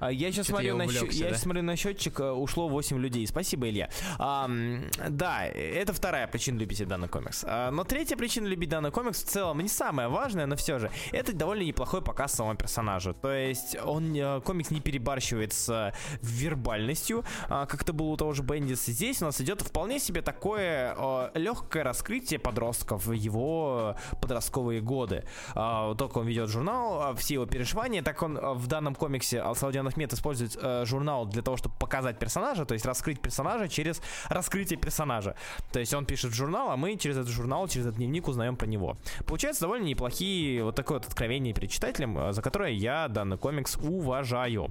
А, 0.00 0.10
Я 0.12 0.30
сейчас 0.32 0.46
смотрю, 0.48 0.68
я 0.68 0.74
на, 0.74 0.84
счё- 0.84 1.00
увлёкся, 1.00 1.18
я 1.18 1.26
да? 1.26 1.32
щас 1.32 1.42
смотрю 1.42 1.62
на 1.62 1.76
счетчик, 1.76 2.20
э, 2.20 2.30
ушло 2.30 2.68
8 2.68 2.98
людей. 2.98 3.26
Спасибо, 3.26 3.68
Илья. 3.68 3.90
Ам, 4.18 4.84
да, 5.08 5.46
это 5.46 5.92
вторая 5.92 6.26
причина 6.28 6.58
любить 6.58 6.86
данный 6.86 7.08
комикс. 7.08 7.44
А, 7.46 7.70
но 7.70 7.84
третья 7.84 8.16
причина 8.16 8.46
любить 8.46 8.68
данный 8.68 8.90
комикс 8.90 9.22
в 9.22 9.26
целом 9.26 9.60
не 9.60 9.68
самая 9.68 10.08
важная, 10.08 10.46
но 10.46 10.56
все 10.56 10.78
же. 10.78 10.90
Это 11.12 11.32
довольно 11.32 11.62
неплохой 11.62 12.02
показ 12.02 12.32
самого 12.34 12.54
персонажа. 12.56 13.12
То 13.14 13.32
есть 13.32 13.76
он 13.84 14.14
э, 14.14 14.40
комикс 14.42 14.70
не 14.70 14.80
перебарщивает 14.80 15.52
с 15.52 15.68
э, 15.68 15.92
вербальностью, 16.22 17.24
а, 17.48 17.66
как 17.66 17.82
это 17.82 17.92
было 17.92 18.08
у 18.08 18.16
того 18.16 18.32
же 18.32 18.42
Бендиса. 18.42 18.92
Здесь 18.92 19.20
у 19.22 19.26
нас 19.26 19.40
идет 19.40 19.60
вполне 19.62 19.98
себе 19.98 20.22
такое 20.22 20.96
легкое 21.34 21.82
раскрытие 21.84 22.38
подростков 22.38 23.06
в 23.06 23.12
его 23.12 23.96
подростковые 24.20 24.80
годы. 24.80 25.24
А, 25.54 25.94
Только 25.94 26.18
он 26.18 26.26
ведет 26.26 26.48
журнал, 26.48 27.00
а 27.02 27.14
все 27.14 27.34
его 27.34 27.46
переживания, 27.46 28.02
так 28.02 28.22
он 28.22 28.38
а, 28.40 28.54
в 28.54 28.66
данном 28.66 28.94
комиксе 28.94 29.40
Алсаудиан 29.40 29.87
Ахмед 29.88 30.12
использует 30.12 30.56
э, 30.60 30.84
журнал 30.84 31.26
для 31.26 31.42
того, 31.42 31.56
чтобы 31.56 31.74
показать 31.76 32.18
персонажа, 32.18 32.64
то 32.64 32.74
есть 32.74 32.86
раскрыть 32.86 33.20
персонажа 33.20 33.68
через 33.68 34.00
раскрытие 34.28 34.78
персонажа. 34.78 35.34
То 35.72 35.80
есть 35.80 35.92
он 35.94 36.06
пишет 36.06 36.32
журнал, 36.32 36.70
а 36.70 36.76
мы 36.76 36.96
через 36.96 37.16
этот 37.16 37.30
журнал, 37.30 37.68
через 37.68 37.86
этот 37.86 37.98
дневник 37.98 38.28
узнаем 38.28 38.56
про 38.56 38.66
него. 38.66 38.96
Получается 39.26 39.62
довольно 39.62 39.84
неплохие 39.84 40.62
вот 40.64 40.74
такое 40.74 40.98
вот 40.98 41.06
откровение 41.06 41.54
перед 41.54 41.70
читателем, 41.70 42.18
э, 42.18 42.32
за 42.32 42.42
которое 42.42 42.72
я 42.72 43.08
данный 43.08 43.38
комикс 43.38 43.76
уважаю. 43.76 44.68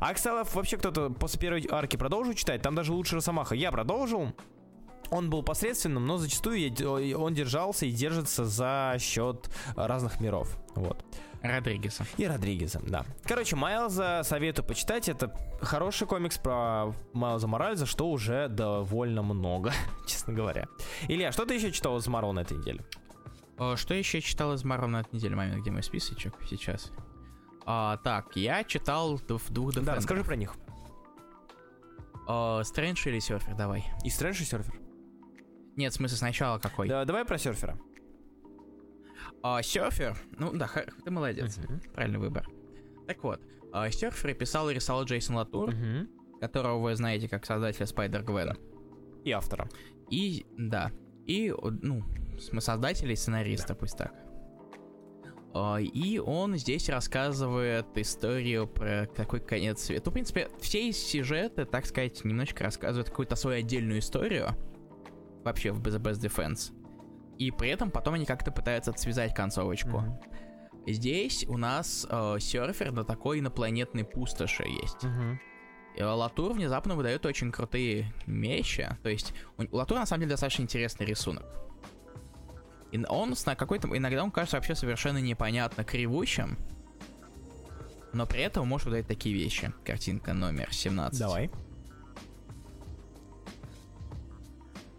Акселов 0.00 0.54
вообще 0.54 0.76
кто-то 0.76 1.10
после 1.10 1.40
первой 1.40 1.66
арки 1.70 1.96
продолжил 1.96 2.34
читать, 2.34 2.62
там 2.62 2.74
даже 2.74 2.92
лучше 2.92 3.16
Росомаха. 3.16 3.54
Я 3.54 3.72
продолжил, 3.72 4.32
он 5.10 5.30
был 5.30 5.42
посредственным, 5.42 6.06
но 6.06 6.18
зачастую 6.18 6.72
он 7.18 7.34
держался 7.34 7.86
и 7.86 7.90
держится 7.90 8.44
за 8.44 8.96
счет 8.98 9.48
разных 9.76 10.20
миров. 10.20 10.56
Вот. 10.74 11.04
Родригеса. 11.42 12.06
И 12.16 12.26
Родригеза, 12.26 12.80
да. 12.86 13.04
Короче, 13.24 13.56
Майлза 13.56 14.22
советую 14.24 14.66
почитать. 14.66 15.08
Это 15.08 15.34
хороший 15.60 16.06
комикс 16.06 16.38
про 16.38 16.92
Майлза 17.12 17.46
Моральза, 17.46 17.86
что 17.86 18.10
уже 18.10 18.48
довольно 18.48 19.22
много, 19.22 19.72
честно 20.06 20.32
говоря. 20.32 20.66
Илья, 21.08 21.32
что 21.32 21.44
ты 21.44 21.54
еще 21.54 21.72
читал 21.72 21.96
из 21.98 22.06
Марвел 22.06 22.32
на 22.32 22.40
этой 22.40 22.56
неделе? 22.56 22.84
Что 23.76 23.94
еще 23.94 24.20
читал 24.20 24.52
из 24.52 24.64
Марвел 24.64 24.88
на 24.88 25.00
этой 25.00 25.14
неделе? 25.14 25.34
Момент, 25.36 25.62
где 25.62 25.70
мой 25.70 25.82
списочек 25.82 26.34
сейчас. 26.48 26.92
А, 27.64 27.96
так, 27.98 28.36
я 28.36 28.64
читал 28.64 29.16
в 29.16 29.50
двух 29.50 29.74
Да, 29.74 29.94
расскажи 29.94 30.22
про 30.22 30.36
них. 30.36 30.54
Стрэндж 32.26 33.08
или 33.08 33.18
Серфер, 33.20 33.54
давай. 33.54 33.84
И 34.04 34.10
Стрэндж 34.10 34.42
и 34.42 34.44
Серфер. 34.44 34.74
Нет, 35.76 35.92
в 35.92 35.96
смысле 35.96 36.16
сначала 36.16 36.58
какой? 36.58 36.88
Да, 36.88 37.04
давай 37.04 37.24
про 37.24 37.38
Серфера. 37.38 37.78
А, 39.42 39.62
Серфер, 39.62 40.16
ну 40.38 40.52
да, 40.52 40.68
ты 41.04 41.10
молодец, 41.10 41.58
правильный 41.94 42.18
выбор. 42.18 42.46
Так 43.06 43.22
вот, 43.22 43.40
а, 43.72 43.90
Серфер 43.90 44.34
писал 44.34 44.68
и 44.70 44.74
рисовал 44.74 45.04
Джейсон 45.04 45.36
Латур, 45.36 45.70
Мгм. 45.72 46.08
которого 46.40 46.78
вы 46.80 46.96
знаете 46.96 47.28
как 47.28 47.46
создателя 47.46 47.86
Спайдер 47.86 48.22
Гвена. 48.22 48.56
И 49.24 49.30
автора. 49.30 49.68
И, 50.10 50.46
да, 50.56 50.90
и, 51.26 51.52
ну, 51.82 52.02
создателя 52.60 53.12
и 53.12 53.16
сценариста, 53.16 53.74
пусть 53.74 53.96
так. 53.98 54.12
А, 55.54 55.78
И 55.80 56.18
он 56.18 56.56
здесь 56.56 56.88
рассказывает 56.88 57.86
историю 57.96 58.66
про 58.66 59.06
какой 59.14 59.40
конец 59.40 59.80
света. 59.84 60.02
Ну, 60.06 60.10
в 60.10 60.14
принципе, 60.14 60.48
все 60.60 60.92
сюжеты, 60.92 61.64
так 61.64 61.86
сказать, 61.86 62.22
немножечко 62.24 62.64
рассказывают 62.64 63.08
какую-то 63.08 63.36
свою 63.36 63.60
отдельную 63.60 64.00
историю. 64.00 64.48
Вообще 65.44 65.70
в 65.72 65.80
Best 65.80 66.20
Defense. 66.20 66.72
И 67.38 67.50
при 67.50 67.70
этом 67.70 67.90
потом 67.90 68.14
они 68.14 68.24
как-то 68.24 68.50
пытаются 68.50 68.92
связать 68.96 69.34
концовочку. 69.34 69.98
Мгм. 69.98 70.20
Здесь 70.86 71.44
у 71.48 71.56
нас 71.58 72.06
э, 72.08 72.36
серфер 72.40 72.92
на 72.92 73.04
такой 73.04 73.40
инопланетной 73.40 74.04
пустоши 74.04 74.64
есть. 74.64 75.04
И 75.96 76.02
Латур 76.02 76.52
внезапно 76.52 76.94
выдает 76.94 77.24
очень 77.26 77.50
крутые 77.50 78.12
вещи. 78.26 78.88
То 79.02 79.08
есть 79.08 79.32
у 79.56 79.76
Латура 79.76 80.00
на 80.00 80.06
самом 80.06 80.20
деле 80.20 80.30
достаточно 80.30 80.62
интересный 80.62 81.06
рисунок. 81.06 81.44
И 82.92 83.02
он 83.08 83.34
на 83.44 83.56
какой-то 83.56 83.88
иногда 83.96 84.22
он 84.22 84.30
кажется 84.30 84.56
вообще 84.56 84.74
совершенно 84.74 85.18
непонятно 85.18 85.84
кривущим. 85.84 86.56
Но 88.12 88.26
при 88.26 88.42
этом 88.42 88.68
может 88.68 88.86
выдать 88.86 89.08
такие 89.08 89.34
вещи. 89.34 89.72
Картинка 89.84 90.34
номер 90.34 90.72
17. 90.72 91.18
Давай. 91.18 91.50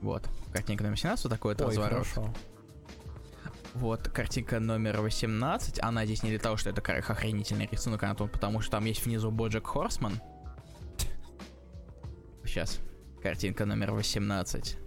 Вот. 0.01 0.30
Картинка 0.51 0.83
номер 0.83 0.97
17, 0.97 1.23
вот 1.25 1.29
такой 1.29 1.53
вот 1.53 1.61
Ой, 1.61 1.67
разворот. 1.67 1.91
хорошо. 2.07 2.33
Вот, 3.73 4.07
картинка 4.07 4.59
номер 4.59 5.01
18. 5.01 5.83
Она 5.83 6.05
здесь 6.05 6.23
не 6.23 6.29
для 6.31 6.39
того, 6.39 6.57
что 6.57 6.69
это 6.69 6.81
охренительный 6.81 7.69
рисунок, 7.71 8.01
она 8.03 8.15
тут 8.15 8.31
потому, 8.31 8.61
что 8.61 8.71
там 8.71 8.85
есть 8.85 9.05
внизу 9.05 9.29
Боджек 9.29 9.67
Хорсман. 9.67 10.19
Сейчас. 12.43 12.79
Картинка 13.21 13.65
номер 13.65 13.91
18. 13.91 14.77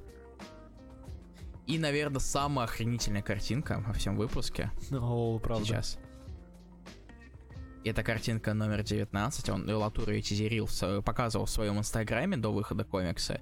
И, 1.67 1.79
наверное, 1.79 2.19
самая 2.19 2.65
охренительная 2.67 3.23
картинка 3.23 3.83
во 3.87 3.93
всем 3.93 4.17
выпуске. 4.17 4.73
О, 4.91 5.39
правда. 5.39 5.65
Сейчас. 5.65 5.99
Это 7.85 8.03
картинка 8.03 8.55
номер 8.55 8.83
19. 8.83 9.49
Он 9.51 9.71
Латура 9.71 10.13
ее 10.13 10.23
тизерил, 10.23 10.69
показывал 11.05 11.47
в 11.47 11.51
своем 11.51 11.79
инстаграме 11.79 12.37
до 12.37 12.53
выхода 12.53 12.85
комикса. 12.85 13.41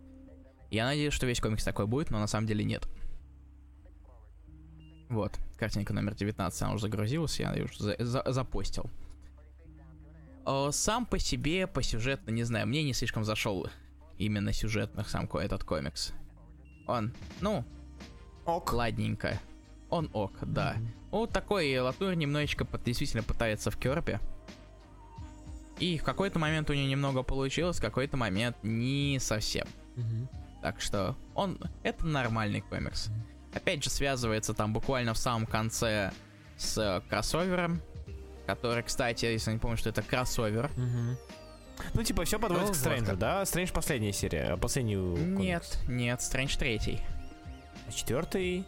Я 0.71 0.85
надеюсь, 0.87 1.15
что 1.15 1.27
весь 1.27 1.41
комикс 1.41 1.65
такой 1.65 1.87
будет, 1.87 2.11
но 2.11 2.19
на 2.19 2.27
самом 2.27 2.47
деле 2.47 2.65
нет. 2.65 2.87
Вот, 5.09 5.39
картинка 5.57 5.95
номер 5.95 6.15
19, 6.15 6.63
она 6.63 6.73
уже 6.73 6.83
загрузилась, 6.83 7.41
я 7.41 7.55
ее 7.55 7.65
уже 7.65 7.79
за- 7.83 7.97
за- 8.05 8.25
запостил. 8.33 8.91
Э, 10.47 10.69
Сам 10.71 11.07
по 11.07 11.19
себе, 11.19 11.67
по 11.67 11.83
сюжетно, 11.83 12.31
не 12.31 12.43
знаю, 12.45 12.67
мне 12.67 12.83
не 12.83 12.93
слишком 12.93 13.25
зашел 13.25 13.69
именно 14.19 14.53
сюжетных 14.53 15.09
сам 15.09 15.25
этот 15.27 15.65
комикс. 15.65 16.13
Он, 16.87 17.13
ну, 17.41 17.65
Ок. 18.45 18.73
ладненько. 18.73 19.39
Он 19.91 20.11
ок, 20.13 20.33
да. 20.43 20.77
Вот 21.11 21.33
такой 21.33 21.79
Латур 21.79 22.15
немножечко 22.15 22.67
действительно 22.85 23.23
пытается 23.23 23.71
в 23.71 23.79
керпе. 23.79 24.21
И 25.79 25.97
в 25.97 26.05
какой-то 26.05 26.39
момент 26.39 26.69
у 26.69 26.75
нее 26.75 26.87
немного 26.91 27.23
получилось, 27.23 27.79
в 27.79 27.81
какой-то 27.81 28.17
момент 28.19 28.57
не 28.63 29.19
совсем. 29.21 29.67
Мгм. 29.97 30.29
Так 30.63 30.81
что 30.81 31.17
он 31.35 31.59
это 31.83 32.05
нормальный 32.07 32.61
комикс. 32.63 33.11
Опять 33.55 33.83
же 33.85 33.91
связывается 33.91 34.55
там 34.55 34.73
буквально 34.73 35.15
в 35.15 35.19
самом 35.19 35.47
конце 35.47 36.13
с 36.57 36.77
э, 36.79 37.01
кроссовером, 37.09 37.81
который, 38.47 38.83
кстати, 38.83 39.25
если 39.27 39.53
не 39.53 39.59
помню, 39.59 39.77
что 39.77 39.89
это 39.91 40.03
кроссовер. 40.03 40.71
Мгм. 40.77 41.17
Ну, 41.95 42.03
типа, 42.03 42.25
все 42.25 42.39
подводится 42.41 42.73
Ну, 42.73 42.73
к 42.73 42.77
вот 42.77 42.81
Стрэнджу, 42.81 43.11
как. 43.13 43.19
да? 43.19 43.45
Стрэндж 43.45 43.71
последняя 43.73 44.13
серия, 44.13 44.57
последний 44.57 44.97
комикс. 44.97 45.39
Нет, 45.39 45.79
нет, 45.87 46.21
Стрэндж 46.23 46.57
третий. 46.59 47.01
Четвертый. 47.95 48.67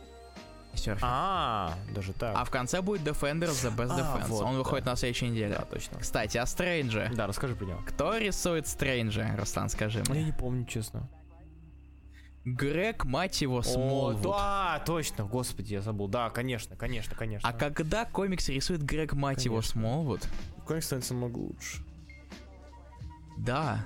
Серфер. 0.73 1.01
А, 1.03 1.75
даже 1.93 2.12
так. 2.12 2.37
А 2.37 2.45
в 2.45 2.51
конце 2.51 2.81
будет 2.81 3.01
Defender 3.03 3.49
The 3.49 3.75
Best 3.77 3.91
А, 3.91 3.99
Defense. 3.99 4.29
вот, 4.29 4.43
Он 4.45 4.53
да. 4.53 4.59
выходит 4.59 4.87
на 4.87 4.95
следующей 4.95 5.29
неделе. 5.29 5.57
Да, 5.59 5.65
точно. 5.65 5.99
Кстати, 5.99 6.39
о 6.39 6.47
Стрэнже. 6.47 7.11
Да, 7.17 7.27
расскажи 7.27 7.57
про 7.57 7.65
него. 7.67 7.81
Кто 7.89 8.17
рисует 8.17 8.69
Стрэнджа, 8.69 9.35
Руслан, 9.37 9.69
скажи 9.69 10.05
Я 10.07 10.12
мне. 10.15 10.23
не 10.23 10.33
помню, 10.33 10.65
честно. 10.67 11.09
Грег, 12.45 13.05
мать 13.05 13.43
его, 13.43 13.59
О, 13.59 13.62
Смолвуд. 13.62 14.23
да, 14.23 14.83
точно, 14.87 15.25
господи, 15.25 15.75
я 15.75 15.83
забыл. 15.83 16.09
Да, 16.09 16.31
конечно, 16.31 16.75
конечно, 16.75 17.15
конечно. 17.15 17.47
А 17.49 17.53
когда 17.53 18.07
комикс 18.07 18.49
рисует 18.49 18.83
Грег, 18.83 19.12
мать 19.12 19.45
его, 19.45 19.57
Конечно. 19.57 19.73
Смолвуд, 19.81 20.27
Комикс 20.67 20.87
становится 20.87 21.15
много 21.15 21.39
лучше. 21.39 21.83
да. 23.37 23.85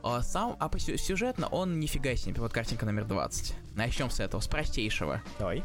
А 0.00 0.22
сам, 0.22 0.56
а 0.60 0.68
по 0.68 0.78
сю- 0.78 0.96
сюжетно 0.96 1.48
он 1.48 1.80
нифига 1.80 2.14
себе, 2.14 2.40
вот 2.40 2.52
картинка 2.52 2.86
номер 2.86 3.04
20. 3.04 3.54
Начнем 3.74 4.10
с 4.10 4.20
этого, 4.20 4.40
с 4.40 4.46
простейшего. 4.46 5.20
Давай. 5.40 5.64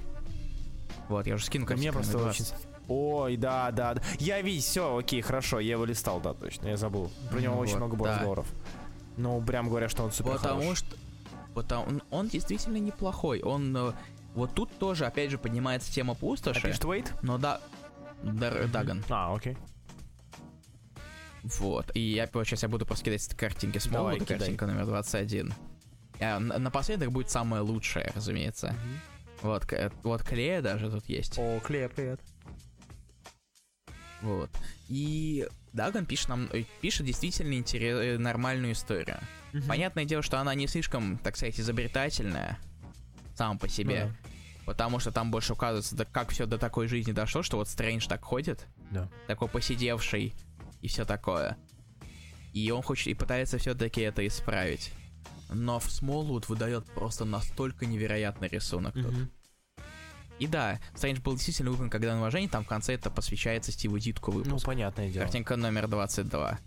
Вот, 1.07 1.27
я 1.27 1.35
уже 1.35 1.45
скину 1.45 1.65
Мне 1.65 1.75
картинку 1.75 1.93
просто 1.99 2.13
номер 2.17 2.29
очень... 2.31 2.45
20. 2.45 2.67
Ой, 2.87 3.37
да, 3.37 3.69
да, 3.71 3.93
да. 3.93 4.01
Я 4.19 4.41
видел, 4.41 4.61
все, 4.61 4.97
окей, 4.97 5.21
хорошо, 5.21 5.59
я 5.59 5.73
его 5.73 5.85
листал, 5.85 6.19
да, 6.19 6.33
точно, 6.33 6.67
я 6.69 6.77
забыл. 6.77 7.11
Про 7.29 7.39
него 7.41 7.53
Ну 7.55 7.59
очень 7.61 7.73
вот, 7.73 7.79
много 7.81 7.95
было 7.95 8.07
да. 8.09 8.15
разговоров. 8.15 8.47
Ну, 9.17 9.39
прям 9.43 9.69
говорят, 9.69 9.91
что 9.91 10.03
он 10.03 10.11
супер 10.11 10.31
Потому 10.33 10.61
хорош. 10.63 10.79
что... 10.79 10.95
Потому, 11.53 11.85
он, 11.85 12.03
он 12.11 12.27
действительно 12.29 12.77
неплохой. 12.77 13.41
Он... 13.41 13.75
э, 13.75 13.93
Вот 14.33 14.53
тут 14.55 14.75
тоже, 14.79 15.05
опять 15.05 15.29
же, 15.31 15.37
поднимается 15.37 15.91
тема 15.93 16.13
А 16.13 16.15
пустоши. 16.15 16.61
пишет 16.67 16.85
Уэйт? 16.85 17.13
Но 17.21 17.37
да... 17.37 17.61
Дар- 18.23 18.67
Даган. 18.69 19.03
А, 19.09 19.33
окей. 19.35 19.57
Вот. 21.43 21.91
И 21.93 21.99
я 21.99 22.25
сейчас 22.27 22.63
я 22.63 22.69
буду 22.69 22.85
просто 22.85 23.03
кидать 23.05 23.27
картинки 23.35 23.77
с 23.77 23.85
Давай, 23.87 24.17
кидай. 24.19 24.37
картинка 24.39 24.65
номер 24.65 24.85
21. 24.85 25.53
А, 26.21 26.39
на- 26.39 26.57
напоследок 26.57 27.11
будет 27.11 27.29
самое 27.29 27.61
лучшее, 27.61 28.11
разумеется. 28.15 28.73
Вот, 29.41 29.65
к- 29.65 29.91
вот 30.03 30.23
клея 30.23 30.61
даже 30.61 30.89
тут 30.89 31.05
есть. 31.09 31.37
О, 31.37 31.59
Клея, 31.59 31.89
привет. 31.89 32.21
Вот. 34.21 34.49
И 34.87 35.45
Даган 35.73 36.05
пишет 36.05 36.29
нам, 36.29 36.49
э, 36.53 36.63
пишет 36.81 37.05
действительно 37.05 37.53
интерес, 37.55 38.19
нормальную 38.19 38.73
историю. 38.73 39.19
Понятное 39.67 40.05
дело, 40.05 40.21
что 40.23 40.39
она 40.39 40.53
не 40.55 40.67
слишком, 40.67 41.17
так 41.17 41.35
сказать, 41.35 41.59
изобретательная 41.59 42.59
сам 43.35 43.57
по 43.57 43.67
себе. 43.67 44.05
Ну 44.05 44.29
Потому 44.65 44.99
что 44.99 45.11
там 45.11 45.29
больше 45.29 45.53
указывается, 45.53 45.95
да 45.95 46.05
как 46.05 46.29
все 46.29 46.45
до 46.45 46.57
такой 46.57 46.87
жизни 46.87 47.11
дошло, 47.11 47.43
что 47.43 47.57
вот 47.57 47.67
Стрэндж 47.67 48.07
так 48.07 48.23
ходит, 48.23 48.65
Да. 48.91 49.09
такой 49.27 49.49
посидевший 49.49 50.33
и 50.81 50.87
все 50.87 51.03
такое. 51.05 51.57
И 52.53 52.71
он 52.71 52.81
хочет 52.81 53.07
и 53.07 53.13
пытается 53.13 53.57
все-таки 53.57 54.01
это 54.01 54.25
исправить. 54.25 54.91
Но 55.49 55.79
в 55.79 55.91
Смолвуд 55.91 56.47
выдает 56.47 56.85
просто 56.93 57.25
настолько 57.25 57.85
невероятный 57.85 58.47
рисунок 58.47 58.93
тут. 58.93 59.13
И 60.39 60.47
да, 60.47 60.79
Стрэндж 60.95 61.21
был 61.21 61.33
действительно 61.33 61.69
выполнен 61.71 61.89
как 61.91 62.01
дан 62.01 62.17
уважение, 62.17 62.49
там 62.49 62.63
в 62.65 62.67
конце 62.67 62.95
это 62.95 63.09
посвящается 63.09 63.71
Стиву 63.71 63.99
Дитку 63.99 64.31
Ну, 64.31 64.39
выпуск. 64.39 64.65
понятное 64.65 65.09
дело. 65.09 65.23
Картинка 65.23 65.55
номер 65.55 65.87
22. 65.87 66.59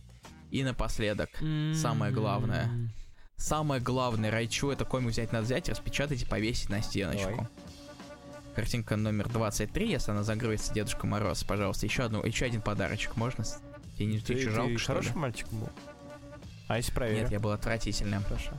И 0.51 0.63
напоследок, 0.63 1.31
самое 1.75 2.13
главное. 2.13 2.71
Самое 3.37 3.83
главное, 3.83 4.31
Райчу 4.31 4.71
это 4.71 4.85
комик 4.87 5.11
взять 5.11 5.33
надо 5.33 5.45
взять, 5.45 5.69
распечатать 5.69 6.23
и 6.23 6.25
повесить 6.25 6.71
на 6.71 6.81
стеночку. 6.81 7.29
Давай. 7.31 7.47
Картинка 8.55 8.97
номер 8.97 9.29
23, 9.29 9.91
если 9.91 10.13
она 10.13 10.23
загрузится, 10.23 10.73
Дедушка 10.73 11.07
Мороз, 11.07 11.45
пожалуйста, 11.45 11.85
еще 11.85 12.05
одну, 12.05 12.25
еще 12.25 12.47
один 12.47 12.63
подарочек 12.63 13.15
можно? 13.17 13.45
Тебе 13.97 14.07
не 14.07 14.19
Ты, 14.21 14.35
ты, 14.35 14.45
ты 14.45 14.51
жалко, 14.51 14.79
что 14.79 14.93
ли? 14.95 14.99
хороший 15.01 15.17
мальчик 15.17 15.49
был? 15.51 15.69
А 16.69 16.79
если 16.79 16.93
проверю? 16.93 17.23
Нет, 17.25 17.33
я 17.33 17.41
был 17.41 17.51
отвратительным. 17.51 18.23
Хорошо. 18.25 18.53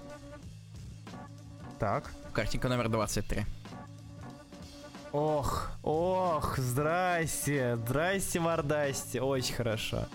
Так. 1.79 2.11
Картинка 2.33 2.69
номер 2.69 2.89
23. 2.89 3.45
Ох, 5.13 5.71
ох, 5.83 6.57
здрасте, 6.57 7.77
здрасте, 7.77 8.39
мордасте. 8.39 9.21
Очень 9.21 9.55
хорошо. 9.55 10.05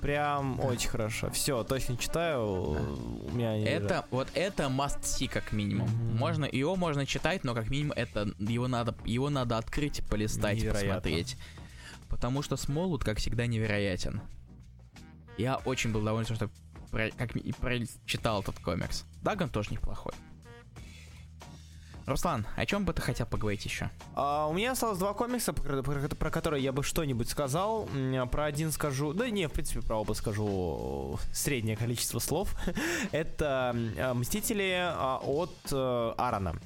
Прям 0.00 0.60
очень 0.60 0.90
хорошо. 0.90 1.30
Все, 1.30 1.64
точно 1.64 1.96
читаю. 1.96 2.42
У 2.42 3.30
меня 3.32 3.52
они 3.52 3.64
лежат. 3.64 3.82
Это, 3.82 4.04
вот 4.10 4.28
это 4.34 4.64
must 4.64 5.00
see 5.02 5.28
как 5.28 5.52
минимум. 5.52 5.88
Мгм. 5.88 6.16
Можно, 6.18 6.44
его 6.44 6.76
можно 6.76 7.06
читать, 7.06 7.42
но 7.44 7.54
как 7.54 7.70
минимум 7.70 7.92
это, 7.96 8.28
его 8.38 8.68
надо, 8.68 8.94
его 9.06 9.30
надо 9.30 9.56
открыть, 9.56 10.04
полистать, 10.10 10.58
Невероятно. 10.58 10.88
посмотреть. 10.88 11.36
Потому 12.10 12.42
что 12.42 12.56
Смолвуд, 12.56 13.02
как 13.02 13.16
всегда, 13.18 13.46
невероятен. 13.46 14.20
Я 15.38 15.56
очень 15.64 15.90
был 15.90 16.02
доволен, 16.02 16.26
что 16.26 16.50
про- 16.90 17.10
как, 17.10 17.30
прочитал 17.58 18.42
этот 18.42 18.58
комикс. 18.58 19.04
Даган 19.22 19.48
тоже 19.48 19.70
неплохой. 19.70 20.12
Руслан, 22.06 22.46
о 22.56 22.66
чем 22.66 22.84
бы 22.84 22.92
ты 22.92 23.00
хотел 23.00 23.26
поговорить 23.26 23.64
еще? 23.64 23.88
А, 24.14 24.46
у 24.46 24.52
меня 24.52 24.72
осталось 24.72 24.98
два 24.98 25.14
комикса, 25.14 25.54
про, 25.54 25.82
про- 25.82 26.08
про 26.08 26.30
которые 26.30 26.62
я 26.62 26.70
бы 26.72 26.82
что-нибудь 26.82 27.28
сказал. 27.30 27.88
Про 28.30 28.44
один 28.44 28.72
скажу, 28.72 29.14
да 29.14 29.30
не, 29.30 29.48
в 29.48 29.52
принципе, 29.52 29.80
про 29.80 29.96
оба 29.96 30.12
скажу 30.12 31.18
среднее 31.32 31.76
количество 31.76 32.18
слов. 32.18 32.54
Это 33.12 33.74
а, 33.98 34.12
Мстители 34.14 34.74
а, 34.78 35.18
от 35.22 35.54
э, 35.72 36.14
Аарона. 36.18 36.56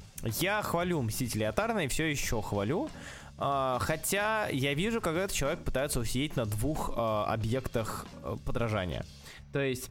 Я 0.41 0.63
хвалю 0.63 1.03
Мстители 1.03 1.45
от 1.45 1.57
Аарона 1.59 1.81
и 1.85 1.89
все 1.89 2.07
еще 2.11 2.43
хвалю. 2.43 2.91
А, 3.37 3.79
Хотя 3.81 4.49
я 4.49 4.75
вижу, 4.75 5.01
как 5.01 5.15
этот 5.15 5.33
человек 5.37 5.61
пытается 5.61 6.01
усидеть 6.01 6.35
на 6.35 6.47
двух 6.47 6.91
объектах 6.97 8.07
э, 8.25 8.37
подражания. 8.45 9.05
То 9.53 9.61
есть 9.61 9.91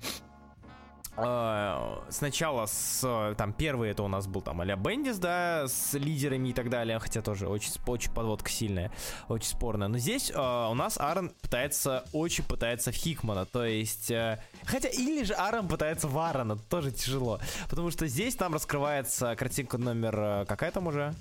э, 1.18 1.98
сначала 2.10 2.65
с 2.65 3.02
э, 3.03 3.35
там 3.35 3.53
первый 3.53 3.89
это 3.89 4.03
у 4.03 4.07
нас 4.07 4.27
был 4.27 4.41
там 4.41 4.61
а-ля 4.61 4.76
Бендис, 4.76 5.18
да, 5.18 5.68
с 5.68 5.94
лидерами 5.94 6.49
и 6.49 6.53
так 6.53 6.69
далее, 6.69 6.99
хотя 6.99 7.22
тоже 7.22 7.48
очень, 7.48 7.72
очень 7.85 8.11
подводка 8.11 8.49
сильная, 8.49 8.91
очень 9.27 9.49
спорная. 9.49 9.88
Но 9.88 9.98
здесь 9.98 10.31
э, 10.31 10.38
у 10.38 10.73
нас 10.73 10.98
Аарон 10.98 11.31
пытается, 11.41 12.06
очень 12.14 12.44
пытается 12.44 12.91
в 12.91 12.95
Хикмана, 12.95 13.45
то 13.45 13.65
есть, 13.65 14.11
э, 14.11 14.39
хотя 14.65 14.89
или 14.89 15.23
же 15.23 15.34
Аарон 15.34 15.68
пытается 15.68 16.07
в 16.07 16.18
Аарона, 16.18 16.57
тоже 16.57 16.91
тяжело, 16.91 17.39
потому 17.69 17.91
что 17.91 18.07
здесь 18.07 18.35
там 18.35 18.53
раскрывается 18.53 19.35
картинка 19.35 19.77
номер, 19.77 20.15
э, 20.18 20.45
какая 20.48 20.72
там 20.72 20.88
уже? 20.88 21.14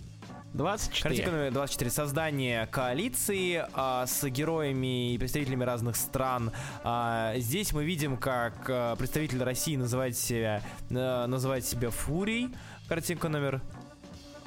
24. 0.57 1.03
Картинка 1.03 1.31
номер 1.31 1.53
24. 1.53 1.91
Создание 1.91 2.67
коалиции 2.67 3.65
а, 3.75 4.07
с 4.07 4.27
героями 4.29 5.15
и 5.15 5.19
представителями 5.19 5.65
разных 5.65 5.97
стран. 5.97 6.51
А, 6.83 7.35
здесь 7.37 7.73
мы 7.73 7.85
видим, 7.85 8.17
как 8.17 8.69
а, 8.69 8.97
представитель 8.97 9.43
России 9.43 9.77
называет 9.77 10.17
себя, 10.17 10.63
э, 10.89 11.27
называет 11.27 11.65
себя 11.67 11.91
Фурий. 11.91 12.49
Картинка 12.89 13.29
номер 13.29 13.61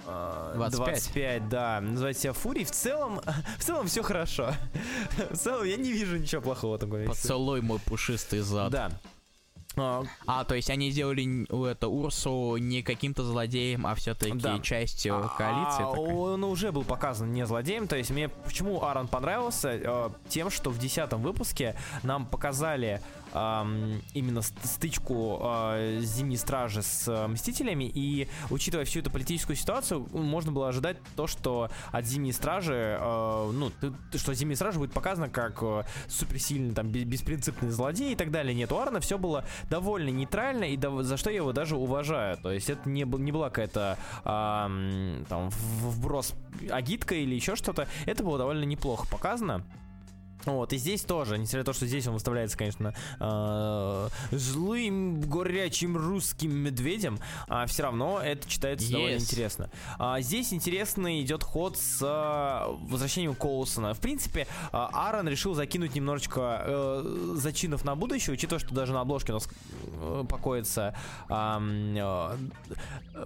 а, 0.08 0.54
25. 0.56 0.88
25, 0.88 1.50
да, 1.50 1.82
называет 1.82 2.18
себя 2.18 2.34
Фурий. 2.34 2.66
В 2.66 2.72
целом, 2.72 3.22
в 3.60 3.64
целом 3.64 3.88
все 3.88 4.02
хорошо. 4.02 4.54
В 5.30 5.38
целом 5.38 5.66
я 5.66 5.78
не 5.78 5.92
вижу 5.92 6.18
ничего 6.18 6.42
плохого 6.42 6.78
комиксе. 6.78 7.10
Поцелуй 7.10 7.62
мой 7.62 7.80
пушистый 7.80 8.40
зад. 8.40 8.72
Да. 8.72 8.92
А, 9.82 10.04
А, 10.26 10.44
то 10.44 10.56
есть 10.56 10.70
они 10.70 10.92
сделали 10.92 11.46
это 11.70 11.88
Урсу 11.88 12.58
не 12.58 12.82
каким-то 12.82 13.24
злодеем, 13.24 13.86
а 13.88 13.96
все-таки 13.96 14.38
Да. 14.38 14.60
частью 14.60 15.30
коалиции. 15.38 15.84
А, 15.84 15.92
такой? 15.92 16.14
он 16.14 16.44
уже 16.44 16.72
был 16.72 16.84
показан 16.84 17.32
не 17.34 17.46
злодеем. 17.46 17.88
То 17.88 17.96
есть 17.98 18.12
мне 18.12 18.30
почему 18.30 18.84
Аарон 18.84 19.08
понравился? 19.08 19.70
Э, 19.72 20.10
тем, 20.30 20.50
что 20.50 20.70
в 20.70 20.78
десятом 20.80 21.22
выпуске 21.22 21.76
нам 22.04 22.26
показали 22.26 23.02
именно 23.32 24.42
ст- 24.42 24.66
стычку 24.66 25.40
э, 25.42 26.00
Зимней 26.02 26.38
Стражи 26.38 26.82
с 26.82 27.08
э, 27.08 27.28
Мстителями. 27.28 27.84
И 27.94 28.28
учитывая 28.50 28.86
всю 28.86 29.00
эту 29.00 29.12
политическую 29.12 29.56
ситуацию, 29.56 30.08
можно 30.14 30.52
было 30.52 30.70
ожидать 30.70 30.98
то, 31.16 31.28
что 31.28 31.70
от 31.92 32.06
Зимней 32.06 32.34
Стражи, 32.34 32.98
э, 33.00 33.52
ну, 33.54 33.72
что 34.16 34.34
Зимняя 34.34 34.56
Стража 34.56 34.80
будет 34.80 34.94
показана 34.94 35.30
как 35.30 35.64
суперсильный, 36.08 36.74
там, 36.74 36.90
бе- 36.90 37.04
беспринципный 37.04 37.70
злодей 37.70 38.14
и 38.14 38.16
так 38.16 38.32
далее. 38.32 38.54
Нет, 38.56 38.72
у 38.72 38.78
Аарона 38.78 39.00
все 39.00 39.18
было 39.18 39.46
довольно 39.70 40.10
нейтрально, 40.10 40.66
и 40.66 40.80
за 41.04 41.18
что 41.18 41.30
я 41.30 41.38
его 41.38 41.54
даже 41.54 41.76
уважаю. 41.76 42.38
То 42.38 42.52
есть 42.52 42.70
это 42.70 42.90
не, 42.90 43.04
не 43.04 43.32
была 43.32 43.50
какая-то 43.50 43.98
ам, 44.24 45.26
там 45.30 45.50
вброс 45.50 46.34
агитка 46.70 47.16
или 47.16 47.36
еще 47.36 47.56
что-то. 47.56 47.88
Это 48.06 48.24
было 48.24 48.38
довольно 48.38 48.64
неплохо 48.64 49.08
показано. 49.08 49.64
Вот, 50.54 50.74
и 50.74 50.78
здесь 50.78 51.02
тоже, 51.02 51.38
несмотря 51.38 51.60
на 51.60 51.66
то, 51.66 51.74
что 51.74 51.86
здесь 51.86 52.08
он 52.08 52.14
выставляется, 52.14 52.58
конечно, 52.58 52.94
э, 53.20 54.10
злым, 54.32 55.22
горячим 55.22 55.98
русским 55.98 56.52
медведем, 56.54 57.20
все 57.68 57.84
равно 57.84 58.20
это 58.22 58.48
читается 58.50 58.92
довольно 58.92 59.16
Yes. 59.16 59.20
интересно. 59.22 59.70
А, 59.98 60.22
здесь 60.22 60.54
интересный 60.54 61.22
идет 61.22 61.44
ход 61.44 61.78
с 61.78 62.00
э, 62.02 62.76
возвращением 62.90 63.36
Коулсона. 63.36 63.94
В 63.94 64.00
принципе, 64.00 64.42
э, 64.42 64.46
Аарон 64.72 65.28
решил 65.28 65.54
закинуть 65.54 65.96
немножечко 65.96 66.64
э, 66.66 67.34
зачинов 67.36 67.86
на 67.86 67.96
будущее, 67.96 68.34
учитывая, 68.34 68.60
что 68.60 68.74
даже 68.74 68.94
на 68.94 69.02
обложке 69.02 69.32
у 69.32 69.36
нас 69.36 69.48
э, 70.02 70.24
покоится 70.28 70.96
ам, 71.28 71.96
э, 71.96 72.38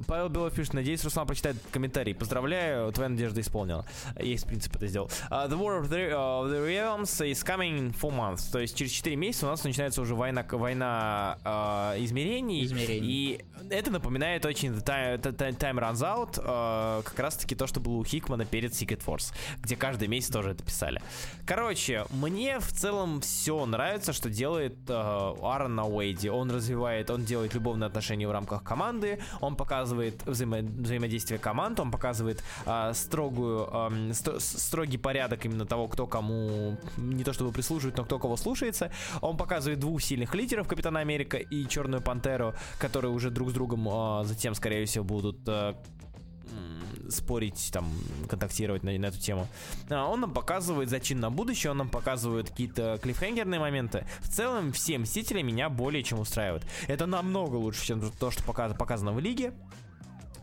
Павел 0.07 0.29
Белов 0.29 0.53
пишет, 0.53 0.73
надеюсь, 0.73 1.03
Руслан 1.03 1.27
прочитает 1.27 1.57
комментарий. 1.71 2.15
Поздравляю, 2.15 2.91
твоя 2.91 3.09
надежда 3.09 3.41
исполнила. 3.41 3.85
Я, 4.19 4.37
в 4.37 4.45
принципе, 4.45 4.77
это 4.77 4.87
сделал. 4.87 5.09
Uh, 5.29 5.47
the 5.49 5.57
War 5.57 5.81
of 5.81 5.89
the, 5.89 6.11
of 6.11 6.49
the 6.49 6.65
Realms 6.65 7.12
Force 7.13 7.31
is 7.31 7.43
coming 7.43 7.77
in 7.77 7.93
four 7.93 8.11
months. 8.11 8.51
То 8.51 8.59
есть 8.59 8.75
через 8.75 8.91
4 8.91 9.15
месяца 9.15 9.45
у 9.45 9.49
нас 9.49 9.63
начинается 9.63 10.01
уже 10.01 10.15
война, 10.15 10.45
война 10.49 11.37
э, 11.43 12.03
измерений. 12.03 12.65
Измерений. 12.65 13.07
И 13.07 13.45
это 13.69 13.91
напоминает 13.91 14.45
очень 14.45 14.73
Time, 14.73 15.19
Time 15.21 15.79
Runs 15.79 16.01
Out, 16.01 16.39
э, 16.39 17.03
как 17.03 17.19
раз 17.19 17.37
таки 17.37 17.55
то, 17.55 17.67
что 17.67 17.79
было 17.79 17.93
у 17.93 18.03
Хикмана 18.03 18.45
перед 18.45 18.71
Secret 18.71 19.03
Force, 19.05 19.33
где 19.61 19.75
каждый 19.75 20.07
месяц 20.07 20.31
тоже 20.31 20.51
это 20.51 20.63
писали. 20.63 21.01
Короче, 21.45 22.05
мне 22.09 22.59
в 22.59 22.71
целом 22.71 23.21
все 23.21 23.65
нравится, 23.65 24.13
что 24.13 24.29
делает 24.29 24.75
э, 24.89 24.93
Аарон 24.93 25.75
на 25.75 25.85
Уэйди. 25.85 26.29
Он 26.29 26.51
развивает, 26.51 27.09
он 27.09 27.25
делает 27.25 27.53
любовные 27.53 27.87
отношения 27.87 28.27
в 28.27 28.31
рамках 28.31 28.63
команды, 28.63 29.19
он 29.41 29.55
показывает 29.55 30.23
взаимо 30.25 30.57
взаимодействие 30.57 31.39
команд, 31.39 31.79
он 31.79 31.91
показывает 31.91 32.43
э, 32.65 32.91
строгую, 32.93 33.69
э, 33.71 34.13
ст 34.13 34.39
строгий 34.39 34.97
порядок 34.97 35.45
именно 35.45 35.65
того, 35.65 35.87
кто 35.87 36.07
кому 36.07 36.77
не 36.97 37.23
то 37.23 37.33
чтобы 37.33 37.51
прислуживает, 37.51 37.97
но 37.97 38.05
кто 38.05 38.19
кого 38.19 38.37
слушается. 38.37 38.91
Он 39.21 39.37
показывает 39.37 39.79
двух 39.79 40.01
сильных 40.01 40.35
лидеров, 40.35 40.67
Капитана 40.67 40.99
Америка 40.99 41.37
и 41.37 41.67
Черную 41.67 42.01
Пантеру, 42.01 42.53
которые 42.79 43.11
уже 43.11 43.29
друг 43.29 43.49
с 43.49 43.53
другом 43.53 43.87
э, 43.87 44.23
затем, 44.25 44.55
скорее 44.55 44.85
всего, 44.85 45.03
будут 45.03 45.39
э, 45.47 45.73
спорить, 47.09 47.69
там, 47.71 47.91
контактировать 48.29 48.83
на, 48.83 48.91
на 48.97 49.05
эту 49.07 49.19
тему. 49.19 49.47
А, 49.89 50.07
он 50.07 50.21
нам 50.21 50.33
показывает 50.33 50.89
зачин 50.89 51.19
на 51.19 51.29
будущее, 51.29 51.71
он 51.71 51.77
нам 51.77 51.89
показывает 51.89 52.49
какие-то 52.49 52.99
клиффхенгерные 53.01 53.59
моменты. 53.59 54.05
В 54.21 54.29
целом, 54.29 54.71
все 54.71 54.97
Мстители 54.97 55.41
меня 55.41 55.69
более 55.69 56.03
чем 56.03 56.19
устраивают. 56.19 56.65
Это 56.87 57.05
намного 57.05 57.55
лучше, 57.55 57.85
чем 57.85 58.11
то, 58.11 58.31
что 58.31 58.43
показано, 58.43 58.77
показано 58.77 59.13
в 59.13 59.19
Лиге. 59.19 59.53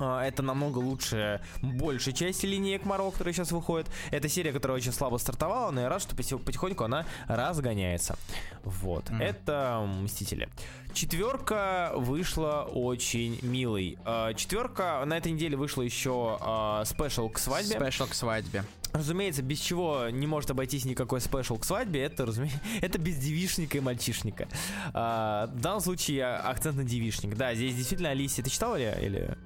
А, 0.01 0.25
это 0.25 0.43
намного 0.43 0.79
лучше 0.79 1.41
большей 1.63 2.13
части 2.13 2.47
линеек 2.47 2.85
Марвел, 2.85 3.11
которая 3.11 3.35
сейчас 3.35 3.53
выходит. 3.53 3.89
Это 4.11 4.29
серия, 4.29 4.53
которая 4.53 4.77
очень 4.79 4.93
слабо 4.93 5.19
стартовала, 5.19 5.71
но 5.71 5.83
я 5.83 5.89
рад, 5.89 6.03
что 6.03 6.17
потихоньку 6.17 6.85
она 6.85 7.05
разгоняется. 7.29 8.17
Вот. 8.65 9.11
Mm. 9.11 9.23
Это 9.23 9.87
Мстители. 10.01 10.49
Четверка 10.95 11.93
вышла 11.95 12.69
очень 12.73 13.39
милой. 13.43 13.99
А, 14.05 14.35
четверка 14.35 15.03
на 15.07 15.17
этой 15.19 15.33
неделе 15.33 15.57
вышла 15.57 15.83
еще 15.83 16.39
а, 16.41 16.85
special 16.85 17.29
к 17.29 17.39
свадьбе. 17.39 17.77
Special 17.77 18.07
к 18.07 18.15
свадьбе. 18.15 18.65
Разумеется, 18.93 19.43
без 19.43 19.61
чего 19.61 20.09
не 20.11 20.27
может 20.27 20.51
обойтись 20.51 20.85
никакой 20.85 21.21
special 21.21 21.59
к 21.59 21.65
свадьбе, 21.65 22.03
это, 22.03 22.27
разумеется, 22.27 22.61
это 22.81 22.99
без 22.99 23.17
девишника 23.17 23.79
и 23.79 23.81
мальчишника. 23.81 24.49
А, 24.93 25.47
в 25.47 25.61
данном 25.61 25.81
случае 25.81 26.27
акцент 26.27 26.77
на 26.77 26.85
девишник. 26.85 27.37
Да, 27.37 27.55
здесь 27.55 27.75
действительно 27.75 28.11
Алисия. 28.11 28.45
Ты 28.45 28.51
читала 28.51 28.77
ли? 28.77 28.93
Или... 29.01 29.37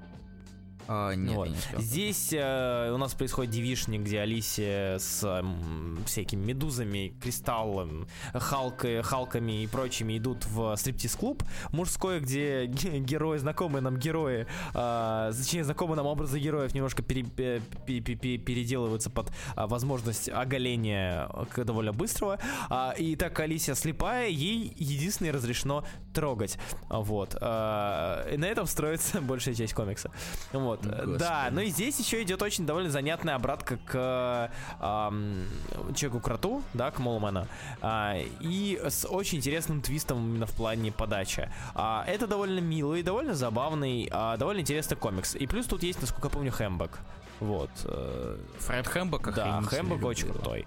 А, 0.89 1.15
нет, 1.15 1.35
вот. 1.35 1.48
не 1.48 1.82
Здесь 1.82 2.32
э, 2.32 2.90
у 2.93 2.97
нас 2.97 3.15
происходит 3.15 3.52
девишник, 3.52 4.02
где 4.02 4.20
Алисия 4.20 4.98
с 4.98 5.20
э, 5.23 5.43
всякими 6.06 6.44
медузами, 6.44 7.15
кристаллом, 7.23 8.06
халкой, 8.32 9.02
халками 9.02 9.62
и 9.62 9.66
прочими 9.66 10.19
идут 10.19 10.47
в 10.47 10.77
стриптиз-клуб 10.77 11.43
мужской, 11.70 12.20
где 12.20 12.66
герои, 12.66 13.39
знакомые 13.39 13.82
нам 13.82 13.97
герои, 13.97 14.47
э, 14.74 15.32
точнее, 15.36 15.65
знакомые 15.65 15.97
нам 15.97 16.06
образы 16.06 16.39
героев 16.39 16.74
немножко 16.74 17.02
пере, 17.02 17.24
пере, 17.24 17.61
пере, 18.01 18.39
переделываются 18.39 19.11
под 19.11 19.31
э, 19.31 19.66
возможность 19.66 20.28
оголения 20.28 21.28
довольно 21.56 21.93
быстрого. 21.93 22.39
Э, 22.70 22.93
и 22.98 23.16
так 23.16 23.39
Алисия 23.40 23.74
слепая, 23.74 24.28
ей 24.28 24.73
единственное 24.77 25.32
разрешено 25.32 25.85
трогать. 26.12 26.59
Вот. 26.89 27.36
Э, 27.40 28.28
и 28.32 28.36
на 28.36 28.47
этом 28.47 28.66
строится 28.66 29.20
большая 29.20 29.55
часть 29.55 29.74
комикса. 29.74 30.11
Вот. 30.52 30.73
Вот, 30.82 30.86
Господи. 30.86 31.18
да, 31.18 31.48
ну 31.51 31.60
и 31.60 31.68
здесь 31.68 31.98
еще 31.98 32.22
идет 32.22 32.42
очень 32.42 32.66
довольно 32.66 32.90
занятная 32.90 33.34
обратка 33.34 33.78
к 33.86 34.51
эм, 34.80 35.46
Человеку-кроту, 35.94 36.62
да, 36.74 36.90
к 36.90 36.98
Молману, 36.98 37.46
э, 37.82 38.24
и 38.40 38.80
с 38.82 39.06
очень 39.09 39.38
интересным 39.38 39.80
твистом 39.80 40.18
именно 40.18 40.46
в 40.46 40.52
плане 40.52 40.92
подачи. 40.92 41.51
Э, 41.74 42.02
это 42.06 42.26
довольно 42.26 42.60
милый, 42.60 43.02
довольно 43.02 43.34
забавный, 43.34 44.09
э, 44.10 44.36
довольно 44.38 44.60
интересный 44.60 44.96
комикс. 44.96 45.34
И 45.34 45.46
плюс 45.46 45.66
тут 45.66 45.82
есть, 45.82 46.01
насколько 46.01 46.28
я 46.28 46.30
помню, 46.30 46.52
Хэмбок. 46.52 46.98
Вот. 47.40 47.70
Э, 47.84 48.36
Фред 48.60 48.86
Хэмбок. 48.86 49.34
Да, 49.34 49.60
Хэмбок 49.62 50.05
очень 50.05 50.28
крутой. 50.30 50.66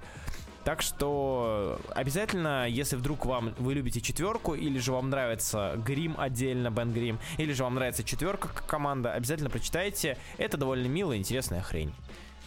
Так 0.68 0.82
что 0.82 1.80
обязательно, 1.96 2.68
если 2.68 2.98
вдруг 2.98 3.26
вам 3.26 3.54
вы 3.58 3.74
любите 3.74 4.02
четверку, 4.02 4.54
или 4.54 4.80
же 4.80 4.92
вам 4.92 5.10
нравится 5.10 5.76
Грим 5.78 6.20
отдельно, 6.20 6.70
Бен 6.70 6.92
Грим, 6.92 7.20
или 7.38 7.54
же 7.54 7.64
вам 7.64 7.76
нравится 7.76 8.04
четверка 8.04 8.50
как 8.50 8.66
команда, 8.66 9.14
обязательно 9.14 9.50
прочитайте. 9.50 10.18
Это 10.38 10.58
довольно 10.58 10.88
милая, 10.88 11.18
интересная 11.18 11.62
хрень. 11.62 11.96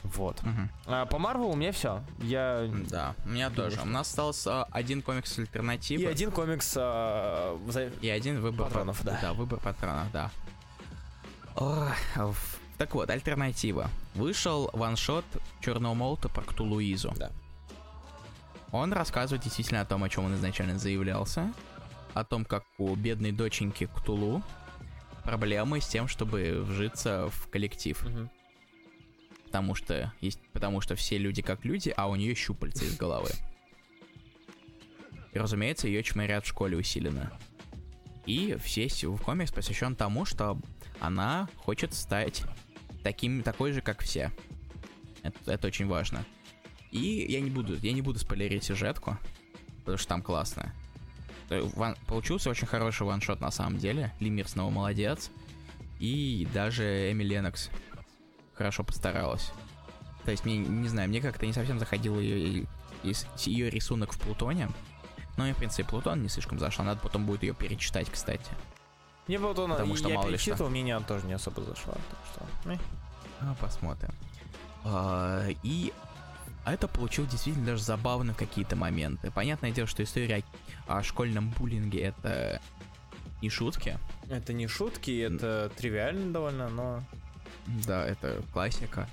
Вот. 0.03 0.39
Угу. 0.41 0.69
А, 0.89 1.07
по 1.07 1.19
Марвелу 1.19 1.53
у 1.53 1.57
меня 1.57 1.73
все. 1.73 2.03
Я. 2.19 2.69
Да, 2.91 3.15
у 3.25 3.31
меня 3.31 3.49
Думаю, 3.49 3.71
тоже. 3.71 3.83
У 3.85 3.87
нас 3.87 4.09
остался 4.09 4.65
один 4.65 5.01
комикс 5.01 5.39
альтернативы. 5.39 6.03
И 6.03 6.05
один 6.05 6.31
комикс. 6.31 6.75
А. 6.77 7.59
И 8.03 8.09
один 8.11 8.43
выбор 8.43 8.67
патронов, 8.67 9.03
да. 9.03 9.19
Да, 9.23 9.33
выбор 9.33 9.61
патронов, 9.61 10.13
да. 10.13 10.31
О, 11.57 11.89
так 12.77 12.95
вот, 12.95 13.09
альтернатива. 13.09 13.89
Вышел 14.15 14.69
ваншот 14.75 15.25
Черного 15.63 15.95
молота 15.95 16.29
про 16.29 16.43
Ктулуизу. 16.43 17.15
Да. 17.17 17.31
Он 18.73 18.93
рассказывает 18.93 19.43
действительно 19.43 19.81
о 19.81 19.85
том, 19.85 20.05
о 20.05 20.09
чем 20.09 20.27
он 20.27 20.35
изначально 20.35 20.79
заявлялся, 20.79 21.53
о 22.15 22.25
том, 22.25 22.45
как 22.45 22.65
у 22.79 22.95
бедной 22.95 23.33
доченьки 23.33 23.87
Ктулу 23.87 24.43
проблемы 25.25 25.81
с 25.81 25.89
тем, 25.89 26.09
чтобы 26.09 26.63
вжиться 26.63 27.29
в 27.31 27.49
коллектив. 27.49 28.01
Угу. 28.05 28.31
Потому 29.47 29.75
что 29.75 30.13
есть, 30.21 30.41
потому 30.53 30.81
что 30.81 30.95
все 30.95 31.19
люди 31.19 31.43
как 31.43 31.65
люди, 31.65 31.93
а 31.97 32.09
у 32.09 32.15
нее 32.15 32.35
щупальца 32.35 32.85
из 32.85 32.97
головы. 32.97 33.31
И, 35.33 35.39
разумеется, 35.39 35.89
ее 35.89 36.03
чморят 36.03 36.45
в 36.45 36.49
школе 36.49 36.77
усиленно. 36.77 37.33
И 38.27 38.57
весь 38.65 39.05
комикс 39.25 39.53
посвящен 39.53 39.97
тому, 39.97 40.25
что 40.25 40.61
она 41.01 41.49
хочет 41.57 41.95
стать 41.95 42.45
таким, 43.03 43.43
такой 43.43 43.73
же, 43.73 43.81
как 43.81 44.03
все. 44.03 44.31
Это, 45.23 45.53
это 45.53 45.67
очень 45.67 45.87
важно. 45.87 46.25
И 46.91 47.27
я 47.29 47.41
не 47.41 47.51
буду, 47.51 47.77
я 47.77 47.93
не 47.93 48.03
буду 48.03 48.19
спойлерить 48.19 48.65
сюжетку, 48.65 49.17
потому 49.79 49.99
что 49.99 50.09
там 50.09 50.23
классно. 50.23 50.73
Ван, 51.49 51.97
получился 52.07 52.51
очень 52.51 52.67
хороший 52.67 53.07
ваншот 53.07 53.41
на 53.41 53.51
самом 53.51 53.79
деле. 53.79 54.12
Лимир 54.21 54.49
снова 54.49 54.71
молодец. 54.71 55.31
И 55.99 56.49
даже 56.55 57.11
Эми 57.12 57.25
Ленокс 57.25 57.71
хорошо 58.55 58.85
постаралась. 58.85 59.53
То 60.25 60.31
есть, 60.31 60.45
мне, 60.45 60.59
не 60.59 60.89
знаю, 60.89 61.09
мне 61.09 61.21
как-то 61.21 61.47
не 61.47 61.53
совсем 61.53 61.79
заходил 61.79 62.21
ее, 62.21 62.67
ее 63.03 63.71
рисунок 63.71 64.12
в 64.12 64.21
Плутоне. 64.21 64.69
Но 65.37 65.47
и, 65.47 65.53
в 65.53 65.57
принципе, 65.57 65.85
Плутон 65.85 66.23
не 66.23 66.29
слишком 66.29 66.59
зашел. 66.59 66.85
Надо 66.85 67.01
потом 67.01 67.27
будет 67.27 67.43
ее 67.43 67.55
перечитать, 67.55 68.11
кстати. 68.11 68.51
Мне 69.27 69.39
Плутон, 69.39 69.71
Потому 69.71 69.97
что 69.97 70.09
я 70.09 70.17
мало 70.17 70.29
перечитывал, 70.29 70.71
что. 70.71 70.71
мне 70.71 71.01
тоже 71.01 71.27
не 71.27 71.33
особо 71.33 71.62
зашла. 71.62 71.95
Так 71.95 72.19
что... 72.33 72.79
Ну, 73.43 73.55
посмотрим. 73.61 74.12
А, 74.85 75.47
и 75.62 75.93
а 76.65 76.74
это 76.74 76.89
получил 76.89 77.27
действительно 77.27 77.66
даже 77.66 77.82
забавно 77.82 78.35
какие-то 78.35 78.77
моменты. 78.77 79.31
Понятное 79.31 79.70
дело, 79.70 79.87
что 79.87 80.03
история 80.03 80.45
о, 80.87 80.99
о 80.99 81.03
школьном 81.03 81.51
буллинге 81.51 82.01
это 82.01 82.61
не 83.41 83.49
шутки. 83.49 83.99
Это 84.28 84.53
не 84.53 84.66
шутки, 84.66 85.20
это 85.20 85.73
тривиально 85.77 86.32
довольно, 86.32 86.69
но... 86.69 87.03
Да, 87.87 88.05
это 88.07 88.43
классика. 88.53 89.09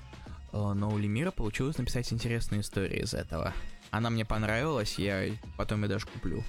Э, 0.52 0.74
но 0.74 0.90
у 0.90 0.98
Лемира 0.98 1.32
получилось 1.32 1.78
написать 1.78 2.12
интересную 2.12 2.62
историю 2.62 3.04
из 3.04 3.14
этого. 3.14 3.54
Она 3.92 4.10
мне 4.10 4.26
понравилась, 4.26 5.00
я 5.00 5.32
потом 5.56 5.84
я 5.84 5.88
даже 5.88 6.06
куплю 6.06 6.44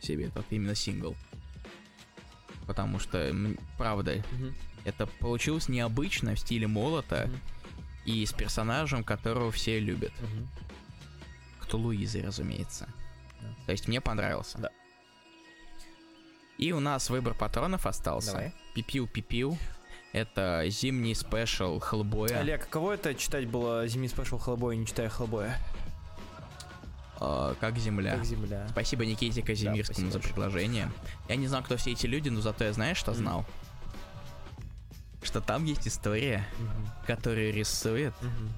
себе 0.00 0.26
этот 0.26 0.46
именно 0.50 0.74
сингл. 0.74 1.16
Потому 2.66 2.98
что, 2.98 3.34
правда, 3.78 4.24
угу. 4.32 4.52
это 4.84 5.06
получилось 5.06 5.68
необычно 5.68 6.34
в 6.34 6.38
стиле 6.38 6.66
молота. 6.66 7.28
Угу 7.32 7.55
и 8.06 8.24
с 8.24 8.32
персонажем, 8.32 9.04
которого 9.04 9.50
все 9.50 9.78
любят. 9.80 10.12
Угу. 10.20 10.48
Кто 11.60 11.78
Луизы, 11.78 12.22
разумеется. 12.22 12.88
Да. 13.40 13.48
То 13.66 13.72
есть 13.72 13.88
мне 13.88 14.00
понравился. 14.00 14.58
Да. 14.58 14.70
И 16.56 16.72
у 16.72 16.80
нас 16.80 17.10
выбор 17.10 17.34
патронов 17.34 17.86
остался. 17.86 18.32
Давай. 18.32 18.54
Пипил-пипил. 18.74 19.58
Это 20.12 20.64
зимний 20.68 21.14
спешл 21.14 21.78
Хеллбоя. 21.80 22.38
Олег, 22.38 22.68
кого 22.70 22.94
это 22.94 23.14
читать 23.14 23.46
было 23.46 23.86
зимний 23.86 24.08
спешл 24.08 24.38
Хеллбоя, 24.38 24.76
не 24.76 24.86
читая 24.86 25.10
Хеллбоя? 25.10 25.58
Uh, 27.18 27.56
как 27.60 27.78
земля. 27.78 28.16
Как 28.16 28.24
земля. 28.24 28.66
Спасибо 28.70 29.06
Никите 29.06 29.42
Казимирскому 29.42 30.08
да, 30.08 30.12
за 30.12 30.20
предложение. 30.20 30.90
Я 31.28 31.36
не 31.36 31.46
знал, 31.46 31.62
кто 31.62 31.76
все 31.76 31.92
эти 31.92 32.06
люди, 32.06 32.28
но 32.28 32.40
зато 32.42 32.64
я 32.64 32.72
знаешь, 32.72 32.98
что 32.98 33.12
mm. 33.12 33.44
Что 35.26 35.40
там 35.40 35.64
есть 35.64 35.86
история, 35.86 36.46
угу. 36.58 37.06
которую 37.06 37.52
рисует 37.52 38.14
угу. 38.22 38.52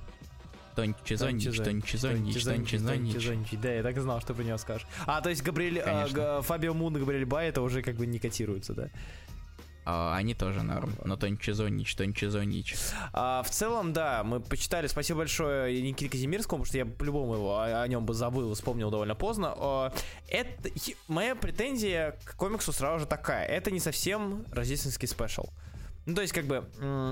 Тони 0.77 0.95
Чизонич, 1.05 1.45
Тони 1.57 1.81
Чизонич, 1.81 2.41
Тони 2.81 3.11
Чизонич. 3.11 3.49
Да, 3.61 3.73
я 3.73 3.83
так 3.83 4.01
знал, 4.01 4.21
что 4.21 4.33
про 4.33 4.45
него 4.45 4.59
скажешь. 4.59 4.87
А, 5.07 5.21
то 5.21 5.29
есть 5.29 5.43
Габриэль, 5.43 5.81
а, 5.81 6.41
Фабио 6.43 6.73
Мун 6.73 6.97
и 6.97 7.01
Габриэль 7.01 7.25
Бай 7.25 7.49
это 7.49 7.63
уже 7.63 7.83
как 7.83 7.97
бы 7.97 8.07
не 8.07 8.21
котируются, 8.21 8.75
да? 8.75 8.89
А, 9.91 10.15
они 10.17 10.35
тоже 10.35 10.63
норм. 10.63 10.95
Но 11.03 11.17
Тончи 11.17 11.51
Зонич, 11.51 11.97
Тончи 11.97 12.27
Зонич. 12.27 12.77
А, 13.15 13.43
в 13.43 13.49
целом, 13.49 13.95
да, 13.95 14.23
мы 14.23 14.39
почитали. 14.39 14.87
Спасибо 14.87 15.21
большое 15.21 15.81
Никите 15.81 16.11
Казимирскому, 16.11 16.63
потому 16.63 16.67
что 16.67 16.77
я 16.77 16.85
по-любому 16.85 17.35
его 17.35 17.59
о, 17.59 17.83
о 17.83 17.89
нем 17.89 18.05
бы 18.05 18.13
забыл, 18.13 18.53
вспомнил 18.53 18.91
довольно 18.91 19.15
поздно. 19.15 19.55
А, 19.57 19.93
это, 20.29 20.71
моя 21.09 21.35
претензия 21.35 22.19
к 22.25 22.37
комиксу 22.37 22.71
сразу 22.71 23.01
же 23.01 23.07
такая. 23.07 23.47
Это 23.47 23.71
не 23.71 23.81
совсем 23.81 24.45
рождественский 24.53 25.09
спешл. 25.09 25.49
Ну, 26.09 26.15
то 26.15 26.23
есть, 26.23 26.33
как 26.33 26.47
бы, 26.47 26.65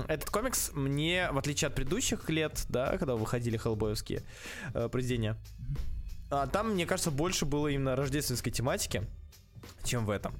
этот 0.07 0.31
комикс 0.31 0.71
мне, 0.73 1.29
в 1.31 1.37
отличие 1.37 1.67
от 1.67 1.75
предыдущих 1.75 2.27
лет, 2.31 2.65
да, 2.67 2.97
когда 2.97 3.15
выходили 3.15 3.55
хеллбоевские 3.55 4.23
э, 4.73 4.89
произведения, 4.89 5.37
а, 6.31 6.47
там, 6.47 6.71
мне 6.71 6.87
кажется, 6.87 7.11
больше 7.11 7.45
было 7.45 7.67
именно 7.67 7.95
рождественской 7.95 8.51
тематики, 8.51 9.03
чем 9.83 10.03
в 10.03 10.09
этом. 10.09 10.33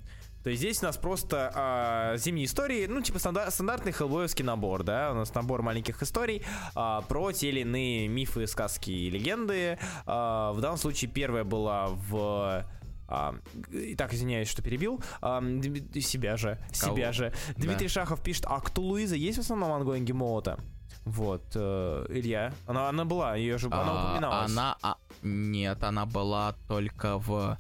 То 0.44 0.50
есть 0.50 0.62
здесь 0.62 0.82
у 0.82 0.88
нас 0.88 0.98
просто 0.98 1.52
а, 1.54 2.18
зимние 2.18 2.48
истории, 2.48 2.88
ну, 2.88 3.02
типа 3.02 3.20
стандар- 3.20 3.52
стандартный 3.52 3.92
хеллбоевский 3.92 4.44
набор, 4.44 4.82
да, 4.82 5.12
у 5.12 5.14
нас 5.14 5.36
набор 5.36 5.62
маленьких 5.62 6.02
историй 6.02 6.42
а, 6.74 7.02
про 7.02 7.32
те 7.34 7.50
или 7.50 7.60
иные 7.60 8.08
мифы, 8.08 8.48
сказки 8.48 8.90
и 8.90 9.12
легенды. 9.12 9.78
А, 10.08 10.52
в 10.54 10.62
данном 10.62 10.78
случае 10.78 11.12
первая 11.12 11.44
была 11.44 11.90
в... 11.90 12.66
а, 13.08 13.36
и 13.72 13.96
так, 13.96 14.14
извиняюсь, 14.14 14.50
что 14.50 14.62
перебил. 14.62 15.02
А, 15.22 15.42
себя 15.42 16.38
же, 16.38 16.60
Кого? 16.80 16.96
себя 16.96 17.12
же. 17.12 17.34
Дмитрий 17.56 17.88
Шахов 17.88 18.22
пишет, 18.22 18.46
а 18.48 18.60
кто 18.60 18.82
Луиза 18.82 19.16
есть 19.16 19.38
в 19.38 19.42
основном 19.42 19.72
ангоинге 19.72 20.14
Молота? 20.14 20.60
Вот, 21.06 21.44
э, 21.56 22.06
Илья. 22.10 22.54
Она, 22.66 22.90
она 22.90 23.06
была, 23.06 23.36
ее 23.36 23.58
же, 23.58 23.68
она 23.68 23.84
А, 23.86 24.10
упоминалась. 24.12 24.52
Она, 24.52 24.78
а, 24.82 24.98
нет, 25.22 25.82
она 25.84 26.06
была 26.06 26.54
только 26.68 27.18
в 27.18 27.58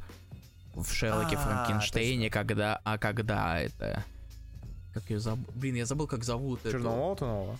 в 0.76 0.94
Шерлоке 0.94 1.38
А, 1.38 1.40
Франкенштейне, 1.40 2.30
когда, 2.30 2.80
а 2.84 2.98
когда 2.99 3.60
это, 3.60 4.03
как 4.94 5.10
ее 5.10 5.19
забыл, 5.19 5.45
блин, 5.56 5.76
я 5.76 5.86
забыл, 5.86 6.07
как 6.07 6.24
зовут. 6.24 6.61
Черного 6.64 6.95
молота 6.95 7.26
нового? 7.26 7.60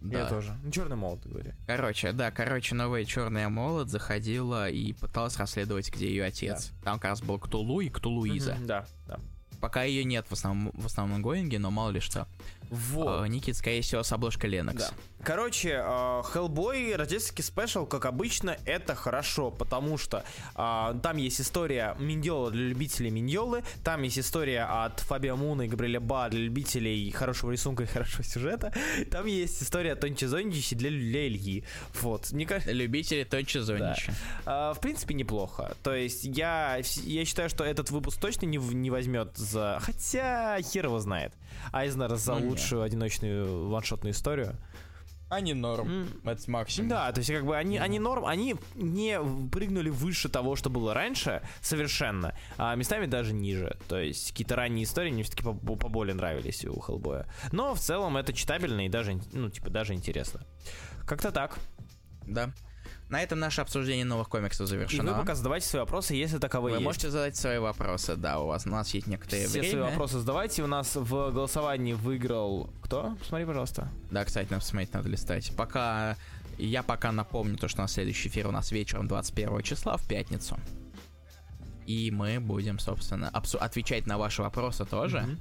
Да. 0.00 0.20
Я 0.20 0.26
тоже. 0.26 0.56
Ну, 0.62 0.70
черный 0.70 0.96
молот, 0.96 1.22
ты 1.22 1.28
говори. 1.28 1.52
Короче, 1.66 2.12
да, 2.12 2.30
короче, 2.30 2.74
новая 2.74 3.04
черная 3.04 3.48
молот 3.48 3.88
заходила 3.88 4.70
и 4.70 4.92
пыталась 4.92 5.36
расследовать, 5.36 5.92
где 5.92 6.08
ее 6.08 6.24
отец. 6.24 6.70
Там 6.84 6.98
как 7.00 7.10
раз 7.10 7.22
был 7.22 7.38
Ктулу 7.38 7.80
и 7.80 7.88
Ктулуиза. 7.88 8.54
Мгм, 8.54 8.66
Да, 8.66 8.86
да. 9.06 9.18
Пока 9.60 9.82
ее 9.82 10.04
нет 10.04 10.24
в 10.28 10.32
основном, 10.32 10.72
в 10.74 10.86
основном 10.86 11.20
гоинге, 11.20 11.58
но 11.58 11.72
мало 11.72 11.90
ли 11.90 11.98
что. 11.98 12.28
Вот. 12.70 13.24
Э, 13.24 13.28
Никит, 13.28 13.56
скорее 13.56 13.82
всего, 13.82 14.02
с 14.02 14.12
обложкой 14.12 14.50
Ленокс. 14.50 14.78
Да. 14.78 14.90
Короче, 15.24 15.70
э, 15.70 15.82
Hellboy, 15.82 16.94
рождественский 16.94 17.42
спешл, 17.42 17.86
как 17.86 18.06
обычно, 18.06 18.56
это 18.64 18.94
хорошо, 18.94 19.50
потому 19.50 19.98
что 19.98 20.24
э, 20.54 20.94
там 21.02 21.16
есть 21.16 21.40
история 21.40 21.96
Миньола 21.98 22.50
для 22.50 22.68
любителей 22.68 23.10
Миньолы, 23.10 23.64
там 23.82 24.02
есть 24.02 24.18
история 24.18 24.62
от 24.62 25.00
Фабио 25.00 25.36
Муна 25.36 25.62
и 25.62 25.68
Габриэля 25.68 26.00
Ба 26.00 26.28
для 26.30 26.40
любителей 26.40 27.10
хорошего 27.10 27.50
рисунка 27.50 27.82
и 27.82 27.86
хорошего 27.86 28.22
сюжета, 28.22 28.72
там 29.10 29.26
есть 29.26 29.62
история 29.62 29.96
Тончи 29.96 30.24
Зоничи 30.24 30.76
для, 30.76 30.90
для 30.90 31.26
Ильи. 31.26 31.64
Вот, 32.00 32.30
мне 32.32 32.46
кажется, 32.46 32.72
Любители 32.72 33.24
Тончи 33.24 33.58
Зонича. 33.58 34.14
а, 34.46 34.72
в 34.74 34.80
принципе, 34.80 35.14
неплохо. 35.14 35.76
То 35.82 35.94
есть 35.94 36.24
я, 36.24 36.80
я 37.04 37.24
считаю, 37.24 37.48
что 37.48 37.64
этот 37.64 37.90
выпуск 37.90 38.20
точно 38.20 38.46
не, 38.46 38.58
не 38.58 38.90
возьмет 38.90 39.36
за... 39.36 39.78
Хотя 39.80 40.60
хер 40.62 40.86
его 40.86 41.00
знает. 41.00 41.32
Айзнер 41.72 42.14
за 42.16 42.34
не. 42.34 42.40
Лучшую 42.58 42.82
одиночную 42.82 43.68
ваншотную 43.68 44.12
историю. 44.12 44.56
Они 45.30 45.52
норм. 45.52 46.08
Это 46.24 46.50
максимум. 46.50 46.88
Да, 46.88 47.12
то 47.12 47.18
есть 47.18 47.30
как 47.30 47.44
бы 47.44 47.54
они, 47.54 47.76
они 47.76 47.98
норм, 47.98 48.24
они 48.24 48.56
не 48.74 49.20
прыгнули 49.50 49.90
выше 49.90 50.30
того, 50.30 50.56
что 50.56 50.70
было 50.70 50.94
раньше, 50.94 51.42
совершенно, 51.60 52.34
а 52.56 52.74
местами 52.74 53.04
даже 53.04 53.34
ниже. 53.34 53.76
То 53.88 53.98
есть 53.98 54.30
какие-то 54.30 54.56
ранние 54.56 54.84
истории 54.84 55.10
мне 55.10 55.22
все-таки 55.24 55.44
поболее 55.44 56.14
нравились 56.14 56.64
у 56.64 56.80
Хеллбоя. 56.80 57.26
Но 57.52 57.74
в 57.74 57.78
целом 57.78 58.16
это 58.16 58.32
читабельно 58.32 58.86
и 58.86 58.88
даже, 58.88 59.20
ну, 59.32 59.50
типа, 59.50 59.68
даже 59.68 59.92
интересно. 59.92 60.46
Как-то 61.06 61.30
так. 61.30 61.58
Да. 62.26 62.54
На 63.08 63.22
этом 63.22 63.38
наше 63.38 63.62
обсуждение 63.62 64.04
новых 64.04 64.28
комиксов 64.28 64.66
И 64.66 64.68
завершено. 64.68 65.12
вы 65.14 65.20
пока 65.20 65.34
задавайте 65.34 65.66
свои 65.66 65.80
вопросы, 65.80 66.14
если 66.14 66.38
таковые 66.38 66.72
Вы 66.74 66.78
есть. 66.78 66.84
можете 66.84 67.10
задать 67.10 67.36
свои 67.36 67.58
вопросы, 67.58 68.16
да, 68.16 68.38
у 68.40 68.46
вас 68.48 68.66
у 68.66 68.70
нас 68.70 68.92
есть 68.92 69.06
некоторое 69.06 69.46
Все 69.46 69.60
время. 69.60 69.70
свои 69.70 69.82
вопросы 69.82 70.18
задавайте. 70.18 70.62
У 70.62 70.66
нас 70.66 70.94
в 70.94 71.30
голосовании 71.30 71.94
выиграл 71.94 72.70
кто? 72.82 73.16
Посмотри, 73.18 73.46
пожалуйста. 73.46 73.88
Да, 74.10 74.24
кстати, 74.24 74.48
нам 74.50 74.60
смотреть 74.60 74.92
надо 74.92 75.08
листать. 75.08 75.52
Пока 75.56 76.16
я 76.58 76.82
пока 76.82 77.10
напомню 77.12 77.56
то, 77.56 77.66
что 77.68 77.80
на 77.80 77.88
следующий 77.88 78.28
эфир 78.28 78.46
у 78.46 78.50
нас 78.50 78.72
вечером 78.72 79.08
21 79.08 79.62
числа 79.62 79.96
в 79.96 80.06
пятницу. 80.06 80.58
И 81.86 82.10
мы 82.10 82.40
будем, 82.40 82.78
собственно, 82.78 83.30
отвечать 83.30 84.06
на 84.06 84.18
ваши 84.18 84.42
вопросы 84.42 84.84
тоже. 84.84 85.20
Мгм. 85.20 85.38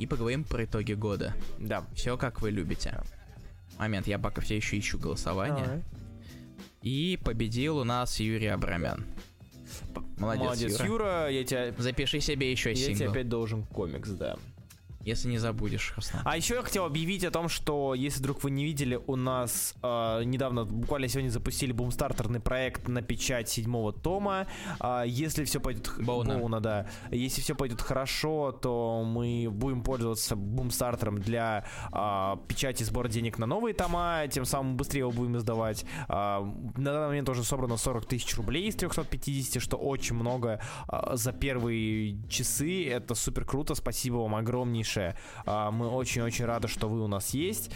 И 0.00 0.06
поговорим 0.06 0.42
про 0.42 0.64
итоги 0.64 0.94
года. 0.94 1.32
Да. 1.60 1.84
Все 1.94 2.16
как 2.16 2.40
вы 2.42 2.50
любите. 2.50 3.00
Момент, 3.78 4.08
я 4.08 4.18
пока 4.18 4.40
все 4.42 4.56
еще 4.56 4.76
ищу 4.78 4.98
голосование. 4.98 5.84
И 6.82 7.18
победил 7.22 7.78
у 7.78 7.84
нас 7.84 8.20
Юрий 8.20 8.48
Абрамян. 8.48 9.04
Молодец, 10.18 10.44
Молодец, 10.44 10.80
Юра. 10.80 10.86
Юра. 10.86 11.30
Я 11.30 11.44
тебя, 11.44 11.74
Запиши 11.78 12.20
себе 12.20 12.50
еще 12.50 12.70
я 12.70 12.76
тебе 12.76 12.94
сингл, 12.94 13.10
опять 13.10 13.28
должен 13.28 13.64
комикс, 13.64 14.08
да. 14.10 14.36
Если 15.06 15.28
не 15.28 15.38
забудешь. 15.38 15.92
Руслан. 15.94 16.22
А 16.24 16.36
еще 16.36 16.56
я 16.56 16.62
хотел 16.62 16.84
объявить 16.84 17.24
о 17.24 17.30
том, 17.30 17.48
что 17.48 17.94
если 17.94 18.18
вдруг 18.18 18.42
вы 18.42 18.50
не 18.50 18.64
видели, 18.64 19.00
у 19.06 19.14
нас 19.14 19.74
э, 19.80 20.24
недавно, 20.24 20.64
буквально 20.64 21.06
сегодня 21.06 21.30
запустили 21.30 21.70
бумстартерный 21.70 22.40
проект 22.40 22.88
на 22.88 23.02
печать 23.02 23.48
седьмого 23.48 23.92
тома. 23.92 24.48
А, 24.80 25.04
если 25.04 25.44
все 25.44 25.60
пойдет 25.60 25.92
Боуна. 25.98 26.38
Боуна, 26.38 26.60
да. 26.60 26.88
Если 27.12 27.40
все 27.40 27.54
пойдет 27.54 27.80
хорошо, 27.80 28.50
то 28.50 29.04
мы 29.06 29.48
будем 29.48 29.84
пользоваться 29.84 30.34
бумстартером 30.34 31.20
для 31.20 31.64
а, 31.92 32.40
печати 32.48 32.82
сбора 32.82 33.06
денег 33.06 33.38
на 33.38 33.46
новые 33.46 33.74
тома, 33.74 34.24
тем 34.28 34.44
самым 34.44 34.76
быстрее 34.76 35.00
его 35.00 35.12
будем 35.12 35.36
издавать. 35.36 35.84
А, 36.08 36.42
на 36.76 36.92
данный 36.92 37.06
момент 37.06 37.28
уже 37.28 37.44
собрано 37.44 37.76
40 37.76 38.06
тысяч 38.06 38.36
рублей 38.36 38.66
из 38.66 38.74
350, 38.74 39.62
что 39.62 39.76
очень 39.76 40.16
много 40.16 40.60
а, 40.88 41.14
за 41.14 41.32
первые 41.32 42.18
часы. 42.28 42.88
Это 42.88 43.14
супер 43.14 43.44
круто. 43.44 43.76
Спасибо 43.76 44.16
вам 44.16 44.34
огромнейшее. 44.34 44.95
А, 45.46 45.70
Мы 45.70 45.88
очень-очень 45.88 46.44
рады, 46.44 46.68
что 46.68 46.88
вы 46.88 47.02
у 47.02 47.08
нас 47.08 47.30
есть. 47.34 47.70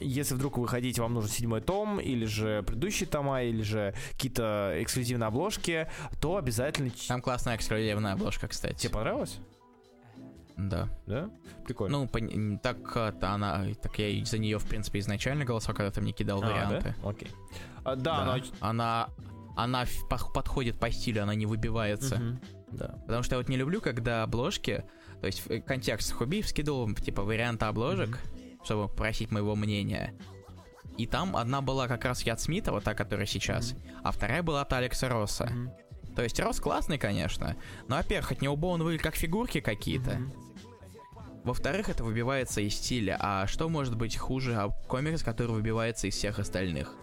Если 0.00 0.34
вдруг 0.34 0.58
вы 0.58 0.68
хотите, 0.68 1.00
вам 1.02 1.14
нужен 1.14 1.30
седьмой 1.30 1.60
том, 1.60 2.00
или 2.00 2.24
же 2.24 2.62
предыдущие 2.62 3.08
тома, 3.08 3.42
или 3.42 3.62
же 3.62 3.94
какие-то 4.12 4.74
эксклюзивные 4.78 5.26
обложки, 5.28 5.88
то 6.20 6.36
обязательно... 6.36 6.90
Там 7.08 7.20
классная 7.20 7.56
эксклюзивная 7.56 8.14
обложка, 8.14 8.48
кстати. 8.48 8.74
Тебе 8.76 8.92
понравилось? 8.94 9.38
Да. 10.56 10.88
Да? 11.06 11.30
Прикольно. 11.64 12.06
Ну, 12.10 12.58
так 12.58 12.96
это 12.96 13.30
она, 13.30 13.64
так 13.80 13.98
я 13.98 14.24
за 14.24 14.38
нее, 14.38 14.58
в 14.58 14.66
принципе, 14.66 14.98
изначально 14.98 15.44
голосовал, 15.44 15.76
когда 15.76 15.90
ты 15.90 16.00
мне 16.00 16.12
кидал 16.12 16.42
А, 16.42 16.46
варианты. 16.46 16.94
да? 17.02 17.08
Окей. 17.08 17.28
А, 17.84 17.96
да, 17.96 18.24
Да. 18.24 18.36
но- 18.36 18.42
Она, 18.60 19.08
она 19.56 19.84
подходит 20.08 20.78
по 20.78 20.90
стилю, 20.90 21.22
она 21.22 21.34
не 21.34 21.46
выбивается. 21.46 22.16
Мгм. 22.16 22.40
Да. 22.72 22.88
Потому 23.06 23.22
что 23.22 23.34
я 23.36 23.38
вот 23.38 23.48
не 23.48 23.56
люблю, 23.56 23.80
когда 23.80 24.22
обложки, 24.22 24.84
то 25.20 25.26
есть 25.26 25.44
в- 25.46 25.60
контекст 25.62 26.12
Хубиев 26.12 26.48
скидывал, 26.48 26.92
типа, 26.94 27.22
варианты 27.22 27.66
обложек, 27.66 28.18
чтобы 28.64 28.88
просить 28.88 29.30
моего 29.30 29.54
мнения. 29.56 30.14
И 30.98 31.06
там 31.06 31.36
одна 31.36 31.60
была 31.62 31.88
как 31.88 32.04
раз 32.04 32.22
Яд 32.22 32.40
Смита, 32.40 32.72
вот 32.72 32.84
та, 32.84 32.94
которая 32.94 33.26
сейчас, 33.26 33.74
а 34.02 34.12
вторая 34.12 34.42
была 34.42 34.62
от 34.62 34.72
Алекса 34.72 35.08
Росса. 35.08 35.46
Мгм. 35.46 35.70
То 36.16 36.22
есть 36.22 36.38
Росс 36.40 36.60
классный, 36.60 36.98
конечно, 36.98 37.56
но, 37.88 37.96
во-первых, 37.96 38.32
от 38.32 38.42
него 38.42 38.56
Боун 38.56 38.82
выглядит 38.82 39.02
как 39.02 39.14
фигурки 39.14 39.60
какие-то. 39.60 40.16
Мгм. 40.16 40.32
Во-вторых, 41.44 41.88
это 41.88 42.04
выбивается 42.04 42.60
из 42.60 42.74
стиля. 42.74 43.16
А 43.18 43.46
что 43.46 43.70
может 43.70 43.96
быть 43.96 44.16
хуже 44.18 44.54
а 44.56 44.68
комикс, 44.88 45.22
который 45.22 45.52
выбивается 45.52 46.06
из 46.06 46.14
всех 46.14 46.38
остальных? 46.38 46.94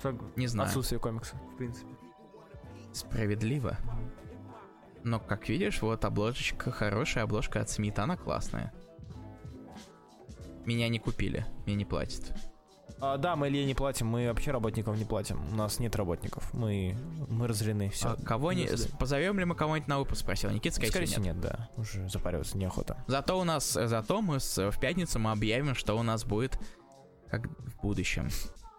Сог- 0.00 0.22
Не 0.36 0.46
знаю. 0.46 0.68
Отсутствие 0.68 1.00
комикса, 1.00 1.34
в 1.54 1.56
принципе. 1.56 1.88
Справедливо. 2.92 3.76
Но, 5.04 5.20
как 5.20 5.48
видишь, 5.48 5.82
вот 5.82 6.04
обложечка, 6.04 6.70
хорошая 6.70 7.24
обложка 7.24 7.60
от 7.60 7.68
Смита, 7.70 8.02
она 8.04 8.16
классная. 8.16 8.72
Меня 10.64 10.88
не 10.88 10.98
купили, 10.98 11.44
мне 11.66 11.74
не 11.74 11.84
платят. 11.84 12.32
А, 13.00 13.18
да, 13.18 13.36
мы 13.36 13.48
Илье 13.48 13.66
не 13.66 13.74
платим, 13.74 14.06
мы 14.06 14.28
вообще 14.28 14.50
работников 14.50 14.96
не 14.96 15.04
платим. 15.04 15.38
У 15.52 15.56
нас 15.56 15.78
нет 15.78 15.94
работников. 15.96 16.54
Мы, 16.54 16.96
мы 17.28 17.46
разорены, 17.46 17.90
все. 17.90 18.10
А 18.12 18.16
кого 18.16 18.52
не... 18.52 18.66
Позовем 18.98 19.38
ли 19.38 19.44
мы 19.44 19.54
кого-нибудь 19.54 19.88
на 19.88 19.98
выпуск, 19.98 20.20
спросил 20.22 20.50
Никит, 20.50 20.72
скорее, 20.74 20.90
Скорее 20.90 21.06
всего, 21.06 21.24
нет. 21.24 21.34
нет, 21.36 21.42
да. 21.44 21.68
Уже 21.76 22.08
запариваться 22.08 22.56
неохота. 22.56 23.04
Зато 23.06 23.38
у 23.38 23.44
нас, 23.44 23.72
зато 23.72 24.22
мы 24.22 24.40
с- 24.40 24.70
в 24.70 24.78
пятницу 24.80 25.18
мы 25.18 25.32
объявим, 25.32 25.74
что 25.74 25.98
у 25.98 26.02
нас 26.02 26.24
будет 26.24 26.58
как 27.28 27.46
в 27.48 27.80
будущем. 27.82 28.28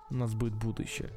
У 0.09 0.15
нас 0.15 0.33
будет 0.33 0.53
будущее. 0.53 1.09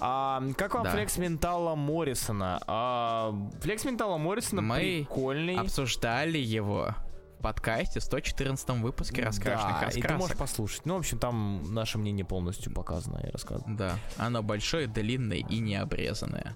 А, 0.00 0.42
как 0.56 0.74
вам 0.74 0.84
Да. 0.84 0.90
флекс 0.92 1.16
ментала 1.18 1.74
Моррисона? 1.74 2.60
А, 2.66 3.34
флекс 3.60 3.84
ментала 3.84 4.16
Моррисона 4.18 4.62
Мы 4.62 4.76
прикольный. 5.06 5.56
Обсуждали 5.56 6.38
его 6.38 6.94
в 7.38 7.42
подкасте 7.42 8.00
114 8.00 8.80
выпуске 8.82 9.22
раскрашенных 9.22 9.80
да, 9.80 9.86
и 9.86 9.90
ты 9.90 10.00
раскрасок. 10.00 10.18
можешь 10.20 10.36
послушать. 10.36 10.86
Ну, 10.86 10.94
в 10.94 10.98
общем, 10.98 11.18
там 11.18 11.62
наше 11.72 11.98
мнение 11.98 12.24
полностью 12.24 12.72
показано 12.72 13.18
и 13.26 13.30
рассказано. 13.30 13.76
Да, 13.76 13.94
оно 14.16 14.42
большое, 14.42 14.86
длинное 14.86 15.38
и 15.38 15.58
необрезанное. 15.58 16.54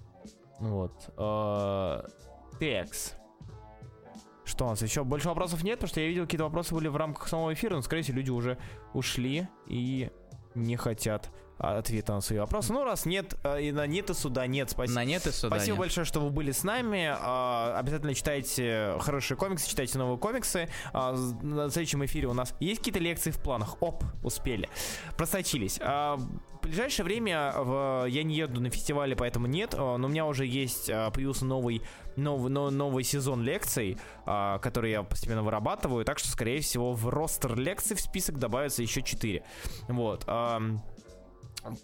Вот. 0.58 0.92
А, 1.16 2.04
Текс. 2.60 3.14
Что 4.44 4.66
у 4.66 4.70
нас 4.70 4.82
еще? 4.82 5.04
Больше 5.04 5.28
вопросов 5.28 5.62
нет, 5.62 5.78
потому 5.78 5.88
что 5.88 6.00
я 6.00 6.08
видел, 6.08 6.24
какие-то 6.24 6.44
вопросы 6.44 6.74
были 6.74 6.88
в 6.88 6.96
рамках 6.96 7.28
самого 7.28 7.52
эфира, 7.54 7.76
но, 7.76 7.82
скорее 7.82 8.02
всего, 8.02 8.18
люди 8.18 8.30
уже 8.30 8.58
ушли 8.92 9.48
и 9.68 10.10
не 10.56 10.76
хотят 10.76 11.30
ответа 11.62 12.12
на 12.14 12.20
свои 12.20 12.38
вопросы. 12.38 12.72
Ну, 12.72 12.84
раз 12.84 13.06
нет, 13.06 13.34
э, 13.44 13.62
и 13.62 13.72
на 13.72 13.86
нет 13.86 14.10
и 14.10 14.14
суда 14.14 14.46
нет, 14.46 14.70
спасибо. 14.70 14.96
На 14.96 15.04
нет 15.04 15.26
и 15.26 15.30
суда 15.30 15.56
Спасибо 15.56 15.76
нет. 15.76 15.80
большое, 15.80 16.04
что 16.04 16.20
вы 16.20 16.30
были 16.30 16.50
с 16.52 16.64
нами. 16.64 17.08
А, 17.10 17.78
Обязательно 17.78 18.14
читайте 18.14 18.96
хорошие 19.00 19.36
комиксы, 19.38 19.68
читайте 19.68 19.98
новые 19.98 20.18
комиксы. 20.18 20.68
А, 20.92 21.12
На 21.42 21.70
следующем 21.70 22.04
эфире 22.04 22.26
у 22.28 22.34
нас 22.34 22.54
есть 22.60 22.78
какие-то 22.80 22.98
лекции 23.00 23.30
в 23.30 23.38
планах? 23.38 23.80
Оп, 23.80 24.02
успели. 24.22 24.68
Просочились. 25.16 25.78
А, 25.80 26.16
В 26.16 26.64
ближайшее 26.64 27.04
время 27.04 27.52
в- 27.56 28.06
я 28.08 28.22
не 28.22 28.36
еду 28.36 28.60
на 28.60 28.70
фестивале, 28.70 29.16
поэтому 29.16 29.46
нет. 29.46 29.74
а, 29.76 29.96
Но 29.96 30.06
у 30.06 30.10
меня 30.10 30.26
уже 30.26 30.46
есть, 30.46 30.86
появился 30.86 31.44
новый, 31.44 31.82
новый, 32.16 32.50
но- 32.50 32.70
новый 32.70 33.04
сезон 33.04 33.42
лекций, 33.42 33.96
который 34.26 34.90
я 34.90 35.02
постепенно 35.02 35.42
вырабатываю. 35.42 36.04
Так 36.04 36.18
что, 36.18 36.28
скорее 36.28 36.60
всего, 36.60 36.92
в 36.92 37.08
ростер 37.08 37.56
лекций 37.56 37.96
в 37.96 38.00
список 38.00 38.38
добавится 38.38 38.82
еще 38.82 39.02
4. 39.02 39.42
Вот. 39.88 40.24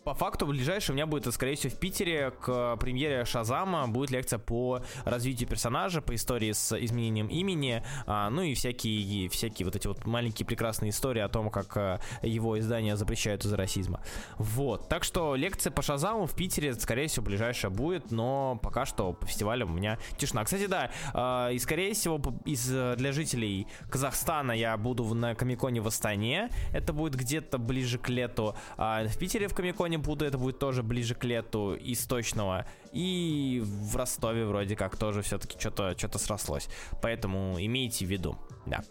По 0.05 0.15
факту, 0.15 0.47
ближайшее 0.47 0.95
у 0.95 0.97
меня 0.97 1.07
будет, 1.07 1.33
скорее 1.33 1.55
всего, 1.55 1.73
в 1.73 1.79
Питере 1.79 2.33
к 2.33 2.77
премьере 2.77 3.25
Шазама 3.25 3.87
будет 3.87 4.11
лекция 4.11 4.39
по 4.39 4.83
развитию 5.05 5.49
персонажа, 5.49 6.03
по 6.03 6.15
истории 6.15 6.53
с 6.53 6.77
изменением 6.77 7.29
имени, 7.29 7.83
а, 8.07 8.29
ну 8.31 8.43
и 8.43 8.55
всякие, 8.55 9.29
всякие 9.29 9.67
вот 9.67 9.77
эти 9.77 9.87
вот 9.87 10.05
маленькие 10.05 10.47
прекрасные 10.47 10.91
истории 10.91 11.21
о 11.21 11.29
том, 11.29 11.51
как 11.51 11.77
а, 11.77 12.01
его 12.23 12.59
издания 12.59 12.97
запрещают 12.97 13.45
из-за 13.45 13.57
расизма. 13.57 14.01
Вот, 14.37 14.89
так 14.89 15.05
что 15.05 15.37
лекция 15.37 15.71
по 15.71 15.83
Шазаму 15.83 16.27
в 16.27 16.35
Питере, 16.35 16.75
скорее 16.75 17.07
всего, 17.07 17.25
ближайшая 17.25 17.71
будет, 17.71 18.11
но 18.11 18.59
пока 18.63 18.85
что 18.85 19.13
по 19.13 19.27
фестивалям 19.27 19.71
у 19.71 19.75
меня 19.75 19.99
тишина. 20.17 20.45
Кстати, 20.45 20.67
да, 20.67 20.91
а, 21.15 21.51
и 21.51 21.59
скорее 21.59 21.95
всего 21.95 22.21
из, 22.45 22.69
э, 22.73 22.97
для 22.97 23.13
жителей 23.13 23.69
Казахстана 23.91 24.53
я 24.53 24.77
буду 24.77 25.05
на 25.15 25.35
Комиконе 25.37 25.81
в 25.81 25.87
Астане, 25.87 26.51
это 26.73 26.93
будет 26.93 27.15
где-то 27.15 27.59
ближе 27.59 27.99
к 27.99 28.09
лету, 28.09 28.57
в 28.77 29.19
Питере 29.19 29.47
в 29.47 29.55
Комиконе 29.55 29.68
буду, 29.73 30.25
это 30.25 30.39
будет 30.39 30.59
тоже 30.59 30.83
ближе 30.83 31.15
к 31.15 31.25
лету 31.25 31.75
из 31.75 32.07
точного. 32.07 32.67
И 32.93 33.63
в 33.65 33.97
Ростове 33.97 34.45
вроде 34.45 34.77
как 34.77 34.97
тоже 34.97 35.23
все-таки 35.23 35.59
что-то 35.59 35.97
что 35.97 36.19
срослось. 36.19 36.69
Поэтому 37.03 37.57
имейте 37.59 38.05
в 38.07 38.09
виду, 38.09 38.39
да. 38.67 38.83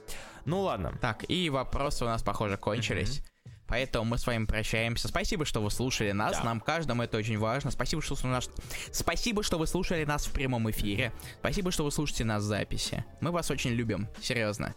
Ну 0.45 0.61
ладно. 0.61 0.97
Так, 1.01 1.25
и 1.29 1.49
вопросы 1.49 2.05
у 2.05 2.07
нас, 2.07 2.23
похоже, 2.23 2.57
кончились. 2.57 3.21
Поэтому 3.67 4.05
мы 4.05 4.17
с 4.17 4.25
вами 4.25 4.45
прощаемся. 4.45 5.09
Спасибо, 5.09 5.45
что 5.45 5.61
вы 5.61 5.69
слушали 5.69 6.11
нас. 6.11 6.37
Да. 6.37 6.43
Нам 6.45 6.61
каждому 6.61 7.03
это 7.03 7.17
очень 7.17 7.37
важно. 7.37 7.69
Спасибо, 7.69 8.01
что 8.01 8.15
нас. 8.27 8.49
Спасибо, 8.91 9.43
что 9.43 9.57
вы 9.57 9.67
слушали 9.67 10.05
нас 10.05 10.25
в 10.25 10.31
прямом 10.31 10.69
эфире. 10.71 11.11
Спасибо, 11.39 11.71
что 11.71 11.83
вы 11.83 11.91
слушаете 11.91 12.23
нас 12.23 12.43
в 12.43 12.45
записи. 12.45 13.03
Мы 13.19 13.31
вас 13.31 13.51
очень 13.51 13.71
любим. 13.71 14.07
Серьезно. 14.21 14.73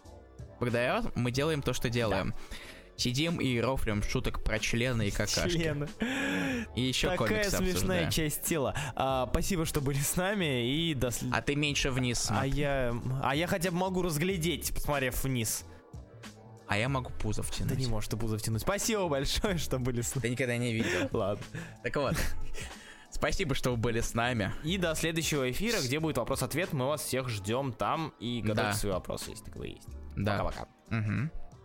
Благодаря 0.59 1.01
вам 1.01 1.11
мы 1.15 1.31
делаем 1.31 1.61
то, 1.61 1.73
что 1.73 1.89
делаем. 1.89 2.35
Сидим 2.97 3.41
и 3.41 3.59
рофлим 3.59 4.03
шуток 4.03 4.43
про 4.43 4.59
члены 4.59 5.07
и 5.07 5.11
какашки. 5.11 5.49
Члены. 5.57 5.87
И 6.75 6.81
еще 6.81 7.09
Такая 7.09 7.27
комиксы 7.29 7.49
смешная 7.57 7.71
обсуждаем. 7.73 8.09
часть 8.11 8.43
тела. 8.43 8.75
А, 8.95 9.27
спасибо, 9.31 9.65
что 9.65 9.81
были 9.81 9.97
с 9.97 10.15
нами 10.15 10.67
и 10.71 10.93
до 10.93 11.09
А 11.31 11.41
ты 11.41 11.55
меньше 11.55 11.89
вниз 11.89 12.25
А 12.29 12.33
смотри. 12.41 12.51
я, 12.51 12.93
а 13.23 13.35
я 13.35 13.47
хотя 13.47 13.71
бы 13.71 13.77
могу 13.77 14.01
разглядеть, 14.03 14.71
посмотрев 14.73 15.23
вниз. 15.23 15.65
А 16.67 16.77
я 16.77 16.87
могу 16.89 17.09
пузо 17.19 17.41
Да 17.41 17.47
втянуть. 17.47 17.77
не 17.79 17.87
можешь 17.87 18.07
ты 18.09 18.17
пузо 18.17 18.37
втянуть. 18.37 18.61
Спасибо 18.61 19.07
большое, 19.09 19.57
что 19.57 19.79
были 19.79 20.01
с 20.01 20.13
нами. 20.15 20.21
Ты 20.21 20.29
никогда 20.29 20.57
не 20.57 20.71
видел. 20.71 21.09
Ладно. 21.11 21.43
Так 21.83 21.95
вот. 21.97 22.15
Спасибо, 23.09 23.55
что 23.55 23.71
вы 23.71 23.77
были 23.77 23.99
с 23.99 24.13
нами. 24.13 24.53
И 24.63 24.77
до 24.77 24.95
следующего 24.95 25.51
эфира, 25.51 25.79
где 25.81 25.99
будет 25.99 26.17
вопрос-ответ. 26.17 26.71
Мы 26.71 26.87
вас 26.87 27.01
всех 27.01 27.27
ждем 27.27 27.73
там 27.73 28.13
и 28.19 28.41
готовьте 28.41 28.71
Да. 28.71 28.73
свои 28.73 28.91
вопросы, 28.93 29.31
если 29.31 29.43
таковые 29.43 29.73
есть. 29.73 29.87
Да. 30.15 30.37
Пока-пока. 30.43 30.67
Мгм. 30.89 31.31